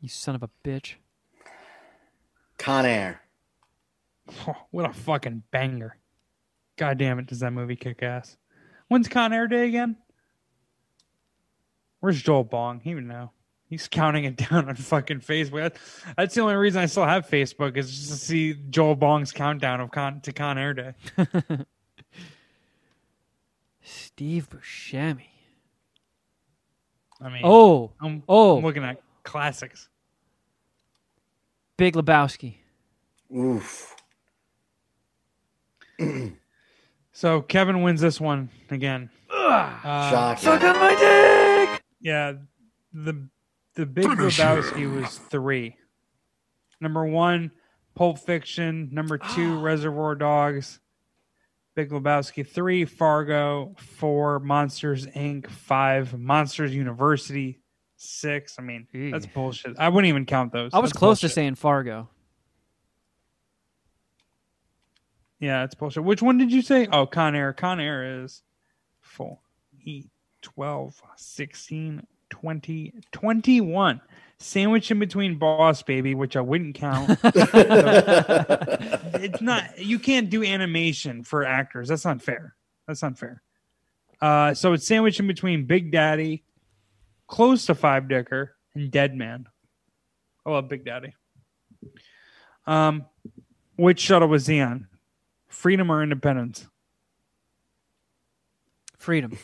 You 0.00 0.08
son 0.08 0.34
of 0.34 0.42
a 0.42 0.50
bitch. 0.64 0.94
Con 2.58 2.84
Air. 2.84 3.21
Oh, 4.46 4.56
what 4.70 4.88
a 4.88 4.92
fucking 4.92 5.42
banger! 5.50 5.96
God 6.76 6.98
damn 6.98 7.18
it, 7.18 7.26
does 7.26 7.40
that 7.40 7.52
movie 7.52 7.76
kick 7.76 8.02
ass? 8.02 8.36
When's 8.88 9.08
Con 9.08 9.32
Air 9.32 9.46
Day 9.48 9.66
again? 9.68 9.96
Where's 12.00 12.20
Joel 12.20 12.44
Bong? 12.44 12.80
He 12.80 12.94
would 12.94 13.04
know. 13.04 13.30
He's 13.68 13.88
counting 13.88 14.24
it 14.24 14.36
down 14.50 14.68
on 14.68 14.74
fucking 14.76 15.20
Facebook. 15.20 15.62
That- 15.62 15.76
That's 16.16 16.34
the 16.34 16.40
only 16.42 16.56
reason 16.56 16.82
I 16.82 16.86
still 16.86 17.04
have 17.06 17.26
Facebook 17.28 17.76
is 17.76 17.90
just 17.90 18.10
to 18.10 18.16
see 18.16 18.54
Joel 18.70 18.96
Bong's 18.96 19.32
countdown 19.32 19.80
of 19.80 19.90
Con 19.90 20.20
to 20.22 20.32
Con 20.32 20.58
Air 20.58 20.74
Day. 20.74 20.92
Steve 23.82 24.48
Buscemi. 24.50 25.26
I 27.20 27.28
mean, 27.28 27.42
Oh, 27.44 27.92
I'm, 28.00 28.22
oh. 28.28 28.58
I'm 28.58 28.64
looking 28.64 28.84
at 28.84 29.00
classics. 29.22 29.88
Big 31.76 31.94
Lebowski. 31.94 32.56
Oof. 33.34 33.94
So 37.12 37.42
Kevin 37.42 37.82
wins 37.82 38.00
this 38.00 38.18
one 38.20 38.48
again. 38.70 39.10
Uh, 39.30 40.36
Shocking. 40.36 40.48
on 40.66 40.76
my 40.76 40.94
dick. 40.98 41.82
Yeah, 42.00 42.32
the 42.92 43.28
the 43.74 43.86
Big 43.86 44.06
Lebowski 44.06 44.90
was 45.00 45.18
three. 45.18 45.76
Number 46.80 47.04
one, 47.06 47.50
Pulp 47.94 48.18
Fiction. 48.18 48.88
Number 48.92 49.18
two, 49.18 49.58
Reservoir 49.60 50.14
Dogs. 50.14 50.80
Big 51.74 51.90
Lebowski 51.90 52.46
three, 52.46 52.84
Fargo 52.84 53.74
four, 53.78 54.40
Monsters 54.40 55.06
Inc. 55.08 55.48
five, 55.50 56.18
Monsters 56.18 56.74
University 56.74 57.60
six. 57.96 58.56
I 58.58 58.62
mean, 58.62 58.86
Eey. 58.94 59.12
that's 59.12 59.26
bullshit. 59.26 59.78
I 59.78 59.88
wouldn't 59.88 60.08
even 60.08 60.26
count 60.26 60.52
those. 60.52 60.72
I 60.74 60.78
was 60.78 60.90
That's 60.90 60.98
close 60.98 61.20
to 61.20 61.28
saying 61.28 61.54
Fargo. 61.56 62.08
Yeah, 65.42 65.64
it's 65.64 65.74
bullshit. 65.74 66.04
Which 66.04 66.22
one 66.22 66.38
did 66.38 66.50
you 66.52 66.62
say? 66.62 66.86
Oh, 66.92 67.04
Con 67.04 67.34
Air. 67.34 67.52
Con 67.52 67.80
Air 67.80 68.22
is 68.22 68.42
full. 69.00 69.42
8, 69.84 70.08
12, 70.40 71.02
16, 71.16 72.06
20, 72.30 72.92
21. 73.10 74.00
Sandwich 74.38 74.92
in 74.92 75.00
between 75.00 75.38
Boss 75.38 75.82
Baby, 75.82 76.14
which 76.14 76.36
I 76.36 76.42
wouldn't 76.42 76.76
count. 76.76 77.18
it's 77.24 77.42
not, 79.42 79.80
you 79.80 79.98
can't 79.98 80.30
do 80.30 80.44
animation 80.44 81.24
for 81.24 81.44
actors. 81.44 81.88
That's 81.88 82.04
not 82.04 82.22
fair. 82.22 82.54
That's 82.86 83.02
not 83.02 83.18
fair. 83.18 83.42
Uh, 84.20 84.54
so 84.54 84.74
it's 84.74 84.86
sandwiched 84.86 85.18
in 85.18 85.26
between 85.26 85.64
Big 85.64 85.90
Daddy, 85.90 86.44
close 87.26 87.66
to 87.66 87.74
Five 87.74 88.08
Dicker, 88.08 88.54
and 88.76 88.92
Dead 88.92 89.16
Man. 89.16 89.48
I 90.46 90.50
love 90.50 90.68
Big 90.68 90.84
Daddy. 90.84 91.16
Um, 92.64 93.06
which 93.74 93.98
shuttle 93.98 94.28
was 94.28 94.46
he 94.46 94.60
on? 94.60 94.86
Freedom 95.52 95.90
or 95.92 96.02
independence? 96.02 96.66
Freedom. 98.98 99.36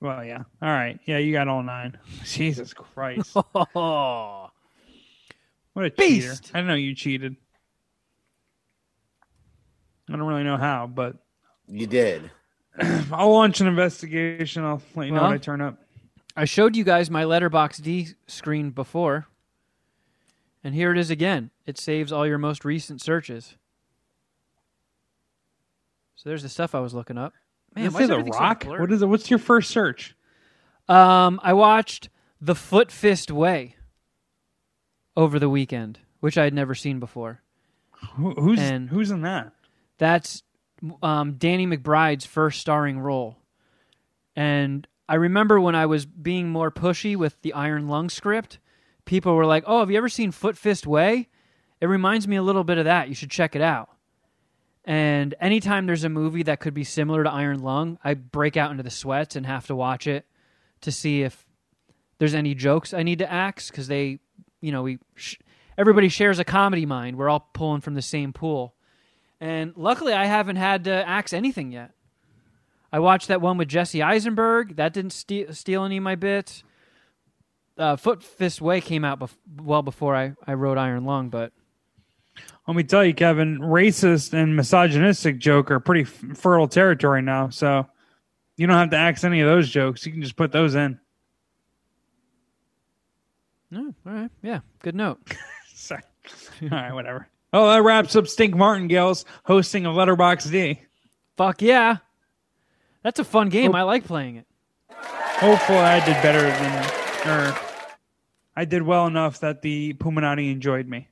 Well, 0.00 0.24
yeah. 0.24 0.42
All 0.60 0.68
right. 0.68 0.98
Yeah, 1.06 1.18
you 1.18 1.32
got 1.32 1.48
all 1.48 1.62
nine. 1.62 1.96
Jesus 2.24 2.74
Christ. 2.74 3.36
What 5.74 5.84
a 5.84 5.90
cheater. 5.90 6.30
Beast. 6.30 6.50
I 6.54 6.58
didn't 6.60 6.68
know 6.68 6.74
you 6.74 6.94
cheated. 6.94 7.36
I 10.08 10.12
don't 10.12 10.22
really 10.22 10.42
know 10.42 10.56
how, 10.56 10.86
but 10.86 11.16
You 11.68 11.86
did. 11.86 12.30
I'll 13.12 13.30
launch 13.30 13.60
an 13.60 13.66
investigation. 13.66 14.64
I'll 14.64 14.80
let 14.94 15.04
you 15.04 15.12
know 15.12 15.20
Well. 15.20 15.28
when 15.28 15.34
I 15.34 15.38
turn 15.38 15.60
up. 15.60 15.78
I 16.34 16.46
showed 16.46 16.76
you 16.76 16.82
guys 16.84 17.10
my 17.10 17.24
letterbox 17.24 17.76
D 17.76 18.08
screen 18.26 18.70
before, 18.70 19.26
and 20.64 20.74
here 20.74 20.92
it 20.92 20.98
is 20.98 21.10
again. 21.10 21.50
It 21.66 21.76
saves 21.76 22.10
all 22.10 22.26
your 22.26 22.38
most 22.38 22.64
recent 22.64 23.02
searches. 23.02 23.56
So 26.16 26.28
there's 26.28 26.42
the 26.42 26.48
stuff 26.48 26.74
I 26.74 26.80
was 26.80 26.94
looking 26.94 27.18
up. 27.18 27.34
Man, 27.74 27.92
why 27.92 27.98
say 28.00 28.02
is 28.04 28.08
the 28.08 28.14
everything 28.14 28.32
so 28.32 28.38
Rock. 28.40 28.64
blurry? 28.64 28.80
what 28.80 28.92
is 28.92 29.02
it? 29.02 29.06
What's 29.06 29.30
your 29.30 29.38
first 29.38 29.70
search? 29.70 30.16
Um, 30.88 31.40
I 31.42 31.52
watched 31.52 32.08
The 32.40 32.54
Foot 32.54 32.90
Fist 32.90 33.30
Way 33.30 33.76
over 35.16 35.38
the 35.38 35.48
weekend, 35.50 35.98
which 36.20 36.38
I 36.38 36.44
had 36.44 36.54
never 36.54 36.74
seen 36.74 37.00
before. 37.00 37.42
Who, 38.16 38.32
who's 38.32 38.58
And- 38.60 38.88
who's 38.90 39.10
in 39.10 39.22
that? 39.22 39.52
That's 39.98 40.42
um, 41.02 41.34
Danny 41.34 41.66
McBride's 41.66 42.26
first 42.26 42.60
starring 42.60 42.98
role. 42.98 43.38
And 44.34 44.86
I 45.08 45.14
remember 45.14 45.58
when 45.60 45.74
I 45.74 45.86
was 45.86 46.04
being 46.04 46.50
more 46.50 46.70
pushy 46.70 47.16
with 47.16 47.40
the 47.42 47.54
Iron 47.54 47.88
Lung 47.88 48.10
script, 48.10 48.58
people 49.06 49.34
were 49.34 49.46
like, 49.46 49.64
"Oh, 49.66 49.80
have 49.80 49.90
you 49.90 49.96
ever 49.96 50.10
seen 50.10 50.30
Foot 50.32 50.58
Fist 50.58 50.86
Way? 50.86 51.28
It 51.80 51.86
reminds 51.86 52.28
me 52.28 52.36
a 52.36 52.42
little 52.42 52.64
bit 52.64 52.76
of 52.76 52.84
that. 52.84 53.08
You 53.08 53.14
should 53.14 53.30
check 53.30 53.56
it 53.56 53.62
out." 53.62 53.88
And 54.86 55.34
anytime 55.40 55.86
there's 55.86 56.04
a 56.04 56.08
movie 56.08 56.44
that 56.44 56.60
could 56.60 56.72
be 56.72 56.84
similar 56.84 57.24
to 57.24 57.30
Iron 57.30 57.60
Lung, 57.60 57.98
I 58.04 58.14
break 58.14 58.56
out 58.56 58.70
into 58.70 58.84
the 58.84 58.90
sweats 58.90 59.34
and 59.34 59.44
have 59.44 59.66
to 59.66 59.74
watch 59.74 60.06
it 60.06 60.26
to 60.82 60.92
see 60.92 61.22
if 61.22 61.44
there's 62.18 62.34
any 62.34 62.54
jokes 62.54 62.94
I 62.94 63.02
need 63.02 63.18
to 63.18 63.30
axe 63.30 63.68
because 63.68 63.88
they, 63.88 64.20
you 64.60 64.70
know, 64.70 64.82
we. 64.82 64.98
Sh- 65.16 65.36
everybody 65.76 66.08
shares 66.08 66.38
a 66.38 66.44
comedy 66.44 66.86
mind. 66.86 67.16
We're 67.16 67.28
all 67.28 67.50
pulling 67.52 67.80
from 67.80 67.94
the 67.94 68.02
same 68.02 68.32
pool. 68.32 68.74
And 69.40 69.72
luckily, 69.76 70.12
I 70.12 70.26
haven't 70.26 70.56
had 70.56 70.84
to 70.84 71.06
axe 71.06 71.32
anything 71.32 71.72
yet. 71.72 71.90
I 72.92 73.00
watched 73.00 73.28
that 73.28 73.40
one 73.40 73.58
with 73.58 73.68
Jesse 73.68 74.02
Eisenberg. 74.02 74.76
That 74.76 74.92
didn't 74.92 75.12
steal, 75.12 75.52
steal 75.52 75.84
any 75.84 75.98
of 75.98 76.02
my 76.02 76.14
bits. 76.14 76.62
Uh, 77.76 77.96
Foot 77.96 78.22
Fist 78.22 78.62
Way 78.62 78.80
came 78.80 79.04
out 79.04 79.20
bef- 79.20 79.36
well 79.60 79.82
before 79.82 80.16
I, 80.16 80.32
I 80.46 80.54
wrote 80.54 80.78
Iron 80.78 81.04
Lung, 81.04 81.28
but 81.28 81.52
Let 82.66 82.76
me 82.76 82.82
tell 82.82 83.04
you, 83.04 83.14
Kevin, 83.14 83.58
racist 83.58 84.32
and 84.32 84.56
misogynistic 84.56 85.38
joke 85.38 85.70
are 85.70 85.78
pretty 85.80 86.02
f- 86.02 86.36
fertile 86.36 86.66
territory 86.68 87.22
now. 87.22 87.48
So 87.48 87.86
you 88.56 88.66
don't 88.66 88.76
have 88.76 88.90
to 88.90 88.96
axe 88.96 89.22
any 89.24 89.40
of 89.40 89.48
those 89.48 89.68
jokes. 89.70 90.04
You 90.04 90.12
can 90.12 90.22
just 90.22 90.36
put 90.36 90.50
those 90.52 90.74
in. 90.74 90.98
no, 93.70 93.94
all 94.06 94.12
right, 94.12 94.30
yeah, 94.42 94.60
good 94.80 94.94
note. 94.94 95.20
Sorry. 95.74 96.02
All 96.62 96.68
right, 96.70 96.92
whatever. 96.92 97.28
Oh, 97.52 97.68
that 97.70 97.82
wraps 97.82 98.16
up 98.16 98.26
Stink 98.26 98.54
Martingales 98.54 99.24
hosting 99.44 99.86
a 99.86 99.92
Letterbox 99.92 100.46
D. 100.46 100.80
Fuck 101.36 101.62
yeah, 101.62 101.98
that's 103.02 103.18
a 103.20 103.24
fun 103.24 103.48
game. 103.48 103.74
I 103.74 103.82
like 103.82 104.04
playing 104.04 104.36
it. 104.36 104.46
Hopefully, 104.90 105.78
I 105.78 106.04
did 106.04 106.14
better 106.22 106.40
than, 106.40 107.28
or 107.28 107.56
I 108.56 108.64
did 108.64 108.82
well 108.82 109.06
enough 109.06 109.40
that 109.40 109.62
the 109.62 109.92
Puminati 109.94 110.50
enjoyed 110.50 110.88
me, 110.88 111.08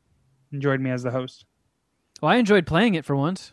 enjoyed 0.54 0.80
me 0.80 0.90
as 0.90 1.02
the 1.02 1.10
host. 1.10 1.44
Well, 2.22 2.30
I 2.32 2.36
enjoyed 2.36 2.66
playing 2.66 2.94
it 2.94 3.04
for 3.04 3.14
once, 3.14 3.52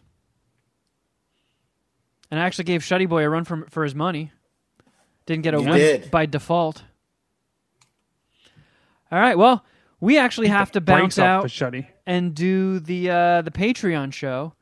and 2.30 2.40
I 2.40 2.44
actually 2.46 2.66
gave 2.66 2.82
Shuddy 2.82 3.10
Boy 3.10 3.24
a 3.24 3.30
run 3.30 3.44
for 3.44 3.66
for 3.70 3.84
his 3.84 3.94
money. 3.96 4.32
Didn't 5.26 5.44
get 5.44 5.54
a 5.54 5.60
You 5.62 5.70
win 5.70 5.78
did. 5.78 6.12
by 6.12 6.26
default. 6.26 6.84
All 9.12 9.20
right, 9.20 9.38
well, 9.38 9.66
we 10.00 10.18
actually 10.18 10.48
have 10.48 10.72
to 10.72 10.82
bounce 10.82 11.20
out 11.20 11.44
the 11.44 11.50
and 12.06 12.34
do 12.34 12.80
the 12.80 13.10
uh, 13.10 13.42
the 13.42 13.52
Patreon 13.52 14.14
show, 14.14 14.54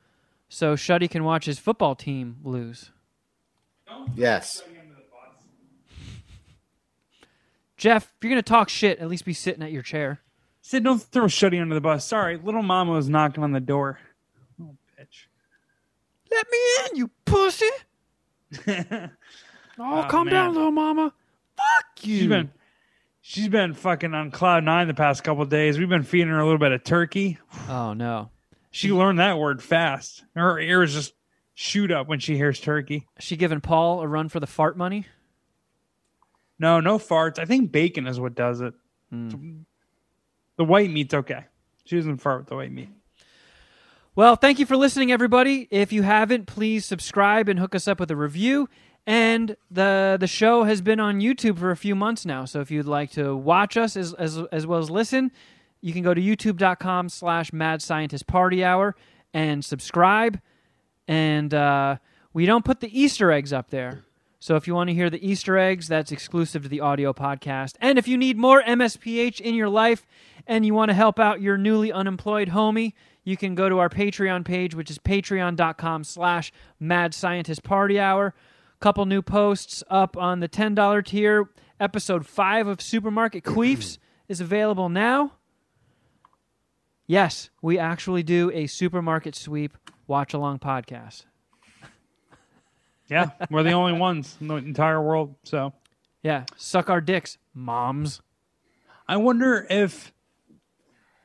so 0.47 0.75
Shuddy 0.75 1.09
can 1.09 1.23
watch 1.23 1.45
his 1.45 1.59
football 1.59 1.95
team 1.95 2.37
lose. 2.43 2.91
Yes. 4.15 4.63
Jeff, 7.77 8.03
if 8.17 8.23
you're 8.23 8.29
gonna 8.31 8.41
talk 8.41 8.67
shit, 8.69 8.99
at 8.99 9.07
least 9.07 9.23
be 9.23 9.33
sitting 9.33 9.63
at 9.63 9.71
your 9.71 9.81
chair. 9.81 10.19
Sid, 10.69 10.83
don't 10.83 11.01
throw 11.01 11.25
Shuddy 11.25 11.59
under 11.59 11.73
the 11.73 11.81
bus. 11.81 12.05
Sorry, 12.05 12.37
little 12.37 12.61
mama 12.61 12.91
was 12.91 13.09
knocking 13.09 13.43
on 13.43 13.51
the 13.53 13.59
door. 13.59 13.97
Oh, 14.61 14.75
bitch. 14.99 15.25
Let 16.29 16.45
me 16.51 16.57
in, 16.91 16.95
you 16.95 17.09
pussy. 17.25 17.65
Oh, 19.81 20.01
oh, 20.01 20.07
calm 20.09 20.25
man. 20.25 20.33
down, 20.33 20.53
little 20.55 20.71
mama. 20.71 21.13
Fuck 21.55 22.05
you. 22.05 22.17
She's 22.17 22.27
been 22.27 22.51
she's 23.21 23.47
been 23.47 23.73
fucking 23.73 24.13
on 24.13 24.29
cloud 24.29 24.65
nine 24.65 24.89
the 24.89 24.93
past 24.93 25.23
couple 25.23 25.45
days. 25.45 25.79
We've 25.79 25.87
been 25.87 26.03
feeding 26.03 26.27
her 26.27 26.39
a 26.39 26.43
little 26.43 26.59
bit 26.59 26.73
of 26.73 26.83
turkey. 26.83 27.37
oh 27.69 27.93
no, 27.93 28.29
She 28.71 28.91
learned 28.91 29.19
that 29.19 29.39
word 29.39 29.63
fast. 29.63 30.25
Her 30.35 30.59
ears 30.59 30.93
just 30.93 31.13
shoot 31.53 31.91
up 31.91 32.09
when 32.09 32.19
she 32.19 32.35
hears 32.35 32.59
turkey. 32.59 33.07
she 33.19 33.37
giving 33.37 33.61
Paul 33.61 34.01
a 34.01 34.07
run 34.07 34.27
for 34.27 34.41
the 34.41 34.47
fart 34.47 34.77
money. 34.77 35.05
No, 36.59 36.81
no 36.81 36.99
farts. 36.99 37.39
I 37.39 37.45
think 37.45 37.71
bacon 37.71 38.05
is 38.05 38.19
what 38.19 38.35
does 38.35 38.59
it. 38.59 38.73
Hmm. 39.09 39.61
The 40.59 40.65
white 40.65 40.91
meat's 40.91 41.13
okay. 41.13 41.45
She 41.85 41.95
doesn't 41.95 42.17
fart 42.17 42.41
with 42.41 42.49
the 42.49 42.57
white 42.57 42.73
meat. 42.73 42.89
Well, 44.13 44.35
thank 44.35 44.59
you 44.59 44.65
for 44.65 44.75
listening, 44.75 45.09
everybody. 45.09 45.69
If 45.71 45.93
you 45.93 46.01
haven't, 46.03 46.47
please 46.47 46.85
subscribe 46.85 47.47
and 47.47 47.57
hook 47.57 47.73
us 47.73 47.87
up 47.87 47.97
with 47.97 48.11
a 48.11 48.17
review. 48.17 48.67
And 49.07 49.55
the 49.71 50.17
the 50.19 50.27
show 50.27 50.65
has 50.65 50.81
been 50.81 50.99
on 50.99 51.21
YouTube 51.21 51.59
for 51.59 51.71
a 51.71 51.77
few 51.77 51.95
months 51.95 52.25
now. 52.25 52.43
So 52.43 52.59
if 52.59 52.71
you'd 52.71 52.87
like 52.87 53.11
to 53.11 53.37
watch 53.37 53.77
us 53.77 53.95
as 53.95 54.13
as, 54.15 54.37
as 54.51 54.67
well 54.67 54.79
as 54.79 54.89
listen, 54.89 55.31
you 55.79 55.93
can 55.93 56.03
go 56.03 56.13
to 56.13 56.19
youtube.com 56.19 57.07
slash 57.07 57.53
mad 57.53 57.81
scientist 57.81 58.27
party 58.27 58.61
hour 58.61 58.97
and 59.33 59.63
subscribe. 59.63 60.41
And 61.07 61.53
uh, 61.53 61.99
we 62.33 62.45
don't 62.45 62.65
put 62.65 62.81
the 62.81 62.99
Easter 62.99 63.31
eggs 63.31 63.53
up 63.53 63.69
there. 63.69 64.03
So 64.39 64.55
if 64.55 64.67
you 64.67 64.73
want 64.73 64.89
to 64.89 64.93
hear 64.93 65.09
the 65.09 65.25
Easter 65.27 65.57
eggs, 65.57 65.89
that's 65.89 66.13
exclusive 66.13 66.63
to 66.63 66.69
the 66.69 66.79
audio 66.79 67.11
podcast. 67.11 67.75
And 67.81 67.99
if 67.99 68.07
you 68.07 68.17
need 68.17 68.37
more 68.37 68.63
MSPH 68.63 69.41
in 69.41 69.53
your 69.53 69.67
life 69.67 70.07
and 70.47 70.65
you 70.65 70.73
want 70.73 70.89
to 70.89 70.95
help 70.95 71.19
out 71.19 71.41
your 71.41 71.57
newly 71.57 71.91
unemployed 71.91 72.49
homie, 72.49 72.93
you 73.25 73.35
can 73.35 73.53
go 73.53 73.67
to 73.67 73.79
our 73.79 73.89
Patreon 73.89 74.45
page, 74.45 74.73
which 74.73 74.89
is 74.89 74.97
patreon.com 74.97 76.05
slash 76.05 76.53
mad 76.79 77.13
scientist 77.13 77.63
party 77.63 77.99
hour. 77.99 78.33
Couple 78.79 79.05
new 79.05 79.21
posts 79.21 79.83
up 79.89 80.15
on 80.15 80.39
the 80.39 80.47
$10 80.47 81.05
tier. 81.05 81.49
Episode 81.77 82.25
5 82.25 82.67
of 82.67 82.81
Supermarket 82.81 83.43
Queefs 83.43 83.97
is 84.29 84.39
available 84.39 84.87
now. 84.87 85.33
Yes, 87.07 87.49
we 87.61 87.77
actually 87.77 88.23
do 88.23 88.51
a 88.51 88.67
supermarket 88.67 89.35
sweep 89.35 89.77
watch 90.07 90.33
along 90.33 90.59
podcast. 90.59 91.25
Yeah, 93.09 93.29
we're 93.49 93.63
the 93.63 93.71
only 93.71 93.93
ones 93.93 94.37
in 94.39 94.47
the 94.47 94.55
entire 94.55 95.01
world. 95.01 95.35
So 95.43 95.73
Yeah, 96.23 96.45
suck 96.55 96.89
our 96.89 97.01
dicks, 97.01 97.37
moms. 97.53 98.21
I 99.07 99.17
wonder 99.17 99.65
if 99.69 100.13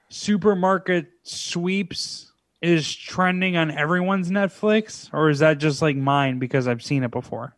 supermarket 0.09 1.11
sweeps 1.23 2.33
is 2.63 2.95
trending 2.95 3.57
on 3.57 3.71
everyone's 3.71 4.31
Netflix, 4.31 5.11
or 5.13 5.29
is 5.29 5.41
that 5.41 5.59
just 5.59 5.83
like 5.83 5.97
mine 5.97 6.39
because 6.39 6.67
I've 6.67 6.83
seen 6.83 7.03
it 7.05 7.11
before? 7.11 7.55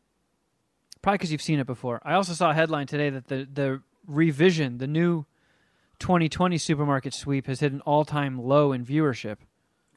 Probably 1.03 1.19
because 1.19 1.31
you've 1.31 1.43
seen 1.43 1.61
it 1.61 1.67
before. 1.67 2.01
I 2.05 2.15
also 2.15 2.33
saw 2.33 2.51
a 2.51 2.55
headline 2.55 2.87
today 2.89 3.11
that 3.11 3.29
the 3.29 3.47
the 3.53 3.83
revision, 4.07 4.79
the 4.79 4.87
new 4.89 5.25
2020 6.01 6.59
supermarket 6.59 7.15
sweep, 7.15 7.47
has 7.47 7.61
hit 7.61 7.73
an 7.73 7.81
all 7.83 8.05
time 8.05 8.43
low 8.43 8.73
in 8.73 8.85
viewership. 8.85 9.37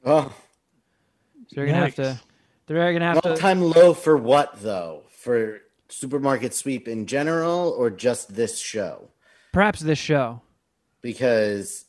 Oh, 0.06 0.32
So 1.48 1.56
you're 1.62 1.66
gonna 1.66 1.78
have 1.78 1.96
to. 1.96 2.20
Yikes. 2.70 2.76
They're 2.76 2.94
gonna 2.94 3.06
have 3.06 3.16
all 3.24 3.36
to. 3.36 3.36
time 3.36 3.62
low 3.62 3.94
for 3.94 4.16
what 4.16 4.62
though? 4.62 5.04
For 5.10 5.62
supermarket 5.90 6.54
sweep 6.54 6.88
in 6.88 7.08
general, 7.08 7.70
or 7.78 7.90
just 7.90 8.36
this 8.36 8.60
show? 8.60 9.10
Perhaps 9.52 9.80
this 9.82 9.98
show. 9.98 10.42
Because 11.02 11.86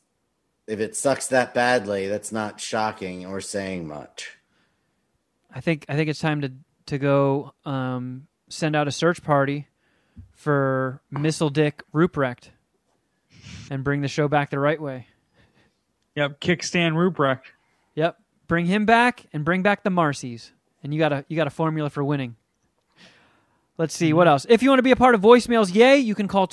if 0.66 0.80
it 0.80 0.96
sucks 0.96 1.28
that 1.28 1.52
badly, 1.52 2.08
that's 2.08 2.32
not 2.32 2.60
shocking 2.60 3.26
or 3.26 3.40
saying 3.40 3.86
much. 3.86 4.38
I 5.52 5.60
think. 5.60 5.84
I 5.88 5.96
think 5.96 6.08
it's 6.08 6.20
time 6.20 6.40
to 6.40 6.52
to 6.86 6.98
go 6.98 7.54
um, 7.64 8.26
send 8.48 8.74
out 8.74 8.88
a 8.88 8.92
search 8.92 9.22
party 9.22 9.68
for 10.32 11.02
Missile 11.10 11.50
Dick 11.50 11.82
Ruprecht 11.94 12.48
and 13.70 13.84
bring 13.84 14.00
the 14.00 14.08
show 14.08 14.28
back 14.28 14.50
the 14.50 14.58
right 14.58 14.80
way. 14.80 15.06
Yep, 16.16 16.40
kickstand 16.40 16.94
Ruprecht. 16.94 17.42
Yep. 17.94 18.16
Bring 18.48 18.66
him 18.66 18.84
back 18.86 19.26
and 19.32 19.44
bring 19.44 19.62
back 19.62 19.84
the 19.84 19.90
Marcies. 19.90 20.50
And 20.82 20.92
you 20.94 20.98
got 20.98 21.12
a 21.12 21.24
you 21.28 21.36
got 21.36 21.46
a 21.46 21.50
formula 21.50 21.90
for 21.90 22.02
winning. 22.04 22.36
Let's 23.78 23.94
see 23.94 24.12
what 24.12 24.28
else. 24.28 24.44
If 24.48 24.62
you 24.62 24.68
want 24.68 24.78
to 24.78 24.82
be 24.82 24.90
a 24.90 24.96
part 24.96 25.14
of 25.14 25.20
voicemails, 25.22 25.74
yay, 25.74 25.96
you 25.98 26.14
can 26.14 26.28
call 26.28 26.46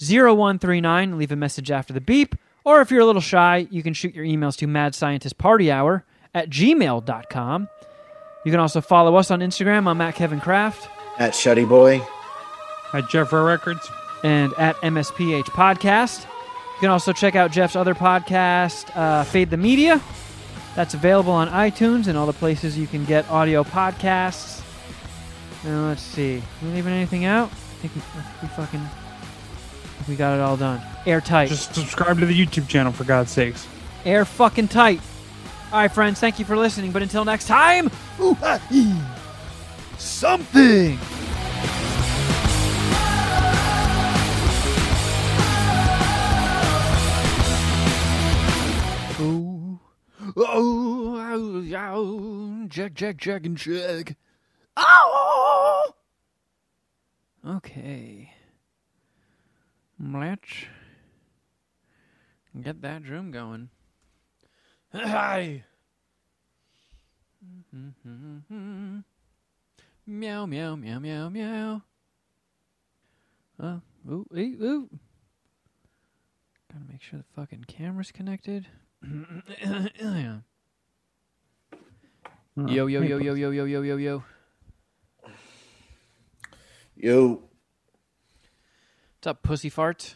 201-472-0139, 0.00 1.16
leave 1.16 1.30
a 1.32 1.36
message 1.36 1.70
after 1.70 1.92
the 1.92 2.00
beep, 2.00 2.34
or 2.64 2.80
if 2.80 2.90
you're 2.90 3.00
a 3.00 3.04
little 3.06 3.20
shy, 3.22 3.68
you 3.70 3.82
can 3.84 3.94
shoot 3.94 4.12
your 4.14 4.24
emails 4.24 4.56
to 4.56 4.66
madscientistpartyhour 4.66 6.02
at 6.34 6.50
gmail.com. 6.50 7.68
You 8.44 8.50
can 8.50 8.60
also 8.60 8.80
follow 8.80 9.14
us 9.16 9.30
on 9.30 9.38
Instagram. 9.40 9.86
I'm 9.88 10.00
at 10.00 10.14
Kevin 10.16 10.40
Kraft 10.40 10.88
At 11.18 11.32
Shuddy 11.32 11.68
Boy, 11.68 12.02
At 12.92 13.08
Jeffrey 13.08 13.42
Records. 13.42 13.88
and 14.24 14.52
at 14.54 14.74
MSPH 14.76 15.44
Podcast. 15.50 16.22
You 16.24 16.80
can 16.80 16.90
also 16.90 17.12
check 17.12 17.36
out 17.36 17.52
Jeff's 17.52 17.76
other 17.76 17.94
podcast, 17.94 18.94
uh, 18.96 19.22
Fade 19.24 19.50
the 19.50 19.56
Media. 19.56 20.00
That's 20.76 20.94
available 20.94 21.32
on 21.32 21.48
iTunes 21.48 22.06
and 22.06 22.16
all 22.16 22.26
the 22.26 22.34
places 22.34 22.78
you 22.78 22.86
can 22.86 23.04
get 23.06 23.28
audio 23.30 23.64
podcasts. 23.64 24.62
Now 25.64 25.88
let's 25.88 26.02
see. 26.02 26.42
we 26.62 26.68
leaving 26.68 26.92
anything 26.92 27.24
out? 27.24 27.48
I 27.48 27.88
think 27.88 27.94
we, 27.94 28.02
I 28.02 28.22
think 28.22 28.42
we 28.42 28.48
fucking 28.48 28.86
we 30.08 30.14
got 30.16 30.34
it 30.34 30.40
all 30.40 30.56
done. 30.56 30.80
Airtight. 31.06 31.48
Just 31.48 31.74
subscribe 31.74 32.20
to 32.20 32.26
the 32.26 32.46
YouTube 32.46 32.68
channel 32.68 32.92
for 32.92 33.04
God's 33.04 33.30
sakes. 33.30 33.66
Air 34.04 34.24
fucking 34.24 34.68
tight. 34.68 35.00
All 35.72 35.80
right, 35.80 35.90
friends. 35.90 36.20
Thank 36.20 36.38
you 36.38 36.44
for 36.44 36.56
listening. 36.56 36.92
But 36.92 37.02
until 37.02 37.24
next 37.24 37.46
time. 37.46 37.90
Ooh, 38.20 38.36
ah. 38.42 38.60
Something. 39.98 40.98
Oh, 50.36 51.16
oh, 51.18 51.76
oh, 51.76 52.66
Jack, 52.68 52.94
Jack, 52.94 53.16
Jack, 53.16 53.46
and 53.46 53.56
Jack. 53.56 54.16
Oh! 54.76 55.94
Okay. 57.46 58.32
Let's 59.98 60.42
get 62.60 62.82
that 62.82 63.02
drum 63.02 63.30
going. 63.30 63.70
Hi. 64.92 65.64
Meow, 70.06 70.46
meow, 70.46 70.76
meow, 70.76 70.98
meow, 70.98 71.28
meow. 71.28 71.82
Uh, 73.58 73.78
ooh, 74.10 74.26
ee, 74.36 74.56
ooh. 74.60 74.88
Gotta 76.70 76.84
make 76.90 77.02
sure 77.02 77.18
the 77.18 77.24
fucking 77.34 77.64
camera's 77.68 78.12
connected. 78.12 78.66
Yeah. 79.02 80.38
Yo, 82.56 82.86
yo, 82.86 83.02
yo, 83.02 83.18
yo, 83.18 83.34
yo, 83.34 83.50
yo, 83.50 83.64
yo, 83.64 83.82
yo, 83.82 83.96
yo. 83.96 84.24
Yo, 86.96 87.42
What's 89.26 89.26
up, 89.26 89.42
pussy 89.42 89.70
farts? 89.70 90.14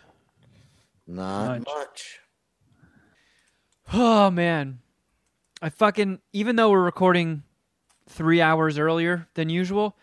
not 1.06 1.58
Much. 1.58 1.66
much. 1.66 2.20
Oh 3.92 4.30
man, 4.30 4.78
I 5.60 5.68
fucking 5.68 6.20
even 6.32 6.56
though 6.56 6.70
we're 6.70 6.80
recording 6.80 7.42
three 8.08 8.40
hours 8.40 8.78
earlier 8.78 9.28
than 9.34 9.50
usual, 9.50 9.96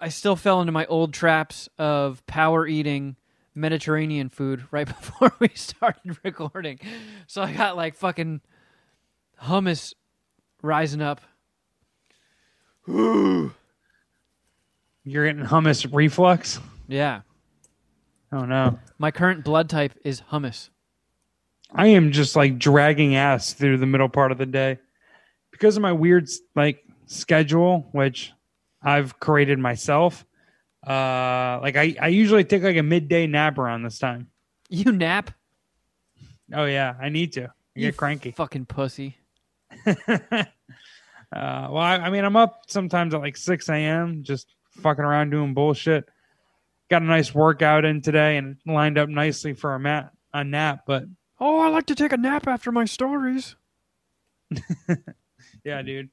I 0.00 0.08
still 0.08 0.36
fell 0.36 0.60
into 0.60 0.72
my 0.72 0.86
old 0.86 1.12
traps 1.12 1.68
of 1.78 2.24
power 2.26 2.66
eating 2.66 3.16
Mediterranean 3.54 4.28
food 4.28 4.64
right 4.70 4.86
before 4.86 5.32
we 5.38 5.48
started 5.54 6.18
recording. 6.24 6.78
So 7.26 7.42
I 7.42 7.52
got 7.52 7.76
like 7.76 7.94
fucking 7.94 8.40
hummus 9.42 9.94
rising 10.62 11.02
up. 11.02 11.20
You're 12.86 13.52
getting 15.04 15.44
hummus 15.44 15.88
reflux. 15.92 16.60
Yeah, 16.88 17.22
Oh 18.32 18.44
no. 18.44 18.78
my 18.98 19.10
current 19.10 19.44
blood 19.44 19.68
type 19.68 19.92
is 20.04 20.20
hummus. 20.30 20.68
I 21.74 21.88
am 21.88 22.12
just 22.12 22.36
like 22.36 22.58
dragging 22.58 23.14
ass 23.16 23.52
through 23.52 23.78
the 23.78 23.86
middle 23.86 24.08
part 24.08 24.30
of 24.32 24.38
the 24.38 24.46
day 24.46 24.78
because 25.50 25.76
of 25.76 25.82
my 25.82 25.92
weird 25.92 26.28
like 26.54 26.82
schedule, 27.06 27.88
which 27.92 28.32
I've 28.82 29.18
created 29.20 29.58
myself. 29.58 30.26
Uh, 30.86 31.60
like 31.62 31.76
I, 31.76 31.96
I 32.00 32.08
usually 32.08 32.44
take 32.44 32.62
like 32.62 32.76
a 32.76 32.82
midday 32.82 33.26
nap 33.26 33.58
around 33.58 33.82
this 33.82 33.98
time. 33.98 34.28
You 34.68 34.90
nap, 34.92 35.30
Oh 36.52 36.64
yeah, 36.64 36.94
I 37.00 37.08
need 37.08 37.32
to. 37.34 37.44
I 37.44 37.50
you 37.74 37.86
get 37.88 37.96
cranky. 37.96 38.30
fucking 38.32 38.66
pussy. 38.66 39.16
Uh, 41.34 41.66
well, 41.70 41.78
I, 41.82 41.94
I 41.96 42.10
mean, 42.10 42.24
I'm 42.26 42.36
up 42.36 42.64
sometimes 42.68 43.14
at 43.14 43.22
like 43.22 43.38
6 43.38 43.66
a.m. 43.70 44.22
just 44.22 44.54
fucking 44.82 45.02
around 45.02 45.30
doing 45.30 45.54
bullshit. 45.54 46.04
Got 46.90 47.00
a 47.00 47.06
nice 47.06 47.34
workout 47.34 47.86
in 47.86 48.02
today 48.02 48.36
and 48.36 48.58
lined 48.66 48.98
up 48.98 49.08
nicely 49.08 49.54
for 49.54 49.74
a 49.74 49.80
mat 49.80 50.12
a 50.34 50.44
nap, 50.44 50.80
but 50.86 51.04
Oh, 51.40 51.60
I 51.60 51.68
like 51.68 51.86
to 51.86 51.94
take 51.94 52.12
a 52.12 52.18
nap 52.18 52.46
after 52.46 52.70
my 52.70 52.84
stories. 52.84 53.56
yeah, 55.64 55.80
dude. 55.80 56.10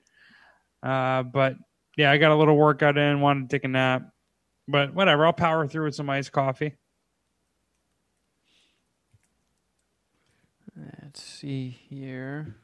Uh, 0.82 1.24
but 1.24 1.56
yeah, 1.98 2.12
I 2.12 2.18
got 2.18 2.32
a 2.32 2.36
little 2.36 2.56
workout 2.56 2.98
in, 2.98 3.20
wanted 3.20 3.50
to 3.50 3.56
take 3.58 3.66
a 3.66 3.68
nap, 3.68 4.04
but 4.70 4.94
whatever. 4.94 5.26
I'll 5.26 5.34
power 5.34 5.68
through 5.68 5.86
with 5.86 5.96
some 5.96 6.10
iced 6.10 6.32
coffee. 6.32 6.76
Let's 11.04 11.22
see 11.22 11.70
here. 11.90 12.56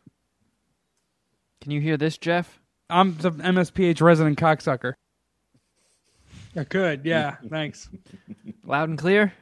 Can 1.61 1.71
you 1.71 1.81
hear 1.81 1.97
this, 1.97 2.17
Jeff? 2.17 2.59
I'm 2.89 3.17
the 3.17 3.31
MSPH 3.31 4.01
resident 4.01 4.37
cocksucker. 4.37 4.93
I 6.55 6.63
could, 6.63 7.05
yeah. 7.05 7.35
Thanks. 7.49 7.89
Loud 8.63 8.89
and 8.89 8.97
clear? 8.97 9.33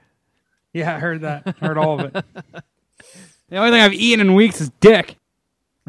Yeah, 0.72 0.96
I 0.96 1.00
heard 1.00 1.22
that. 1.22 1.58
Heard 1.60 1.78
all 1.78 2.00
of 2.00 2.16
it. 2.16 2.26
The 3.50 3.60
only 3.60 3.70
thing 3.70 3.82
I've 3.82 3.94
eaten 3.94 4.26
in 4.26 4.34
weeks 4.34 4.62
is 4.62 4.72
dick. 4.80 5.18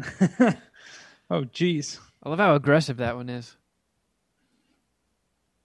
oh, 1.31 1.45
jeez. 1.45 1.97
I 2.21 2.29
love 2.29 2.37
how 2.37 2.53
aggressive 2.53 2.97
that 2.97 3.15
one 3.15 3.27
is. 3.27 3.57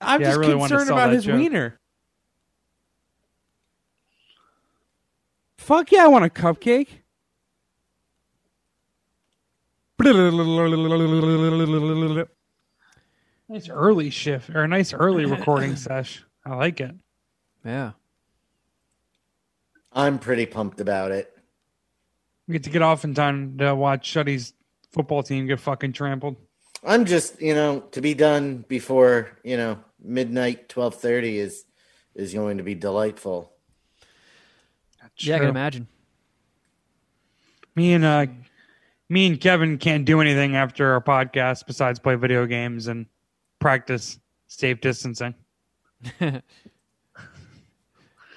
I'm 0.00 0.20
Yeah, 0.20 0.28
just 0.28 0.38
really 0.38 0.58
concerned 0.58 0.90
about 0.90 1.12
his 1.12 1.24
joke. 1.24 1.36
wiener. 1.36 1.78
Fuck 5.58 5.92
yeah, 5.92 6.04
I 6.04 6.08
want 6.08 6.24
a 6.24 6.28
cupcake. 6.28 6.88
Nice 13.48 13.68
early 13.68 14.10
shift 14.10 14.50
or 14.50 14.62
a 14.62 14.68
nice 14.68 14.92
early 14.92 15.26
recording 15.26 15.76
sesh. 15.76 16.24
I 16.44 16.54
like 16.54 16.80
it. 16.80 16.94
Yeah. 17.64 17.92
I'm 19.92 20.18
pretty 20.18 20.46
pumped 20.46 20.80
about 20.80 21.10
it. 21.10 21.36
We 22.46 22.52
get 22.52 22.62
to 22.64 22.70
get 22.70 22.82
off 22.82 23.04
in 23.04 23.14
time 23.14 23.58
to 23.58 23.74
watch 23.74 24.06
Shuddy's 24.06 24.54
football 24.92 25.22
team 25.22 25.46
get 25.46 25.58
fucking 25.60 25.92
trampled. 25.92 26.36
I'm 26.84 27.04
just, 27.04 27.42
you 27.42 27.54
know, 27.54 27.80
to 27.92 28.00
be 28.00 28.14
done 28.14 28.64
before, 28.68 29.36
you 29.44 29.56
know, 29.56 29.78
midnight, 30.02 30.68
twelve 30.68 30.94
thirty 30.96 31.38
is 31.38 31.64
is 32.14 32.34
going 32.34 32.58
to 32.58 32.62
be 32.62 32.74
delightful. 32.74 33.52
Yeah, 35.18 35.36
I 35.36 35.38
can 35.40 35.48
imagine. 35.48 35.88
Me 37.74 37.92
and 37.92 38.04
uh, 38.04 38.26
me 39.08 39.26
and 39.26 39.40
Kevin 39.40 39.78
can't 39.78 40.04
do 40.04 40.20
anything 40.20 40.56
after 40.56 40.92
our 40.92 41.00
podcast 41.00 41.66
besides 41.66 41.98
play 41.98 42.14
video 42.14 42.46
games 42.46 42.86
and 42.86 43.06
practice 43.58 44.18
safe 44.48 44.80
distancing. 44.80 45.34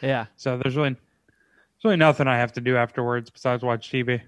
Yeah. 0.04 0.26
So 0.36 0.58
there's 0.58 0.76
really, 0.76 0.90
there's 0.90 1.86
really 1.86 1.96
nothing 1.96 2.28
I 2.28 2.38
have 2.38 2.52
to 2.54 2.62
do 2.62 2.76
afterwards 2.76 3.30
besides 3.30 3.64
watch 3.64 3.90
TV. 3.90 4.22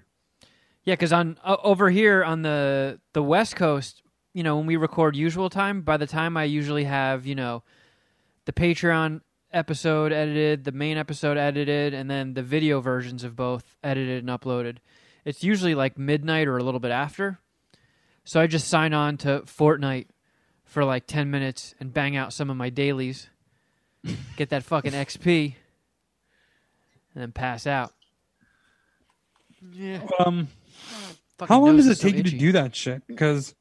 Yeah, 0.84 0.94
because 0.94 1.12
on 1.12 1.38
o 1.44 1.58
over 1.62 1.90
here 1.90 2.24
on 2.24 2.42
the 2.42 2.98
the 3.12 3.22
West 3.22 3.56
Coast, 3.56 4.02
you 4.36 4.42
know, 4.42 4.58
when 4.58 4.66
we 4.66 4.76
record 4.76 5.16
usual 5.16 5.48
time, 5.48 5.80
by 5.80 5.96
the 5.96 6.06
time 6.06 6.36
I 6.36 6.44
usually 6.44 6.84
have, 6.84 7.24
you 7.24 7.34
know, 7.34 7.62
the 8.44 8.52
Patreon 8.52 9.22
episode 9.50 10.12
edited, 10.12 10.64
the 10.64 10.72
main 10.72 10.98
episode 10.98 11.38
edited, 11.38 11.94
and 11.94 12.10
then 12.10 12.34
the 12.34 12.42
video 12.42 12.82
versions 12.82 13.24
of 13.24 13.34
both 13.34 13.78
edited 13.82 14.22
and 14.22 14.28
uploaded, 14.28 14.76
it's 15.24 15.42
usually 15.42 15.74
like 15.74 15.96
midnight 15.96 16.48
or 16.48 16.58
a 16.58 16.62
little 16.62 16.80
bit 16.80 16.90
after. 16.90 17.38
So 18.24 18.38
I 18.38 18.46
just 18.46 18.68
sign 18.68 18.92
on 18.92 19.16
to 19.18 19.40
Fortnite 19.46 20.08
for 20.66 20.84
like 20.84 21.06
ten 21.06 21.30
minutes 21.30 21.74
and 21.80 21.94
bang 21.94 22.14
out 22.14 22.34
some 22.34 22.50
of 22.50 22.58
my 22.58 22.68
dailies, 22.68 23.30
get 24.36 24.50
that 24.50 24.64
fucking 24.64 24.92
XP, 25.06 25.54
and 27.14 27.22
then 27.22 27.32
pass 27.32 27.66
out. 27.66 27.94
Yeah. 29.72 30.00
Um, 30.18 30.48
Fucking 31.38 31.54
how 31.54 31.60
long 31.62 31.76
nose 31.76 31.86
does 31.86 31.86
it 31.86 31.92
is 31.92 32.00
so 32.00 32.08
take 32.08 32.16
you 32.16 32.22
to 32.22 32.36
do 32.36 32.52
that 32.52 32.76
shit? 32.76 33.06
Because 33.06 33.54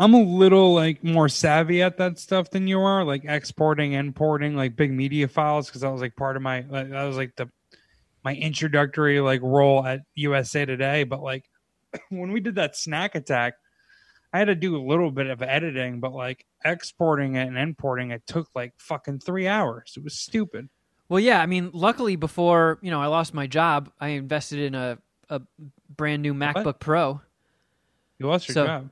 I'm 0.00 0.14
a 0.14 0.22
little 0.22 0.72
like 0.74 1.04
more 1.04 1.28
savvy 1.28 1.82
at 1.82 1.98
that 1.98 2.18
stuff 2.18 2.48
than 2.50 2.66
you 2.66 2.80
are, 2.80 3.04
like 3.04 3.24
exporting, 3.26 3.92
importing, 3.92 4.56
like 4.56 4.74
big 4.74 4.90
media 4.90 5.28
files. 5.28 5.66
Because 5.66 5.82
that 5.82 5.92
was 5.92 6.00
like 6.00 6.16
part 6.16 6.36
of 6.36 6.42
my 6.42 6.62
like, 6.68 6.88
that 6.90 7.04
was 7.04 7.16
like 7.18 7.36
the 7.36 7.50
my 8.24 8.34
introductory 8.34 9.20
like 9.20 9.42
role 9.42 9.84
at 9.86 10.00
USA 10.14 10.64
Today. 10.64 11.04
But 11.04 11.22
like 11.22 11.44
when 12.08 12.32
we 12.32 12.40
did 12.40 12.54
that 12.54 12.76
snack 12.76 13.14
attack, 13.14 13.54
I 14.32 14.38
had 14.38 14.46
to 14.46 14.54
do 14.54 14.74
a 14.74 14.80
little 14.82 15.10
bit 15.10 15.26
of 15.26 15.42
editing, 15.42 16.00
but 16.00 16.12
like 16.14 16.46
exporting 16.64 17.34
it 17.36 17.46
and 17.46 17.58
importing 17.58 18.10
it 18.10 18.26
took 18.26 18.48
like 18.54 18.72
fucking 18.78 19.18
three 19.18 19.46
hours. 19.48 19.92
It 19.98 20.02
was 20.02 20.14
stupid. 20.14 20.70
Well, 21.10 21.20
yeah. 21.20 21.42
I 21.42 21.46
mean, 21.46 21.70
luckily, 21.74 22.16
before 22.16 22.78
you 22.80 22.90
know, 22.90 23.02
I 23.02 23.06
lost 23.08 23.34
my 23.34 23.46
job. 23.46 23.90
I 24.00 24.08
invested 24.08 24.60
in 24.60 24.74
a 24.74 24.96
a 25.28 25.42
brand 25.94 26.22
new 26.22 26.32
MacBook 26.32 26.78
Pro. 26.80 27.20
You 28.18 28.28
lost 28.28 28.48
your 28.48 28.54
So- 28.54 28.66
job. 28.66 28.90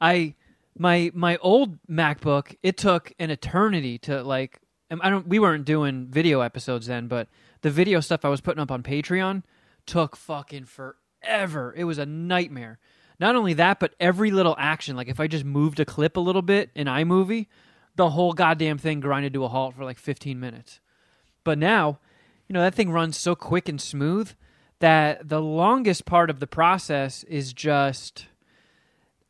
I 0.00 0.34
my 0.78 1.10
my 1.14 1.36
old 1.38 1.78
MacBook. 1.88 2.56
It 2.62 2.76
took 2.76 3.12
an 3.18 3.30
eternity 3.30 3.98
to 3.98 4.22
like. 4.22 4.60
I 4.88 5.10
don't. 5.10 5.26
We 5.26 5.38
weren't 5.38 5.64
doing 5.64 6.06
video 6.06 6.40
episodes 6.40 6.86
then, 6.86 7.08
but 7.08 7.28
the 7.62 7.70
video 7.70 8.00
stuff 8.00 8.24
I 8.24 8.28
was 8.28 8.40
putting 8.40 8.62
up 8.62 8.70
on 8.70 8.82
Patreon 8.82 9.42
took 9.84 10.16
fucking 10.16 10.66
forever. 10.66 11.74
It 11.76 11.84
was 11.84 11.98
a 11.98 12.06
nightmare. 12.06 12.78
Not 13.18 13.34
only 13.34 13.54
that, 13.54 13.80
but 13.80 13.94
every 13.98 14.30
little 14.30 14.54
action. 14.58 14.94
Like 14.96 15.08
if 15.08 15.18
I 15.18 15.26
just 15.26 15.44
moved 15.44 15.80
a 15.80 15.84
clip 15.84 16.16
a 16.16 16.20
little 16.20 16.42
bit 16.42 16.70
in 16.74 16.86
iMovie, 16.86 17.46
the 17.96 18.10
whole 18.10 18.32
goddamn 18.32 18.78
thing 18.78 19.00
grinded 19.00 19.32
to 19.32 19.44
a 19.44 19.48
halt 19.48 19.74
for 19.74 19.84
like 19.84 19.98
15 19.98 20.38
minutes. 20.38 20.80
But 21.42 21.58
now, 21.58 21.98
you 22.46 22.52
know, 22.52 22.60
that 22.60 22.74
thing 22.74 22.90
runs 22.90 23.16
so 23.16 23.34
quick 23.34 23.68
and 23.68 23.80
smooth 23.80 24.32
that 24.80 25.28
the 25.28 25.40
longest 25.40 26.04
part 26.04 26.28
of 26.28 26.38
the 26.38 26.46
process 26.46 27.24
is 27.24 27.52
just 27.52 28.26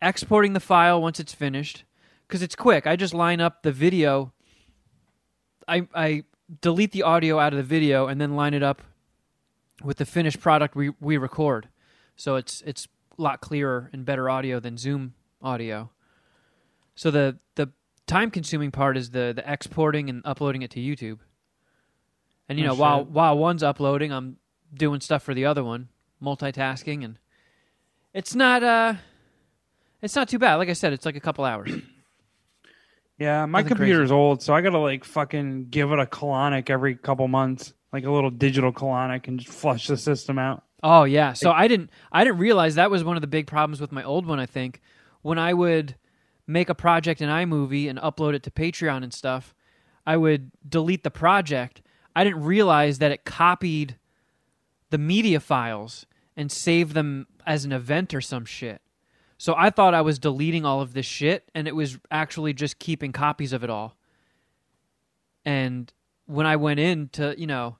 exporting 0.03 0.53
the 0.53 0.61
file 0.61 1.01
once 1.01 1.19
it's 1.21 1.35
finished 1.35 1.85
because 2.27 2.43
it's 2.43 2.55
quick. 2.57 2.87
I 2.87 2.97
just 2.97 3.15
line 3.15 3.41
up 3.41 3.63
the 3.63 3.73
video. 3.73 4.33
I 5.67 5.89
I 5.95 6.25
delete 6.61 6.93
the 6.93 7.03
audio 7.03 7.39
out 7.39 7.53
of 7.53 7.57
the 7.57 7.63
video 7.63 8.07
and 8.07 8.21
then 8.21 8.37
line 8.37 8.55
it 8.55 8.63
up 8.63 8.83
with 9.83 9.99
the 9.99 10.07
finished 10.07 10.41
product 10.41 10.75
we 10.77 10.91
we 11.01 11.17
record. 11.17 11.69
So 12.17 12.37
it's 12.37 12.63
it's 12.63 12.89
a 13.19 13.23
lot 13.23 13.41
clearer 13.41 13.91
and 13.93 14.05
better 14.05 14.29
audio 14.31 14.61
than 14.61 14.77
Zoom 14.79 15.15
audio. 15.43 15.91
So 16.95 17.11
the 17.11 17.39
the 17.57 17.71
time 18.07 18.31
consuming 18.31 18.71
part 18.71 18.97
is 18.97 19.11
the 19.11 19.33
the 19.35 19.51
exporting 19.51 20.09
and 20.09 20.23
uploading 20.25 20.63
it 20.63 20.71
to 20.73 20.81
YouTube. 20.81 21.19
And 22.49 22.59
you 22.59 22.65
Oh, 22.65 22.69
know, 22.69 22.75
while 22.75 23.05
while 23.05 23.37
one's 23.37 23.63
uploading, 23.63 24.13
I'm 24.13 24.37
doing 24.73 25.01
stuff 25.01 25.23
for 25.23 25.35
the 25.35 25.45
other 25.45 25.65
one, 25.65 25.89
multitasking 26.23 27.05
and 27.05 27.19
it's 28.15 28.35
not 28.35 28.63
uh 28.63 28.95
it's 30.03 30.15
not 30.15 30.29
too 30.29 30.39
bad. 30.39 30.57
Like 30.57 30.69
I 30.69 30.75
said, 30.75 30.93
it's 30.93 31.07
like 31.07 31.17
a 31.17 31.21
couple 31.21 31.45
hours. 31.45 31.71
Yeah, 33.19 33.47
my 33.47 33.61
Nothing 33.63 33.79
computer's 33.79 34.11
old, 34.13 34.43
so 34.43 34.53
I 34.53 34.61
gotta 34.61 34.79
like 34.79 35.03
fucking 35.03 35.69
give 35.71 35.91
it 35.91 35.99
a 35.99 36.05
colonic 36.05 36.69
every 36.69 36.95
couple 36.97 37.27
months. 37.29 37.73
like 37.91 38.05
a 38.05 38.11
little 38.11 38.29
digital 38.29 38.75
colonic 38.75 39.27
and 39.27 39.41
just 39.41 39.57
flush 39.59 39.87
the 39.87 39.97
system 39.97 40.39
out. 40.39 40.65
Oh 40.83 41.05
yeah. 41.05 41.33
So 41.33 41.51
I 41.51 41.67
didn't 41.67 41.89
I 42.13 42.25
didn't 42.25 42.41
realize 42.41 42.75
that 42.75 42.91
was 42.91 43.03
one 43.05 43.17
of 43.17 43.23
the 43.23 43.27
big 43.27 43.47
problems 43.47 43.81
with 43.81 43.91
my 43.91 44.05
old 44.05 44.27
one, 44.27 44.39
I 44.39 44.45
think. 44.45 44.83
When 45.23 45.39
I 45.39 45.55
would 45.55 45.95
make 46.47 46.69
a 46.69 46.75
project 46.75 47.23
in 47.23 47.31
iMovie 47.31 47.89
and 47.89 47.99
upload 48.01 48.35
it 48.35 48.43
to 48.43 48.51
Patreon 48.51 49.03
and 49.03 49.15
stuff, 49.15 49.55
I 50.07 50.19
would 50.19 50.51
delete 50.69 51.03
the 51.03 51.11
project. 51.11 51.81
I 52.15 52.23
didn't 52.23 52.45
realize 52.45 52.99
that 52.99 53.13
it 53.13 53.25
copied 53.25 53.97
the 54.91 54.99
media 54.99 55.41
files 55.41 56.05
and 56.37 56.53
saved 56.53 56.93
them 56.93 57.29
as 57.47 57.65
an 57.65 57.73
event 57.73 58.13
or 58.13 58.21
some 58.21 58.45
shit. 58.45 58.83
So 59.39 59.55
I 59.57 59.71
thought 59.71 59.95
I 59.95 60.01
was 60.01 60.19
deleting 60.19 60.65
all 60.65 60.81
of 60.81 60.95
this 60.95 61.07
shit 61.07 61.51
and 61.55 61.69
it 61.69 61.75
was 61.75 61.99
actually 62.11 62.55
just 62.55 62.79
keeping 62.79 63.13
copies 63.13 63.53
of 63.53 63.63
it 63.63 63.71
all. 63.71 63.97
And 65.45 65.93
when 66.27 66.47
I 66.47 66.57
went 66.57 66.81
in 66.81 67.09
to, 67.11 67.35
you 67.39 67.47
know, 67.47 67.77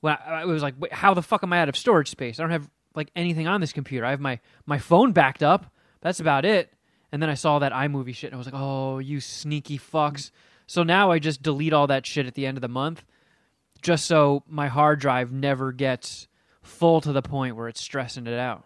when 0.00 0.16
I, 0.26 0.44
was 0.44 0.62
like, 0.62 0.74
how 0.92 1.14
the 1.14 1.22
fuck 1.22 1.42
am 1.42 1.52
I 1.52 1.60
out 1.60 1.68
of 1.68 1.76
storage 1.76 2.10
space? 2.10 2.38
I 2.38 2.42
don't 2.42 2.50
have 2.50 2.68
like 2.94 3.10
anything 3.16 3.46
on 3.46 3.60
this 3.60 3.72
computer. 3.72 4.04
I 4.04 4.10
have 4.10 4.20
my 4.20 4.40
my 4.66 4.78
phone 4.78 5.12
backed 5.12 5.42
up. 5.42 5.72
That's 6.00 6.20
about 6.20 6.44
it. 6.44 6.72
And 7.10 7.22
then 7.22 7.30
I 7.30 7.34
saw 7.34 7.58
that 7.60 7.72
iMovie 7.72 8.14
shit 8.14 8.30
and 8.30 8.34
I 8.34 8.38
was 8.38 8.46
like, 8.46 8.60
oh, 8.60 8.98
you 8.98 9.20
sneaky 9.20 9.78
fucks. 9.78 10.30
So 10.66 10.82
now 10.82 11.10
I 11.10 11.18
just 11.18 11.42
delete 11.42 11.72
all 11.72 11.86
that 11.86 12.04
shit 12.04 12.26
at 12.26 12.34
the 12.34 12.44
end 12.44 12.58
of 12.58 12.62
the 12.62 12.68
month 12.68 13.04
just 13.82 14.06
so 14.06 14.42
my 14.48 14.68
hard 14.68 15.00
drive 15.00 15.32
never 15.32 15.72
gets 15.72 16.28
full 16.62 17.00
to 17.00 17.12
the 17.12 17.22
point 17.22 17.56
where 17.56 17.68
it's 17.68 17.80
stressing 17.80 18.26
it 18.26 18.38
out. 18.38 18.64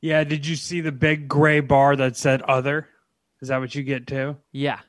Yeah, 0.00 0.24
did 0.24 0.46
you 0.46 0.56
see 0.56 0.80
the 0.80 0.92
big 0.92 1.28
gray 1.28 1.60
bar 1.60 1.96
that 1.96 2.16
said 2.16 2.42
other? 2.42 2.88
Is 3.40 3.48
that 3.48 3.58
what 3.58 3.74
you 3.74 3.82
get 3.82 4.06
too? 4.06 4.36
Yeah. 4.52 4.80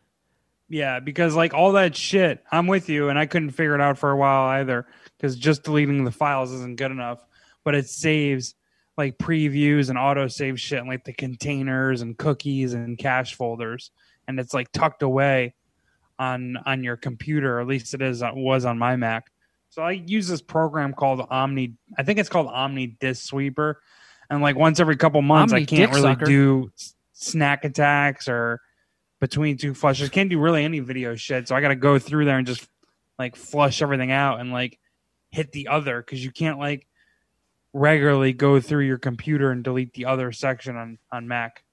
Yeah, 0.68 1.00
because 1.00 1.36
like 1.36 1.54
all 1.54 1.74
that 1.74 1.96
shit, 1.96 2.44
I'm 2.52 2.68
with 2.68 2.90
you, 2.90 3.10
and 3.10 3.18
I 3.18 3.26
couldn't 3.26 3.52
figure 3.52 3.74
it 3.74 3.82
out 3.82 3.98
for 3.98 4.12
a 4.12 4.18
while 4.18 4.48
either. 4.60 4.86
Because 5.18 5.36
just 5.36 5.64
deleting 5.64 6.04
the 6.04 6.12
files 6.12 6.52
isn't 6.52 6.78
good 6.78 6.92
enough, 6.92 7.26
but 7.64 7.76
it 7.76 7.90
saves 7.90 8.54
like 8.96 9.18
previews 9.18 9.90
and 9.90 9.98
auto 9.98 10.28
save 10.28 10.60
shit 10.60 10.80
and 10.80 10.88
like 10.88 11.06
the 11.06 11.14
containers 11.14 12.02
and 12.02 12.18
cookies 12.18 12.74
and 12.74 12.98
cache 12.98 13.34
folders, 13.34 13.90
and 14.28 14.40
it's 14.40 14.54
like 14.54 14.72
tucked 14.72 15.02
away 15.02 15.56
on 16.20 16.58
on 16.66 16.84
your 16.84 16.98
computer. 16.98 17.60
At 17.60 17.68
least 17.68 17.96
it 17.96 18.02
is 18.04 18.22
uh, 18.22 18.32
was 18.36 18.66
on 18.66 18.78
my 18.78 18.96
Mac. 18.96 19.32
So 19.70 19.82
I 19.82 19.92
use 19.92 20.28
this 20.28 20.42
program 20.42 20.94
called 20.94 21.26
Omni. 21.30 21.74
I 21.98 22.04
think 22.04 22.20
it's 22.20 22.30
called 22.30 22.48
Omni 22.48 22.98
Disk 23.00 23.26
Sweeper, 23.26 23.82
and 24.30 24.42
like 24.42 24.56
once 24.56 24.80
every 24.80 24.98
couple 24.98 25.22
months, 25.22 25.54
Omni 25.54 25.64
I 25.64 25.66
can't 25.66 25.92
really 25.92 26.02
sucker. 26.04 26.26
do 26.26 26.72
snack 27.14 27.66
attacks 27.66 28.28
or 28.28 28.62
between 29.20 29.58
two 29.58 29.74
flushes. 29.74 30.10
Can't 30.10 30.30
do 30.30 30.40
really 30.40 30.64
any 30.64 30.80
video 30.80 31.16
shit. 31.16 31.48
So 31.48 31.56
I 31.56 31.62
got 31.62 31.70
to 31.70 31.76
go 31.76 32.00
through 32.00 32.26
there 32.26 32.38
and 32.38 32.48
just 32.48 32.68
like 33.18 33.36
flush 33.36 33.82
everything 33.82 34.12
out 34.12 34.40
and 34.40 34.52
like 34.52 34.80
hit 35.32 35.52
the 35.52 35.68
other 35.68 36.02
because 36.02 36.24
you 36.24 36.32
can't 36.32 36.58
like 36.60 36.88
regularly 37.74 38.34
go 38.34 38.60
through 38.60 38.86
your 38.86 38.98
computer 38.98 39.52
and 39.52 39.64
delete 39.64 39.94
the 39.94 40.06
other 40.06 40.32
section 40.32 40.76
on 40.76 40.98
on 41.12 41.28
Mac. 41.28 41.64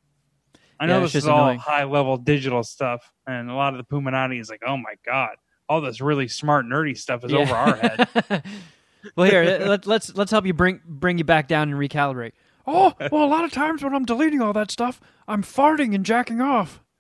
I 0.79 0.87
know 0.87 0.95
Yeah, 0.97 1.01
this 1.01 1.09
is 1.15 1.23
just 1.23 1.29
all 1.29 1.45
annoying. 1.45 1.59
high 1.59 1.85
level 1.85 2.17
digital 2.19 2.63
stuff, 2.63 3.11
and 3.27 3.51
a 3.51 3.55
lot 3.55 3.75
of 3.75 3.79
the 3.79 3.85
Puminati 3.85 4.39
is 4.41 4.51
like, 4.51 4.63
oh 4.67 4.77
my 4.77 4.95
god, 5.07 5.37
all 5.69 5.81
this 5.81 6.01
really 6.01 6.29
smart 6.29 6.67
nerdy 6.67 6.97
stuff 6.97 7.25
is 7.25 7.33
over 7.33 7.55
our 7.55 7.77
head. 7.77 8.43
well, 9.17 9.31
here 9.31 9.45
let, 9.67 9.87
let's 9.87 10.15
let's 10.15 10.31
help 10.31 10.45
you 10.45 10.53
bring 10.53 10.81
bring 10.85 11.17
you 11.17 11.25
back 11.25 11.49
down 11.49 11.71
and 11.71 11.79
recalibrate. 11.79 12.33
Oh, 12.67 12.93
well, 13.13 13.25
a 13.25 13.27
lot 13.27 13.45
of 13.45 13.53
times 13.53 13.83
when 13.85 13.95
I'm 13.95 14.05
deleting 14.05 14.41
all 14.41 14.53
that 14.55 14.71
stuff, 14.71 15.01
I'm 15.29 15.43
farting 15.43 15.95
and 15.95 16.05
jacking 16.05 16.41
off. 16.41 16.81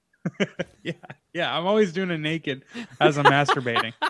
Yeah, 0.83 0.93
yeah. 1.33 1.57
I'm 1.57 1.67
always 1.67 1.93
doing 1.93 2.11
it 2.11 2.19
naked 2.19 2.65
as 3.01 3.17
I'm 3.17 3.25
masturbating. 3.27 3.93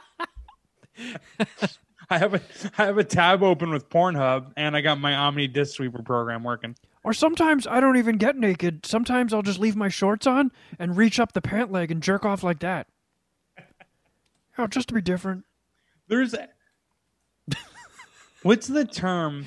I 2.10 2.18
have 2.18 2.34
a 2.34 2.40
I 2.78 2.84
have 2.86 2.98
a 2.98 3.04
tab 3.04 3.42
open 3.42 3.70
with 3.70 3.88
Pornhub, 3.90 4.52
and 4.56 4.76
I 4.76 4.80
got 4.80 4.98
my 5.00 5.14
Omni 5.14 5.48
Disk 5.48 5.74
Sweeper 5.76 6.02
program 6.02 6.42
working. 6.42 6.74
Or 7.04 7.12
sometimes 7.12 7.66
I 7.66 7.80
don't 7.80 7.96
even 7.96 8.16
get 8.16 8.36
naked. 8.36 8.84
Sometimes 8.86 9.32
I'll 9.32 9.42
just 9.42 9.58
leave 9.58 9.76
my 9.76 9.88
shorts 9.88 10.26
on 10.26 10.52
and 10.78 10.96
reach 10.96 11.20
up 11.20 11.32
the 11.32 11.42
pant 11.42 11.70
leg 11.70 11.90
and 11.90 12.02
jerk 12.02 12.24
off 12.24 12.42
like 12.42 12.60
that. 12.60 12.86
Oh, 14.58 14.66
just 14.66 14.88
to 14.88 14.94
be 14.94 15.02
different. 15.02 15.44
There's 16.08 16.34
what's 18.42 18.66
the 18.66 18.84
term 18.84 19.46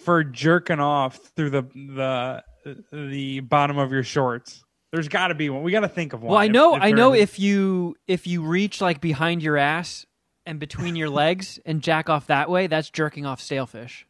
for 0.00 0.24
jerking 0.24 0.80
off 0.80 1.16
through 1.36 1.50
the 1.50 1.62
the 1.62 2.44
the 2.92 3.40
bottom 3.40 3.78
of 3.78 3.92
your 3.92 4.02
shorts? 4.02 4.64
There's 4.92 5.08
got 5.08 5.28
to 5.28 5.34
be 5.34 5.50
one. 5.50 5.62
We 5.62 5.70
got 5.70 5.80
to 5.80 5.88
think 5.88 6.12
of 6.12 6.22
one. 6.22 6.32
Well, 6.32 6.38
I 6.38 6.48
know, 6.48 6.74
if 6.74 6.82
I 6.82 6.90
know 6.90 7.14
if 7.14 7.38
you 7.38 7.96
if 8.08 8.26
you 8.26 8.42
reach 8.42 8.80
like 8.80 9.00
behind 9.00 9.42
your 9.42 9.56
ass 9.56 10.04
and 10.44 10.58
between 10.58 10.96
your 10.96 11.08
legs 11.08 11.60
and 11.64 11.80
jack 11.80 12.08
off 12.08 12.26
that 12.26 12.50
way, 12.50 12.66
that's 12.66 12.90
jerking 12.90 13.24
off 13.24 13.40
sailfish. 13.40 14.06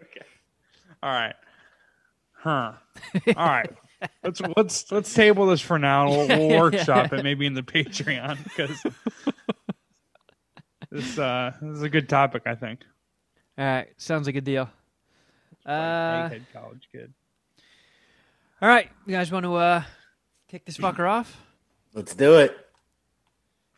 Okay. 0.00 0.24
All 1.02 1.10
right. 1.12 1.34
Huh. 2.32 2.72
All 3.36 3.46
right. 3.46 3.70
Let's 4.22 4.40
let's 4.56 4.92
let's 4.92 5.12
table 5.14 5.46
this 5.46 5.60
for 5.60 5.78
now. 5.78 6.08
We'll, 6.08 6.28
we'll 6.28 6.48
workshop 6.60 7.12
it 7.12 7.22
maybe 7.22 7.46
in 7.46 7.54
the 7.54 7.62
Patreon 7.62 8.42
because 8.44 8.82
this 10.94 11.18
uh 11.18 11.50
this 11.60 11.76
is 11.76 11.82
a 11.82 11.88
good 11.88 12.08
topic. 12.08 12.44
I 12.46 12.54
think. 12.54 12.80
All 13.58 13.64
right, 13.64 13.88
sounds 13.96 14.26
like 14.26 14.36
a 14.36 14.40
deal. 14.40 14.70
Uh, 15.66 16.28
Egghead 16.28 16.42
college 16.52 16.88
kid. 16.92 17.12
all 18.62 18.68
right, 18.68 18.88
you 19.06 19.12
guys 19.12 19.32
want 19.32 19.44
to 19.44 19.54
uh, 19.54 19.82
kick 20.48 20.64
this 20.64 20.78
fucker 20.78 21.08
off? 21.08 21.40
Let's 21.94 22.14
do 22.14 22.34
it. 22.38 22.56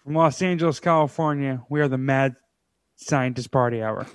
From 0.05 0.15
Los 0.15 0.41
Angeles, 0.43 0.79
California, 0.81 1.63
we 1.69 1.81
are 1.81 1.89
the 1.89 1.99
Mad 1.99 2.37
Scientist 2.97 3.51
Party 3.51 3.83
Hour. 3.83 4.07